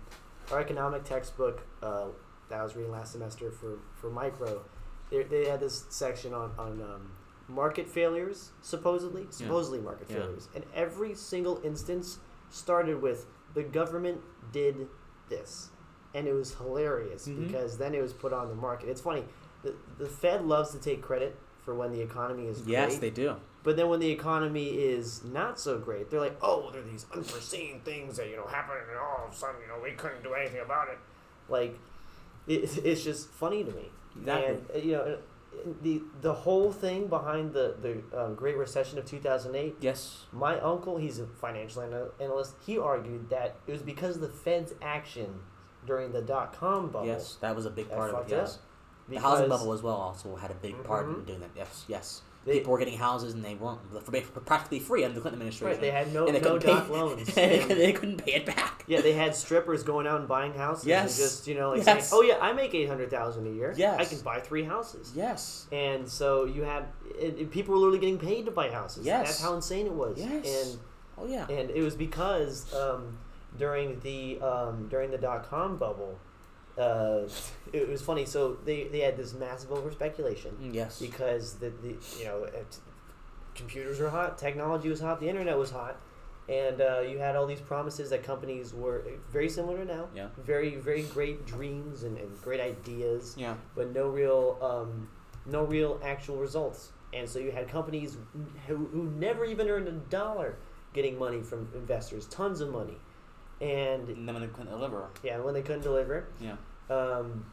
our 0.53 0.61
economic 0.61 1.05
textbook 1.05 1.67
uh, 1.83 2.07
that 2.51 2.61
I 2.61 2.63
was 2.63 2.77
reading 2.77 2.93
last 2.93 3.13
semester 3.13 3.51
for 3.51 3.79
for 3.97 4.11
micro, 4.11 4.63
they, 5.11 5.23
they 5.23 5.47
had 5.49 5.61
this 5.61 5.85
section 5.89 6.35
on 6.35 6.53
on 6.59 6.83
um, 6.83 7.13
market 7.51 7.89
failures. 7.89 8.51
Supposedly, 8.63 9.27
supposedly 9.31 9.81
market 9.81 10.07
Yeah. 10.11 10.17
failures, 10.17 10.49
and 10.55 10.65
every 10.75 11.15
single 11.15 11.61
instance 11.65 12.19
started 12.51 13.01
with 13.03 13.27
the 13.55 13.63
government 13.63 14.21
did 14.53 14.89
this, 15.29 15.71
and 16.15 16.27
it 16.27 16.33
was 16.33 16.55
hilarious 16.55 17.27
Mhm. 17.29 17.47
because 17.47 17.79
then 17.79 17.95
it 17.95 18.03
was 18.03 18.13
put 18.13 18.33
on 18.33 18.49
the 18.49 18.55
market. 18.55 18.89
It's 18.89 19.01
funny. 19.01 19.25
The, 19.63 19.75
the 19.99 20.07
Fed 20.07 20.45
loves 20.47 20.71
to 20.73 20.79
take 20.79 21.03
credit 21.03 21.37
for 21.65 21.75
when 21.75 21.93
the 21.93 22.01
economy 22.01 22.47
is 22.47 22.67
Yes, 22.67 22.93
great. 22.93 23.01
they 23.01 23.11
do. 23.11 23.37
But 23.63 23.77
then 23.77 23.89
when 23.91 24.01
the 24.01 24.11
economy 24.11 24.69
is 24.81 25.23
not 25.23 25.61
so 25.61 25.79
great, 25.79 26.09
they're 26.11 26.19
like, 26.21 26.37
oh, 26.41 26.61
well, 26.61 26.71
there 26.71 26.81
are 26.81 26.85
these 26.85 27.05
unforeseen 27.13 27.81
things 27.83 28.17
that, 28.17 28.29
you 28.31 28.37
know, 28.37 28.47
happen 28.47 28.77
and 28.89 28.99
all 28.99 29.27
of 29.27 29.33
a 29.33 29.37
sudden, 29.37 29.61
you 29.61 29.69
know, 29.69 29.79
we 29.83 29.93
couldn't 29.93 30.23
do 30.23 30.33
anything 30.33 30.61
about 30.63 30.89
it. 30.89 30.99
Like, 31.49 31.79
it, 32.47 32.79
it's 32.85 33.05
just 33.05 33.29
funny 33.29 33.63
to 33.65 33.71
me. 33.73 33.91
Exactly. 34.19 34.47
And, 34.55 34.71
uh, 34.75 34.79
you 34.79 34.93
know, 34.93 35.19
the 35.83 36.03
the 36.21 36.33
whole 36.33 36.73
thing 36.73 37.07
behind 37.09 37.53
the, 37.53 37.75
the 37.83 38.03
um, 38.19 38.35
Great 38.35 38.57
Recession 38.57 38.99
of 38.99 39.05
2008, 39.05 39.77
Yes. 39.81 40.27
my 40.33 40.59
uncle, 40.61 40.97
he's 40.97 41.19
a 41.19 41.27
financial 41.27 41.83
ana- 41.83 42.09
analyst, 42.21 42.55
he 42.65 42.79
argued 42.79 43.29
that 43.31 43.57
it 43.67 43.73
was 43.73 43.83
because 43.83 44.17
of 44.17 44.23
the 44.23 44.29
Fed's 44.29 44.73
action 44.81 45.41
during 45.87 46.13
the 46.13 46.23
dot-com 46.23 46.91
bubble. 46.91 47.07
Yes, 47.07 47.37
that 47.41 47.55
was 47.57 47.67
a 47.67 47.71
big 47.71 47.91
part 47.91 48.15
of 48.15 48.27
it. 48.27 48.31
Yes. 48.31 48.59
The 49.09 49.17
housing 49.17 49.49
bubble 49.49 49.73
as 49.73 49.83
well 49.83 49.97
also 49.97 50.37
had 50.37 50.51
a 50.51 50.55
big 50.55 50.83
part 50.85 51.07
in 51.09 51.15
Mhm. 51.17 51.27
doing 51.27 51.41
that. 51.41 51.51
Yes, 51.57 51.85
yes. 51.89 52.23
They- 52.45 52.59
People 52.59 52.73
were 52.73 52.79
getting 52.79 52.97
houses 52.99 53.35
and 53.35 53.45
they 53.45 53.55
weren't 53.55 53.81
for, 54.05 54.41
practically 54.41 54.81
free 54.81 55.05
under 55.05 55.15
the 55.17 55.21
Clinton 55.21 55.41
administration. 55.41 55.73
Right, 55.73 55.81
they 55.81 55.91
had 55.91 56.13
no, 56.15 56.27
and 56.27 56.35
they 56.35 56.41
no 56.41 56.59
couldn't 56.59 56.67
doc 56.75 56.87
pay, 56.87 56.93
loans. 56.93 57.29
and 57.37 57.71
they, 57.71 57.75
they 57.75 57.93
couldn't 57.93 58.25
pay 58.25 58.33
it 58.35 58.47
back. 58.47 58.83
Yeah, 58.87 59.03
they 59.03 59.13
had 59.13 59.35
strippers 59.37 59.83
going 59.83 60.07
out 60.07 60.21
and 60.21 60.29
buying 60.29 60.55
houses. 60.55 60.87
Yes. 60.87 61.19
And 61.19 61.25
just 61.29 61.47
you 61.47 61.55
know, 61.55 61.71
like 61.71 61.85
Yes. 61.87 62.09
saying, 62.09 62.21
"Oh 62.21 62.23
yeah, 62.27 62.39
I 62.41 62.53
make 62.55 62.75
eight 62.75 62.89
hundred 62.89 63.11
thousand 63.11 63.47
a 63.47 63.51
year. 63.51 63.75
Yes. 63.77 64.01
I 64.01 64.05
can 64.07 64.21
buy 64.25 64.41
three 64.41 64.65
houses." 64.65 65.13
Yes. 65.15 65.67
And 65.71 66.09
so 66.09 66.45
you 66.47 66.63
had 66.63 66.87
it, 67.19 67.39
it- 67.39 67.51
people 67.51 67.75
were 67.75 67.79
literally 67.81 67.99
getting 67.99 68.19
paid 68.19 68.47
to 68.47 68.51
buy 68.51 68.71
houses. 68.71 69.05
Yes. 69.05 69.27
That's 69.29 69.43
how 69.43 69.55
insane 69.55 69.87
it 69.87 69.93
was. 69.93 70.19
Yes. 70.19 70.67
And, 70.73 70.81
Oh 71.19 71.27
yeah. 71.27 71.43
And 71.51 71.59
and 71.59 71.71
it 71.71 71.83
was 71.83 71.95
because 71.95 72.73
um, 72.73 73.19
during 73.59 74.01
the 74.01 74.41
um, 74.41 74.89
during 74.89 75.11
the 75.11 75.19
dot 75.19 75.49
com 75.51 75.77
bubble, 75.77 76.19
uh, 76.79 77.23
it 77.73 77.89
was 77.89 78.03
funny. 78.03 78.25
So 78.27 78.57
they, 78.65 78.85
they 78.85 79.01
had 79.01 79.17
this 79.17 79.35
massive 79.35 79.73
over 79.73 79.91
speculation 79.91 80.53
Mm, 80.63 80.75
yes. 80.75 81.01
because 81.01 81.55
the, 81.55 81.71
the 81.83 81.97
you 82.19 82.25
know 82.25 82.45
it, 82.45 82.79
computers 83.55 83.99
were 84.01 84.11
hot, 84.11 84.39
technology 84.39 84.89
was 84.89 85.01
hot, 85.01 85.21
the 85.21 85.29
internet 85.29 85.57
was 85.59 85.71
hot, 85.71 85.97
and 86.49 86.81
uh, 86.81 87.01
you 87.01 87.19
had 87.19 87.37
all 87.37 87.47
these 87.47 87.61
promises 87.61 88.11
that 88.11 88.23
companies 88.23 88.73
were 88.75 89.05
very 89.31 89.49
similar 89.49 89.79
to 89.79 89.85
now. 89.85 90.09
Yeah. 90.15 90.29
Very 90.45 90.77
very 90.77 91.03
great 91.03 91.47
dreams 91.47 92.03
and, 92.05 92.17
and 92.19 92.41
great 92.43 92.61
ideas, 92.61 93.35
Yeah. 93.39 93.55
but 93.75 93.93
no 93.93 94.09
real 94.09 94.59
um, 94.63 95.09
no 95.47 95.65
real 95.65 96.01
actual 96.05 96.37
results. 96.37 96.93
And 97.13 97.29
so 97.29 97.41
you 97.41 97.51
had 97.51 97.69
companies 97.69 98.17
who, 98.69 98.77
who 98.93 99.11
never 99.19 99.45
even 99.45 99.69
earned 99.69 99.89
a 99.89 99.93
dollar 99.93 100.57
getting 100.95 101.19
money 101.19 101.43
from 101.43 101.69
investors, 101.75 102.27
tons 102.27 102.61
of 102.61 102.71
money, 102.71 102.99
and 103.61 104.09
And 104.09 104.27
then 104.29 104.35
when 104.35 104.43
they 104.43 104.49
couldn't 104.49 104.71
deliver. 104.71 105.09
yeah, 105.23 105.39
when 105.39 105.55
they 105.55 105.63
couldn't 105.63 105.83
deliver, 105.83 106.27
Yeah. 106.41 106.57
um, 106.89 107.45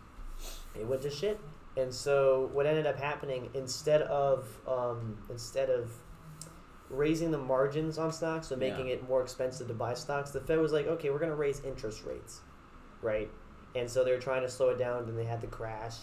it 0.79 0.85
went 0.87 1.01
to 1.03 1.09
shit. 1.09 1.39
And 1.75 1.93
so 1.93 2.49
what 2.53 2.65
ended 2.65 2.87
up 2.87 2.97
happening 2.97 3.49
instead 3.53 4.01
of 4.03 4.47
um, 4.67 5.17
instead 5.29 5.69
of 5.69 5.91
raising 6.89 7.31
the 7.31 7.37
margins 7.37 7.97
on 7.97 8.11
stocks, 8.11 8.47
so 8.47 8.55
making 8.55 8.87
Yeah. 8.87 8.93
it 8.95 9.07
more 9.09 9.21
expensive 9.21 9.67
to 9.67 9.73
buy 9.73 9.93
stocks, 9.93 10.31
the 10.31 10.39
Fed 10.39 10.59
was 10.59 10.71
like, 10.71 10.87
okay, 10.87 11.09
we're 11.09 11.19
going 11.19 11.29
to 11.31 11.35
raise 11.35 11.59
interest 11.63 12.03
rates, 12.05 12.41
right? 13.01 13.29
And 13.75 13.89
so 13.89 14.03
they 14.03 14.11
were 14.11 14.19
trying 14.21 14.41
to 14.43 14.49
slow 14.49 14.69
it 14.69 14.77
down, 14.79 15.05
Then 15.05 15.15
they 15.15 15.25
had 15.25 15.41
the 15.41 15.47
crash, 15.47 15.97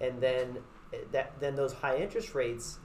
and 0.00 0.20
then 0.20 0.58
eh, 0.92 0.98
that 1.12 1.38
then 1.40 1.54
those 1.54 1.74
high 1.74 1.98
interest 1.98 2.34
rates. 2.34 2.78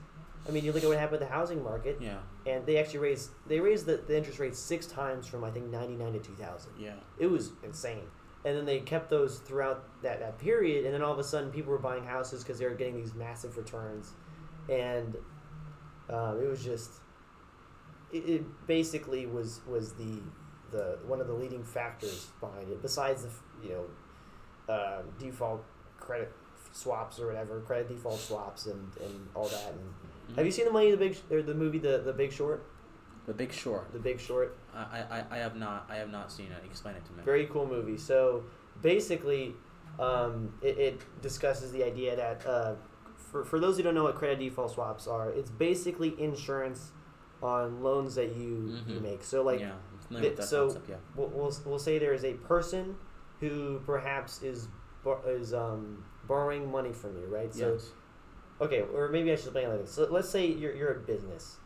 I 0.46 0.52
mean, 0.52 0.64
you 0.64 0.72
look 0.72 0.82
at 0.84 0.88
what 0.88 0.98
happened 0.98 1.18
with 1.20 1.28
the 1.28 1.34
housing 1.34 1.64
market, 1.64 1.96
Yeah. 2.00 2.18
And 2.46 2.64
they 2.64 2.78
actually 2.78 3.00
raised 3.00 3.30
they 3.46 3.60
raised 3.60 3.86
the, 3.86 3.96
the 4.06 4.16
interest 4.16 4.38
rates 4.38 4.58
six 4.58 4.86
times 4.86 5.26
from 5.26 5.44
I 5.44 5.50
think 5.50 5.66
ninety 5.66 5.96
nine 5.96 6.12
to 6.12 6.18
two 6.18 6.34
thousand. 6.34 6.72
Yeah. 6.78 6.94
It 7.18 7.26
was 7.26 7.52
insane. 7.64 8.04
And 8.44 8.56
then 8.56 8.64
they 8.64 8.78
kept 8.78 9.10
those 9.10 9.38
throughout 9.40 10.02
that, 10.02 10.20
that 10.20 10.38
period, 10.38 10.84
and 10.84 10.94
then 10.94 11.02
all 11.02 11.12
of 11.12 11.18
a 11.18 11.24
sudden 11.24 11.50
people 11.50 11.72
were 11.72 11.78
buying 11.78 12.04
houses 12.04 12.44
because 12.44 12.60
they 12.60 12.64
were 12.64 12.74
getting 12.76 12.96
these 12.96 13.12
massive 13.12 13.56
returns, 13.56 14.12
and 14.68 15.16
um, 16.08 16.40
it 16.40 16.48
was 16.48 16.62
just 16.62 16.92
it, 18.12 18.18
it 18.28 18.66
basically 18.68 19.26
was 19.26 19.62
was 19.66 19.94
the 19.94 20.20
the 20.70 20.98
one 21.06 21.20
of 21.20 21.26
the 21.26 21.32
leading 21.32 21.64
factors 21.64 22.28
behind 22.38 22.70
it. 22.70 22.80
Besides 22.82 23.24
the 23.24 23.30
you 23.66 23.70
know 23.74 24.72
uh, 24.72 25.02
default 25.18 25.64
credit 25.98 26.32
swaps 26.72 27.18
or 27.18 27.26
whatever, 27.26 27.60
credit 27.60 27.88
default 27.88 28.20
swaps 28.20 28.66
and, 28.66 28.92
and 29.02 29.28
all 29.34 29.48
that. 29.48 29.72
And 29.72 29.94
Mm-hmm. 30.26 30.34
have 30.36 30.46
you 30.46 30.52
seen 30.52 30.64
the 30.64 30.70
money 30.72 30.90
the 30.90 30.96
big 30.96 31.16
or 31.30 31.42
the 31.42 31.54
movie 31.54 31.78
the 31.78 31.98
the 32.04 32.12
Big 32.12 32.32
Short? 32.32 32.64
The 33.26 33.34
Big 33.34 33.52
Short. 33.52 33.92
The 33.92 33.98
Big 33.98 34.20
Short. 34.20 34.56
I, 34.74 35.02
I, 35.10 35.24
I 35.32 35.36
have 35.38 35.56
not 35.56 35.86
I 35.90 35.96
have 35.96 36.10
not 36.10 36.30
seen 36.30 36.46
it. 36.52 36.62
Explain 36.64 36.94
it 36.96 37.04
to 37.06 37.12
me. 37.12 37.22
Very 37.24 37.46
cool 37.46 37.66
movie. 37.66 37.96
So 37.98 38.44
basically, 38.82 39.54
um, 39.98 40.52
it, 40.62 40.78
it 40.78 41.22
discusses 41.22 41.72
the 41.72 41.82
idea 41.84 42.14
that 42.16 42.46
uh, 42.46 42.74
for, 43.16 43.44
for 43.44 43.58
those 43.58 43.76
who 43.76 43.82
don't 43.82 43.94
know 43.94 44.04
what 44.04 44.14
credit 44.14 44.38
default 44.38 44.72
swaps 44.72 45.06
are, 45.08 45.30
it's 45.30 45.50
basically 45.50 46.14
insurance 46.22 46.92
on 47.42 47.82
loans 47.82 48.14
that 48.14 48.34
you, 48.36 48.78
you 48.86 48.94
Mhm. 48.96 49.02
make. 49.02 49.24
So 49.24 49.42
like 49.42 49.60
yeah. 49.60 49.72
I'm 49.72 49.98
familiar 50.06 50.28
with 50.30 50.36
the- 50.36 50.42
that 50.42 50.48
so- 50.48 50.66
concept. 50.66 50.88
Yeah. 50.88 50.96
we'll, 51.16 51.28
we'll, 51.28 51.56
we'll 51.64 51.78
say 51.78 51.98
there 51.98 52.14
is 52.14 52.24
a 52.24 52.34
person 52.34 52.94
who 53.40 53.80
perhaps 53.84 54.42
is 54.42 54.68
is 55.26 55.54
um, 55.54 56.04
borrowing 56.26 56.70
money 56.70 56.92
from 56.92 57.16
you, 57.16 57.26
right? 57.26 57.52
So 57.54 57.74
yes. 57.74 57.90
Okay, 58.60 58.82
or 58.94 59.08
maybe 59.08 59.32
I 59.32 59.36
should 59.36 59.46
explain 59.46 59.66
it 59.66 59.70
like 59.70 59.80
this. 59.82 59.92
So 59.92 60.08
let's 60.10 60.28
say 60.28 60.46
you're, 60.46 60.74
you're 60.74 60.92
a 60.92 61.00
business, 61.00 61.56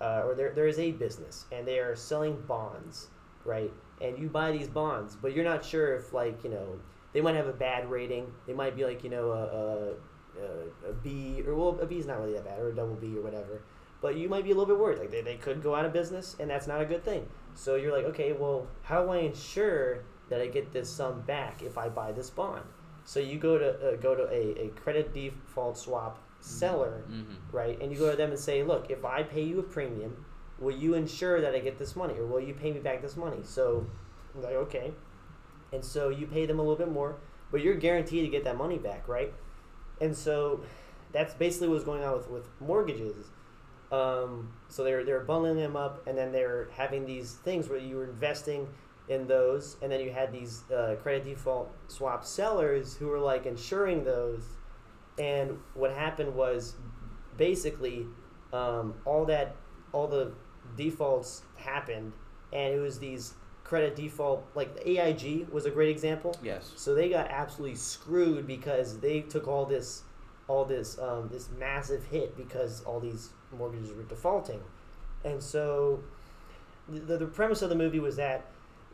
uh, 0.00 0.22
or 0.24 0.34
there, 0.34 0.52
there 0.52 0.66
is 0.66 0.78
a 0.78 0.92
business, 0.92 1.46
and 1.52 1.66
they 1.66 1.78
are 1.78 1.94
selling 1.94 2.40
bonds, 2.46 3.08
right? 3.44 3.72
And 4.00 4.18
you 4.18 4.28
buy 4.28 4.52
these 4.52 4.68
bonds, 4.68 5.16
but 5.16 5.34
you're 5.34 5.44
not 5.44 5.64
sure 5.64 5.96
if 5.96 6.12
like 6.12 6.42
you 6.44 6.50
know 6.50 6.78
they 7.12 7.20
might 7.20 7.36
have 7.36 7.46
a 7.46 7.52
bad 7.52 7.90
rating. 7.90 8.32
They 8.46 8.52
might 8.52 8.76
be 8.76 8.84
like 8.84 9.04
you 9.04 9.10
know 9.10 9.30
a, 9.30 10.42
a, 10.42 10.90
a, 10.90 10.92
B 10.92 11.42
or 11.46 11.54
well 11.54 11.78
a 11.80 11.86
B 11.86 11.96
is 11.98 12.06
not 12.06 12.18
really 12.18 12.32
that 12.32 12.44
bad 12.44 12.58
or 12.58 12.70
a 12.70 12.74
double 12.74 12.96
B 12.96 13.16
or 13.16 13.22
whatever. 13.22 13.62
But 14.00 14.16
you 14.16 14.28
might 14.28 14.44
be 14.44 14.50
a 14.50 14.54
little 14.54 14.66
bit 14.66 14.78
worried. 14.78 14.98
Like 14.98 15.10
they, 15.10 15.22
they 15.22 15.36
could 15.36 15.62
go 15.62 15.74
out 15.74 15.86
of 15.86 15.92
business, 15.92 16.36
and 16.38 16.50
that's 16.50 16.66
not 16.66 16.80
a 16.80 16.84
good 16.84 17.04
thing. 17.04 17.26
So 17.54 17.76
you're 17.76 17.96
like, 17.96 18.04
okay, 18.06 18.32
well, 18.32 18.66
how 18.82 19.02
do 19.02 19.10
I 19.10 19.18
ensure 19.18 20.04
that 20.28 20.40
I 20.40 20.48
get 20.48 20.72
this 20.72 20.90
sum 20.90 21.22
back 21.22 21.62
if 21.62 21.78
I 21.78 21.88
buy 21.88 22.12
this 22.12 22.28
bond? 22.28 22.64
So 23.04 23.20
you 23.20 23.38
go 23.38 23.58
to 23.58 23.68
uh, 23.92 23.96
go 23.96 24.14
to 24.14 24.24
a, 24.30 24.66
a 24.66 24.68
credit 24.70 25.12
default 25.14 25.76
swap 25.78 26.18
seller, 26.40 27.04
Mm-hmm. 27.10 27.56
right? 27.56 27.80
And 27.80 27.92
you 27.92 27.98
go 27.98 28.10
to 28.10 28.16
them 28.16 28.30
and 28.30 28.38
say, 28.38 28.62
look, 28.62 28.90
if 28.90 29.04
I 29.04 29.22
pay 29.22 29.42
you 29.42 29.58
a 29.60 29.62
premium, 29.62 30.24
will 30.58 30.76
you 30.76 30.94
ensure 30.94 31.40
that 31.40 31.54
I 31.54 31.58
get 31.58 31.78
this 31.78 31.96
money, 31.96 32.14
or 32.18 32.26
will 32.26 32.40
you 32.40 32.54
pay 32.54 32.72
me 32.72 32.80
back 32.80 33.02
this 33.02 33.16
money? 33.16 33.38
So, 33.42 33.86
I'm 34.34 34.42
like, 34.42 34.54
okay. 34.54 34.92
And 35.72 35.84
so 35.84 36.08
you 36.08 36.26
pay 36.26 36.46
them 36.46 36.58
a 36.58 36.62
little 36.62 36.76
bit 36.76 36.90
more, 36.90 37.16
but 37.50 37.62
you're 37.62 37.74
guaranteed 37.74 38.24
to 38.24 38.30
get 38.30 38.44
that 38.44 38.56
money 38.56 38.78
back, 38.78 39.08
right? 39.08 39.32
And 40.00 40.16
so 40.16 40.60
that's 41.12 41.34
basically 41.34 41.68
what's 41.68 41.84
going 41.84 42.02
on 42.04 42.12
with, 42.16 42.28
with 42.30 42.46
mortgages. 42.60 43.26
Um, 43.92 44.52
so 44.68 44.82
they're 44.82 45.04
they're 45.04 45.20
bundling 45.20 45.56
them 45.56 45.76
up, 45.76 46.06
and 46.06 46.16
then 46.18 46.32
they're 46.32 46.68
having 46.76 47.06
these 47.06 47.32
things 47.34 47.68
where 47.68 47.78
you're 47.78 48.04
investing 48.04 48.68
in 49.08 49.26
those, 49.26 49.76
and 49.82 49.92
then 49.92 50.00
you 50.00 50.10
had 50.10 50.32
these 50.32 50.62
uh, 50.70 50.96
credit 51.02 51.24
default 51.24 51.70
swap 51.88 52.24
sellers 52.24 52.96
who 52.96 53.06
were 53.06 53.18
like 53.18 53.46
insuring 53.46 54.04
those. 54.04 54.42
And 55.18 55.58
what 55.74 55.92
happened 55.92 56.34
was, 56.34 56.74
basically, 57.36 58.06
um, 58.52 58.94
all 59.04 59.24
that 59.26 59.56
all 59.92 60.08
the 60.08 60.32
defaults 60.76 61.42
happened, 61.56 62.12
and 62.52 62.74
it 62.74 62.80
was 62.80 62.98
these 62.98 63.34
credit 63.62 63.96
default 63.96 64.44
like 64.54 64.70
AIG 64.84 65.48
was 65.50 65.66
a 65.66 65.70
great 65.70 65.90
example. 65.90 66.36
Yes. 66.42 66.72
So 66.76 66.94
they 66.94 67.08
got 67.08 67.28
absolutely 67.30 67.76
screwed 67.76 68.46
because 68.46 68.98
they 68.98 69.20
took 69.20 69.48
all 69.48 69.64
this, 69.64 70.02
all 70.48 70.64
this, 70.64 70.98
um, 70.98 71.28
this 71.32 71.48
massive 71.58 72.04
hit 72.04 72.36
because 72.36 72.82
all 72.84 73.00
these 73.00 73.30
mortgages 73.56 73.94
were 73.94 74.02
defaulting, 74.02 74.60
and 75.24 75.42
so 75.42 76.02
the, 76.88 77.18
the 77.18 77.26
premise 77.26 77.62
of 77.62 77.68
the 77.68 77.76
movie 77.76 78.00
was 78.00 78.16
that 78.16 78.46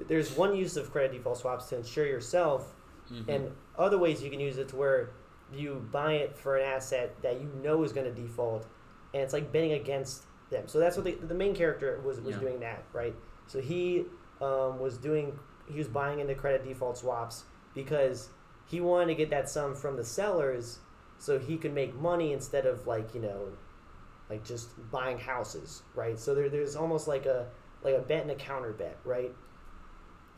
there's 0.09 0.37
one 0.37 0.55
use 0.57 0.77
of 0.77 0.91
credit 0.91 1.13
default 1.13 1.39
swaps 1.39 1.67
to 1.71 1.77
insure 1.77 2.07
yourself, 2.07 2.75
Mhm. 3.11 3.29
and 3.29 3.53
other 3.79 3.99
ways 3.99 4.23
you 4.23 4.31
can 4.31 4.41
use 4.41 4.59
it 4.59 4.69
to 4.69 4.77
where 4.77 5.11
you 5.53 5.85
buy 5.91 6.13
it 6.15 6.37
for 6.37 6.57
an 6.57 6.65
asset 6.65 7.21
that 7.23 7.41
you 7.41 7.49
know 7.63 7.83
is 7.83 7.93
going 7.93 8.07
to 8.07 8.21
default, 8.23 8.67
and 9.15 9.23
it's 9.23 9.33
like 9.33 9.51
betting 9.53 9.73
against 9.73 10.25
them. 10.51 10.67
So 10.69 10.79
that's 10.79 10.97
what 10.97 11.05
the, 11.05 11.13
the 11.17 11.35
main 11.35 11.55
character 11.55 12.01
was 12.05 12.21
was 12.21 12.35
Yeah. 12.37 12.41
doing 12.41 12.61
that 12.61 12.85
right. 12.93 13.15
So 13.47 13.61
he 13.61 14.07
um, 14.41 14.79
was 14.79 14.97
doing 14.97 15.39
he 15.67 15.77
was 15.79 15.89
buying 15.89 16.19
into 16.21 16.35
credit 16.35 16.65
default 16.65 16.97
swaps 16.99 17.45
because 17.75 18.31
he 18.67 18.81
wanted 18.81 19.07
to 19.07 19.15
get 19.15 19.31
that 19.31 19.49
sum 19.51 19.75
from 19.75 19.97
the 19.97 20.05
sellers 20.05 20.79
so 21.19 21.39
he 21.39 21.57
could 21.59 21.75
make 21.75 21.95
money 21.95 22.33
instead 22.33 22.65
of 22.67 22.87
like 22.87 23.15
you 23.15 23.21
know 23.21 23.49
like 24.31 24.43
just 24.45 24.71
buying 24.91 25.19
houses 25.19 25.83
right 25.95 26.19
so 26.19 26.35
there, 26.35 26.49
there's 26.49 26.75
almost 26.75 27.07
like 27.07 27.27
a 27.27 27.47
like 27.83 27.95
a 27.95 28.01
bet 28.01 28.23
and 28.23 28.31
a 28.31 28.35
counter 28.35 28.73
bet 28.73 28.97
right 29.05 29.33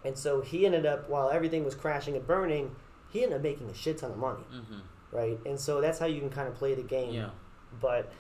and 0.05 0.17
so 0.17 0.41
he 0.41 0.65
ended 0.67 0.85
up 0.87 1.09
while 1.09 1.31
everything 1.31 1.65
was 1.65 1.75
crashing 1.75 2.17
and 2.17 2.27
burning 2.27 2.75
he 3.11 3.23
ended 3.23 3.37
up 3.37 3.43
making 3.43 3.69
a 3.71 3.75
shit 3.75 3.99
ton 3.99 4.11
of 4.11 4.17
money 4.19 4.43
Mhm. 4.53 4.81
right 5.13 5.39
and 5.47 5.59
so 5.59 5.81
that's 5.81 5.99
how 5.99 6.07
you 6.07 6.21
can 6.21 6.31
kind 6.31 6.49
of 6.49 6.55
play 6.55 6.75
the 6.75 6.83
game 6.83 7.13
Yeah. 7.13 7.31
but 7.81 8.11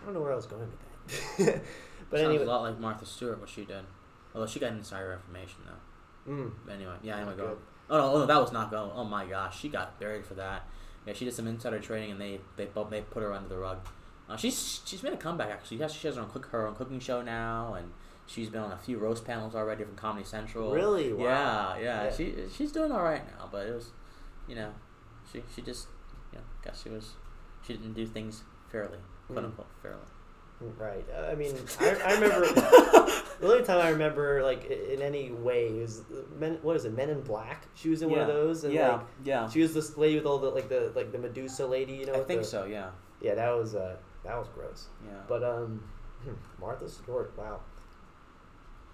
i 0.00 0.04
don't 0.04 0.14
know 0.14 0.20
where 0.20 0.32
i 0.32 0.36
was 0.36 0.46
going 0.46 0.62
with 0.62 1.38
that 1.38 1.62
but 2.10 2.18
Sounds 2.18 2.28
anyway 2.28 2.44
a 2.44 2.48
lot 2.48 2.62
like 2.62 2.78
Martha 2.78 3.06
Stewart 3.06 3.40
what 3.40 3.48
she 3.48 3.64
did. 3.64 3.84
Although 4.34 4.46
she 4.46 4.60
got 4.60 4.72
insider 4.72 5.12
information 5.14 5.60
though. 5.66 6.32
mm, 6.32 6.52
But 6.64 6.72
anyway, 6.74 6.94
yeah, 7.02 7.16
anyway, 7.18 7.34
go. 7.36 7.56
Oh 7.90 7.98
no, 7.98 8.12
oh 8.14 8.18
no, 8.20 8.26
that 8.26 8.40
was 8.40 8.52
not 8.52 8.70
go. 8.70 8.90
Oh 8.94 9.04
my 9.04 9.24
gosh, 9.26 9.58
she 9.60 9.68
got 9.68 9.98
buried 10.00 10.24
for 10.24 10.34
that. 10.34 10.66
Yeah, 11.06 11.12
she 11.14 11.24
did 11.24 11.34
some 11.34 11.46
insider 11.46 11.78
trading, 11.80 12.10
and 12.12 12.20
they 12.20 12.40
they 12.56 12.68
they 12.90 13.00
put 13.02 13.22
her 13.22 13.32
under 13.32 13.48
the 13.48 13.58
rug. 13.58 13.78
Uh, 14.28 14.36
she's 14.36 14.80
she's 14.86 15.02
made 15.02 15.12
a 15.12 15.16
comeback 15.16 15.50
actually. 15.50 15.76
She 15.78 15.82
has, 15.82 15.92
she 15.92 16.06
has 16.06 16.16
her 16.16 16.22
own 16.22 16.30
cook 16.30 16.46
her 16.46 16.66
own 16.66 16.74
cooking 16.74 17.00
show 17.00 17.20
now, 17.22 17.74
and 17.74 17.92
she's 18.26 18.48
been 18.48 18.60
on 18.60 18.72
a 18.72 18.76
few 18.78 18.98
roast 18.98 19.24
panels 19.24 19.54
already 19.54 19.84
from 19.84 19.94
Comedy 19.96 20.24
Central. 20.24 20.72
really 20.72 21.12
wow. 21.12 21.76
Yeah, 21.76 21.82
yeah, 21.82 22.04
Yeah. 22.04 22.12
She 22.12 22.34
she's 22.54 22.72
doing 22.72 22.92
all 22.92 23.02
right 23.02 23.22
now, 23.38 23.48
but 23.50 23.66
it 23.66 23.74
was, 23.74 23.90
you 24.48 24.54
know, 24.54 24.72
she 25.30 25.42
she 25.54 25.62
just, 25.62 25.88
you 26.32 26.38
know, 26.38 26.44
guess 26.64 26.82
she 26.82 26.88
was, 26.88 27.12
she 27.66 27.74
didn't 27.74 27.94
do 27.94 28.06
things 28.06 28.42
fairly, 28.70 28.98
quote 29.28 29.40
Mm. 29.40 29.44
unquote 29.46 29.66
fairly. 29.82 29.98
Right. 30.78 31.04
Uh, 31.12 31.26
I 31.26 31.34
mean, 31.34 31.56
I, 31.80 31.88
I 32.04 32.12
remember 32.14 32.46
the 32.46 33.24
only 33.42 33.64
time 33.64 33.80
I 33.84 33.88
remember 33.88 34.44
like 34.44 34.64
in 34.70 35.02
any 35.02 35.32
way 35.32 35.72
was 35.72 36.02
men. 36.38 36.58
What 36.62 36.76
is 36.76 36.84
it? 36.84 36.94
Men 36.96 37.10
in 37.10 37.20
Black. 37.22 37.66
She 37.74 37.88
was 37.88 38.00
in 38.02 38.10
one 38.10 38.20
of 38.20 38.28
those, 38.28 38.62
and 38.62 38.72
yeah, 38.72 38.92
like 38.92 39.00
yeah. 39.24 39.48
she 39.48 39.60
was 39.60 39.74
this 39.74 39.96
lady 39.96 40.14
with 40.14 40.24
all 40.26 40.38
the 40.38 40.50
like 40.50 40.68
the 40.68 40.92
like 40.94 41.10
the 41.10 41.18
Medusa 41.18 41.66
lady. 41.66 41.94
You 41.94 42.06
know. 42.06 42.14
I 42.14 42.20
think 42.22 42.42
the- 42.42 42.46
so. 42.46 42.64
Yeah, 42.66 42.90
Yeah, 43.20 43.34
that 43.34 43.50
was 43.50 43.74
uh 43.74 43.96
that 44.24 44.38
was 44.38 44.46
gross. 44.54 44.86
yeah. 45.04 45.18
But 45.28 45.42
um, 45.42 45.82
Martha 46.60 46.88
Stewart. 46.88 47.32
Wow. 47.36 47.58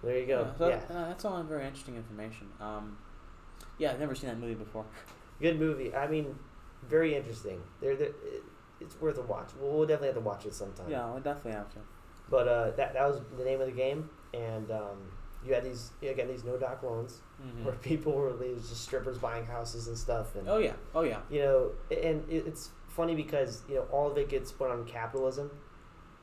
There 0.02 0.18
you 0.18 0.26
go. 0.26 0.42
Yeah, 0.42 0.58
so 0.58 0.68
Yeah, 0.68 0.76
uh, 0.90 1.08
that's 1.08 1.24
all 1.24 1.42
very 1.42 1.64
interesting 1.66 1.96
information. 1.96 2.48
Um, 2.60 2.98
yeah, 3.78 3.92
I've 3.92 4.00
never 4.00 4.14
seen 4.14 4.30
that 4.30 4.38
movie 4.38 4.54
before. 4.54 4.84
good 5.40 5.58
movie. 5.58 5.94
I 5.94 6.06
mean, 6.06 6.34
very 6.88 7.14
interesting. 7.14 7.60
There, 7.80 7.96
there. 7.96 8.08
it- 8.08 8.42
It's 8.80 8.94
worth 9.00 9.18
a 9.18 9.22
watch. 9.22 9.50
We'll, 9.58 9.72
we'll 9.72 9.86
definitely 9.88 10.08
have 10.14 10.22
to 10.22 10.28
watch 10.32 10.46
it 10.46 10.54
sometime. 10.54 10.88
Yeah, 10.88 11.04
I 11.12 11.16
definitely 11.18 11.52
have 11.58 11.68
to. 11.74 11.80
But 12.30 12.46
uh, 12.46 12.70
that 12.76 12.94
that 12.94 13.08
was 13.08 13.20
the 13.36 13.42
name 13.44 13.60
of 13.60 13.66
the 13.66 13.72
game, 13.72 14.08
and 14.32 14.70
um, 14.70 14.98
you 15.44 15.52
had 15.52 15.64
these 15.64 15.90
again 16.00 16.28
these 16.28 16.44
no 16.44 16.56
doc 16.56 16.82
loans 16.84 17.18
Mhm. 17.42 17.64
where 17.64 17.74
people 17.90 18.12
were 18.12 18.32
just 18.56 18.82
strippers 18.82 19.18
buying 19.18 19.44
houses 19.46 19.88
and 19.88 19.98
stuff, 19.98 20.36
and 20.36 20.48
Oh 20.48 20.58
yeah, 20.58 20.74
oh 20.94 21.02
yeah. 21.02 21.18
you 21.28 21.40
know, 21.40 21.72
and 21.90 22.22
it, 22.30 22.46
it's 22.46 22.70
funny 22.86 23.16
because 23.16 23.62
you 23.68 23.74
know 23.76 23.86
all 23.90 24.06
of 24.08 24.16
it 24.16 24.28
gets 24.28 24.52
put 24.52 24.70
on 24.70 24.84
capitalism, 24.86 25.50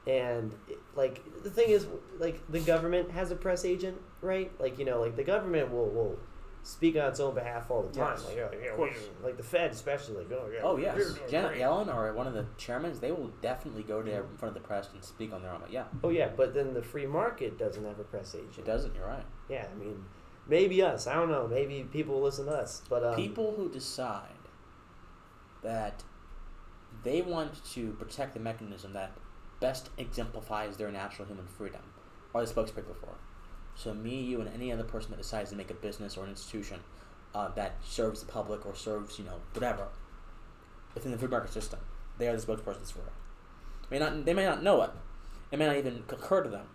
and 0.07 0.53
like 0.95 1.21
the 1.43 1.49
thing 1.49 1.69
is, 1.69 1.87
like 2.19 2.39
the 2.49 2.59
government 2.59 3.11
has 3.11 3.31
a 3.31 3.35
press 3.35 3.65
agent, 3.65 3.99
right? 4.21 4.51
Like 4.59 4.77
you 4.79 4.85
know, 4.85 4.99
like 5.01 5.15
the 5.15 5.23
government 5.23 5.71
will 5.71 5.89
will 5.89 6.19
speak 6.63 6.95
on 6.95 7.03
its 7.09 7.19
own 7.19 7.35
behalf 7.35 7.69
all 7.69 7.83
the 7.83 7.93
time, 7.93 8.13
Yes, 8.15 8.25
like 8.25 8.35
yeah, 8.37 8.47
yeah, 8.63 8.69
of 8.71 8.75
course. 8.77 8.95
we- 9.19 9.25
like 9.25 9.37
the 9.37 9.43
Fed 9.43 9.69
especially, 9.71 10.15
like 10.17 10.31
oh 10.31 10.49
yeah, 10.51 10.61
Oh 10.63 10.77
yes, 10.77 11.13
Janet 11.29 11.51
great. 11.51 11.61
Yellen 11.61 11.93
or 11.93 12.11
one 12.13 12.25
of 12.25 12.33
the 12.33 12.45
chairmen 12.57 12.91
they 12.99 13.11
will 13.11 13.29
definitely 13.41 13.83
go 13.83 14.01
there 14.01 14.21
in 14.23 14.37
front 14.37 14.55
of 14.55 14.61
the 14.63 14.67
press 14.67 14.89
and 14.93 15.03
speak 15.03 15.31
on 15.31 15.43
their 15.43 15.51
own. 15.51 15.61
Yeah, 15.69 15.83
Oh 16.03 16.09
yeah, 16.09 16.29
but 16.35 16.55
then 16.55 16.73
the 16.73 16.81
free 16.81 17.05
market 17.05 17.59
doesn't 17.59 17.83
have 17.85 17.99
a 17.99 18.03
press 18.03 18.33
agent. 18.33 18.57
it 18.57 18.65
doesn't. 18.65 18.95
You're 18.95 19.05
right. 19.05 19.25
Yeah, 19.47 19.67
I 19.71 19.75
mean, 19.77 20.03
maybe 20.47 20.81
us. 20.81 21.05
I 21.05 21.13
don't 21.13 21.29
know. 21.29 21.47
Maybe 21.47 21.83
people 21.91 22.19
listen 22.19 22.45
to 22.47 22.51
us, 22.53 22.81
but 22.89 23.03
um, 23.03 23.15
People 23.15 23.53
who 23.55 23.69
decide 23.69 24.29
that 25.61 26.03
they 27.03 27.21
want 27.21 27.63
to 27.73 27.91
protect 27.93 28.33
the 28.33 28.39
mechanism 28.39 28.93
that 28.93 29.11
best 29.59 29.89
exemplifies 29.97 30.77
their 30.77 30.91
natural 30.91 31.27
human 31.27 31.47
freedom 31.47 31.81
are 32.33 32.45
the 32.45 32.53
spokespeople 32.53 32.95
for. 32.95 33.15
So 33.75 33.93
me, 33.93 34.21
you, 34.21 34.41
and 34.41 34.53
any 34.53 34.71
other 34.71 34.83
person 34.83 35.11
that 35.11 35.17
decides 35.17 35.49
to 35.49 35.55
make 35.55 35.69
a 35.69 35.73
business 35.73 36.17
or 36.17 36.23
an 36.23 36.31
institution 36.31 36.79
uh, 37.33 37.49
that 37.55 37.75
serves 37.83 38.21
the 38.21 38.25
public 38.25 38.65
or 38.65 38.75
serves, 38.75 39.19
you 39.19 39.25
know, 39.25 39.39
whatever 39.53 39.87
within 40.93 41.11
the 41.11 41.17
free 41.17 41.27
market 41.27 41.51
system, 41.51 41.79
they 42.17 42.27
are 42.27 42.35
the 42.35 42.41
spokespersons 42.41 42.91
for 42.91 42.99
it. 42.99 43.13
May 43.91 43.99
not, 43.99 44.25
they 44.25 44.33
may 44.33 44.45
not 44.45 44.63
know 44.63 44.81
it. 44.81 44.91
It 45.51 45.59
may 45.59 45.67
not 45.67 45.75
even 45.75 46.03
occur 46.09 46.41
to 46.43 46.49
them, 46.49 46.67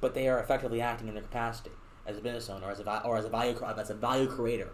but 0.00 0.14
they 0.14 0.28
are 0.28 0.38
effectively 0.38 0.80
acting 0.80 1.08
in 1.08 1.14
their 1.14 1.22
capacity 1.22 1.72
as 2.06 2.16
a 2.16 2.20
business 2.20 2.48
owner, 2.48 2.70
as 2.70 2.80
a 2.80 3.02
or 3.04 3.16
as 3.16 3.24
a 3.24 3.28
value 3.28 3.56
as 3.76 3.90
a 3.90 3.94
value 3.94 4.26
creator, 4.26 4.70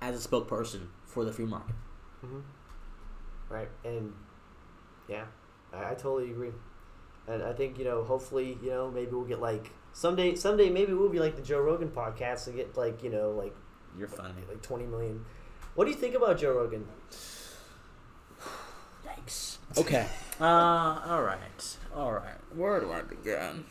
as 0.00 0.24
a 0.24 0.28
spokesperson 0.28 0.88
for 1.06 1.24
the 1.24 1.32
free 1.32 1.46
market. 1.46 1.74
mhm. 2.24 2.42
right, 3.48 3.68
and 3.84 4.12
yeah, 5.08 5.24
I, 5.72 5.90
I 5.90 5.94
totally 5.94 6.30
agree. 6.30 6.50
And 7.28 7.42
I 7.42 7.52
think 7.52 7.78
you 7.78 7.84
know, 7.84 8.02
hopefully, 8.04 8.58
you 8.62 8.70
know, 8.70 8.90
maybe 8.90 9.10
we'll 9.12 9.24
get 9.24 9.40
like 9.40 9.70
someday. 9.92 10.34
Someday, 10.34 10.70
maybe 10.70 10.92
we'll 10.92 11.08
be 11.08 11.20
like 11.20 11.36
the 11.36 11.42
Joe 11.42 11.60
Rogan 11.60 11.88
podcast 11.88 12.46
and 12.46 12.56
get 12.56 12.76
like 12.76 13.02
you 13.02 13.10
know, 13.10 13.30
like 13.30 13.54
You're 13.98 14.08
funny. 14.08 14.34
like 14.48 14.62
twenty 14.62 14.86
million. 14.86 15.24
What 15.74 15.84
do 15.84 15.90
you 15.90 15.96
think 15.96 16.14
about 16.14 16.38
Joe 16.38 16.52
Rogan? 16.52 16.86
Yikes. 19.06 19.58
Okay. 19.78 20.06
Uh, 20.40 21.00
all 21.06 21.22
right. 21.22 21.76
All 21.94 22.12
right. 22.12 22.36
Where 22.54 22.80
do 22.80 22.90
I 22.90 23.02
begin? 23.02 23.64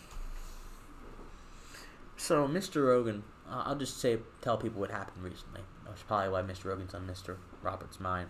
So, 2.17 2.47
Mr. 2.47 2.88
Rogan, 2.88 3.23
uh, 3.49 3.63
I'll 3.65 3.76
just 3.76 3.99
say, 3.99 4.17
tell 4.41 4.57
people 4.57 4.80
what 4.81 4.91
happened 4.91 5.23
recently. 5.23 5.61
That's 5.85 6.01
probably 6.03 6.30
why 6.30 6.41
Mr. 6.41 6.65
Rogan's 6.65 6.93
on 6.93 7.07
Mr. 7.07 7.38
Roberts' 7.61 7.99
mind. 7.99 8.30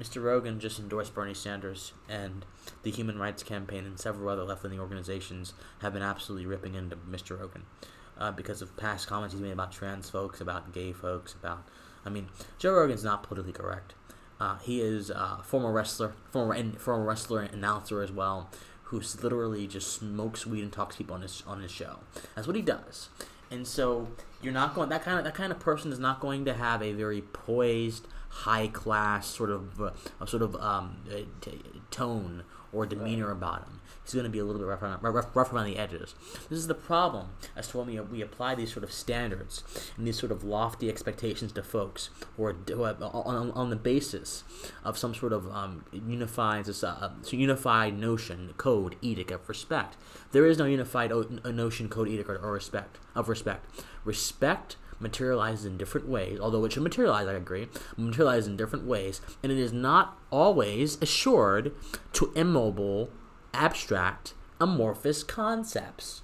Mr. 0.00 0.22
Rogan 0.22 0.58
just 0.58 0.78
endorsed 0.78 1.14
Bernie 1.14 1.34
Sanders, 1.34 1.92
and 2.08 2.46
the 2.82 2.90
Human 2.90 3.18
Rights 3.18 3.42
Campaign 3.42 3.84
and 3.84 4.00
several 4.00 4.30
other 4.30 4.44
left 4.44 4.64
leaning 4.64 4.80
organizations 4.80 5.52
have 5.80 5.92
been 5.92 6.02
absolutely 6.02 6.46
ripping 6.46 6.74
into 6.74 6.96
Mr. 6.96 7.38
Rogan 7.38 7.64
uh, 8.18 8.32
because 8.32 8.62
of 8.62 8.76
past 8.76 9.06
comments 9.06 9.34
he's 9.34 9.42
made 9.42 9.52
about 9.52 9.72
trans 9.72 10.08
folks, 10.08 10.40
about 10.40 10.72
gay 10.72 10.92
folks, 10.92 11.34
about. 11.34 11.68
I 12.04 12.08
mean, 12.08 12.28
Joe 12.58 12.72
Rogan's 12.72 13.04
not 13.04 13.22
politically 13.22 13.52
correct. 13.52 13.92
Uh, 14.40 14.56
he 14.56 14.80
is 14.80 15.10
a 15.10 15.40
former 15.44 15.70
wrestler, 15.70 16.14
former 16.30 16.54
and 16.54 16.80
former 16.80 17.04
wrestler 17.04 17.40
and 17.40 17.52
announcer 17.52 18.00
as 18.00 18.10
well, 18.10 18.50
who 18.84 19.02
literally 19.22 19.66
just 19.66 19.92
smokes 19.92 20.46
weed 20.46 20.62
and 20.62 20.72
talks 20.72 20.96
people 20.96 21.14
on 21.14 21.20
his 21.20 21.42
on 21.46 21.60
his 21.60 21.70
show. 21.70 21.98
That's 22.34 22.46
what 22.46 22.56
he 22.56 22.62
does. 22.62 23.10
And 23.50 23.66
so 23.66 24.08
you're 24.40 24.52
not 24.52 24.74
going 24.74 24.88
that 24.88 25.04
kind 25.04 25.18
of 25.18 25.24
that 25.24 25.34
kind 25.34 25.52
of 25.52 25.58
person 25.58 25.92
is 25.92 25.98
not 25.98 26.20
going 26.20 26.46
to 26.46 26.54
have 26.54 26.82
a 26.82 26.92
very 26.92 27.20
poised, 27.20 28.06
high 28.30 28.68
class 28.68 29.26
sort 29.26 29.50
of 29.50 29.80
uh, 29.80 30.26
sort 30.26 30.42
of 30.42 30.56
um, 30.56 30.98
uh, 31.10 31.18
t- 31.40 31.60
tone 31.90 32.44
or 32.72 32.86
demeanor 32.86 33.26
right. 33.26 33.36
about 33.36 33.64
him. 33.64 33.80
He's 34.04 34.14
going 34.14 34.24
to 34.24 34.30
be 34.30 34.38
a 34.38 34.44
little 34.44 34.60
bit 34.60 34.66
rough, 34.66 34.82
around, 34.82 35.02
rough, 35.02 35.36
rough 35.36 35.52
around 35.52 35.66
the 35.66 35.76
edges. 35.76 36.14
This 36.48 36.58
is 36.58 36.66
the 36.66 36.74
problem 36.74 37.28
as 37.56 37.68
to 37.68 37.78
when 37.78 37.86
we, 37.86 38.00
we 38.00 38.22
apply 38.22 38.54
these 38.54 38.72
sort 38.72 38.82
of 38.84 38.92
standards 38.92 39.62
and 39.96 40.06
these 40.06 40.18
sort 40.18 40.32
of 40.32 40.42
lofty 40.42 40.88
expectations 40.88 41.52
to 41.52 41.62
folks 41.62 42.10
who 42.36 42.44
are, 42.44 42.52
who 42.52 42.82
are 42.82 42.96
on, 43.00 43.50
on 43.52 43.70
the 43.70 43.76
basis 43.76 44.44
of 44.84 44.98
some 44.98 45.14
sort 45.14 45.32
of 45.32 45.48
um, 45.50 45.84
unified, 45.92 46.68
uh, 46.82 47.10
unified 47.30 47.98
notion, 47.98 48.54
code, 48.56 48.96
edict 49.00 49.30
of 49.30 49.48
respect. 49.48 49.96
There 50.32 50.46
is 50.46 50.58
no 50.58 50.64
unified 50.64 51.12
o- 51.12 51.28
notion, 51.44 51.88
code, 51.88 52.08
edict, 52.08 52.28
or 52.30 52.52
respect 52.52 52.98
of 53.14 53.28
respect. 53.28 53.66
Respect 54.04 54.76
materializes 55.00 55.64
in 55.64 55.76
different 55.76 56.08
ways, 56.08 56.38
although 56.40 56.64
it 56.64 56.72
should 56.72 56.82
materialize, 56.82 57.26
I 57.26 57.32
agree, 57.32 57.68
materialize 57.96 58.46
in 58.46 58.56
different 58.56 58.86
ways, 58.86 59.20
and 59.42 59.50
it 59.50 59.58
is 59.58 59.72
not 59.72 60.18
always 60.30 61.00
assured 61.02 61.72
to 62.14 62.32
immobile, 62.34 63.10
abstract, 63.54 64.34
amorphous 64.60 65.22
concepts. 65.22 66.22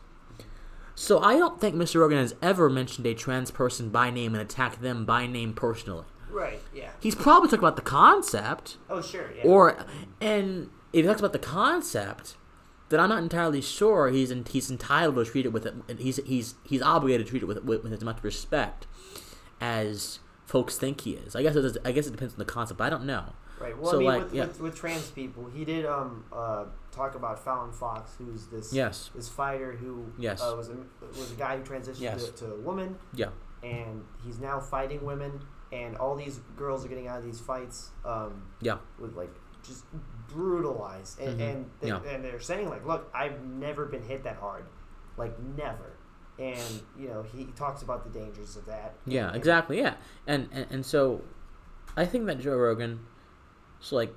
So 0.95 1.19
I 1.19 1.37
don't 1.37 1.61
think 1.61 1.75
Mr. 1.75 2.01
Rogan 2.01 2.19
has 2.19 2.35
ever 2.41 2.71
mentioned 2.71 3.07
a 3.07 3.15
trans 3.15 3.51
person 3.51 3.91
by 3.91 4.11
name 4.11 4.35
and 4.35 4.43
attacked 4.43 4.81
them 4.81 5.05
by 5.05 5.27
name 5.27 5.53
personally. 5.53 6.07
Right, 6.31 6.61
yeah. 6.75 6.91
He's 7.01 7.15
probably 7.15 7.49
talking 7.49 7.61
about 7.61 7.77
the 7.77 7.83
concept. 7.83 8.79
Oh, 8.89 9.03
sure, 9.03 9.31
yeah. 9.37 9.45
Or, 9.45 9.77
and 10.21 10.71
if 10.93 11.03
he 11.05 11.07
talks 11.07 11.21
about 11.21 11.33
the 11.33 11.39
concept, 11.39 12.37
then 12.89 13.01
I'm 13.01 13.09
not 13.09 13.23
entirely 13.23 13.61
sure 13.61 14.09
he's 14.09 14.31
in, 14.31 14.45
he's 14.45 14.71
entitled 14.71 15.17
to 15.17 15.25
treat 15.25 15.47
it 15.47 15.53
with. 15.53 15.67
He's 15.99 16.17
he's 16.25 16.55
he's 16.65 16.83
obligated 16.83 17.27
to 17.27 17.31
treat 17.31 17.43
it 17.43 17.47
with, 17.47 17.65
with, 17.65 17.83
with 17.83 17.93
as 17.93 18.05
much 18.05 18.23
respect 18.23 18.87
as 19.61 20.21
folks 20.47 20.79
think 20.79 21.01
he 21.03 21.13
is. 21.13 21.35
I 21.35 21.43
guess 21.43 21.57
it 21.57 21.63
does, 21.63 21.79
I 21.85 21.93
guess 21.93 22.07
it 22.07 22.13
depends 22.13 22.35
on 22.35 22.39
the 22.39 22.45
concept. 22.45 22.81
I 22.81 22.91
don't 22.91 23.05
know. 23.05 23.33
Right. 23.59 23.77
Well, 23.77 23.91
so 23.91 23.97
I 23.97 23.99
mean, 23.99 24.09
like, 24.09 24.23
with, 24.25 24.35
yeah. 24.35 24.45
with, 24.47 24.61
with, 24.61 24.77
trans 24.77 25.11
people, 25.11 25.47
he 25.47 25.65
did 25.65 25.87
um 25.87 26.25
uh, 26.33 26.67
talk 26.93 27.15
about 27.15 27.43
Fallon 27.43 27.73
Fox, 27.73 28.13
who's 28.19 28.47
this 28.47 28.73
yes 28.73 29.11
this 29.15 29.29
fighter 29.29 29.73
who 29.73 30.13
yes 30.19 30.43
uh, 30.43 30.55
was 30.57 30.69
a 30.69 30.77
was 31.09 31.33
a 31.33 31.37
guy 31.37 31.57
who 31.57 31.65
transitioned 31.65 32.01
yes. 32.01 32.27
to, 32.27 32.33
to 32.33 32.53
a 32.53 32.61
woman. 32.61 32.97
Yeah. 33.15 33.31
And 33.63 34.05
he's 34.25 34.39
now 34.39 34.61
fighting 34.61 35.05
women, 35.05 35.41
and 35.73 35.97
all 35.97 36.15
these 36.15 36.39
girls 36.57 36.85
are 36.85 36.89
getting 36.89 37.09
out 37.09 37.19
of 37.19 37.25
these 37.25 37.41
fights. 37.41 37.91
Um, 38.05 38.43
yeah. 38.61 38.79
With 38.99 39.17
like 39.17 39.35
just 39.67 39.85
brutalized, 40.29 41.21
and 41.21 41.41
mm-hmm. 41.41 41.41
and, 41.41 41.71
they, 41.81 41.89
yeah. 41.89 42.01
and 42.09 42.25
they're 42.25 42.41
saying 42.41 42.69
like, 42.69 42.87
look, 42.87 43.11
I've 43.15 43.43
never 43.45 43.87
been 43.87 44.03
hit 44.03 44.25
that 44.25 44.37
hard, 44.37 44.65
like 45.17 45.39
never. 45.57 45.97
And 46.39 46.83
you 46.99 47.09
know 47.09 47.23
he 47.23 47.47
talks 47.57 47.83
about 47.83 48.05
the 48.05 48.19
dangers 48.19 48.57
of 48.57 48.67
that. 48.67 48.95
Yeah, 49.07 49.29
and, 49.29 49.37
exactly. 49.37 49.79
Yeah, 49.79 49.95
and, 50.27 50.49
and 50.53 50.67
and 50.71 50.87
so, 50.87 51.23
I 51.97 52.05
think 52.05 52.27
that 52.27 52.41
Joe 52.41 52.57
Rogan, 52.57 53.01
so 53.81 53.97
like, 53.97 54.13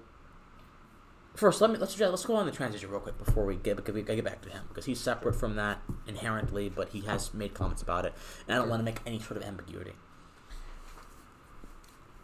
first 1.35 1.61
let 1.61 1.71
me 1.71 1.77
let's 1.77 1.97
let's 1.97 2.25
go 2.25 2.35
on 2.35 2.45
the 2.45 2.51
transition 2.51 2.89
real 2.89 2.99
quick 2.99 3.17
before 3.17 3.45
we 3.45 3.55
get 3.55 3.77
because 3.77 3.95
we 3.95 4.01
get 4.01 4.21
back 4.25 4.41
to 4.41 4.49
him 4.49 4.63
because 4.67 4.85
he's 4.85 4.99
separate 4.99 5.35
from 5.35 5.55
that 5.55 5.79
inherently, 6.07 6.67
but 6.67 6.89
he 6.89 7.01
has 7.01 7.33
made 7.33 7.53
comments 7.53 7.81
about 7.81 8.05
it, 8.05 8.13
and 8.47 8.55
I 8.55 8.59
don't 8.59 8.69
want 8.69 8.81
to 8.81 8.85
make 8.85 8.99
any 9.05 9.19
sort 9.19 9.37
of 9.37 9.43
ambiguity. 9.43 9.93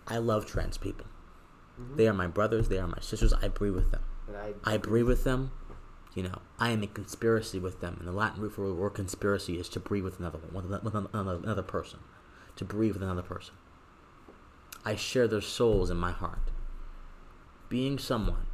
I 0.08 0.18
love 0.18 0.46
trans 0.46 0.78
people. 0.78 1.08
Mm-hmm. 1.80 1.96
They 1.98 2.08
are 2.08 2.14
my 2.14 2.28
brothers. 2.28 2.70
They 2.70 2.78
are 2.78 2.88
my 2.88 3.00
sisters. 3.02 3.34
I 3.34 3.48
breathe 3.48 3.76
with 3.76 3.92
them. 3.92 4.04
I, 4.64 4.74
I 4.76 4.78
breathe 4.78 5.08
with 5.08 5.24
them. 5.24 5.52
You 6.14 6.24
know, 6.24 6.40
I 6.58 6.70
am 6.70 6.82
in 6.82 6.90
conspiracy 6.90 7.60
with 7.60 7.82
them. 7.82 7.98
And 8.00 8.08
the 8.08 8.14
Latin 8.14 8.42
root 8.42 8.54
for 8.54 8.68
the 8.68 8.74
word 8.74 8.92
conspiracy 8.92 9.60
is 9.60 9.68
to 9.70 9.80
breathe 9.80 10.04
with 10.04 10.20
another 10.20 10.40
one, 10.52 10.70
with 10.70 10.96
another, 10.96 11.36
another 11.44 11.62
person, 11.62 12.00
to 12.56 12.66
breathe 12.66 12.94
with 12.94 13.04
another 13.04 13.22
person. 13.22 13.56
I 14.86 14.96
share 14.96 15.28
their 15.28 15.42
souls 15.42 15.90
in 15.90 15.98
my 15.98 16.12
heart. 16.12 16.52
Being 17.68 17.98
someone 17.98 18.46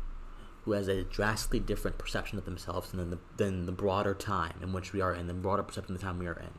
who 0.64 0.72
has 0.72 0.88
a 0.88 1.04
drastically 1.04 1.60
different 1.60 1.98
perception 1.98 2.38
of 2.38 2.46
themselves 2.46 2.92
than 2.92 3.10
the, 3.10 3.20
than 3.38 3.66
the 3.66 3.72
broader 3.72 4.14
time 4.14 4.60
in 4.62 4.74
which 4.74 4.94
we 4.94 5.02
are 5.02 5.14
in, 5.14 5.28
the 5.28 5.34
broader 5.34 5.64
perception 5.64 5.96
of 5.96 6.02
the 6.02 6.06
time 6.06 6.20
we 6.20 6.28
are 6.28 6.40
in, 6.40 6.52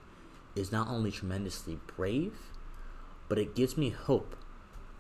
is 0.55 0.71
not 0.71 0.89
only 0.89 1.11
tremendously 1.11 1.79
brave, 1.97 2.35
but 3.29 3.39
it 3.39 3.55
gives 3.55 3.77
me 3.77 3.91
hope 3.91 4.37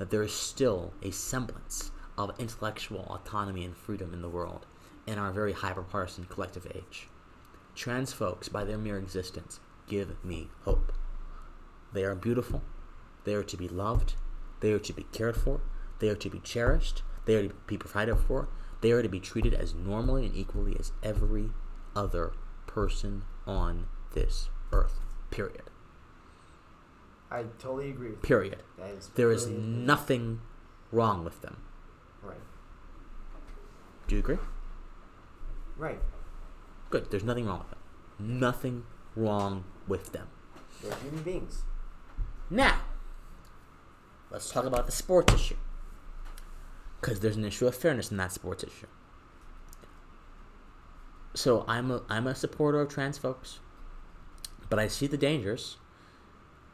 that 0.02 0.10
there 0.10 0.24
is 0.24 0.32
still 0.32 0.92
a 1.00 1.12
semblance 1.12 1.92
of 2.18 2.34
intellectual 2.40 3.06
autonomy 3.08 3.64
and 3.64 3.76
freedom 3.76 4.12
in 4.12 4.20
the 4.20 4.28
world 4.28 4.66
in 5.06 5.16
our 5.16 5.30
very 5.30 5.52
hyperpartisan 5.54 6.28
collective 6.28 6.66
age. 6.74 7.06
Trans 7.76 8.12
folks, 8.12 8.48
by 8.48 8.64
their 8.64 8.78
mere 8.78 8.98
existence, 8.98 9.60
give 9.86 10.24
me 10.24 10.48
hope. 10.64 10.92
They 11.92 12.02
are 12.02 12.16
beautiful, 12.16 12.62
they 13.22 13.34
are 13.34 13.44
to 13.44 13.56
be 13.56 13.68
loved, 13.68 14.14
they 14.58 14.72
are 14.72 14.80
to 14.80 14.92
be 14.92 15.06
cared 15.12 15.36
for, 15.36 15.60
they 16.00 16.08
are 16.08 16.16
to 16.16 16.28
be 16.28 16.40
cherished, 16.40 17.04
they 17.24 17.36
are 17.36 17.46
to 17.46 17.54
be 17.68 17.78
provided 17.78 18.16
for, 18.16 18.48
they 18.80 18.90
are 18.90 19.02
to 19.02 19.08
be 19.08 19.20
treated 19.20 19.54
as 19.54 19.72
normally 19.72 20.26
and 20.26 20.34
equally 20.34 20.76
as 20.80 20.90
every 21.04 21.50
other 21.94 22.32
person 22.66 23.22
on 23.46 23.86
this 24.14 24.48
earth. 24.72 24.98
Period. 25.30 25.62
I 27.32 27.44
totally 27.58 27.88
agree. 27.88 28.10
With 28.10 28.22
Period. 28.22 28.62
There 29.14 29.32
is 29.32 29.46
nothing 29.46 30.42
wrong 30.92 31.24
with 31.24 31.40
them. 31.40 31.56
Right. 32.22 32.36
Do 34.06 34.16
you 34.16 34.20
agree? 34.20 34.38
Right. 35.78 35.98
Good. 36.90 37.10
There's 37.10 37.24
nothing 37.24 37.46
wrong 37.46 37.60
with 37.60 37.70
them. 37.70 37.78
Nothing 38.18 38.84
wrong 39.16 39.64
with 39.88 40.12
them. 40.12 40.28
They're 40.82 40.94
human 40.96 41.22
beings. 41.22 41.62
Now, 42.50 42.80
let's 44.30 44.50
talk 44.50 44.66
about 44.66 44.84
the 44.84 44.92
sports 44.92 45.32
issue. 45.32 45.56
Because 47.00 47.20
there's 47.20 47.36
an 47.36 47.46
issue 47.46 47.66
of 47.66 47.74
fairness 47.74 48.10
in 48.10 48.18
that 48.18 48.32
sports 48.32 48.62
issue. 48.62 48.86
So 51.34 51.64
I'm 51.66 51.90
a, 51.90 52.02
I'm 52.10 52.26
a 52.26 52.34
supporter 52.34 52.82
of 52.82 52.90
trans 52.90 53.16
folks, 53.16 53.58
but 54.68 54.78
I 54.78 54.86
see 54.86 55.06
the 55.06 55.16
dangers 55.16 55.78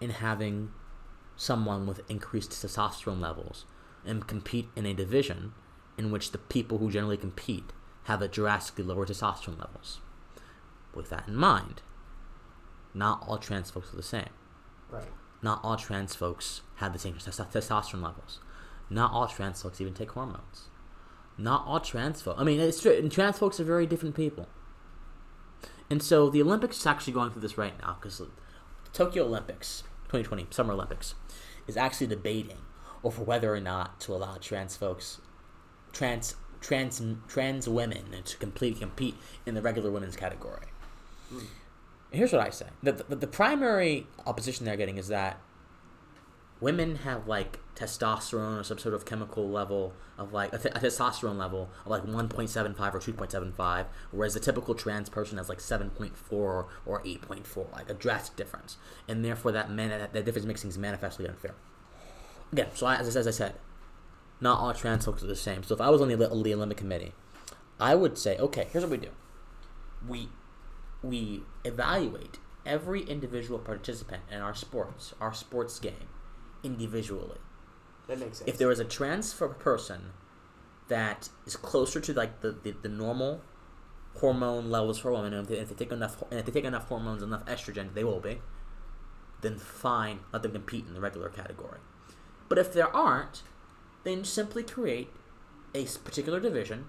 in 0.00 0.10
having 0.10 0.70
someone 1.36 1.86
with 1.86 2.00
increased 2.08 2.50
testosterone 2.50 3.20
levels 3.20 3.64
and 4.04 4.26
compete 4.26 4.68
in 4.74 4.86
a 4.86 4.94
division 4.94 5.52
in 5.96 6.10
which 6.10 6.32
the 6.32 6.38
people 6.38 6.78
who 6.78 6.90
generally 6.90 7.16
compete 7.16 7.72
have 8.04 8.22
a 8.22 8.28
drastically 8.28 8.84
lower 8.84 9.06
testosterone 9.06 9.58
levels. 9.58 10.00
With 10.94 11.10
that 11.10 11.28
in 11.28 11.36
mind, 11.36 11.82
not 12.94 13.22
all 13.26 13.38
trans 13.38 13.70
folks 13.70 13.92
are 13.92 13.96
the 13.96 14.02
same. 14.02 14.30
Right. 14.90 15.04
Not 15.42 15.60
all 15.62 15.76
trans 15.76 16.14
folks 16.14 16.62
have 16.76 16.92
the 16.92 16.98
same 16.98 17.14
testosterone 17.14 18.02
levels. 18.02 18.40
Not 18.90 19.12
all 19.12 19.28
trans 19.28 19.62
folks 19.62 19.80
even 19.80 19.94
take 19.94 20.12
hormones. 20.12 20.68
Not 21.36 21.64
all 21.66 21.80
trans 21.80 22.22
folks. 22.22 22.40
I 22.40 22.44
mean, 22.44 22.58
it's 22.58 22.80
true. 22.80 22.92
And 22.92 23.12
trans 23.12 23.38
folks 23.38 23.60
are 23.60 23.64
very 23.64 23.86
different 23.86 24.16
people. 24.16 24.48
And 25.90 26.02
so 26.02 26.28
the 26.28 26.42
Olympics 26.42 26.78
is 26.78 26.86
actually 26.86 27.12
going 27.12 27.30
through 27.30 27.42
this 27.42 27.56
right 27.56 27.78
now 27.80 27.96
because 28.00 28.20
Tokyo 28.92 29.24
Olympics 29.24 29.82
2020 30.04 30.48
Summer 30.50 30.72
Olympics 30.72 31.14
is 31.66 31.76
actually 31.76 32.06
debating 32.06 32.58
over 33.04 33.22
whether 33.22 33.54
or 33.54 33.60
not 33.60 34.00
to 34.00 34.14
allow 34.14 34.36
trans 34.36 34.76
folks, 34.76 35.20
trans 35.92 36.36
trans 36.60 37.00
trans 37.28 37.68
women 37.68 38.04
to 38.24 38.36
complete 38.38 38.80
compete 38.80 39.14
in 39.46 39.54
the 39.54 39.62
regular 39.62 39.90
women's 39.90 40.16
category. 40.16 40.66
Mm. 41.32 41.44
Here's 42.10 42.32
what 42.32 42.40
I 42.40 42.50
say: 42.50 42.66
the, 42.82 42.92
the, 42.92 43.16
the 43.16 43.26
primary 43.26 44.06
opposition 44.26 44.64
they're 44.64 44.76
getting 44.76 44.98
is 44.98 45.08
that 45.08 45.40
women 46.60 46.96
have 46.96 47.28
like 47.28 47.60
testosterone 47.78 48.58
or 48.58 48.64
some 48.64 48.78
sort 48.78 48.94
of 48.94 49.04
chemical 49.04 49.48
level 49.48 49.94
of 50.16 50.32
like 50.32 50.52
a, 50.52 50.58
th- 50.58 50.74
a 50.74 50.78
testosterone 50.78 51.38
level 51.38 51.70
of 51.84 51.90
like 51.90 52.02
1.75 52.02 52.94
or 52.94 52.98
2.75 52.98 53.86
whereas 54.10 54.34
the 54.34 54.40
typical 54.40 54.74
trans 54.74 55.08
person 55.08 55.38
has 55.38 55.48
like 55.48 55.58
7.4 55.58 56.10
or 56.32 56.68
8.4 56.86 57.72
like 57.72 57.88
a 57.88 57.94
drastic 57.94 58.36
difference. 58.36 58.78
And 59.06 59.24
therefore 59.24 59.52
that 59.52 59.70
man 59.70 59.90
that, 59.90 60.12
that 60.12 60.24
difference 60.24 60.46
makes 60.46 60.62
things 60.62 60.76
manifestly 60.76 61.28
unfair. 61.28 61.54
Again 62.52 62.68
so 62.74 62.86
I, 62.86 62.96
as, 62.96 63.14
as 63.14 63.28
i 63.28 63.30
said 63.30 63.54
not 64.40 64.58
all 64.58 64.74
trans 64.74 65.04
folks 65.04 65.22
are 65.22 65.28
the 65.28 65.36
same. 65.36 65.62
So 65.62 65.74
if 65.74 65.80
i 65.80 65.88
was 65.88 66.00
on 66.00 66.08
the, 66.08 66.16
the 66.16 66.54
olympic 66.54 66.78
committee 66.78 67.12
i 67.78 67.94
would 67.94 68.18
say 68.18 68.36
okay 68.38 68.66
here's 68.72 68.84
what 68.84 68.90
we 68.90 68.96
do. 68.96 69.10
We 70.06 70.28
we 71.02 71.42
evaluate 71.64 72.38
every 72.66 73.02
individual 73.02 73.60
participant 73.60 74.22
in 74.32 74.40
our 74.40 74.54
sports 74.54 75.14
our 75.20 75.32
sports 75.32 75.78
game 75.78 76.08
individually. 76.64 77.38
That 78.08 78.18
makes 78.18 78.38
sense. 78.38 78.48
If 78.48 78.58
there 78.58 78.68
was 78.68 78.80
a 78.80 78.84
trans 78.84 79.32
person 79.32 80.12
that 80.88 81.28
is 81.46 81.56
closer 81.56 82.00
to 82.00 82.12
like 82.14 82.40
the, 82.40 82.52
the, 82.52 82.74
the 82.82 82.88
normal 82.88 83.42
hormone 84.16 84.70
levels 84.70 84.98
for 84.98 85.12
women, 85.12 85.32
and 85.32 85.42
if 85.44 85.48
they, 85.48 85.58
if 85.58 85.68
they 85.68 85.74
take 85.74 85.92
enough 85.92 86.22
and 86.30 86.40
if 86.40 86.46
they 86.46 86.52
take 86.52 86.64
enough 86.64 86.88
hormones, 86.88 87.22
enough 87.22 87.44
estrogen, 87.44 87.94
they 87.94 88.02
will 88.02 88.20
be. 88.20 88.40
Then 89.40 89.58
fine, 89.58 90.20
let 90.32 90.42
them 90.42 90.52
compete 90.52 90.86
in 90.88 90.94
the 90.94 91.00
regular 91.00 91.28
category. 91.28 91.78
But 92.48 92.58
if 92.58 92.72
there 92.72 92.94
aren't, 92.94 93.42
then 94.02 94.24
simply 94.24 94.64
create 94.64 95.10
a 95.74 95.84
particular 95.84 96.40
division 96.40 96.86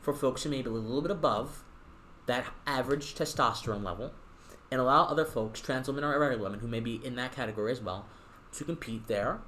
for 0.00 0.14
folks 0.14 0.44
who 0.44 0.50
may 0.50 0.62
be 0.62 0.68
a 0.68 0.72
little 0.72 1.02
bit 1.02 1.10
above 1.10 1.62
that 2.26 2.46
average 2.66 3.14
testosterone 3.14 3.82
level, 3.82 4.12
and 4.70 4.80
allow 4.80 5.02
other 5.04 5.24
folks, 5.24 5.60
trans 5.60 5.88
women 5.88 6.04
or 6.04 6.16
regular 6.18 6.42
women, 6.42 6.60
who 6.60 6.68
may 6.68 6.78
be 6.78 7.04
in 7.04 7.16
that 7.16 7.34
category 7.34 7.72
as 7.72 7.80
well, 7.80 8.06
to 8.52 8.64
compete 8.64 9.08
there 9.08 9.40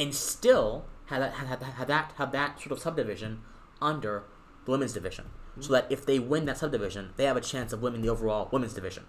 and 0.00 0.14
still 0.14 0.86
have 1.06 1.20
that 1.20 1.32
have, 1.34 1.60
have 1.62 1.88
that 1.88 2.12
have 2.16 2.32
that 2.32 2.58
sort 2.60 2.72
of 2.72 2.78
subdivision 2.80 3.42
under 3.80 4.24
the 4.64 4.70
women's 4.72 4.92
division, 4.94 5.26
so 5.60 5.72
that 5.72 5.86
if 5.90 6.04
they 6.06 6.18
win 6.18 6.44
that 6.46 6.58
subdivision, 6.58 7.12
they 7.16 7.24
have 7.24 7.36
a 7.36 7.40
chance 7.40 7.72
of 7.72 7.80
winning 7.82 8.02
the 8.02 8.08
overall 8.08 8.48
women's 8.52 8.74
division. 8.74 9.04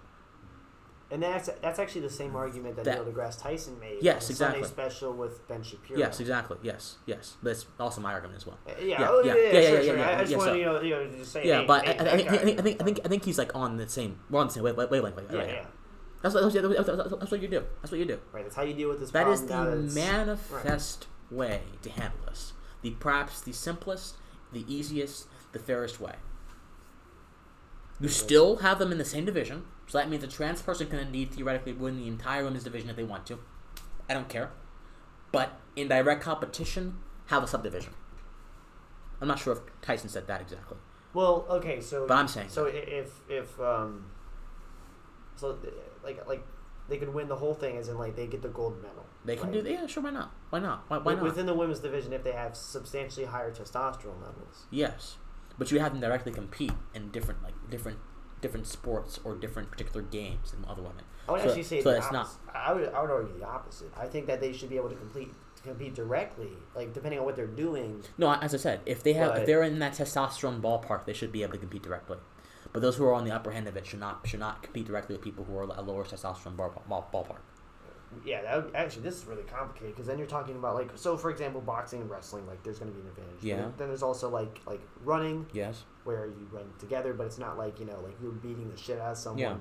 And 1.10 1.22
that's 1.22 1.50
that's 1.60 1.78
actually 1.78 2.00
the 2.00 2.10
same 2.10 2.34
argument 2.34 2.74
that, 2.76 2.86
That- 2.86 3.04
Neil 3.04 3.12
deGrasse 3.12 3.42
Tyson 3.42 3.78
made. 3.78 3.98
Yes, 4.00 4.30
exactly. 4.30 4.62
Sunday 4.62 4.72
special 4.74 5.12
with 5.12 5.46
Ben 5.46 5.62
Shapiro. 5.62 5.98
Yes, 6.00 6.20
exactly. 6.20 6.56
Yes, 6.62 6.96
yes. 7.04 7.36
But 7.42 7.50
it's 7.50 7.66
also 7.78 8.00
my 8.00 8.14
argument 8.14 8.38
as 8.38 8.46
well. 8.46 8.58
Uh, 8.66 8.72
Yeah, 8.80 8.86
Yeah, 9.00 9.08
oh, 9.10 9.22
yeah, 9.22 9.34
yeah, 9.34 9.40
yeah, 9.42 9.44
yeah, 9.44 9.52
sure, 9.68 9.76
yeah, 9.78 9.84
sure. 9.84 9.96
yeah, 9.98 10.08
I 10.08 10.14
I 10.14 10.18
just 10.20 10.30
yeah, 10.32 10.36
wanted 10.38 10.50
so- 10.50 10.56
you 10.56 10.64
know, 10.64 10.80
you 10.80 10.90
know, 10.94 11.18
just 11.18 11.32
say, 11.32 11.46
Yeah, 11.46 11.60
hey, 11.60 11.66
but 11.66 11.84
hey, 11.84 11.98
I, 11.98 12.02
I, 12.02 12.16
think. 12.16 12.30
I, 12.30 12.36
think, 12.62 12.80
I 12.80 12.84
think 12.84 13.00
I 13.04 13.08
think 13.08 13.24
he's 13.26 13.36
like 13.36 13.54
on 13.54 13.76
the 13.76 13.86
same. 13.90 14.20
We're 14.30 14.40
on 14.40 14.46
the 14.46 14.52
same 14.54 14.62
wave- 14.62 14.76
wavelength. 14.78 15.16
Right, 15.18 15.26
yeah, 15.30 15.38
right, 15.38 15.48
yeah, 15.48 15.66
That's, 16.22 16.34
what, 16.34 16.42
that's, 16.52 16.54
what- 16.54 16.76
that's, 16.86 16.88
what- 16.88 17.20
that's 17.20 17.30
what 17.32 17.42
you 17.42 17.48
do. 17.48 17.64
That's 17.80 17.90
what 17.90 17.98
you 17.98 18.06
do. 18.06 18.18
right. 18.32 18.44
That's 18.44 18.56
how 18.56 18.62
you 18.62 18.74
deal 18.74 18.88
with 18.88 19.00
this 19.00 19.10
That 19.10 19.28
is 19.28 19.46
the 19.46 19.74
manifest 19.94 21.06
way 21.30 21.62
to 21.82 21.90
handle 21.90 22.18
this. 22.26 22.52
The 22.82 22.90
perhaps 22.92 23.40
the 23.40 23.52
simplest, 23.52 24.16
the 24.52 24.64
easiest, 24.72 25.26
the 25.52 25.58
fairest 25.58 26.00
way. 26.00 26.14
You 28.00 28.08
still 28.08 28.56
have 28.56 28.78
them 28.78 28.90
in 28.90 28.98
the 28.98 29.04
same 29.04 29.24
division, 29.24 29.64
so 29.86 29.98
that 29.98 30.08
means 30.10 30.24
a 30.24 30.28
trans 30.28 30.60
person 30.62 30.88
can 30.88 30.98
indeed 30.98 31.32
theoretically 31.32 31.72
win 31.72 31.96
the 31.98 32.08
entire 32.08 32.42
women's 32.44 32.64
division 32.64 32.90
if 32.90 32.96
they 32.96 33.04
want 33.04 33.26
to. 33.26 33.38
I 34.08 34.14
don't 34.14 34.28
care. 34.28 34.50
But 35.30 35.58
in 35.76 35.88
direct 35.88 36.20
competition, 36.22 36.98
have 37.26 37.42
a 37.44 37.46
subdivision. 37.46 37.94
I'm 39.20 39.28
not 39.28 39.38
sure 39.38 39.52
if 39.52 39.60
Tyson 39.82 40.08
said 40.08 40.26
that 40.26 40.40
exactly. 40.40 40.78
Well, 41.14 41.46
okay, 41.48 41.80
so 41.80 42.06
But 42.08 42.14
I'm 42.16 42.26
saying 42.28 42.48
so 42.48 42.66
i- 42.66 42.70
if 42.70 43.20
if 43.28 43.60
um, 43.60 44.10
so 45.36 45.56
like 46.02 46.26
like 46.26 46.44
they 46.88 46.98
could 46.98 47.12
win 47.14 47.28
the 47.28 47.36
whole 47.36 47.54
thing, 47.54 47.76
as 47.76 47.88
in 47.88 47.98
like 47.98 48.16
they 48.16 48.26
get 48.26 48.42
the 48.42 48.48
gold 48.48 48.82
medal. 48.82 49.06
They 49.24 49.36
can 49.36 49.46
right? 49.46 49.52
do 49.54 49.62
that. 49.62 49.70
Yeah, 49.70 49.86
sure. 49.86 50.02
Why 50.02 50.10
not? 50.10 50.32
Why 50.50 50.58
not? 50.58 50.84
Why, 50.88 50.98
why 50.98 51.14
not? 51.14 51.22
Within 51.22 51.46
the 51.46 51.54
women's 51.54 51.80
division, 51.80 52.12
if 52.12 52.24
they 52.24 52.32
have 52.32 52.56
substantially 52.56 53.26
higher 53.26 53.52
testosterone 53.52 54.20
levels. 54.20 54.66
Yes, 54.70 55.18
but 55.58 55.70
you 55.70 55.78
have 55.78 55.92
them 55.92 56.00
directly 56.00 56.32
compete 56.32 56.72
in 56.94 57.10
different 57.10 57.42
like 57.42 57.54
different 57.70 57.98
different 58.40 58.66
sports 58.66 59.20
or 59.24 59.36
different 59.36 59.70
particular 59.70 60.02
games 60.02 60.50
than 60.50 60.64
other 60.68 60.82
women. 60.82 61.04
I 61.28 61.32
would 61.32 61.40
So- 61.42 61.48
actually 61.48 61.62
say 61.62 61.82
so 61.82 61.90
it's 61.90 62.10
not- 62.10 62.28
I 62.52 62.72
would 62.72 62.92
I 62.92 63.00
would 63.00 63.10
argue 63.10 63.38
the 63.38 63.46
opposite. 63.46 63.92
I 63.96 64.06
think 64.06 64.26
that 64.26 64.40
they 64.40 64.52
should 64.52 64.68
be 64.68 64.76
able 64.76 64.88
to 64.88 64.96
complete 64.96 65.32
compete 65.62 65.94
directly, 65.94 66.50
like 66.74 66.92
depending 66.92 67.20
on 67.20 67.24
what 67.24 67.36
they're 67.36 67.46
doing. 67.46 68.02
No, 68.18 68.32
as 68.34 68.52
I 68.52 68.56
said, 68.56 68.80
if 68.84 69.04
they 69.04 69.12
have 69.12 69.30
But- 69.30 69.40
if 69.42 69.46
they're 69.46 69.62
in 69.62 69.78
that 69.78 69.92
testosterone 69.92 70.60
ballpark, 70.60 71.04
they 71.04 71.12
should 71.12 71.30
be 71.30 71.44
able 71.44 71.52
to 71.52 71.58
compete 71.58 71.82
directly. 71.84 72.18
But 72.72 72.80
those 72.82 72.96
who 72.96 73.04
are 73.04 73.12
on 73.14 73.24
the 73.24 73.30
upper 73.32 73.52
end 73.52 73.68
of 73.68 73.76
it 73.76 73.86
should 73.86 74.00
not 74.00 74.26
should 74.26 74.40
not 74.40 74.62
compete 74.62 74.86
directly 74.86 75.14
with 75.14 75.22
people 75.22 75.44
who 75.44 75.56
are 75.58 75.64
a 75.64 75.82
lower 75.82 76.04
testosterone 76.04 76.56
ball, 76.56 76.82
ball, 76.88 77.08
ballpark. 77.12 77.40
Yeah, 78.26 78.42
that 78.42 78.64
would, 78.66 78.74
actually, 78.74 79.02
this 79.02 79.16
is 79.16 79.24
really 79.24 79.42
complicated 79.44 79.94
because 79.94 80.06
then 80.06 80.18
you're 80.18 80.26
talking 80.26 80.56
about 80.56 80.74
like 80.74 80.90
so. 80.96 81.16
For 81.16 81.30
example, 81.30 81.60
boxing 81.62 82.02
and 82.02 82.10
wrestling, 82.10 82.46
like 82.46 82.62
there's 82.62 82.78
going 82.78 82.90
to 82.92 82.94
be 82.94 83.02
an 83.02 83.08
advantage. 83.08 83.42
Yeah. 83.42 83.56
Then, 83.56 83.72
then 83.78 83.88
there's 83.88 84.02
also 84.02 84.28
like 84.28 84.60
like 84.66 84.80
running, 85.02 85.46
Yes. 85.52 85.84
where 86.04 86.26
you 86.26 86.46
run 86.50 86.66
together, 86.78 87.14
but 87.14 87.26
it's 87.26 87.38
not 87.38 87.56
like 87.56 87.78
you 87.80 87.86
know 87.86 88.00
like 88.02 88.14
you're 88.22 88.32
beating 88.32 88.70
the 88.70 88.76
shit 88.76 88.98
out 89.00 89.12
of 89.12 89.18
someone. 89.18 89.38
Yeah. 89.38 89.56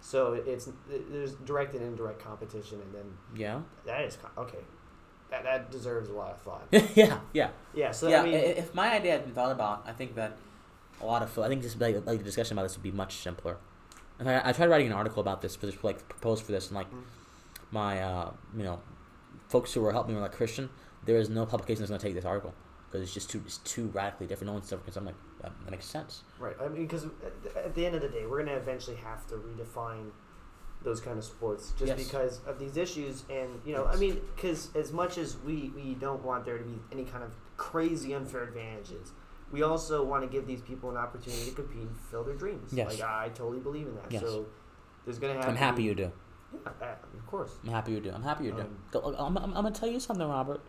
So 0.00 0.32
it's 0.32 0.66
it- 0.68 1.12
there's 1.12 1.32
direct 1.34 1.74
and 1.74 1.82
indirect 1.82 2.22
competition, 2.24 2.80
and 2.80 2.94
then 2.94 3.04
Yeah. 3.34 3.60
that 3.84 4.02
is 4.04 4.16
okay. 4.38 4.64
That 5.30 5.44
that 5.44 5.70
deserves 5.70 6.08
a 6.08 6.14
lot 6.14 6.32
of 6.32 6.40
thought. 6.40 6.66
yeah. 6.96 7.18
Yeah. 7.34 7.50
Yeah. 7.74 7.90
So 7.90 8.08
yeah. 8.08 8.22
I 8.22 8.24
mean, 8.24 8.34
if 8.34 8.74
my 8.74 8.94
idea 8.94 9.12
had 9.12 9.24
been 9.24 9.34
thought 9.34 9.52
about, 9.52 9.84
I 9.86 9.92
think 9.92 10.14
that 10.14 10.36
a 11.00 11.04
lot 11.06 11.22
of 11.22 11.38
I 11.38 11.48
think 11.48 11.62
this 11.62 11.78
like, 11.78 11.94
like 12.06 12.18
the 12.18 12.24
discussion 12.24 12.56
about 12.58 12.64
this 12.64 12.76
would 12.76 12.82
be 12.82 12.92
much 12.92 13.16
simpler. 13.16 13.56
In 14.18 14.26
fact, 14.26 14.46
I 14.46 14.52
tried 14.52 14.68
writing 14.68 14.88
an 14.88 14.92
article 14.92 15.20
about 15.20 15.40
this 15.42 15.56
for 15.56 15.66
this 15.66 15.82
like 15.82 16.08
proposed 16.08 16.44
for 16.44 16.52
this, 16.52 16.68
and 16.68 16.76
like 16.76 16.90
Mm. 16.90 17.02
my 17.70 18.02
uh, 18.02 18.32
you 18.56 18.64
know 18.64 18.80
folks 19.48 19.72
who 19.72 19.80
were 19.80 19.92
helping 19.92 20.14
me 20.14 20.20
were 20.20 20.26
like 20.26 20.32
Christian, 20.36 20.68
there 21.04 21.16
is 21.16 21.28
no 21.30 21.46
publication 21.46 21.80
that's 21.82 21.90
going 21.90 22.00
to 22.00 22.06
take 22.06 22.14
this 22.14 22.24
article 22.24 22.52
because 22.88 23.02
it's 23.02 23.14
just 23.14 23.30
too 23.30 23.40
it's 23.46 23.58
too 23.58 23.86
radically 23.94 24.26
different. 24.26 24.48
No 24.48 24.54
one's 24.54 24.72
ever 24.72 24.82
because 24.82 24.96
I'm 24.96 25.06
like 25.06 25.14
that, 25.42 25.52
that 25.64 25.70
makes 25.70 25.86
sense. 25.86 26.22
Right. 26.38 26.56
I 26.60 26.68
mean, 26.68 26.82
because 26.86 27.04
at, 27.04 27.56
at 27.56 27.74
the 27.74 27.86
end 27.86 27.94
of 27.94 28.02
the 28.02 28.08
day, 28.08 28.26
we're 28.26 28.38
gonna 28.44 28.56
eventually 28.56 28.96
have 28.96 29.26
to 29.28 29.34
redefine 29.36 30.10
those 30.82 31.00
kind 31.00 31.18
of 31.18 31.24
sports 31.24 31.72
just 31.78 31.88
Yes. 31.96 32.04
because 32.04 32.40
of 32.46 32.58
these 32.58 32.76
issues. 32.76 33.24
And 33.30 33.60
you 33.64 33.72
know, 33.74 33.86
I 33.86 33.96
mean, 33.96 34.20
because 34.34 34.74
as 34.74 34.92
much 34.92 35.16
as 35.18 35.36
we 35.38 35.70
we 35.74 35.94
don't 35.94 36.22
want 36.24 36.44
there 36.44 36.58
to 36.58 36.64
be 36.64 36.78
any 36.92 37.04
kind 37.04 37.22
of 37.24 37.32
crazy 37.56 38.12
unfair 38.14 38.44
advantages, 38.44 39.12
we 39.50 39.62
also 39.62 40.04
want 40.04 40.22
to 40.22 40.28
give 40.28 40.46
these 40.46 40.60
people 40.60 40.90
an 40.90 40.96
opportunity 40.96 41.50
to 41.50 41.56
compete 41.56 41.82
and 41.82 41.96
fulfill 41.96 42.24
their 42.24 42.34
dreams. 42.34 42.72
Yes. 42.72 42.98
Like 42.98 43.08
I 43.08 43.28
totally 43.30 43.60
believe 43.60 43.86
in 43.86 43.94
that. 43.96 44.10
Yes. 44.10 44.22
So 44.22 44.46
there's 45.04 45.18
gonna 45.18 45.34
have. 45.34 45.46
I'm 45.46 45.54
to 45.54 45.58
happy 45.58 45.82
you 45.82 45.94
do. 45.94 46.12
Yeah, 46.52 46.94
of 47.14 47.26
course. 47.26 47.52
I'm 47.64 47.70
happy 47.70 47.92
you 47.92 48.00
do. 48.00 48.10
I'm 48.10 48.22
happy 48.22 48.44
you 48.44 48.52
do. 48.52 48.98
Um, 48.98 49.14
I'm, 49.16 49.36
I'm, 49.36 49.44
I'm 49.44 49.52
gonna 49.62 49.70
tell 49.70 49.88
you 49.88 50.00
something, 50.00 50.26
Robert. 50.26 50.60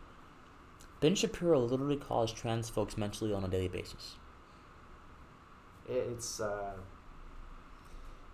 Ben 1.00 1.16
Shapiro 1.16 1.60
literally 1.60 1.98
calls 1.98 2.32
trans 2.32 2.70
folks 2.70 2.98
mentally 2.98 3.34
on 3.34 3.44
a 3.44 3.48
daily 3.48 3.68
basis. 3.68 4.18
It's 5.90 6.40
uh, 6.40 6.74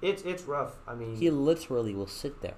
it's 0.01 0.21
it's 0.23 0.43
rough. 0.43 0.75
I 0.87 0.95
mean, 0.95 1.15
He 1.15 1.29
literally 1.29 1.93
will 1.93 2.07
sit 2.07 2.41
there 2.41 2.57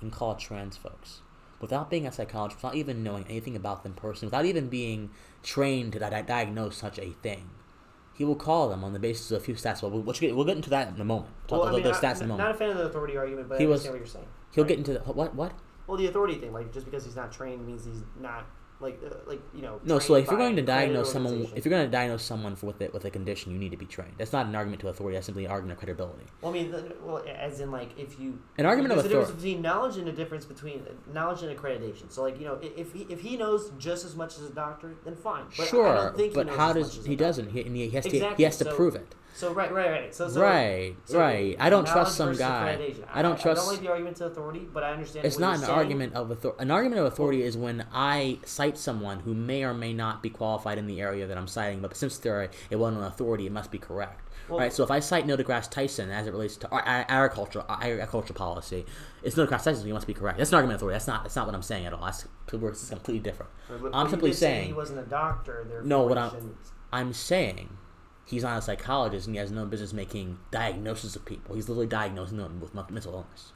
and 0.00 0.10
call 0.12 0.34
trans 0.34 0.76
folks 0.76 1.20
without 1.64 1.90
being 1.90 2.06
a 2.06 2.12
psychologist, 2.12 2.62
without 2.62 2.76
even 2.76 3.02
knowing 3.02 3.24
anything 3.28 3.56
about 3.56 3.82
them 3.82 3.94
personally, 3.94 4.28
without 4.28 4.44
even 4.44 4.68
being 4.68 5.10
trained 5.42 5.92
to 5.94 5.98
di- 5.98 6.22
diagnose 6.22 6.76
such 6.76 6.98
a 6.98 7.10
thing. 7.22 7.50
He 8.16 8.24
will 8.24 8.36
call 8.36 8.68
them 8.68 8.84
on 8.84 8.92
the 8.92 8.98
basis 9.00 9.30
of 9.32 9.38
a 9.38 9.44
few 9.44 9.54
stats. 9.54 9.82
Well, 9.82 9.90
we'll, 9.90 10.02
we'll 10.02 10.14
get, 10.14 10.36
we'll 10.36 10.44
get 10.44 10.56
into 10.56 10.70
that 10.70 10.94
in 10.94 11.00
a 11.00 11.04
moment. 11.04 11.32
Talk 11.48 11.58
well, 11.58 11.62
I 11.62 11.70
about 11.70 11.74
mean, 11.76 11.84
those 11.84 11.96
I- 12.04 12.12
stats 12.12 12.22
in 12.22 12.30
a 12.30 12.36
not 12.36 12.50
a 12.52 12.54
fan 12.54 12.70
of 12.70 12.76
the 12.76 12.84
authority 12.84 13.16
argument, 13.16 13.48
but 13.48 13.58
He 13.58 13.66
I 13.66 13.68
was- 13.68 13.84
what 13.88 13.96
you're 13.96 14.06
saying. 14.06 14.26
He'll 14.52 14.62
Right. 14.64 14.68
get 14.68 14.78
into 14.78 14.92
the 14.92 15.00
what? 15.00 15.34
What? 15.34 15.52
Well, 15.88 15.96
the 15.96 16.06
authority 16.06 16.36
thing, 16.36 16.52
like 16.52 16.72
just 16.72 16.84
because 16.86 17.04
he's 17.04 17.16
not 17.16 17.32
trained 17.32 17.66
means 17.66 17.84
he's 17.84 18.02
not 18.20 18.46
like 18.80 19.00
uh, 19.04 19.14
like 19.26 19.40
you 19.54 19.62
know. 19.62 19.80
No, 19.84 19.98
so 19.98 20.14
trained 20.14 20.24
if 20.24 20.30
you're 20.30 20.38
going 20.38 20.56
to 20.56 20.62
diagnose 20.62 21.12
someone, 21.12 21.46
if 21.54 21.64
you're 21.64 21.70
going 21.70 21.84
to 21.84 21.90
diagnose 21.90 22.22
someone 22.22 22.56
for 22.56 22.66
with 22.66 22.80
it 22.82 22.92
with 22.92 23.04
a 23.04 23.10
condition, 23.10 23.52
you 23.52 23.58
need 23.58 23.70
to 23.70 23.76
be 23.76 23.86
trained. 23.86 24.14
That's 24.18 24.32
not 24.32 24.46
an 24.46 24.54
argument 24.54 24.80
to 24.80 24.88
authority. 24.88 25.16
That's 25.16 25.26
simply 25.26 25.44
an 25.44 25.50
argument 25.50 25.72
of 25.72 25.78
credibility. 25.78 26.24
well, 26.42 26.50
I 26.50 26.54
mean, 26.54 26.74
well, 27.02 27.24
as 27.26 27.60
in 27.60 27.70
like 27.70 27.98
if 27.98 28.18
you 28.18 28.38
An 28.58 28.66
argument 28.66 28.92
of 28.92 28.98
there's 28.98 29.06
a 29.06 29.08
difference 29.08 29.30
between 29.36 29.62
knowledge 29.62 29.96
and 29.96 30.08
a 30.08 30.12
difference 30.12 30.44
between 30.44 30.82
knowledge 31.12 31.42
and 31.42 31.56
accreditation. 31.56 32.10
So 32.10 32.22
like 32.22 32.38
you 32.38 32.46
know, 32.46 32.58
if 32.62 32.92
he 32.92 33.06
if 33.08 33.20
he 33.20 33.36
knows 33.36 33.70
just 33.78 34.04
as 34.04 34.16
much 34.16 34.38
as 34.38 34.44
a 34.44 34.54
doctor, 34.54 34.94
then 35.04 35.14
fine. 35.14 35.44
But 35.56 35.64
I 35.64 35.66
sure, 35.66 35.94
don't 35.94 36.16
think 36.16 36.32
he 36.32 36.34
but 36.34 36.48
how 36.48 36.72
does 36.72 37.04
he 37.06 37.16
doesn't? 37.16 37.50
He, 37.50 37.62
and 37.62 37.76
he 37.76 37.90
has 37.90 38.04
to. 38.04 38.10
Exactly, 38.10 38.36
He 38.36 38.42
has 38.44 38.58
to 38.58 38.64
so- 38.64 38.74
prove 38.74 38.94
it. 38.96 39.14
So 39.34 39.52
right, 39.52 39.72
right, 39.72 39.90
right. 39.90 40.14
So, 40.14 40.28
so 40.28 40.40
right, 40.40 40.94
so 41.06 41.18
right. 41.18 41.56
I 41.58 41.68
don't 41.68 41.86
trust 41.88 42.16
some 42.16 42.36
guy. 42.36 42.78
I 43.12 43.20
don't 43.20 43.36
I 43.36 43.42
trust- 43.42 43.62
don't 43.62 43.72
like 43.72 43.80
the 43.80 43.88
argument 43.90 44.16
to 44.18 44.26
authority, 44.26 44.60
but 44.72 44.84
I 44.84 44.92
understand. 44.92 45.26
It's 45.26 45.40
not 45.40 45.56
an 45.56 45.60
saying. 45.62 45.72
argument 45.72 46.14
of 46.14 46.30
authority. 46.30 46.62
An 46.62 46.70
argument 46.70 47.00
of 47.00 47.06
authority 47.06 47.42
is 47.42 47.56
when 47.56 47.84
I 47.92 48.38
cite 48.44 48.78
someone 48.78 49.20
who 49.20 49.34
may 49.34 49.64
or 49.64 49.74
may 49.74 49.92
not 49.92 50.22
be 50.22 50.30
qualified 50.30 50.78
in 50.78 50.86
the 50.86 51.00
area 51.00 51.26
that 51.26 51.36
I'm 51.36 51.48
citing, 51.48 51.80
but 51.80 51.96
since 51.96 52.16
they're 52.18 52.48
a, 52.70 52.76
well-known 52.76 53.02
authority, 53.02 53.46
it 53.46 53.52
must 53.52 53.72
be 53.72 53.78
correct. 53.78 54.20
Well- 54.48 54.60
right. 54.60 54.72
So 54.72 54.84
if 54.84 54.90
I 54.92 55.00
cite 55.00 55.26
Neil 55.26 55.36
deGrasse 55.36 55.68
Tyson 55.68 56.10
as 56.12 56.28
it 56.28 56.30
relates 56.30 56.56
to 56.58 56.68
agriculture, 56.72 57.64
agriculture 57.68 58.34
policy, 58.34 58.86
it's 59.24 59.36
Neil 59.36 59.48
deGrasse 59.48 59.64
Tyson. 59.64 59.76
So 59.78 59.84
he 59.86 59.92
must 59.92 60.06
be 60.06 60.14
correct. 60.14 60.38
That's 60.38 60.50
an 60.52 60.54
argument 60.54 60.76
of 60.76 60.82
authority. 60.82 60.94
That's 60.94 61.08
not. 61.08 61.24
That's 61.24 61.34
not 61.34 61.46
what 61.46 61.56
I'm 61.56 61.62
saying 61.62 61.86
at 61.86 61.92
all. 61.92 62.04
That's 62.04 62.24
it's 62.52 62.88
completely 62.88 63.18
different. 63.18 63.50
But- 63.68 63.90
I'm 63.92 64.08
simply 64.08 64.32
saying- 64.32 64.68
he 64.68 64.72
wasn't 64.74 65.00
a 65.00 65.10
doctor. 65.10 65.82
No, 65.84 66.02
what 66.04 66.18
I'm- 66.18 66.56
I'm 66.92 67.12
saying 67.12 67.68
he's 68.26 68.42
not 68.42 68.58
a 68.58 68.62
psychologist 68.62 69.26
and 69.26 69.34
he 69.34 69.38
has 69.40 69.50
no 69.50 69.66
business 69.66 69.92
making 69.92 70.38
diagnoses 70.50 71.14
of 71.16 71.24
people. 71.24 71.54
He's 71.54 71.68
literally 71.68 71.86
diagnosing 71.86 72.38
them 72.38 72.60
with 72.60 72.74
mental 72.74 73.12
illness. 73.14 73.52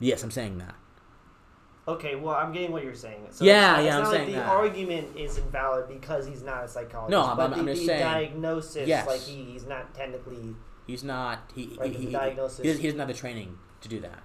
Yes, 0.00 0.22
I'm 0.22 0.30
saying 0.30 0.58
that. 0.58 0.74
Okay, 1.88 2.14
well, 2.14 2.34
I'm 2.36 2.52
getting 2.52 2.70
what 2.70 2.84
you're 2.84 2.94
saying. 2.94 3.26
So 3.30 3.44
Yeah, 3.44 3.78
it's 3.78 3.84
yeah, 3.86 3.98
it's 3.98 4.06
I'm 4.08 4.14
saying 4.14 4.24
like 4.26 4.34
the 4.34 4.40
that. 4.40 4.48
argument 4.48 5.16
is 5.16 5.38
invalid 5.38 5.88
because 5.88 6.26
he's 6.26 6.42
not 6.42 6.64
a 6.64 6.68
psychologist. 6.68 7.10
No, 7.10 7.22
I'm- 7.22 7.36
but 7.36 7.50
I'm- 7.50 7.60
I'm 7.60 7.66
just 7.66 7.80
the 7.80 7.86
saying- 7.86 8.00
diagnosis, 8.00 8.86
Yes. 8.88 9.06
like 9.06 9.20
he, 9.20 9.44
he's 9.44 9.66
not 9.66 9.92
technically. 9.94 10.54
He's 10.86 11.02
not. 11.02 11.50
He 11.54 11.76
Right, 11.80 11.90
he, 11.94 12.06
he, 12.06 12.12
diagnosis- 12.12 12.58
he, 12.58 12.64
doesn't, 12.68 12.80
he 12.80 12.86
doesn't 12.86 12.98
have 13.00 13.08
the 13.08 13.14
training 13.14 13.58
to 13.80 13.88
do 13.88 13.98
that. 14.00 14.22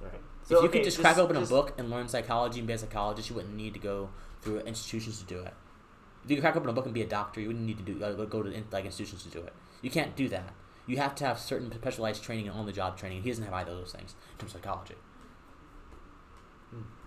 Right. 0.00 0.12
if 0.44 0.50
you 0.50 0.58
okay, 0.58 0.68
could 0.68 0.84
just, 0.84 1.00
crack 1.00 1.16
open 1.16 1.36
just- 1.36 1.50
a 1.50 1.54
book 1.54 1.74
and 1.78 1.88
learn 1.90 2.08
psychology 2.08 2.58
and 2.58 2.66
be 2.66 2.74
a 2.74 2.78
psychologist, 2.78 3.30
you 3.30 3.36
wouldn't 3.36 3.54
need 3.54 3.72
to 3.72 3.80
go 3.80 4.10
through 4.42 4.60
institutions 4.60 5.18
to 5.20 5.24
do 5.24 5.40
it. 5.40 5.54
You 6.26 6.36
could 6.36 6.42
crack 6.42 6.56
open 6.56 6.68
a 6.68 6.72
book 6.72 6.84
and 6.84 6.94
be 6.94 7.02
a 7.02 7.06
doctor, 7.06 7.40
you 7.40 7.48
wouldn't 7.48 7.66
need 7.66 7.78
to 7.78 7.82
do 7.82 8.04
uh, 8.04 8.12
go 8.24 8.42
to 8.42 8.64
like 8.70 8.84
institutions 8.84 9.24
to 9.24 9.28
do 9.28 9.40
it. 9.40 9.52
You 9.80 9.90
can't 9.90 10.14
do 10.14 10.28
that. 10.28 10.52
You 10.86 10.96
have 10.98 11.14
to 11.16 11.24
have 11.24 11.38
certain 11.38 11.72
specialized 11.72 12.22
training 12.22 12.48
and 12.48 12.56
on-the-job 12.56 12.96
training. 12.96 13.22
He 13.22 13.30
doesn't 13.30 13.44
have 13.44 13.54
either 13.54 13.72
of 13.72 13.78
those 13.78 13.92
things 13.92 14.14
in 14.32 14.38
terms 14.38 14.54
of 14.54 14.60
psychology. 14.60 14.94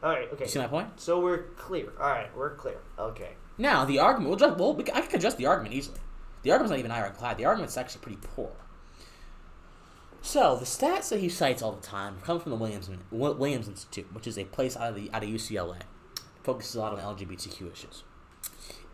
All 0.03 0.11
right. 0.11 0.31
Okay. 0.31 0.45
You 0.45 0.49
see 0.49 0.59
my 0.59 0.67
point? 0.67 0.87
So 0.97 1.19
we're 1.19 1.43
clear. 1.57 1.91
All 1.99 2.09
right, 2.09 2.35
we're 2.35 2.55
clear. 2.55 2.77
Okay. 2.99 3.31
Now 3.57 3.85
the 3.85 3.99
argument. 3.99 4.29
We'll 4.29 4.39
just, 4.39 4.59
well, 4.59 4.73
we, 4.73 4.83
I 4.93 5.01
can 5.01 5.19
adjust 5.19 5.37
the 5.37 5.45
argument 5.45 5.73
easily. 5.73 5.99
The 6.43 6.51
argument's 6.51 6.71
not 6.71 6.79
even 6.79 6.91
ironclad. 6.91 7.37
The 7.37 7.45
argument's 7.45 7.75
actually 7.75 8.01
pretty 8.01 8.19
poor. 8.21 8.51
So 10.21 10.55
the 10.55 10.65
stats 10.65 11.09
that 11.09 11.19
he 11.19 11.29
cites 11.29 11.61
all 11.61 11.71
the 11.71 11.81
time 11.81 12.17
come 12.23 12.39
from 12.39 12.51
the 12.51 12.57
Williams 12.57 12.89
Williams 13.11 13.67
Institute, 13.67 14.13
which 14.13 14.27
is 14.27 14.37
a 14.37 14.45
place 14.45 14.75
out 14.77 14.89
of 14.89 14.95
the 14.95 15.09
out 15.13 15.23
of 15.23 15.29
UCLA, 15.29 15.81
focuses 16.43 16.75
a 16.75 16.79
lot 16.81 16.93
on 16.93 17.15
LGBTQ 17.15 17.71
issues. 17.71 18.03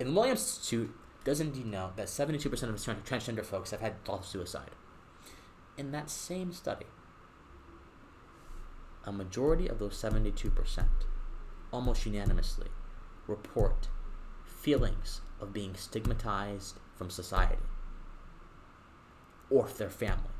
And 0.01 0.09
the 0.09 0.19
Williams 0.19 0.41
Institute 0.41 0.95
does 1.23 1.39
indeed 1.39 1.67
know 1.67 1.91
that 1.95 2.07
72% 2.07 2.45
of 2.45 3.03
transgender 3.05 3.45
folks 3.45 3.69
have 3.71 3.81
had 3.81 4.03
thoughts 4.03 4.27
of 4.27 4.31
suicide. 4.31 4.71
In 5.77 5.91
that 5.91 6.09
same 6.09 6.51
study, 6.51 6.87
a 9.05 9.11
majority 9.11 9.67
of 9.67 9.77
those 9.79 9.93
72%, 9.93 10.85
almost 11.71 12.05
unanimously, 12.05 12.69
report 13.27 13.89
feelings 14.45 15.21
of 15.39 15.53
being 15.53 15.75
stigmatized 15.75 16.79
from 16.95 17.09
society 17.09 17.61
or 19.49 19.67
their 19.67 19.89
family. 19.89 20.31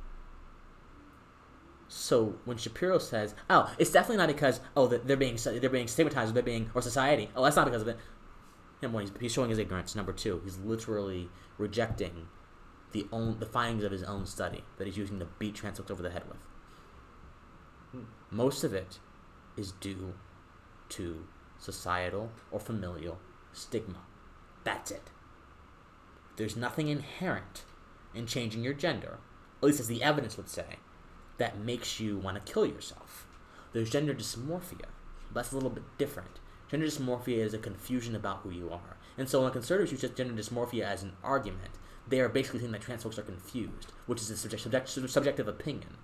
So 1.87 2.35
when 2.45 2.57
Shapiro 2.57 2.99
says, 2.99 3.35
"Oh, 3.49 3.73
it's 3.77 3.91
definitely 3.91 4.17
not 4.17 4.27
because 4.27 4.61
oh 4.77 4.87
they're 4.87 5.17
being 5.17 5.37
they're 5.43 5.69
being 5.69 5.87
stigmatized 5.87 6.31
or 6.31 6.33
they're 6.33 6.43
being 6.43 6.71
or 6.73 6.81
society," 6.81 7.29
oh 7.35 7.43
that's 7.43 7.55
not 7.57 7.65
because 7.65 7.81
of 7.81 7.89
it. 7.89 7.97
Him 8.81 8.93
one, 8.93 9.03
he's, 9.03 9.11
he's 9.19 9.31
showing 9.31 9.49
his 9.49 9.59
ignorance. 9.59 9.95
Number 9.95 10.11
two, 10.11 10.41
he's 10.43 10.57
literally 10.57 11.29
rejecting 11.57 12.27
the 12.91 13.07
own 13.11 13.39
the 13.39 13.45
findings 13.45 13.83
of 13.83 13.91
his 13.91 14.03
own 14.03 14.25
study 14.25 14.63
that 14.77 14.87
he's 14.87 14.97
using 14.97 15.19
to 15.19 15.27
beat 15.39 15.55
trans 15.55 15.77
folks 15.77 15.91
over 15.91 16.03
the 16.03 16.09
head 16.09 16.23
with. 16.27 16.47
Hmm. 17.91 18.03
Most 18.29 18.63
of 18.63 18.73
it 18.73 18.99
is 19.55 19.71
due 19.73 20.13
to 20.89 21.25
societal 21.57 22.31
or 22.51 22.59
familial 22.59 23.19
stigma. 23.53 23.99
That's 24.63 24.91
it. 24.91 25.09
There's 26.37 26.55
nothing 26.55 26.87
inherent 26.87 27.63
in 28.13 28.25
changing 28.25 28.63
your 28.63 28.73
gender, 28.73 29.19
at 29.61 29.63
least 29.63 29.79
as 29.79 29.87
the 29.87 30.03
evidence 30.03 30.37
would 30.37 30.49
say, 30.49 30.77
that 31.37 31.59
makes 31.59 31.99
you 31.99 32.17
want 32.17 32.43
to 32.43 32.51
kill 32.51 32.65
yourself. 32.65 33.27
There's 33.73 33.89
gender 33.89 34.13
dysmorphia. 34.13 34.87
That's 35.33 35.51
a 35.51 35.55
little 35.55 35.69
bit 35.69 35.83
different. 35.97 36.39
Gender 36.71 36.87
dysmorphia 36.87 37.39
is 37.39 37.53
a 37.53 37.57
confusion 37.57 38.15
about 38.15 38.37
who 38.43 38.49
you 38.49 38.71
are. 38.71 38.95
And 39.17 39.27
so 39.27 39.43
when 39.43 39.51
conservatives 39.51 39.91
use 39.91 40.09
gender 40.13 40.41
dysmorphia 40.41 40.83
as 40.83 41.03
an 41.03 41.11
argument, 41.21 41.71
they 42.07 42.21
are 42.21 42.29
basically 42.29 42.61
saying 42.61 42.71
that 42.71 42.81
trans 42.81 43.03
folks 43.03 43.19
are 43.19 43.23
confused, 43.23 43.91
which 44.05 44.21
is 44.21 44.29
a 44.29 44.37
subject, 44.37 44.63
subject, 44.63 45.09
subjective 45.09 45.49
opinion. 45.49 45.97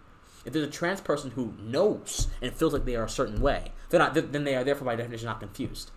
If 0.44 0.52
there's 0.52 0.68
a 0.68 0.72
trans 0.72 1.00
person 1.00 1.32
who 1.32 1.54
knows 1.58 2.28
and 2.42 2.54
feels 2.54 2.74
like 2.74 2.84
they 2.84 2.98
are 2.98 3.06
a 3.06 3.10
certain 3.10 3.40
way, 3.40 3.72
they're 3.90 4.00
not, 4.00 4.14
then 4.14 4.44
they 4.44 4.56
are 4.56 4.66
therefore 4.66 4.88
by 4.88 4.98
definition 4.98 5.28
not 5.28 5.40
confused. 5.40 5.92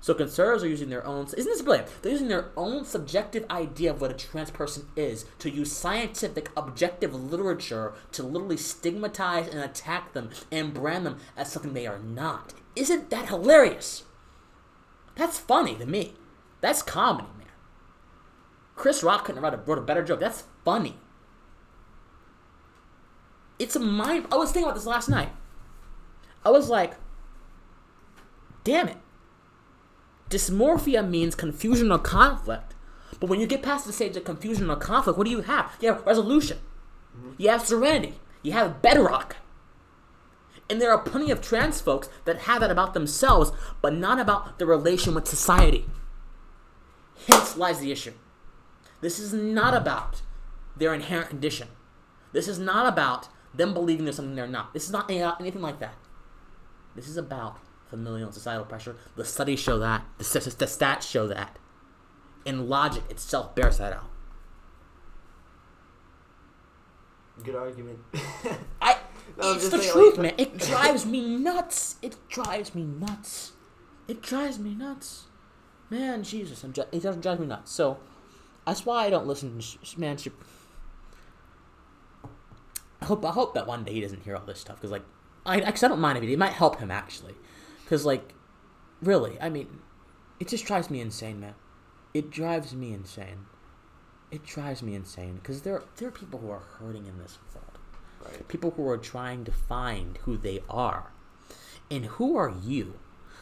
So 0.00 0.14
conservatives 0.14 0.64
are 0.64 0.68
using 0.68 0.88
their 0.88 1.06
own. 1.06 1.26
Isn't 1.26 1.44
this 1.44 1.60
brilliant? 1.60 1.90
They're 2.00 2.12
using 2.12 2.28
their 2.28 2.52
own 2.56 2.86
subjective 2.86 3.44
idea 3.50 3.90
of 3.90 4.00
what 4.00 4.10
a 4.10 4.14
trans 4.14 4.50
person 4.50 4.88
is 4.96 5.26
to 5.40 5.50
use 5.50 5.72
scientific, 5.72 6.48
objective 6.56 7.14
literature 7.14 7.92
to 8.12 8.22
literally 8.22 8.56
stigmatize 8.56 9.48
and 9.48 9.60
attack 9.60 10.14
them 10.14 10.30
and 10.50 10.72
brand 10.72 11.04
them 11.04 11.18
as 11.36 11.52
something 11.52 11.74
they 11.74 11.86
are 11.86 11.98
not. 11.98 12.54
Isn't 12.80 13.10
that 13.10 13.28
hilarious? 13.28 14.04
That's 15.14 15.38
funny 15.38 15.74
to 15.76 15.84
me. 15.84 16.14
That's 16.62 16.80
comedy, 16.80 17.28
man. 17.36 17.48
Chris 18.74 19.02
Rock 19.02 19.26
couldn't 19.26 19.44
have 19.44 19.68
wrote 19.68 19.76
a 19.76 19.82
better 19.82 20.02
joke. 20.02 20.20
That's 20.20 20.44
funny. 20.64 20.96
It's 23.58 23.76
a 23.76 23.80
mind. 23.80 24.28
I 24.32 24.36
was 24.36 24.50
thinking 24.50 24.64
about 24.64 24.76
this 24.76 24.86
last 24.86 25.10
night. 25.10 25.28
I 26.42 26.48
was 26.48 26.70
like, 26.70 26.94
damn 28.64 28.88
it. 28.88 28.96
Dysmorphia 30.30 31.06
means 31.06 31.34
confusion 31.34 31.92
or 31.92 31.98
conflict. 31.98 32.74
But 33.20 33.28
when 33.28 33.40
you 33.40 33.46
get 33.46 33.62
past 33.62 33.86
the 33.86 33.92
stage 33.92 34.16
of 34.16 34.24
confusion 34.24 34.70
or 34.70 34.76
conflict, 34.76 35.18
what 35.18 35.26
do 35.26 35.30
you 35.30 35.42
have? 35.42 35.76
You 35.82 35.92
have 35.92 36.06
resolution. 36.06 36.56
You 37.36 37.50
have 37.50 37.66
serenity. 37.66 38.14
You 38.42 38.52
have 38.52 38.80
bedrock. 38.80 39.36
And 40.70 40.80
there 40.80 40.92
are 40.92 41.02
plenty 41.02 41.32
of 41.32 41.42
trans 41.42 41.80
folks 41.80 42.08
that 42.24 42.42
have 42.42 42.60
that 42.60 42.70
about 42.70 42.94
themselves, 42.94 43.50
but 43.82 43.92
not 43.92 44.20
about 44.20 44.60
the 44.60 44.66
relation 44.66 45.14
with 45.14 45.26
society. 45.26 45.84
Hence 47.26 47.56
lies 47.56 47.80
the 47.80 47.90
issue. 47.90 48.12
This 49.00 49.18
is 49.18 49.32
not 49.32 49.74
about 49.74 50.22
their 50.76 50.94
inherent 50.94 51.28
condition. 51.28 51.68
This 52.32 52.46
is 52.46 52.58
not 52.58 52.86
about 52.86 53.28
them 53.52 53.74
believing 53.74 54.04
there's 54.04 54.16
something 54.16 54.36
they're 54.36 54.46
not. 54.46 54.72
This 54.72 54.84
is 54.84 54.92
not 54.92 55.10
anything 55.10 55.60
like 55.60 55.80
that. 55.80 55.94
This 56.94 57.08
is 57.08 57.16
about 57.16 57.58
familial 57.88 58.26
and 58.26 58.34
societal 58.34 58.64
pressure. 58.64 58.96
The 59.16 59.24
studies 59.24 59.58
show 59.58 59.78
that. 59.80 60.04
The, 60.18 60.24
the 60.24 60.66
stats 60.66 61.02
show 61.02 61.26
that. 61.26 61.58
And 62.46 62.68
logic 62.68 63.02
itself 63.10 63.54
bears 63.54 63.78
that 63.78 63.92
out. 63.92 64.10
Good 67.42 67.56
argument. 67.56 67.98
I. 68.82 68.96
It's 69.42 69.68
the 69.68 69.78
truth, 69.78 70.16
like, 70.18 70.22
man. 70.22 70.34
It 70.38 70.58
drives 70.58 71.06
me 71.06 71.36
nuts. 71.36 71.96
It 72.02 72.16
drives 72.28 72.74
me 72.74 72.82
nuts. 72.84 73.52
It 74.08 74.22
drives 74.22 74.58
me 74.58 74.74
nuts. 74.74 75.24
Man, 75.88 76.22
Jesus, 76.22 76.62
I'm 76.64 76.72
ju- 76.72 76.84
it 76.92 77.02
doesn't 77.02 77.20
drive 77.20 77.40
me 77.40 77.46
nuts. 77.46 77.72
So, 77.72 77.98
that's 78.66 78.86
why 78.86 79.06
I 79.06 79.10
don't 79.10 79.26
listen 79.26 79.56
to 79.56 79.62
sh- 79.62 79.96
man. 79.96 80.16
Sh- 80.16 80.28
I 83.02 83.06
hope 83.06 83.24
I 83.24 83.30
hope 83.30 83.54
that 83.54 83.66
one 83.66 83.84
day 83.84 83.94
he 83.94 84.00
doesn't 84.00 84.22
hear 84.22 84.36
all 84.36 84.44
this 84.44 84.60
stuff 84.60 84.76
because 84.76 84.90
like 84.90 85.02
I, 85.46 85.60
cause 85.60 85.82
I 85.82 85.88
don't 85.88 86.00
mind 86.00 86.18
if 86.18 86.24
he 86.24 86.32
it 86.32 86.38
might 86.38 86.52
help 86.52 86.78
him 86.78 86.90
actually 86.90 87.34
because, 87.90 88.04
like, 88.04 88.34
really, 89.02 89.36
I 89.40 89.48
mean, 89.48 89.80
it 90.38 90.48
just 90.48 90.64
drives 90.64 90.90
me 90.90 91.00
insane, 91.00 91.40
man. 91.40 91.54
It 92.14 92.30
drives 92.30 92.72
me 92.74 92.92
insane. 92.92 93.46
It 94.30 94.44
drives 94.44 94.80
me 94.82 94.94
insane 94.94 95.36
because 95.36 95.62
there, 95.62 95.82
there 95.96 96.08
are 96.08 96.12
people 96.12 96.38
who 96.38 96.50
are 96.50 96.62
hurting 96.78 97.06
in 97.06 97.18
this 97.18 97.38
world. 97.52 97.69
Right. 98.24 98.48
People 98.48 98.72
who 98.72 98.88
are 98.88 98.98
trying 98.98 99.44
to 99.44 99.52
find 99.52 100.18
who 100.24 100.36
they 100.36 100.62
are. 100.68 101.12
And 101.90 102.04
who 102.06 102.36
are 102.36 102.52
you? 102.62 102.98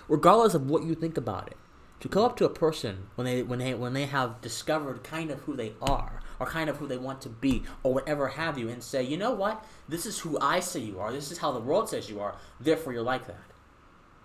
Regardless 0.09 0.55
of 0.55 0.71
what 0.71 0.85
you 0.85 0.95
think 0.95 1.17
about 1.17 1.49
it. 1.49 1.57
To 2.01 2.09
go 2.09 2.25
up 2.25 2.37
to 2.37 2.45
a 2.45 2.51
person 2.51 3.09
when 3.17 3.25
they 3.25 3.43
when 3.43 3.59
they 3.59 3.75
when 3.75 3.93
they 3.93 4.07
have 4.07 4.41
discovered 4.41 5.03
kind 5.03 5.33
of 5.33 5.41
who 5.41 5.57
they 5.57 5.73
are 5.83 6.23
or 6.39 6.47
kind 6.47 6.71
of 6.71 6.77
who 6.77 6.87
they 6.87 6.97
want 6.97 7.21
to 7.23 7.29
be 7.29 7.65
or 7.83 7.93
whatever 7.93 8.29
have 8.29 8.57
you 8.57 8.69
and 8.69 8.83
say, 8.83 9.03
you 9.03 9.17
know 9.17 9.33
what? 9.33 9.65
This 9.89 10.07
is 10.07 10.21
who 10.21 10.39
I 10.41 10.61
say 10.61 10.79
you 10.79 11.01
are. 11.01 11.13
This 11.13 11.33
is 11.33 11.39
how 11.39 11.51
the 11.51 11.59
world 11.59 11.89
says 11.89 12.09
you 12.09 12.21
are. 12.21 12.37
Therefore 12.61 12.93
you're 12.93 13.03
like 13.03 13.27
that. 13.27 13.43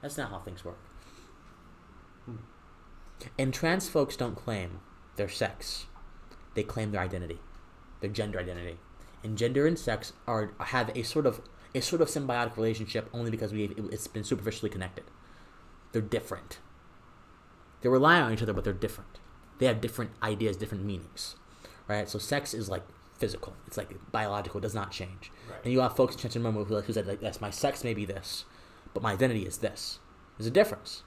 That's 0.04 0.18
not 0.18 0.30
how 0.30 0.40
things 0.40 0.64
work. 0.64 0.78
Hmm. 2.26 2.36
And 3.40 3.54
trans 3.54 3.90
folks 3.90 4.16
don't 4.16 4.36
claim 4.36 4.82
their 5.16 5.30
sex; 5.30 5.86
they 6.54 6.64
claim 6.64 6.92
their 6.92 7.02
identity, 7.02 7.40
their 8.02 8.12
gender 8.12 8.40
identity. 8.40 8.78
And 9.24 9.38
gender 9.38 9.66
and 9.66 9.80
sex 9.80 10.14
are 10.28 10.52
have 10.60 10.96
a 10.96 11.04
sort 11.04 11.26
of 11.26 11.42
a 11.74 11.82
sort 11.82 12.02
of 12.02 12.08
symbiotic 12.08 12.56
relationship 12.58 13.10
only 13.14 13.32
because 13.32 13.52
we 13.52 13.66
it's 13.92 14.08
been 14.08 14.24
superficially 14.24 14.70
connected. 14.70 15.06
They're 15.92 16.02
different. 16.02 16.60
They 17.82 17.90
rely 17.90 18.20
on 18.20 18.34
each 18.34 18.42
other, 18.42 18.54
but 18.54 18.64
they're 18.64 18.74
different. 18.74 19.20
They 19.60 19.66
have 19.66 19.82
different 19.82 20.12
ideas, 20.22 20.58
different 20.58 20.84
meanings, 20.84 21.36
right? 21.88 22.10
So 22.10 22.20
sex 22.20 22.54
is 22.54 22.70
like 22.70 22.84
physical. 23.18 23.54
It's 23.68 23.78
like 23.78 23.90
biological. 24.12 24.58
It 24.60 24.64
does 24.64 24.76
not 24.76 24.92
change. 24.92 25.32
Right. 25.50 25.60
And 25.64 25.74
you 25.74 25.80
have 25.82 25.96
folks 25.96 26.16
in 26.16 26.22
transgender 26.22 26.66
who, 26.68 26.76
like, 26.76 26.86
who 26.86 26.94
said 26.94 27.08
like, 27.08 27.22
"Yes, 27.22 27.40
my 27.40 27.50
sex 27.50 27.84
may 27.84 27.94
be 27.94 28.06
this, 28.06 28.46
but 28.94 29.04
my 29.04 29.14
identity 29.14 29.46
is 29.46 29.60
this. 29.60 30.00
There's 30.38 30.48
a 30.48 30.52
difference. 30.52 31.04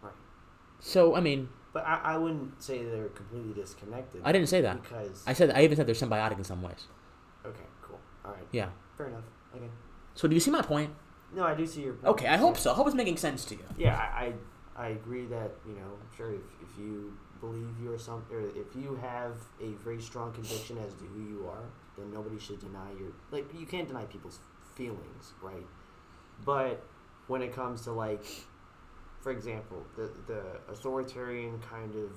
Right. 0.00 0.12
So 0.80 1.16
I 1.16 1.20
mean. 1.20 1.48
But 1.72 1.86
I, 1.86 2.00
I 2.04 2.16
wouldn't 2.18 2.62
say 2.62 2.84
they're 2.84 3.08
completely 3.08 3.54
disconnected. 3.54 4.20
I 4.24 4.32
didn't 4.32 4.48
say 4.48 4.60
that 4.60 4.82
because 4.82 5.22
I 5.26 5.32
said 5.32 5.50
I 5.50 5.62
even 5.62 5.76
said 5.76 5.86
they're 5.86 5.94
symbiotic 5.94 6.38
in 6.38 6.44
some 6.44 6.62
ways. 6.62 6.86
Okay. 7.46 7.64
Cool. 7.80 7.98
All 8.24 8.32
right. 8.32 8.46
Yeah. 8.52 8.68
Fair 8.96 9.08
enough. 9.08 9.24
Okay. 9.56 9.68
So 10.14 10.28
do 10.28 10.34
you 10.34 10.40
see 10.40 10.50
my 10.50 10.62
point? 10.62 10.90
No, 11.34 11.44
I 11.44 11.54
do 11.54 11.66
see 11.66 11.82
your 11.82 11.94
point. 11.94 12.06
Okay, 12.08 12.26
I 12.26 12.36
hope 12.36 12.58
so. 12.58 12.72
I 12.72 12.74
hope 12.74 12.86
it's 12.86 12.96
making 12.96 13.16
sense 13.16 13.44
to 13.46 13.54
you. 13.54 13.64
Yeah, 13.78 13.96
I, 13.96 14.34
I, 14.76 14.84
I 14.84 14.88
agree 14.88 15.24
that 15.26 15.52
you 15.66 15.72
know, 15.74 15.80
I'm 16.00 16.16
sure, 16.16 16.30
if, 16.34 16.42
if 16.60 16.78
you 16.78 17.16
believe 17.40 17.68
you're 17.82 17.98
some, 17.98 18.22
or 18.30 18.40
if 18.40 18.76
you 18.76 18.98
have 19.00 19.36
a 19.60 19.70
very 19.82 20.00
strong 20.00 20.32
conviction 20.32 20.76
as 20.78 20.92
to 20.94 21.04
who 21.04 21.22
you 21.22 21.48
are, 21.48 21.64
then 21.96 22.12
nobody 22.12 22.38
should 22.38 22.60
deny 22.60 22.90
your 22.98 23.12
like. 23.30 23.46
You 23.58 23.64
can't 23.66 23.88
deny 23.88 24.04
people's 24.04 24.40
feelings, 24.74 25.32
right? 25.40 25.66
But 26.44 26.82
when 27.28 27.40
it 27.40 27.54
comes 27.54 27.82
to 27.82 27.92
like, 27.92 28.24
for 29.22 29.30
example, 29.30 29.86
the 29.96 30.10
the 30.26 30.42
authoritarian 30.68 31.60
kind 31.60 31.94
of 31.94 32.10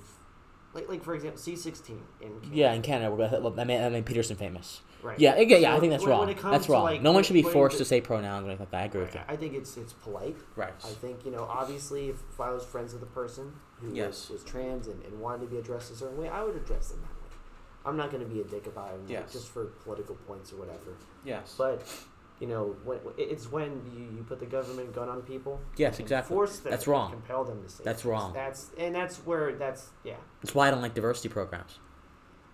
like 0.74 0.88
like 0.88 1.02
for 1.02 1.14
example 1.14 1.38
C 1.38 1.56
sixteen 1.56 2.02
in 2.20 2.28
Canada. 2.40 2.48
yeah 2.52 2.72
in 2.72 2.82
Canada 2.82 3.54
I 3.58 3.64
made, 3.64 3.84
I 3.84 3.88
made 3.88 4.04
Peterson 4.04 4.36
famous. 4.36 4.82
Right. 5.02 5.18
Yeah, 5.20 5.36
yeah, 5.38 5.58
yeah. 5.58 5.70
So 5.70 5.76
I 5.76 5.80
think 5.80 5.92
that's 5.92 6.02
when, 6.02 6.10
wrong. 6.10 6.26
When 6.26 6.52
that's 6.52 6.68
wrong. 6.68 6.84
Like, 6.84 7.02
no 7.02 7.12
one 7.12 7.22
should 7.22 7.34
be 7.34 7.42
forced 7.42 7.78
to 7.78 7.84
say 7.84 8.00
pronouns 8.00 8.44
or 8.44 8.48
anything 8.48 8.64
like 8.64 8.70
that. 8.72 8.82
I 8.82 8.84
agree 8.86 9.02
with 9.02 9.12
that. 9.12 9.26
I 9.28 9.36
think 9.36 9.54
it's 9.54 9.76
it's 9.76 9.92
polite. 9.92 10.36
Right. 10.56 10.72
I 10.84 10.88
think 10.88 11.24
you 11.24 11.30
know 11.30 11.44
obviously 11.44 12.08
if, 12.08 12.16
if 12.32 12.40
I 12.40 12.50
was 12.50 12.64
friends 12.64 12.92
with 12.92 13.02
a 13.02 13.12
person 13.14 13.52
who 13.80 13.94
yes. 13.94 14.28
was, 14.28 14.42
was 14.42 14.44
trans 14.44 14.88
and, 14.88 15.02
and 15.04 15.20
wanted 15.20 15.42
to 15.42 15.46
be 15.46 15.58
addressed 15.58 15.92
a 15.92 15.94
certain 15.94 16.18
way, 16.18 16.28
I 16.28 16.42
would 16.42 16.56
address 16.56 16.88
them 16.88 17.00
that 17.02 17.10
way. 17.10 17.36
I'm 17.84 17.96
not 17.96 18.10
going 18.10 18.26
to 18.26 18.28
be 18.28 18.40
a 18.40 18.44
dick 18.44 18.66
about 18.66 18.94
it 18.94 19.00
yes. 19.06 19.32
just 19.32 19.48
for 19.48 19.66
political 19.84 20.16
points 20.16 20.52
or 20.52 20.56
whatever. 20.56 20.96
Yes. 21.24 21.54
But 21.56 21.86
you 22.40 22.46
know, 22.46 22.76
when, 22.84 22.98
it's 23.16 23.50
when 23.50 23.80
you, 23.94 24.16
you 24.16 24.24
put 24.28 24.40
the 24.40 24.46
government 24.46 24.94
gun 24.94 25.08
on 25.08 25.22
people. 25.22 25.60
Yes, 25.76 25.98
exactly. 25.98 26.34
Force 26.34 26.58
them. 26.58 26.70
That's 26.70 26.86
wrong. 26.86 27.10
Compel 27.10 27.44
them 27.44 27.62
to 27.62 27.68
say. 27.68 27.82
That's 27.84 28.04
wrong. 28.04 28.34
That's 28.34 28.70
and 28.78 28.94
that's 28.94 29.16
where 29.18 29.54
that's 29.54 29.90
yeah. 30.04 30.16
That's 30.42 30.54
why 30.54 30.68
I 30.68 30.70
don't 30.70 30.82
like 30.82 30.94
diversity 30.94 31.28
programs. 31.28 31.78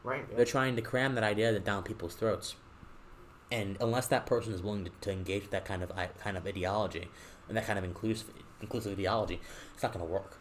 Right. 0.05 0.25
Yeah. 0.31 0.37
They're 0.37 0.45
trying 0.45 0.77
to 0.77 0.83
cram 0.83 1.15
that 1.17 1.25
idea 1.25 1.59
down 1.59 1.83
people's 1.83 2.15
throats, 2.15 2.55
and 3.51 3.77
unless 3.81 4.07
that 4.09 4.27
person 4.27 4.53
is 4.53 4.63
willing 4.63 4.85
to, 4.85 4.91
to 5.01 5.11
engage 5.11 5.43
with 5.43 5.51
that 5.51 5.65
kind 5.65 5.83
of 5.83 5.91
kind 6.19 6.37
of 6.37 6.47
ideology 6.47 7.09
and 7.49 7.57
that 7.57 7.67
kind 7.67 7.79
of 7.79 7.85
inclusive 7.85 8.31
inclusive 8.61 8.93
ideology, 8.93 9.41
it's 9.75 9.83
not 9.83 9.93
going 9.93 10.05
to 10.05 10.11
work. 10.11 10.39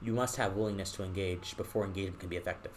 You 0.00 0.12
must 0.12 0.36
have 0.36 0.54
willingness 0.54 0.92
to 0.92 1.04
engage 1.04 1.56
before 1.56 1.84
engagement 1.84 2.20
can 2.20 2.28
be 2.28 2.36
effective. 2.36 2.72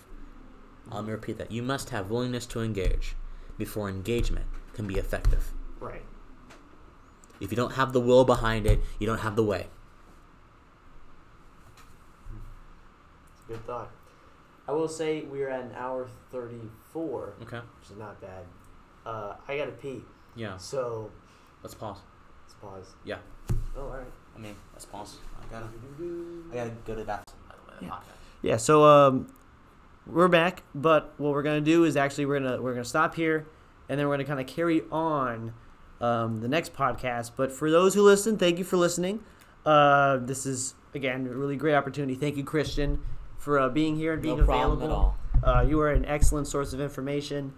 Let 0.91 1.06
me 1.06 1.12
repeat 1.12 1.38
that. 1.40 1.52
You 1.52 1.64
must 1.64 1.90
have 1.90 2.12
willingness 2.12 2.45
to 2.48 2.62
engage 2.62 3.16
before 3.57 3.90
engagement 3.90 4.45
can 4.74 4.86
be 4.86 4.95
effective. 4.95 5.52
Right. 5.80 6.03
If 7.39 7.52
you 7.52 7.57
don't 7.57 7.73
have 7.73 7.91
the 7.93 7.99
will 7.99 8.23
behind 8.26 8.65
it, 8.65 8.80
you 8.99 9.06
don't 9.07 9.19
have 9.19 9.35
the 9.35 9.43
way. 9.43 9.68
Good 13.47 13.65
thought. 13.65 13.91
I 14.68 14.72
will 14.72 14.88
say 14.88 15.22
we 15.22 15.43
are 15.43 15.49
at 15.49 15.61
an 15.65 15.72
hour 15.77 16.07
thirty-four, 16.31 17.34
Okay. 17.43 17.60
which 17.80 17.91
is 17.91 17.97
not 17.97 18.19
bad. 18.19 18.45
Uh, 19.06 19.35
I 19.47 19.57
gotta 19.57 19.72
pee, 19.72 20.02
Yeah. 20.35 20.57
so 20.57 21.11
Let's 21.61 21.76
pause. 21.76 21.99
let's 22.47 22.56
pause. 22.56 22.95
Yeah. 23.03 23.18
Oh, 23.77 23.81
all 23.81 23.89
right. 23.89 24.06
I 24.35 24.39
mean, 24.39 24.56
let's 24.73 24.85
pause. 24.85 25.18
I 25.39 25.52
gotta. 25.53 25.68
I 26.52 26.56
gotta 26.56 26.69
go 26.85 26.93
to 26.95 26.99
the 27.02 27.06
bathroom. 27.06 27.38
By 27.47 27.56
the 27.56 27.72
way, 27.72 27.77
Yeah. 27.81 27.89
podcast. 27.89 28.02
Yeah, 28.41 28.57
so 28.57 28.84
um, 28.84 29.27
we're 30.07 30.27
back, 30.27 30.64
but 30.73 31.14
what 31.18 31.34
we're 31.34 31.43
gonna 31.43 31.61
do 31.61 31.84
is 31.84 31.95
actually 31.95 32.26
we're 32.26 32.39
gonna 32.39 32.60
we're 32.61 32.73
gonna 32.73 32.84
stop 32.85 33.14
here, 33.14 33.45
and 33.88 33.99
then 33.99 34.07
we're 34.07 34.14
gonna 34.15 34.26
kind 34.27 34.39
of 34.39 34.47
carry 34.47 34.81
on 34.91 35.53
um, 36.01 36.41
the 36.41 36.47
next 36.47 36.73
podcast. 36.73 37.31
But 37.35 37.51
for 37.51 37.69
those 37.72 37.93
who 37.93 38.01
listen, 38.01 38.38
thank 38.38 38.57
you 38.57 38.63
for 38.63 38.77
listening. 38.77 39.23
Uh, 39.65 40.17
this 40.17 40.45
is 40.45 40.76
again 40.93 41.27
a 41.27 41.34
really 41.35 41.55
great 41.55 41.73
opportunity. 41.76 42.15
Thank 42.15 42.38
you, 42.38 42.43
Christian, 42.43 42.99
for 43.38 43.59
uh, 43.59 43.69
being 43.69 43.95
here 43.95 44.13
and 44.13 44.22
being 44.22 44.38
No 44.38 44.45
problem 44.45 44.77
available. 44.81 45.15
at 45.43 45.49
all. 45.49 45.57
Uh, 45.57 45.61
you 45.61 45.80
are 45.81 45.91
an 45.91 46.05
excellent 46.05 46.47
source 46.47 46.73
of 46.73 46.80
information, 46.80 47.53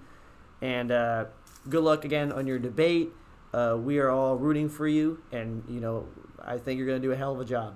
and 0.62 0.92
uh, 0.92 1.26
good 1.70 1.84
luck 1.84 2.06
again 2.06 2.32
on 2.32 2.48
your 2.48 2.60
debate. 2.60 3.12
Uh, 3.54 3.78
we 3.80 4.00
are 4.00 4.10
all 4.10 4.36
rooting 4.36 4.70
for 4.70 4.88
you, 4.88 5.22
and 5.32 5.64
you 5.70 5.80
know 5.80 6.08
I 6.44 6.58
think 6.58 6.78
you're 6.78 6.88
going 6.88 7.02
to 7.02 7.08
do 7.08 7.12
a 7.14 7.16
hell 7.16 7.34
of 7.34 7.40
a 7.40 7.46
job. 7.46 7.76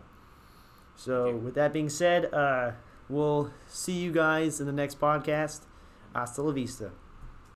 So, 0.95 1.35
with 1.35 1.55
that 1.55 1.73
being 1.73 1.89
said, 1.89 2.31
uh, 2.33 2.71
we'll 3.09 3.51
see 3.67 3.93
you 3.93 4.11
guys 4.11 4.59
in 4.59 4.65
the 4.67 4.71
next 4.73 4.99
podcast. 4.99 5.61
Hasta 6.13 6.41
la 6.41 6.51
vista. 6.51 6.91